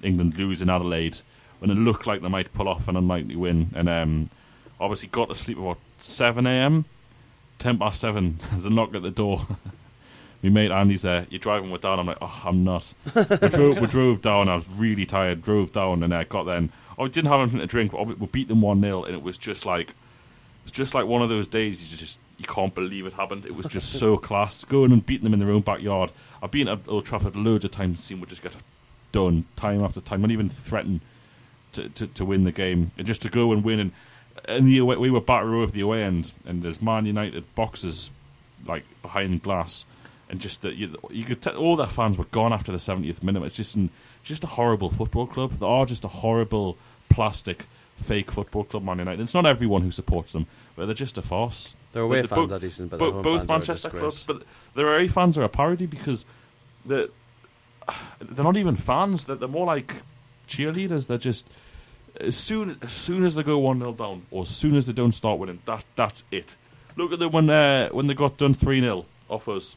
England 0.00 0.36
lose 0.36 0.62
in 0.62 0.70
Adelaide 0.70 1.18
when 1.58 1.70
it 1.70 1.74
looked 1.74 2.06
like 2.06 2.22
they 2.22 2.28
might 2.28 2.52
pull 2.54 2.68
off 2.68 2.86
an 2.86 2.96
unlikely 2.96 3.34
win. 3.34 3.70
And 3.74 3.88
um, 3.88 4.30
obviously 4.78 5.08
got 5.08 5.28
to 5.28 5.34
sleep 5.34 5.58
about 5.58 5.78
7 5.98 6.46
a.m. 6.46 6.84
10 7.58 7.78
past 7.78 8.00
7, 8.00 8.38
there's 8.50 8.64
a 8.64 8.70
knock 8.70 8.94
at 8.94 9.02
the 9.02 9.10
door. 9.10 9.46
My 10.42 10.50
mate 10.50 10.70
Andy's 10.70 11.02
there. 11.02 11.26
You're 11.30 11.38
driving 11.38 11.70
with 11.70 11.80
down. 11.80 11.98
I'm 11.98 12.06
like, 12.06 12.18
oh, 12.20 12.42
I'm 12.44 12.62
not. 12.62 12.92
we, 13.14 13.22
drove, 13.48 13.80
we 13.80 13.86
drove 13.88 14.20
down. 14.22 14.48
I 14.48 14.54
was 14.54 14.68
really 14.68 15.06
tired. 15.06 15.42
Drove 15.42 15.72
down 15.72 16.02
and 16.02 16.14
I 16.14 16.24
got 16.24 16.44
then. 16.44 16.70
I 16.98 17.06
didn't 17.08 17.30
have 17.30 17.40
anything 17.40 17.60
to 17.60 17.66
drink. 17.66 17.92
But 17.92 18.20
we 18.20 18.26
beat 18.26 18.48
them 18.48 18.60
one 18.60 18.82
0 18.82 19.04
and 19.04 19.14
it 19.14 19.22
was 19.22 19.38
just 19.38 19.64
like, 19.64 19.88
it 19.88 20.64
was 20.64 20.72
just 20.72 20.94
like 20.94 21.06
one 21.06 21.22
of 21.22 21.30
those 21.30 21.46
days 21.46 21.82
you 21.90 21.96
just 21.96 22.18
you 22.38 22.46
can't 22.46 22.74
believe 22.74 23.06
it 23.06 23.12
happened. 23.12 23.46
It 23.46 23.54
was 23.54 23.66
just 23.66 23.92
so 23.92 24.16
class. 24.28 24.64
Going 24.64 24.92
and 24.92 25.04
beating 25.04 25.24
them 25.24 25.34
in 25.34 25.40
their 25.40 25.50
own 25.50 25.62
backyard. 25.62 26.12
I've 26.42 26.50
been 26.50 26.68
at 26.68 26.80
Old 26.88 27.06
Trafford 27.06 27.36
loads 27.36 27.64
of 27.64 27.70
times, 27.70 28.02
seen 28.02 28.20
we 28.20 28.26
just 28.26 28.42
get 28.42 28.54
done 29.12 29.44
time 29.56 29.82
after 29.82 30.00
time. 30.00 30.22
Not 30.22 30.30
even 30.30 30.48
threaten 30.48 31.00
to, 31.72 31.88
to, 31.90 32.06
to 32.08 32.24
win 32.24 32.44
the 32.44 32.52
game, 32.52 32.92
and 32.96 33.06
just 33.06 33.22
to 33.22 33.28
go 33.28 33.52
and 33.52 33.62
win. 33.64 33.80
And, 33.80 33.92
and 34.46 34.68
the 34.68 34.78
away, 34.78 34.96
we 34.96 35.10
were 35.10 35.20
back 35.20 35.44
row 35.44 35.62
of 35.62 35.72
the 35.72 35.80
away 35.80 36.02
end, 36.02 36.32
and 36.44 36.62
there's 36.62 36.82
Man 36.82 37.06
United 37.06 37.54
boxes 37.54 38.10
like 38.66 38.84
behind 39.02 39.42
glass, 39.42 39.86
and 40.28 40.40
just 40.40 40.62
that 40.62 40.74
you, 40.74 40.96
you 41.10 41.24
could 41.24 41.42
tell 41.42 41.56
all 41.56 41.76
their 41.76 41.86
fans 41.86 42.18
were 42.18 42.24
gone 42.24 42.52
after 42.52 42.72
the 42.72 42.78
70th 42.78 43.22
minute. 43.22 43.42
It's 43.44 43.56
just 43.56 43.76
an, 43.76 43.90
just 44.22 44.44
a 44.44 44.48
horrible 44.48 44.90
football 44.90 45.26
club. 45.26 45.58
They 45.60 45.66
are 45.66 45.86
just 45.86 46.04
a 46.04 46.08
horrible 46.08 46.76
plastic 47.08 47.66
fake 47.96 48.32
football 48.32 48.64
club, 48.64 48.82
Man 48.82 48.98
United. 48.98 49.22
It's 49.22 49.34
not 49.34 49.46
everyone 49.46 49.82
who 49.82 49.90
supports 49.90 50.32
them, 50.32 50.46
but 50.74 50.86
they're 50.86 50.94
just 50.94 51.18
a 51.18 51.22
farce. 51.22 51.74
Their 51.94 52.02
away 52.02 52.20
the- 52.22 52.28
fans 52.28 52.38
both- 52.48 52.52
are 52.52 52.58
decent, 52.60 52.90
but 52.90 52.98
Bo- 52.98 53.04
their 53.06 53.12
home 53.14 53.22
both 53.22 53.38
fans 53.40 53.50
are 53.50 53.54
a 53.54 53.56
Manchester 53.58 53.88
disgrace. 53.88 54.24
clubs, 54.24 54.24
but 54.26 54.42
their 54.74 54.94
away 54.94 55.08
fans 55.08 55.38
are 55.38 55.42
a 55.44 55.48
parody 55.48 55.86
because 55.86 56.26
they're, 56.84 57.08
they're 58.20 58.44
not 58.44 58.56
even 58.58 58.76
fans. 58.76 59.24
They're, 59.24 59.36
they're 59.36 59.48
more 59.48 59.66
like 59.66 60.02
cheerleaders. 60.46 61.06
They're 61.06 61.18
just 61.18 61.48
as 62.20 62.36
soon 62.36 62.76
as 62.82 62.92
soon 62.92 63.24
as 63.24 63.34
they 63.34 63.42
go 63.42 63.58
one 63.58 63.78
0 63.80 63.92
down, 63.92 64.26
or 64.30 64.42
as 64.42 64.48
soon 64.50 64.76
as 64.76 64.86
they 64.86 64.92
don't 64.92 65.12
start 65.12 65.38
winning, 65.38 65.60
that 65.64 65.84
that's 65.96 66.24
it. 66.30 66.56
Look 66.96 67.12
at 67.12 67.18
them 67.18 67.32
when 67.32 67.48
uh, 67.50 67.88
when 67.90 68.06
they 68.06 68.14
got 68.14 68.36
done 68.36 68.54
three 68.54 68.80
0 68.80 69.06
off 69.28 69.48
us. 69.48 69.76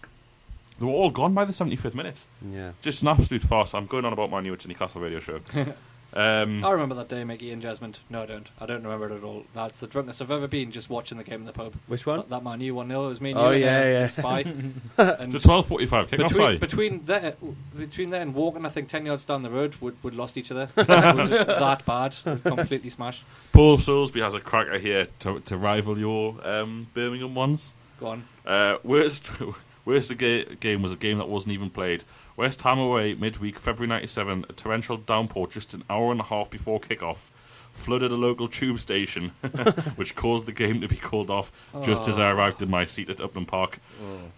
They 0.80 0.86
were 0.86 0.91
all 0.91 1.09
gone 1.09 1.34
by 1.34 1.43
the 1.45 1.53
seventy 1.53 1.76
fifth 1.76 1.95
minute. 1.95 2.18
Yeah. 2.51 2.74
Just 2.82 3.01
an 3.01 3.07
absolute 3.07 3.41
farce. 3.41 3.74
I'm 3.74 3.88
going 3.88 4.05
on 4.05 4.13
about 4.13 4.30
my 4.30 4.41
new 4.41 4.55
Newcastle 4.68 5.01
radio 5.01 5.20
show. 5.20 5.39
Um, 6.18 6.65
I 6.65 6.72
remember 6.72 6.95
that 6.95 7.09
day, 7.09 7.24
Mickey 7.24 7.51
and 7.51 7.61
Jasmine. 7.61 7.93
No, 8.09 8.24
I 8.24 8.26
don't. 8.26 8.49
I 8.59 8.65
don't 8.65 8.82
remember 8.82 9.05
it 9.07 9.18
at 9.18 9.24
all. 9.24 9.45
That's 9.53 9.80
the 9.80 9.86
drunkest 9.86 10.20
I've 10.20 10.32
ever 10.32 10.47
been 10.47 10.72
just 10.72 10.89
watching 10.89 11.20
the 11.20 11.24
game 11.24 11.41
in 11.41 11.45
the 11.45 11.53
pub. 11.53 11.76
Which 11.86 12.07
one? 12.07 12.18
That, 12.18 12.30
that 12.30 12.43
man, 12.43 12.59
you 12.59 12.74
1 12.74 12.88
0, 12.88 13.05
it 13.05 13.07
was 13.07 13.22
me 13.22 13.32
and 13.32 13.39
Oh, 13.39 13.51
you 13.51 13.57
and, 13.57 13.61
yeah, 13.63 13.80
uh, 13.82 13.84
yeah. 14.01 14.07
Spy. 14.07 14.43
the 14.95 15.22
and 15.22 15.41
twelve 15.43 15.68
forty-five 15.68 16.09
kick 16.09 16.18
between, 16.18 16.36
Sorry. 16.36 16.57
between, 16.57 17.05
there, 17.05 17.36
between 17.78 18.09
there 18.09 18.24
and 18.24 18.34
walking, 18.34 18.65
I 18.65 18.70
think 18.70 18.89
10 18.89 19.05
yards 19.05 19.26
down 19.26 19.43
the 19.43 19.51
road, 19.51 19.76
we'd, 19.80 19.93
we'd 20.01 20.15
lost 20.15 20.38
each 20.38 20.49
other. 20.49 20.70
we 20.76 20.84
were 20.86 21.28
just 21.28 21.47
that 21.47 21.86
bad. 21.86 22.15
We'd 22.26 22.43
completely 22.43 22.89
smashed. 22.89 23.24
Paul 23.51 23.78
Soulsby 23.78 24.24
has 24.24 24.34
a 24.34 24.39
cracker 24.39 24.80
here 24.80 25.05
to, 25.20 25.39
to 25.41 25.55
rival 25.55 25.99
your 25.99 26.36
um, 26.43 26.88
Birmingham 26.95 27.36
ones. 27.36 27.76
Go 27.99 28.07
on. 28.07 28.28
Uh, 28.43 28.78
worst, 28.84 29.30
worst 29.86 30.18
game 30.18 30.82
was 30.82 30.93
a 30.93 30.97
game 30.97 31.20
that 31.20 31.30
wasn't 31.30 31.53
even 31.53 31.70
played. 31.70 32.03
West 32.38 32.61
Ham 32.61 32.79
away 32.79 33.13
midweek, 33.15 33.59
February 33.59 33.89
'97. 33.89 34.45
A 34.47 34.53
torrential 34.53 34.95
downpour 34.95 35.47
just 35.47 35.73
an 35.73 35.83
hour 35.89 36.11
and 36.11 36.21
a 36.21 36.25
half 36.25 36.49
before 36.49 36.79
kick-off 36.79 37.31
flooded 37.73 38.11
a 38.11 38.15
local 38.15 38.47
tube 38.47 38.79
station, 38.79 39.29
which 39.95 40.15
caused 40.15 40.45
the 40.45 40.51
game 40.51 40.81
to 40.81 40.88
be 40.88 40.95
called 40.95 41.29
off 41.29 41.51
just 41.83 42.07
as 42.07 42.17
I 42.17 42.31
arrived 42.31 42.61
in 42.61 42.69
my 42.69 42.85
seat 42.85 43.09
at 43.09 43.21
Upton 43.21 43.45
Park. 43.45 43.79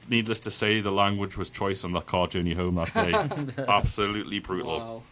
Needless 0.09 0.41
to 0.41 0.51
say, 0.51 0.81
the 0.81 0.91
language 0.91 1.37
was 1.37 1.49
choice 1.49 1.83
on 1.83 1.93
that 1.93 2.05
car 2.05 2.27
journey 2.27 2.53
home 2.53 2.75
that 2.75 2.93
day. 2.93 3.63
Absolutely 3.67 4.39
brutal. 4.39 4.79
Wow. 4.79 5.03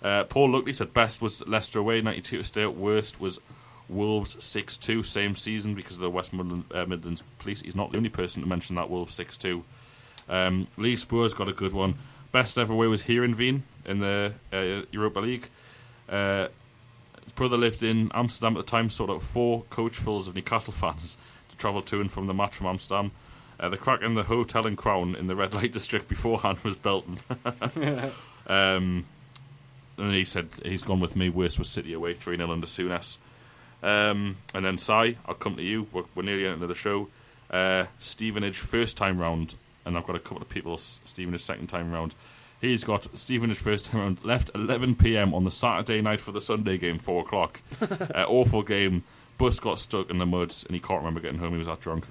Uh, 0.00 0.24
Paul 0.24 0.50
Luckley 0.52 0.72
said 0.72 0.94
best 0.94 1.20
was 1.20 1.44
Leicester 1.48 1.80
away, 1.80 2.00
92 2.00 2.38
to 2.38 2.44
stay 2.44 2.66
worst 2.66 3.20
was 3.20 3.40
Wolves 3.88 4.42
6 4.44 4.76
2, 4.78 5.02
same 5.02 5.34
season 5.34 5.74
because 5.74 5.94
of 5.94 6.00
the 6.00 6.10
West 6.10 6.32
Midland, 6.32 6.64
uh, 6.72 6.84
Midlands 6.86 7.22
police. 7.38 7.62
He's 7.62 7.74
not 7.74 7.90
the 7.90 7.96
only 7.96 8.10
person 8.10 8.42
to 8.42 8.48
mention 8.48 8.76
that 8.76 8.90
Wolves 8.90 9.14
6 9.14 9.36
2. 9.36 9.64
Um, 10.28 10.66
Lee 10.76 10.96
Spurs 10.96 11.34
got 11.34 11.48
a 11.48 11.52
good 11.52 11.72
one. 11.72 11.94
Best 12.32 12.58
ever 12.58 12.72
away 12.72 12.86
was 12.86 13.04
Heerenveen 13.04 13.62
in 13.84 14.00
the 14.00 14.34
uh, 14.52 14.82
Europa 14.90 15.20
League. 15.20 15.48
Uh, 16.08 16.48
his 17.24 17.32
brother 17.32 17.56
lived 17.56 17.82
in 17.82 18.10
Amsterdam 18.14 18.56
at 18.56 18.66
the 18.66 18.70
time, 18.70 18.90
sort 18.90 19.10
of 19.10 19.22
four 19.22 19.64
coachfuls 19.70 20.28
of 20.28 20.34
Newcastle 20.34 20.72
fans 20.72 21.16
to 21.50 21.56
travel 21.56 21.82
to 21.82 22.00
and 22.00 22.10
from 22.10 22.26
the 22.26 22.34
match 22.34 22.56
from 22.56 22.66
Amsterdam. 22.66 23.12
Uh, 23.60 23.68
the 23.68 23.76
crack 23.76 24.02
in 24.02 24.14
the 24.14 24.22
hotel 24.22 24.66
in 24.66 24.76
Crown 24.76 25.16
in 25.16 25.26
the 25.26 25.34
red 25.34 25.52
light 25.52 25.72
district 25.72 26.08
beforehand 26.08 26.58
was 26.60 26.76
Belton. 26.76 27.18
um, 28.46 29.06
and 29.96 30.14
he 30.14 30.24
said 30.24 30.48
he's 30.64 30.82
gone 30.82 31.00
with 31.00 31.16
me. 31.16 31.28
Worst 31.28 31.58
was 31.58 31.68
City 31.68 31.92
away, 31.92 32.12
3 32.12 32.36
0 32.36 32.52
under 32.52 32.66
Souness. 32.66 33.18
Um, 33.82 34.36
and 34.54 34.64
then 34.64 34.78
Sai, 34.78 35.16
I'll 35.26 35.34
come 35.34 35.56
to 35.56 35.62
you. 35.62 35.86
We're, 35.92 36.04
we're 36.14 36.22
nearly 36.22 36.46
of 36.46 36.60
the 36.60 36.74
show. 36.74 37.08
Uh, 37.50 37.86
Stevenage, 37.98 38.56
first 38.56 38.96
time 38.96 39.18
round. 39.18 39.54
And 39.88 39.96
I've 39.96 40.04
got 40.06 40.16
a 40.16 40.20
couple 40.20 40.42
of 40.42 40.48
people, 40.50 40.74
S- 40.74 41.00
Stevenage, 41.04 41.40
second 41.40 41.68
time 41.68 41.90
round. 41.90 42.14
He's 42.60 42.84
got 42.84 43.06
Stevenage 43.18 43.56
first 43.56 43.86
time 43.86 44.00
round, 44.00 44.24
left 44.24 44.50
11 44.54 44.96
pm 44.96 45.32
on 45.34 45.44
the 45.44 45.50
Saturday 45.50 46.02
night 46.02 46.20
for 46.20 46.30
the 46.32 46.40
Sunday 46.40 46.76
game, 46.76 46.98
4 46.98 47.22
o'clock. 47.22 47.60
uh, 47.80 48.24
awful 48.28 48.62
game. 48.62 49.02
Bus 49.38 49.58
got 49.60 49.78
stuck 49.78 50.10
in 50.10 50.18
the 50.18 50.26
mud 50.26 50.54
and 50.66 50.74
he 50.74 50.80
can't 50.80 50.98
remember 51.00 51.20
getting 51.20 51.38
home. 51.38 51.52
He 51.52 51.58
was 51.58 51.68
that 51.68 51.80
drunk. 51.80 52.04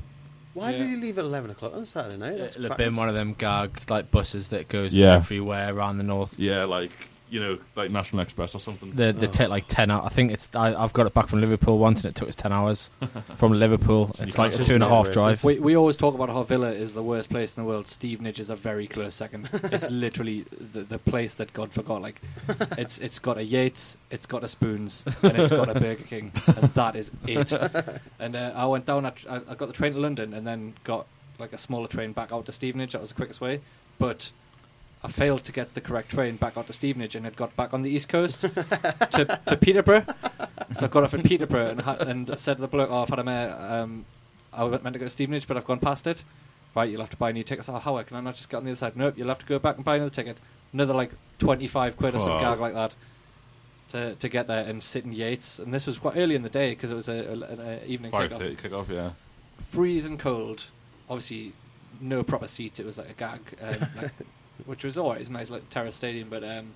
Why 0.53 0.71
Yeah. 0.71 0.77
did 0.79 0.89
he 0.89 0.95
leave 0.95 1.19
at 1.19 1.25
11 1.25 1.51
o'clock 1.51 1.73
on 1.75 1.85
Saturday 1.85 2.17
night? 2.17 2.37
That's 2.39 2.55
It'll 2.55 2.69
have 2.69 2.77
been 2.77 2.95
one 2.95 3.09
of 3.09 3.13
them 3.15 3.33
gag 3.37 3.79
like 3.89 4.09
buses 4.09 4.47
that 4.49 4.69
goes 4.69 4.91
Yeah. 4.93 5.13
everywhere 5.15 5.71
around 5.75 5.97
the 5.99 6.03
north. 6.03 6.33
Yeah, 6.39 6.63
like, 6.63 6.93
you 7.29 7.39
know, 7.39 7.57
like 7.75 7.91
National 7.91 8.21
Express 8.21 8.55
or 8.55 8.59
something. 8.59 8.91
They, 8.91 9.11
they 9.11 9.27
take 9.27 9.49
like 9.49 9.65
ten 9.67 9.91
hours. 9.91 10.05
I 10.05 10.09
think 10.09 10.31
it's. 10.31 10.49
I, 10.55 10.73
I've 10.81 10.93
got 10.93 11.07
it 11.07 11.13
back 11.13 11.27
from 11.27 11.41
Liverpool 11.41 11.77
once, 11.77 12.01
and 12.01 12.09
it 12.09 12.15
took 12.15 12.27
us 12.29 12.35
ten 12.35 12.51
hours 12.53 12.89
from 13.35 13.53
Liverpool. 13.53 14.11
So 14.15 14.23
It's 14.23 14.37
like 14.37 14.53
a 14.53 14.55
can't 14.55 14.67
two 14.67 14.73
and 14.75 14.83
a 14.83 14.85
just 14.87 14.93
half 14.93 15.07
remember 15.07 15.31
it. 15.31 15.39
drive. 15.39 15.43
We, 15.43 15.59
we 15.59 15.75
always 15.75 15.97
talk 15.97 16.15
about 16.15 16.29
how 16.29 16.43
Villa 16.43 16.71
is 16.71 16.93
the 16.93 17.03
worst 17.03 17.29
place 17.29 17.57
in 17.57 17.63
the 17.63 17.67
world. 17.67 17.87
Stevenage 17.87 18.39
is 18.39 18.49
a 18.49 18.55
very 18.55 18.87
close 18.87 19.15
second. 19.15 19.49
it's 19.53 19.89
literally 19.89 20.45
the, 20.73 20.83
the 20.83 20.99
place 20.99 21.33
that 21.35 21.51
God 21.53 21.71
forgot. 21.73 22.01
Like, 22.01 22.21
it's 22.77 22.97
it's 22.99 23.19
got 23.19 23.37
a 23.37 23.43
Yates, 23.43 23.97
it's 24.09 24.25
got 24.25 24.43
a 24.43 24.47
Spoons, 24.47 25.03
and 25.21 25.37
it's 25.37 25.51
got 25.51 25.69
a 25.69 25.79
Burger 25.79 26.03
King, 26.03 26.31
and 26.47 26.71
that 26.73 26.95
is 26.95 27.11
it. 27.25 27.51
And 28.19 28.35
uh, 28.35 28.51
I 28.55 28.65
went 28.65 28.85
down. 28.85 29.05
At, 29.05 29.17
I, 29.29 29.35
I 29.49 29.55
got 29.55 29.67
the 29.67 29.73
train 29.73 29.93
to 29.93 29.99
London, 29.99 30.33
and 30.33 30.45
then 30.47 30.73
got 30.83 31.07
like 31.39 31.53
a 31.53 31.57
smaller 31.57 31.87
train 31.87 32.13
back 32.13 32.31
out 32.31 32.45
to 32.47 32.51
Stevenage. 32.51 32.93
That 32.93 33.01
was 33.01 33.09
the 33.09 33.15
quickest 33.15 33.41
way, 33.41 33.61
but. 33.99 34.31
I 35.03 35.09
failed 35.09 35.43
to 35.45 35.51
get 35.51 35.73
the 35.75 35.81
correct 35.81 36.09
train 36.11 36.37
back 36.37 36.57
out 36.57 36.67
to 36.67 36.73
Stevenage 36.73 37.15
and 37.15 37.23
had 37.25 37.35
got 37.35 37.55
back 37.55 37.73
on 37.73 37.81
the 37.83 37.89
east 37.89 38.09
coast 38.09 38.39
to, 38.41 39.39
to 39.45 39.57
Peterborough. 39.57 40.05
So 40.73 40.85
I 40.85 40.89
got 40.89 41.03
off 41.03 41.13
in 41.13 41.21
Peterborough 41.23 41.69
and, 41.69 41.81
ha- 41.81 41.97
and 41.99 42.27
said 42.39 42.55
to 42.55 42.61
the 42.61 42.67
bloke, 42.67 42.89
"Oh, 42.91 43.03
I've 43.03 43.09
had 43.09 43.19
a 43.19 43.23
mare. 43.23 43.55
Um, 43.59 44.05
I 44.51 44.63
was 44.63 44.81
meant 44.83 44.93
to 44.93 44.99
go 44.99 45.05
to 45.05 45.09
Stevenage, 45.09 45.47
but 45.47 45.55
I've 45.55 45.65
gone 45.65 45.79
past 45.79 46.07
it. 46.07 46.23
Right, 46.75 46.89
you'll 46.89 47.01
have 47.01 47.09
to 47.11 47.17
buy 47.17 47.29
a 47.29 47.33
new 47.33 47.43
tickets. 47.43 47.69
Oh, 47.69 47.77
how 47.79 48.01
can 48.03 48.17
I 48.17 48.21
not 48.21 48.35
just 48.35 48.49
get 48.49 48.57
on 48.57 48.63
the 48.65 48.71
other 48.71 48.75
side? 48.75 48.95
Nope, 48.97 49.15
you'll 49.17 49.27
have 49.29 49.39
to 49.39 49.45
go 49.45 49.59
back 49.59 49.75
and 49.77 49.85
buy 49.85 49.95
another 49.95 50.09
ticket. 50.11 50.37
Another 50.73 50.93
like 50.93 51.11
twenty-five 51.39 51.95
quid 51.97 52.15
or 52.15 52.19
some 52.19 52.29
Wow. 52.31 52.39
gag 52.39 52.59
like 52.59 52.73
that 52.73 52.95
to 53.91 54.15
to 54.15 54.29
get 54.29 54.47
there 54.47 54.65
and 54.65 54.83
sit 54.83 55.05
in 55.05 55.13
Yates. 55.13 55.59
And 55.59 55.73
this 55.73 55.87
was 55.87 55.97
quite 55.99 56.17
early 56.17 56.35
in 56.35 56.41
the 56.43 56.49
day 56.49 56.71
because 56.71 56.91
it 56.91 56.95
was 56.95 57.07
a, 57.07 57.13
a, 57.13 57.31
an 57.33 57.61
uh, 57.61 57.79
evening 57.85 58.11
Five 58.11 58.31
kickoff. 58.31 58.39
thirty 58.39 58.55
kick 58.55 58.73
off, 58.73 58.89
yeah. 58.89 59.11
Freezing 59.69 60.17
cold. 60.17 60.69
Obviously, 61.09 61.53
no 62.01 62.21
proper 62.23 62.47
seats. 62.47 62.79
It 62.79 62.85
was 62.85 62.97
like 62.97 63.09
a 63.09 63.13
gag, 63.13 63.39
um, 63.61 63.87
like, 64.01 64.11
which 64.65 64.83
was 64.83 64.97
always 64.97 65.29
nice, 65.29 65.49
like 65.49 65.69
Terrace 65.69 65.95
Stadium, 65.95 66.29
but 66.29 66.43
um, 66.43 66.73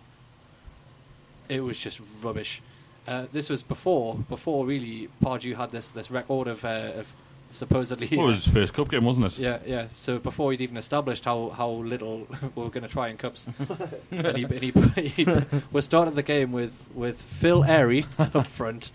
it 1.49 1.61
was 1.61 1.79
just 1.79 2.01
rubbish. 2.21 2.61
Uh, 3.07 3.25
this 3.33 3.49
was 3.49 3.63
before 3.63 4.15
before 4.29 4.65
really 4.65 5.09
Pardew 5.23 5.55
had 5.55 5.71
this 5.71 5.89
this 5.89 6.11
record 6.11 6.47
of, 6.47 6.63
uh, 6.63 6.91
of 6.97 7.07
supposedly 7.51 8.07
What 8.15 8.27
was 8.27 8.45
his 8.45 8.53
first 8.53 8.73
cup 8.73 8.89
game, 8.89 9.05
wasn't 9.05 9.27
it? 9.27 9.39
yeah, 9.39 9.59
yeah. 9.65 9.87
So 9.97 10.19
before 10.19 10.51
he'd 10.51 10.61
even 10.61 10.77
established 10.77 11.25
how, 11.25 11.49
how 11.49 11.69
little 11.69 12.27
we 12.55 12.63
were 12.63 12.69
going 12.69 12.83
to 12.83 12.89
try 12.89 13.09
in 13.09 13.17
cups, 13.17 13.47
and 14.11 14.37
he, 14.37 14.43
and 14.43 14.63
he, 14.63 14.71
he 15.01 15.27
we 15.71 15.81
started 15.81 16.15
the 16.15 16.23
game 16.23 16.51
with, 16.51 16.85
with 16.93 17.21
Phil 17.21 17.63
Airey 17.63 18.05
up 18.35 18.47
front, 18.47 18.91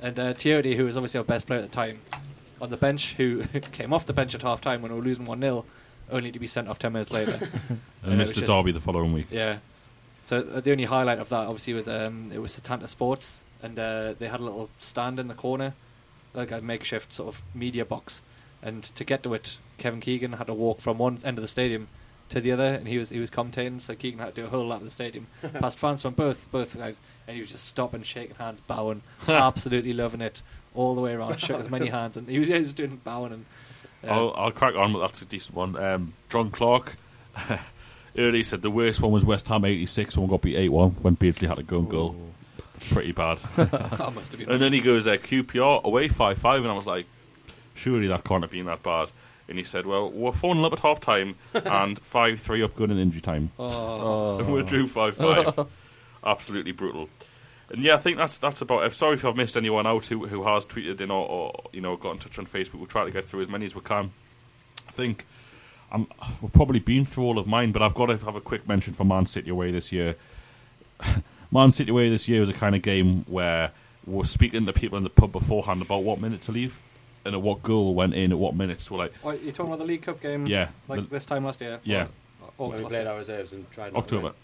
and 0.00 0.18
uh, 0.18 0.34
Tioté, 0.34 0.76
who 0.76 0.84
was 0.84 0.96
obviously 0.96 1.18
our 1.18 1.24
best 1.24 1.46
player 1.46 1.60
at 1.60 1.70
the 1.70 1.74
time, 1.74 2.00
on 2.60 2.70
the 2.70 2.76
bench, 2.76 3.14
who 3.14 3.44
came 3.72 3.92
off 3.92 4.06
the 4.06 4.12
bench 4.12 4.34
at 4.34 4.42
half 4.42 4.60
time 4.60 4.82
when 4.82 4.92
we 4.92 4.98
were 4.98 5.04
losing 5.04 5.24
one 5.24 5.40
0 5.40 5.64
only 6.10 6.32
to 6.32 6.38
be 6.38 6.46
sent 6.46 6.68
off 6.68 6.78
ten 6.78 6.92
minutes 6.92 7.10
later. 7.12 7.38
And 8.04 8.10
And 8.10 8.18
missed 8.18 8.34
the 8.34 8.40
just- 8.40 8.52
derby 8.52 8.72
the 8.72 8.80
following 8.80 9.12
week. 9.12 9.28
Yeah. 9.30 9.58
So 10.24 10.38
uh, 10.38 10.60
the 10.60 10.72
only 10.72 10.84
highlight 10.86 11.18
of 11.20 11.28
that 11.28 11.46
obviously 11.46 11.72
was 11.74 11.88
um, 11.88 12.30
it 12.34 12.38
was 12.40 12.58
Setanta 12.58 12.88
Sports, 12.88 13.42
and 13.62 13.78
uh, 13.78 14.14
they 14.18 14.26
had 14.28 14.40
a 14.40 14.42
little 14.44 14.70
stand 14.78 15.20
in 15.20 15.28
the 15.28 15.34
corner, 15.34 15.74
like 16.34 16.50
a 16.50 16.60
makeshift 16.60 17.12
sort 17.12 17.28
of 17.34 17.42
media 17.54 17.84
box. 17.84 18.22
And 18.60 18.82
to 18.82 19.04
get 19.04 19.22
to 19.24 19.34
it, 19.34 19.58
Kevin 19.78 20.00
Keegan 20.00 20.32
had 20.34 20.46
to 20.48 20.54
walk 20.54 20.80
from 20.80 20.98
one 20.98 21.18
end 21.24 21.38
of 21.38 21.42
the 21.42 21.48
stadium 21.48 21.88
to 22.28 22.40
the 22.40 22.50
other, 22.52 22.66
and 22.74 22.86
he 22.88 22.98
was 22.98 23.10
he 23.10 23.18
was 23.20 23.30
commentating. 23.30 23.80
So 23.80 23.94
Keegan 23.94 24.18
had 24.20 24.34
to 24.34 24.40
do 24.42 24.46
a 24.46 24.50
whole 24.50 24.66
lap 24.66 24.78
of 24.78 24.84
the 24.84 24.90
stadium, 24.90 25.26
past 25.60 25.78
fans 25.78 26.02
from 26.02 26.14
both 26.14 26.48
both 26.50 26.76
guys, 26.76 26.98
and 27.28 27.34
he 27.36 27.40
was 27.40 27.50
just 27.50 27.64
stopping, 27.66 28.02
shaking 28.02 28.34
hands, 28.36 28.60
bowing, 28.60 29.02
absolutely 29.28 29.92
loving 29.92 30.20
it 30.20 30.42
all 30.74 30.94
the 30.96 31.00
way 31.00 31.12
around. 31.12 31.38
Shook 31.38 31.58
as 31.60 31.70
many 31.70 31.86
hands, 31.88 32.16
and 32.16 32.28
he 32.28 32.38
was, 32.40 32.48
he 32.48 32.58
was 32.58 32.72
doing 32.74 33.00
bowing 33.04 33.32
and. 33.32 33.44
Uh, 34.04 34.08
I'll, 34.10 34.34
I'll 34.36 34.50
crack 34.52 34.74
on, 34.74 34.92
but 34.92 35.00
that's 35.00 35.22
a 35.22 35.24
decent 35.26 35.54
one. 35.54 35.76
Um, 35.76 36.14
John 36.28 36.50
Clark 36.50 36.96
early 38.18 38.42
said 38.42 38.62
the 38.62 38.70
worst 38.70 39.00
one 39.00 39.12
was 39.12 39.24
West 39.24 39.48
Ham 39.48 39.64
86 39.64 40.16
when 40.16 40.26
we 40.28 40.30
got 40.30 40.42
beat 40.42 40.56
8 40.56 40.68
1 40.70 40.90
when 41.02 41.14
Beardsley 41.14 41.48
had 41.48 41.58
a 41.58 41.62
go 41.62 41.78
and 41.78 41.90
goal. 41.90 42.16
Pretty 42.90 43.12
bad. 43.12 43.38
that 43.56 44.12
must 44.14 44.32
have 44.32 44.40
been. 44.40 44.50
and 44.50 44.60
then 44.60 44.72
he 44.72 44.80
goes, 44.80 45.06
uh, 45.06 45.12
QPR 45.12 45.84
away 45.84 46.08
5 46.08 46.38
5, 46.38 46.62
and 46.62 46.70
I 46.70 46.74
was 46.74 46.86
like, 46.86 47.06
surely 47.74 48.06
that 48.08 48.24
can't 48.24 48.42
have 48.42 48.50
been 48.50 48.66
that 48.66 48.82
bad. 48.82 49.12
And 49.48 49.58
he 49.58 49.64
said, 49.64 49.86
well, 49.86 50.10
we're 50.10 50.32
4 50.32 50.54
0 50.54 50.64
up 50.64 50.72
at 50.72 50.80
half 50.80 51.00
time 51.00 51.34
and 51.52 51.98
5 51.98 52.40
3 52.40 52.62
up 52.62 52.74
going 52.76 52.90
in 52.90 52.98
injury 52.98 53.20
time. 53.20 53.50
oh, 53.58 54.38
And 54.38 54.52
we 54.52 54.62
drew 54.62 54.86
5 54.86 55.16
5. 55.16 55.66
Absolutely 56.24 56.72
brutal. 56.72 57.08
And 57.72 57.82
yeah, 57.82 57.94
I 57.94 57.98
think 57.98 58.18
that's 58.18 58.38
that's 58.38 58.60
about 58.60 58.84
it. 58.84 58.92
Sorry 58.92 59.14
if 59.14 59.24
I've 59.24 59.34
missed 59.36 59.56
anyone 59.56 59.86
out 59.86 60.04
who, 60.06 60.26
who 60.26 60.44
has 60.44 60.66
tweeted 60.66 61.00
in 61.00 61.10
or, 61.10 61.26
or 61.26 61.62
you 61.72 61.80
know 61.80 61.96
got 61.96 62.12
in 62.12 62.18
touch 62.18 62.38
on 62.38 62.46
Facebook. 62.46 62.74
We'll 62.74 62.86
try 62.86 63.04
to 63.04 63.10
get 63.10 63.24
through 63.24 63.40
as 63.40 63.48
many 63.48 63.64
as 63.64 63.74
we 63.74 63.80
can. 63.80 64.12
I 64.86 64.90
think 64.92 65.24
I'm, 65.90 66.06
we've 66.42 66.52
probably 66.52 66.80
been 66.80 67.04
through 67.06 67.24
all 67.24 67.38
of 67.38 67.46
mine, 67.46 67.72
but 67.72 67.80
I've 67.82 67.94
got 67.94 68.06
to 68.06 68.18
have 68.18 68.36
a 68.36 68.40
quick 68.40 68.68
mention 68.68 68.92
for 68.94 69.04
Man 69.04 69.24
City 69.26 69.50
away 69.50 69.70
this 69.70 69.90
year. 69.90 70.16
Man 71.50 71.70
City 71.70 71.90
away 71.90 72.10
this 72.10 72.28
year 72.28 72.40
was 72.40 72.48
a 72.48 72.54
kind 72.54 72.74
of 72.74 72.82
game 72.82 73.24
where 73.26 73.72
we're 74.06 74.24
speaking 74.24 74.66
to 74.66 74.72
people 74.72 74.98
in 74.98 75.04
the 75.04 75.10
pub 75.10 75.32
beforehand 75.32 75.80
about 75.82 76.02
what 76.02 76.20
minute 76.20 76.42
to 76.42 76.52
leave 76.52 76.78
and 77.24 77.34
at 77.34 77.40
what 77.42 77.62
goal 77.62 77.94
went 77.94 78.14
in 78.14 78.32
at 78.32 78.38
what 78.38 78.54
minutes. 78.54 78.90
We're 78.90 78.98
like, 78.98 79.12
Oh, 79.24 79.30
you're 79.30 79.52
talking 79.52 79.72
about 79.72 79.78
the 79.78 79.84
League 79.84 80.02
Cup 80.02 80.20
game? 80.20 80.46
yeah, 80.46 80.68
Like 80.88 81.00
the- 81.00 81.06
this 81.06 81.24
time 81.24 81.44
last 81.44 81.60
year? 81.60 81.78
Yeah. 81.84 82.08
Or, 82.40 82.50
or 82.58 82.68
When 82.70 82.82
we 82.82 82.88
played 82.88 83.06
our 83.06 83.18
reserves 83.18 83.52
and 83.52 83.70
tried 83.70 83.92
not 83.92 84.08
to 84.08 84.16
October. 84.16 84.34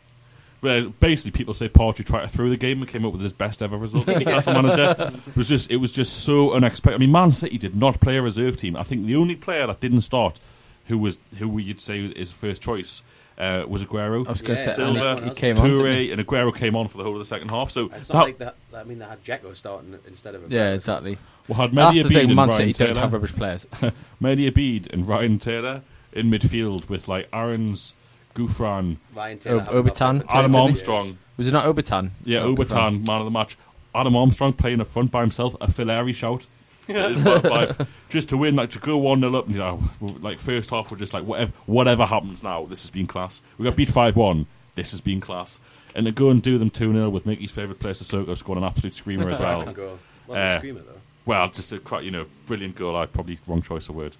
Win. 0.61 0.85
Well, 0.85 0.93
basically, 1.01 1.31
people 1.33 1.55
say 1.55 1.69
Partridge 1.69 2.07
tried 2.09 2.23
to 2.23 2.29
throw 2.29 2.49
the 2.49 2.57
game 2.57 2.81
and 2.81 2.89
came 2.89 3.05
up 3.05 3.13
with 3.13 3.23
his 3.23 3.33
best 3.33 3.63
ever 3.63 3.77
result 3.77 4.09
as 4.09 4.19
Newcastle 4.19 4.55
manager. 4.61 5.13
It 5.29 5.37
was 5.37 5.49
just, 5.49 5.71
it 5.71 5.77
was 5.77 5.93
just 5.93 6.25
so 6.25 6.53
unexpected. 6.53 6.95
I 6.97 6.99
mean, 6.99 7.13
Man 7.13 7.33
City 7.33 7.59
did 7.59 7.77
not 7.77 8.01
play 8.01 8.17
a 8.17 8.23
reserve 8.23 8.57
team. 8.57 8.77
I 8.77 8.83
think 8.83 9.07
the 9.07 9.17
only 9.17 9.37
player 9.37 9.67
that 9.67 9.81
didn't 9.81 10.01
start, 10.03 10.41
who 10.87 10.99
was 10.99 11.19
who 11.39 11.59
you'd 11.59 11.81
say 11.81 12.01
is 12.07 12.33
first 12.33 12.61
choice, 12.63 13.03
uh, 13.39 13.65
was 13.69 13.85
Aguero. 13.85 14.27
I 14.27 14.33
was 14.33 14.43
going 14.43 14.59
Yeah, 14.59 14.73
say, 14.75 14.83
and 14.83 14.97
Silva, 14.97 15.25
he 15.25 15.31
came 15.31 15.55
Toure, 15.57 15.95
he? 15.97 16.11
and 16.13 16.27
Aguero 16.27 16.53
came 16.55 16.75
on 16.75 16.89
for 16.89 16.99
the 16.99 17.05
whole 17.05 17.13
of 17.13 17.19
the 17.21 17.25
second 17.25 17.51
half. 17.51 17.71
So 17.71 17.87
It's 17.95 18.09
that, 18.09 18.15
not 18.15 18.25
like 18.25 18.39
that. 18.39 18.57
I 18.75 18.83
mean, 18.85 18.99
they 18.99 19.05
had 19.05 19.23
Jacko 19.23 19.53
starting 19.53 19.97
instead 20.09 20.35
of. 20.35 20.51
Yeah, 20.51 20.73
exactly. 20.73 21.19
we 21.47 21.55
had 21.55 21.71
That's 21.73 21.97
Mehdi 21.97 22.03
the 22.03 22.09
thing. 22.09 22.27
and 22.27 22.35
Man 22.37 22.49
Ryan 22.49 22.59
City 22.59 22.73
don't 22.73 22.89
Taylor. 22.89 23.01
have 23.01 23.13
rubbish 23.13 23.33
players. 23.37 23.65
Mehdi 24.21 24.51
Abeid 24.51 24.93
and 24.93 25.07
Ryan 25.07 25.39
Taylor 25.39 25.83
in 26.13 26.31
midfield 26.31 26.89
with 26.89 27.07
like 27.07 27.29
Aaron's 27.33 27.95
Gouffran, 28.39 28.97
Ryan 29.15 29.39
Taylor. 29.39 29.63
Ob- 29.63 29.69
Obertan. 29.87 30.25
Adam 30.29 30.55
Armstrong. 30.55 31.05
years. 31.07 31.17
Was 31.37 31.47
it 31.49 31.53
not 31.53 31.65
Obertan? 31.67 32.11
Yeah, 32.25 32.41
Obertan, 32.41 33.07
man 33.07 33.21
of 33.21 33.25
the 33.25 33.31
match. 33.31 33.57
Adam 33.95 34.15
Armstrong 34.17 34.53
playing 34.53 34.81
up 34.81 34.89
front 34.89 35.11
by 35.11 35.21
himself, 35.23 35.55
a 35.61 35.67
Fileri 35.69 36.15
shout. 36.15 36.47
It's 36.91 37.23
like- 37.25 37.45
like, 37.45 37.77
just 38.09 38.31
to 38.31 38.37
win, 38.39 38.57
like 38.57 38.71
to 38.71 38.79
go 38.79 38.97
one 38.97 39.21
0 39.21 39.35
up, 39.37 39.49
you 39.51 39.59
know, 39.59 39.83
like 40.01 40.41
first 40.41 40.71
half, 40.71 40.91
we're 40.91 40.97
just 40.97 41.13
like 41.13 41.25
whatever, 41.25 41.53
whatever 41.67 42.07
happens 42.07 42.43
now, 42.43 42.65
this 42.65 42.81
has 42.83 42.91
been 42.91 43.07
class. 43.07 43.43
We 43.59 43.65
got 43.65 43.77
beat 43.77 43.91
five 43.91 44.17
one, 44.17 44.47
this 44.75 44.93
has 44.93 45.01
been 45.03 45.21
class, 45.21 45.61
and 45.95 46.07
to 46.07 46.13
go 46.13 46.31
and 46.31 46.43
do 46.43 46.57
them 46.59 46.71
two 46.71 46.91
0 46.93 47.11
with 47.11 47.27
Mickey's 47.27 47.51
favourite 47.51 47.79
player, 47.79 47.93
Sissoko, 47.93 48.35
scoring 48.39 48.63
an 48.63 48.69
absolute 48.71 48.95
screamer 48.95 49.29
as 49.29 49.39
well. 49.41 49.71
Goal. 49.73 49.99
Well, 50.27 50.43
Uh, 50.55 50.57
screamer 50.59 50.81
though. 50.81 51.01
Well, 51.27 51.47
just 51.49 51.71
a 51.73 51.79
quite 51.79 52.05
you 52.05 52.11
know 52.11 52.25
brilliant 52.47 52.75
goal. 52.77 52.97
I 52.97 53.05
probably 53.05 53.39
wrong 53.47 53.61
choice 53.61 53.91
of 53.91 53.95
words. 53.95 54.17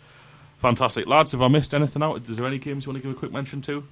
Fantastic, 0.59 1.07
lads. 1.07 1.33
Have 1.33 1.41
I 1.41 1.49
missed 1.49 1.73
anything 1.73 2.03
out? 2.03 2.29
Is 2.29 2.37
there 2.37 2.47
any 2.47 2.59
games 2.59 2.85
you 2.85 2.93
want 2.93 3.03
to 3.03 3.09
give 3.09 3.17
a 3.17 3.19
quick 3.19 3.33
mention 3.33 3.63
to? 3.63 3.85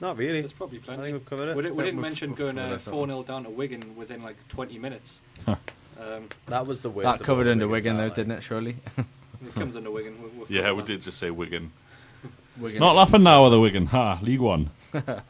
Not 0.00 0.16
really. 0.16 0.40
There's 0.40 0.52
probably 0.52 0.78
I 0.78 0.82
plenty. 0.82 1.02
think 1.02 1.12
we've 1.14 1.26
covered 1.26 1.56
We, 1.56 1.62
didn't, 1.62 1.76
we 1.76 1.84
didn't 1.84 1.96
We've- 1.98 2.08
mention 2.08 2.30
we've 2.30 2.38
going 2.38 2.56
covered 2.56 2.74
uh, 2.74 2.78
4 2.78 3.06
0 3.06 3.22
down 3.24 3.44
to 3.44 3.50
Wigan 3.50 3.96
within 3.96 4.22
like 4.22 4.36
20 4.48 4.78
minutes. 4.78 5.20
Huh. 5.44 5.56
um, 6.00 6.28
That 6.46 6.66
was 6.66 6.80
the 6.80 6.90
worst. 6.90 7.04
That 7.04 7.20
of 7.20 7.26
covered 7.26 7.46
all 7.46 7.52
under 7.52 7.68
Wigan's 7.68 7.84
Wigan, 7.84 7.96
though, 7.96 8.02
highlight. 8.02 8.14
didn't 8.16 8.32
it? 8.32 8.42
Surely. 8.42 8.76
it 8.96 9.54
comes 9.54 9.76
under 9.76 9.90
Wigan. 9.90 10.20
We'll, 10.20 10.30
we'll 10.36 10.46
Yeah, 10.48 10.72
we 10.72 10.78
that. 10.78 10.86
did 10.86 11.02
just 11.02 11.18
say 11.18 11.30
Wigan. 11.30 11.72
Wigan. 12.58 12.80
Not 12.80 12.96
laughing 12.96 13.22
now, 13.22 13.44
are 13.44 13.50
the 13.50 13.60
Wigan? 13.60 13.86
Ha, 13.86 14.18
League 14.22 14.40
One. 14.40 14.70
uh, 14.94 14.98
and 15.06 15.20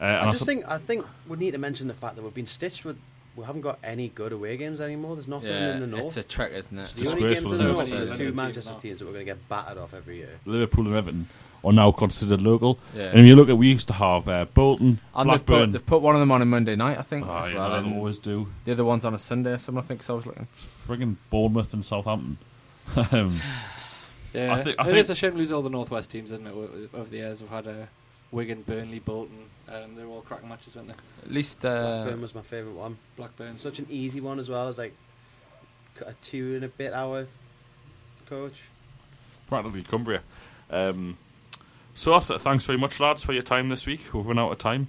I 0.00 0.22
I 0.22 0.24
just 0.26 0.40
sup- 0.40 0.48
think 0.48 0.68
I 0.68 0.78
think 0.78 1.06
we 1.28 1.36
need 1.36 1.52
to 1.52 1.58
mention 1.58 1.86
the 1.86 1.94
fact 1.94 2.16
that 2.16 2.22
we've 2.22 2.34
been 2.34 2.46
stitched 2.46 2.84
with. 2.84 2.98
We 3.34 3.44
haven't 3.46 3.62
got 3.62 3.78
any 3.82 4.08
good 4.08 4.32
away 4.32 4.58
games 4.58 4.78
anymore. 4.80 5.14
There's 5.16 5.26
nothing 5.28 5.48
Yeah, 5.48 5.74
in 5.76 5.80
the 5.80 5.86
north. 5.86 6.04
it's 6.04 6.16
a 6.18 6.22
trick, 6.22 6.52
isn't 6.52 6.78
it? 6.78 6.84
the 6.86 7.08
only 7.08 7.20
games 7.22 7.40
disgraceful, 7.40 7.52
in 7.52 7.58
the 7.58 7.64
isn't 7.80 7.90
north 7.94 8.02
are 8.02 8.04
the 8.10 8.16
two 8.18 8.32
Manchester 8.34 8.74
teams 8.78 8.98
that 8.98 9.06
we're 9.06 9.12
going 9.12 9.24
to 9.24 9.32
get 9.32 9.48
battered 9.48 9.78
off 9.78 9.94
every 9.94 10.16
year. 10.18 10.38
Liverpool 10.44 10.86
and 10.86 10.96
Everton 10.96 11.28
are 11.64 11.72
now 11.72 11.92
considered 11.92 12.42
local. 12.42 12.78
Yeah. 12.94 13.04
And 13.10 13.20
if 13.20 13.26
you 13.26 13.36
look 13.36 13.48
at, 13.48 13.56
we 13.58 13.68
used 13.68 13.88
to 13.88 13.94
have 13.94 14.28
uh, 14.28 14.46
Bolton, 14.46 14.98
And 15.14 15.30
they've 15.30 15.38
put, 15.38 15.46
Blackburn. 15.46 15.72
they've 15.72 15.86
put 15.86 16.02
one 16.02 16.14
of 16.16 16.20
them 16.20 16.30
on 16.32 16.42
a 16.42 16.44
Monday 16.44 16.74
night, 16.76 16.98
I 16.98 17.02
think. 17.02 17.26
Oh, 17.26 17.36
as 17.38 17.50
you 17.50 17.56
well, 17.58 17.82
they 17.82 17.94
always 17.94 18.18
do. 18.18 18.48
the 18.64 18.72
other 18.72 18.84
one's 18.84 19.04
on 19.04 19.14
a 19.14 19.18
Sunday 19.18 19.52
or 19.52 19.58
something, 19.58 19.82
I 19.82 19.86
think, 19.86 20.02
so 20.02 20.14
I 20.14 20.16
was 20.16 20.26
looking. 20.26 20.48
Friggin' 20.88 21.16
Bournemouth 21.30 21.72
and 21.72 21.84
Southampton. 21.84 22.38
um, 23.12 23.40
Yeah, 24.34 24.54
I 24.54 24.62
thi- 24.62 24.74
I 24.78 24.82
it 24.82 24.86
think- 24.86 24.96
is 24.98 25.10
a 25.10 25.14
shame 25.14 25.32
to 25.32 25.36
lose 25.38 25.52
all 25.52 25.60
the 25.60 25.68
Northwest 25.68 26.10
teams, 26.10 26.32
isn't 26.32 26.46
it? 26.46 26.54
Over 26.94 27.04
the 27.10 27.16
years, 27.18 27.42
we've 27.42 27.50
had 27.50 27.66
a. 27.66 27.88
Wigan, 28.30 28.62
Burnley, 28.62 28.98
Bolton. 28.98 29.44
Um, 29.68 29.94
they're 29.94 30.06
all 30.06 30.22
cracking 30.22 30.48
matches, 30.48 30.74
weren't 30.74 30.88
they? 30.88 30.94
At 31.22 31.30
least, 31.30 31.62
uh, 31.66 32.04
Blackburn 32.04 32.22
was 32.22 32.34
my 32.34 32.40
favourite 32.40 32.74
one. 32.74 32.96
Blackburn. 33.18 33.58
Such 33.58 33.78
an 33.78 33.86
easy 33.90 34.22
one 34.22 34.38
as 34.38 34.48
well. 34.48 34.70
It's 34.70 34.78
like 34.78 34.94
a 36.06 36.14
two 36.22 36.54
and 36.54 36.64
a 36.64 36.68
bit 36.68 36.94
hour 36.94 37.26
coach. 38.24 38.54
practically 39.48 39.82
Cumbria. 39.82 40.22
Um, 40.70 41.18
so 41.94 42.12
that's 42.12 42.30
it. 42.30 42.40
Thanks 42.40 42.66
very 42.66 42.78
much, 42.78 43.00
lads, 43.00 43.24
for 43.24 43.32
your 43.32 43.42
time 43.42 43.68
this 43.68 43.86
week. 43.86 44.12
We've 44.12 44.26
run 44.26 44.38
out 44.38 44.52
of 44.52 44.58
time. 44.58 44.88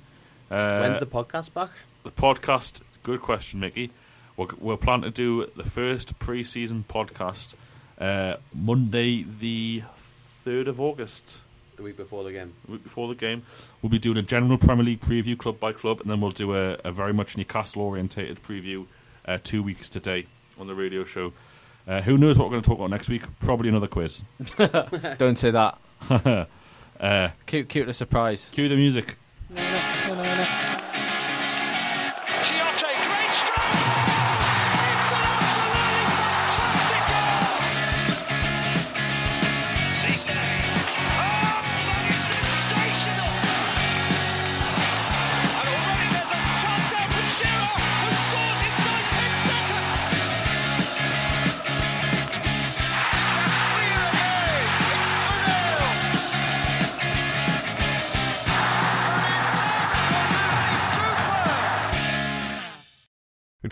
Uh, 0.49 0.79
When's 0.79 0.99
the 0.99 1.05
podcast 1.05 1.53
back? 1.53 1.69
the 2.03 2.11
podcast? 2.11 2.81
Good 3.03 3.21
question, 3.21 3.59
Mickey. 3.59 3.91
We're, 4.37 4.47
we're 4.59 4.77
planning 4.77 5.03
to 5.03 5.11
do 5.11 5.49
the 5.55 5.63
first 5.63 6.17
pre-season 6.19 6.85
podcast 6.89 7.55
uh, 7.99 8.37
Monday, 8.53 9.23
the 9.23 9.83
third 9.95 10.67
of 10.67 10.79
August. 10.79 11.39
The 11.75 11.83
week 11.83 11.97
before 11.97 12.23
the 12.23 12.31
game. 12.31 12.53
the 12.65 12.73
week 12.73 12.83
before 12.83 13.07
the 13.07 13.15
game. 13.15 13.43
We'll 13.81 13.89
be 13.89 13.99
doing 13.99 14.17
a 14.17 14.21
general 14.21 14.57
Premier 14.57 14.85
League 14.85 15.01
preview, 15.01 15.37
club 15.37 15.59
by 15.59 15.71
club, 15.73 16.01
and 16.01 16.09
then 16.09 16.21
we'll 16.21 16.31
do 16.31 16.55
a, 16.55 16.77
a 16.83 16.91
very 16.91 17.13
much 17.13 17.35
Newcastle 17.37 17.81
orientated 17.81 18.43
preview 18.43 18.85
uh, 19.25 19.37
two 19.43 19.63
weeks 19.63 19.89
today 19.89 20.27
on 20.59 20.67
the 20.67 20.75
radio 20.75 21.03
show. 21.03 21.33
Uh, 21.87 22.01
who 22.01 22.17
knows 22.17 22.37
what 22.37 22.45
we're 22.45 22.51
going 22.51 22.61
to 22.61 22.69
talk 22.69 22.77
about 22.77 22.89
next 22.91 23.09
week? 23.09 23.23
Probably 23.39 23.69
another 23.69 23.87
quiz. 23.87 24.23
don't 25.17 25.37
say 25.37 25.51
that. 25.51 25.77
uh, 26.99 27.29
Cute, 27.45 27.69
cute 27.69 27.89
a 27.89 27.93
surprise. 27.93 28.49
cue 28.51 28.69
the 28.69 28.75
music. 28.75 29.17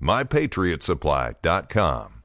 MyPatriotSupply.com. 0.00 2.19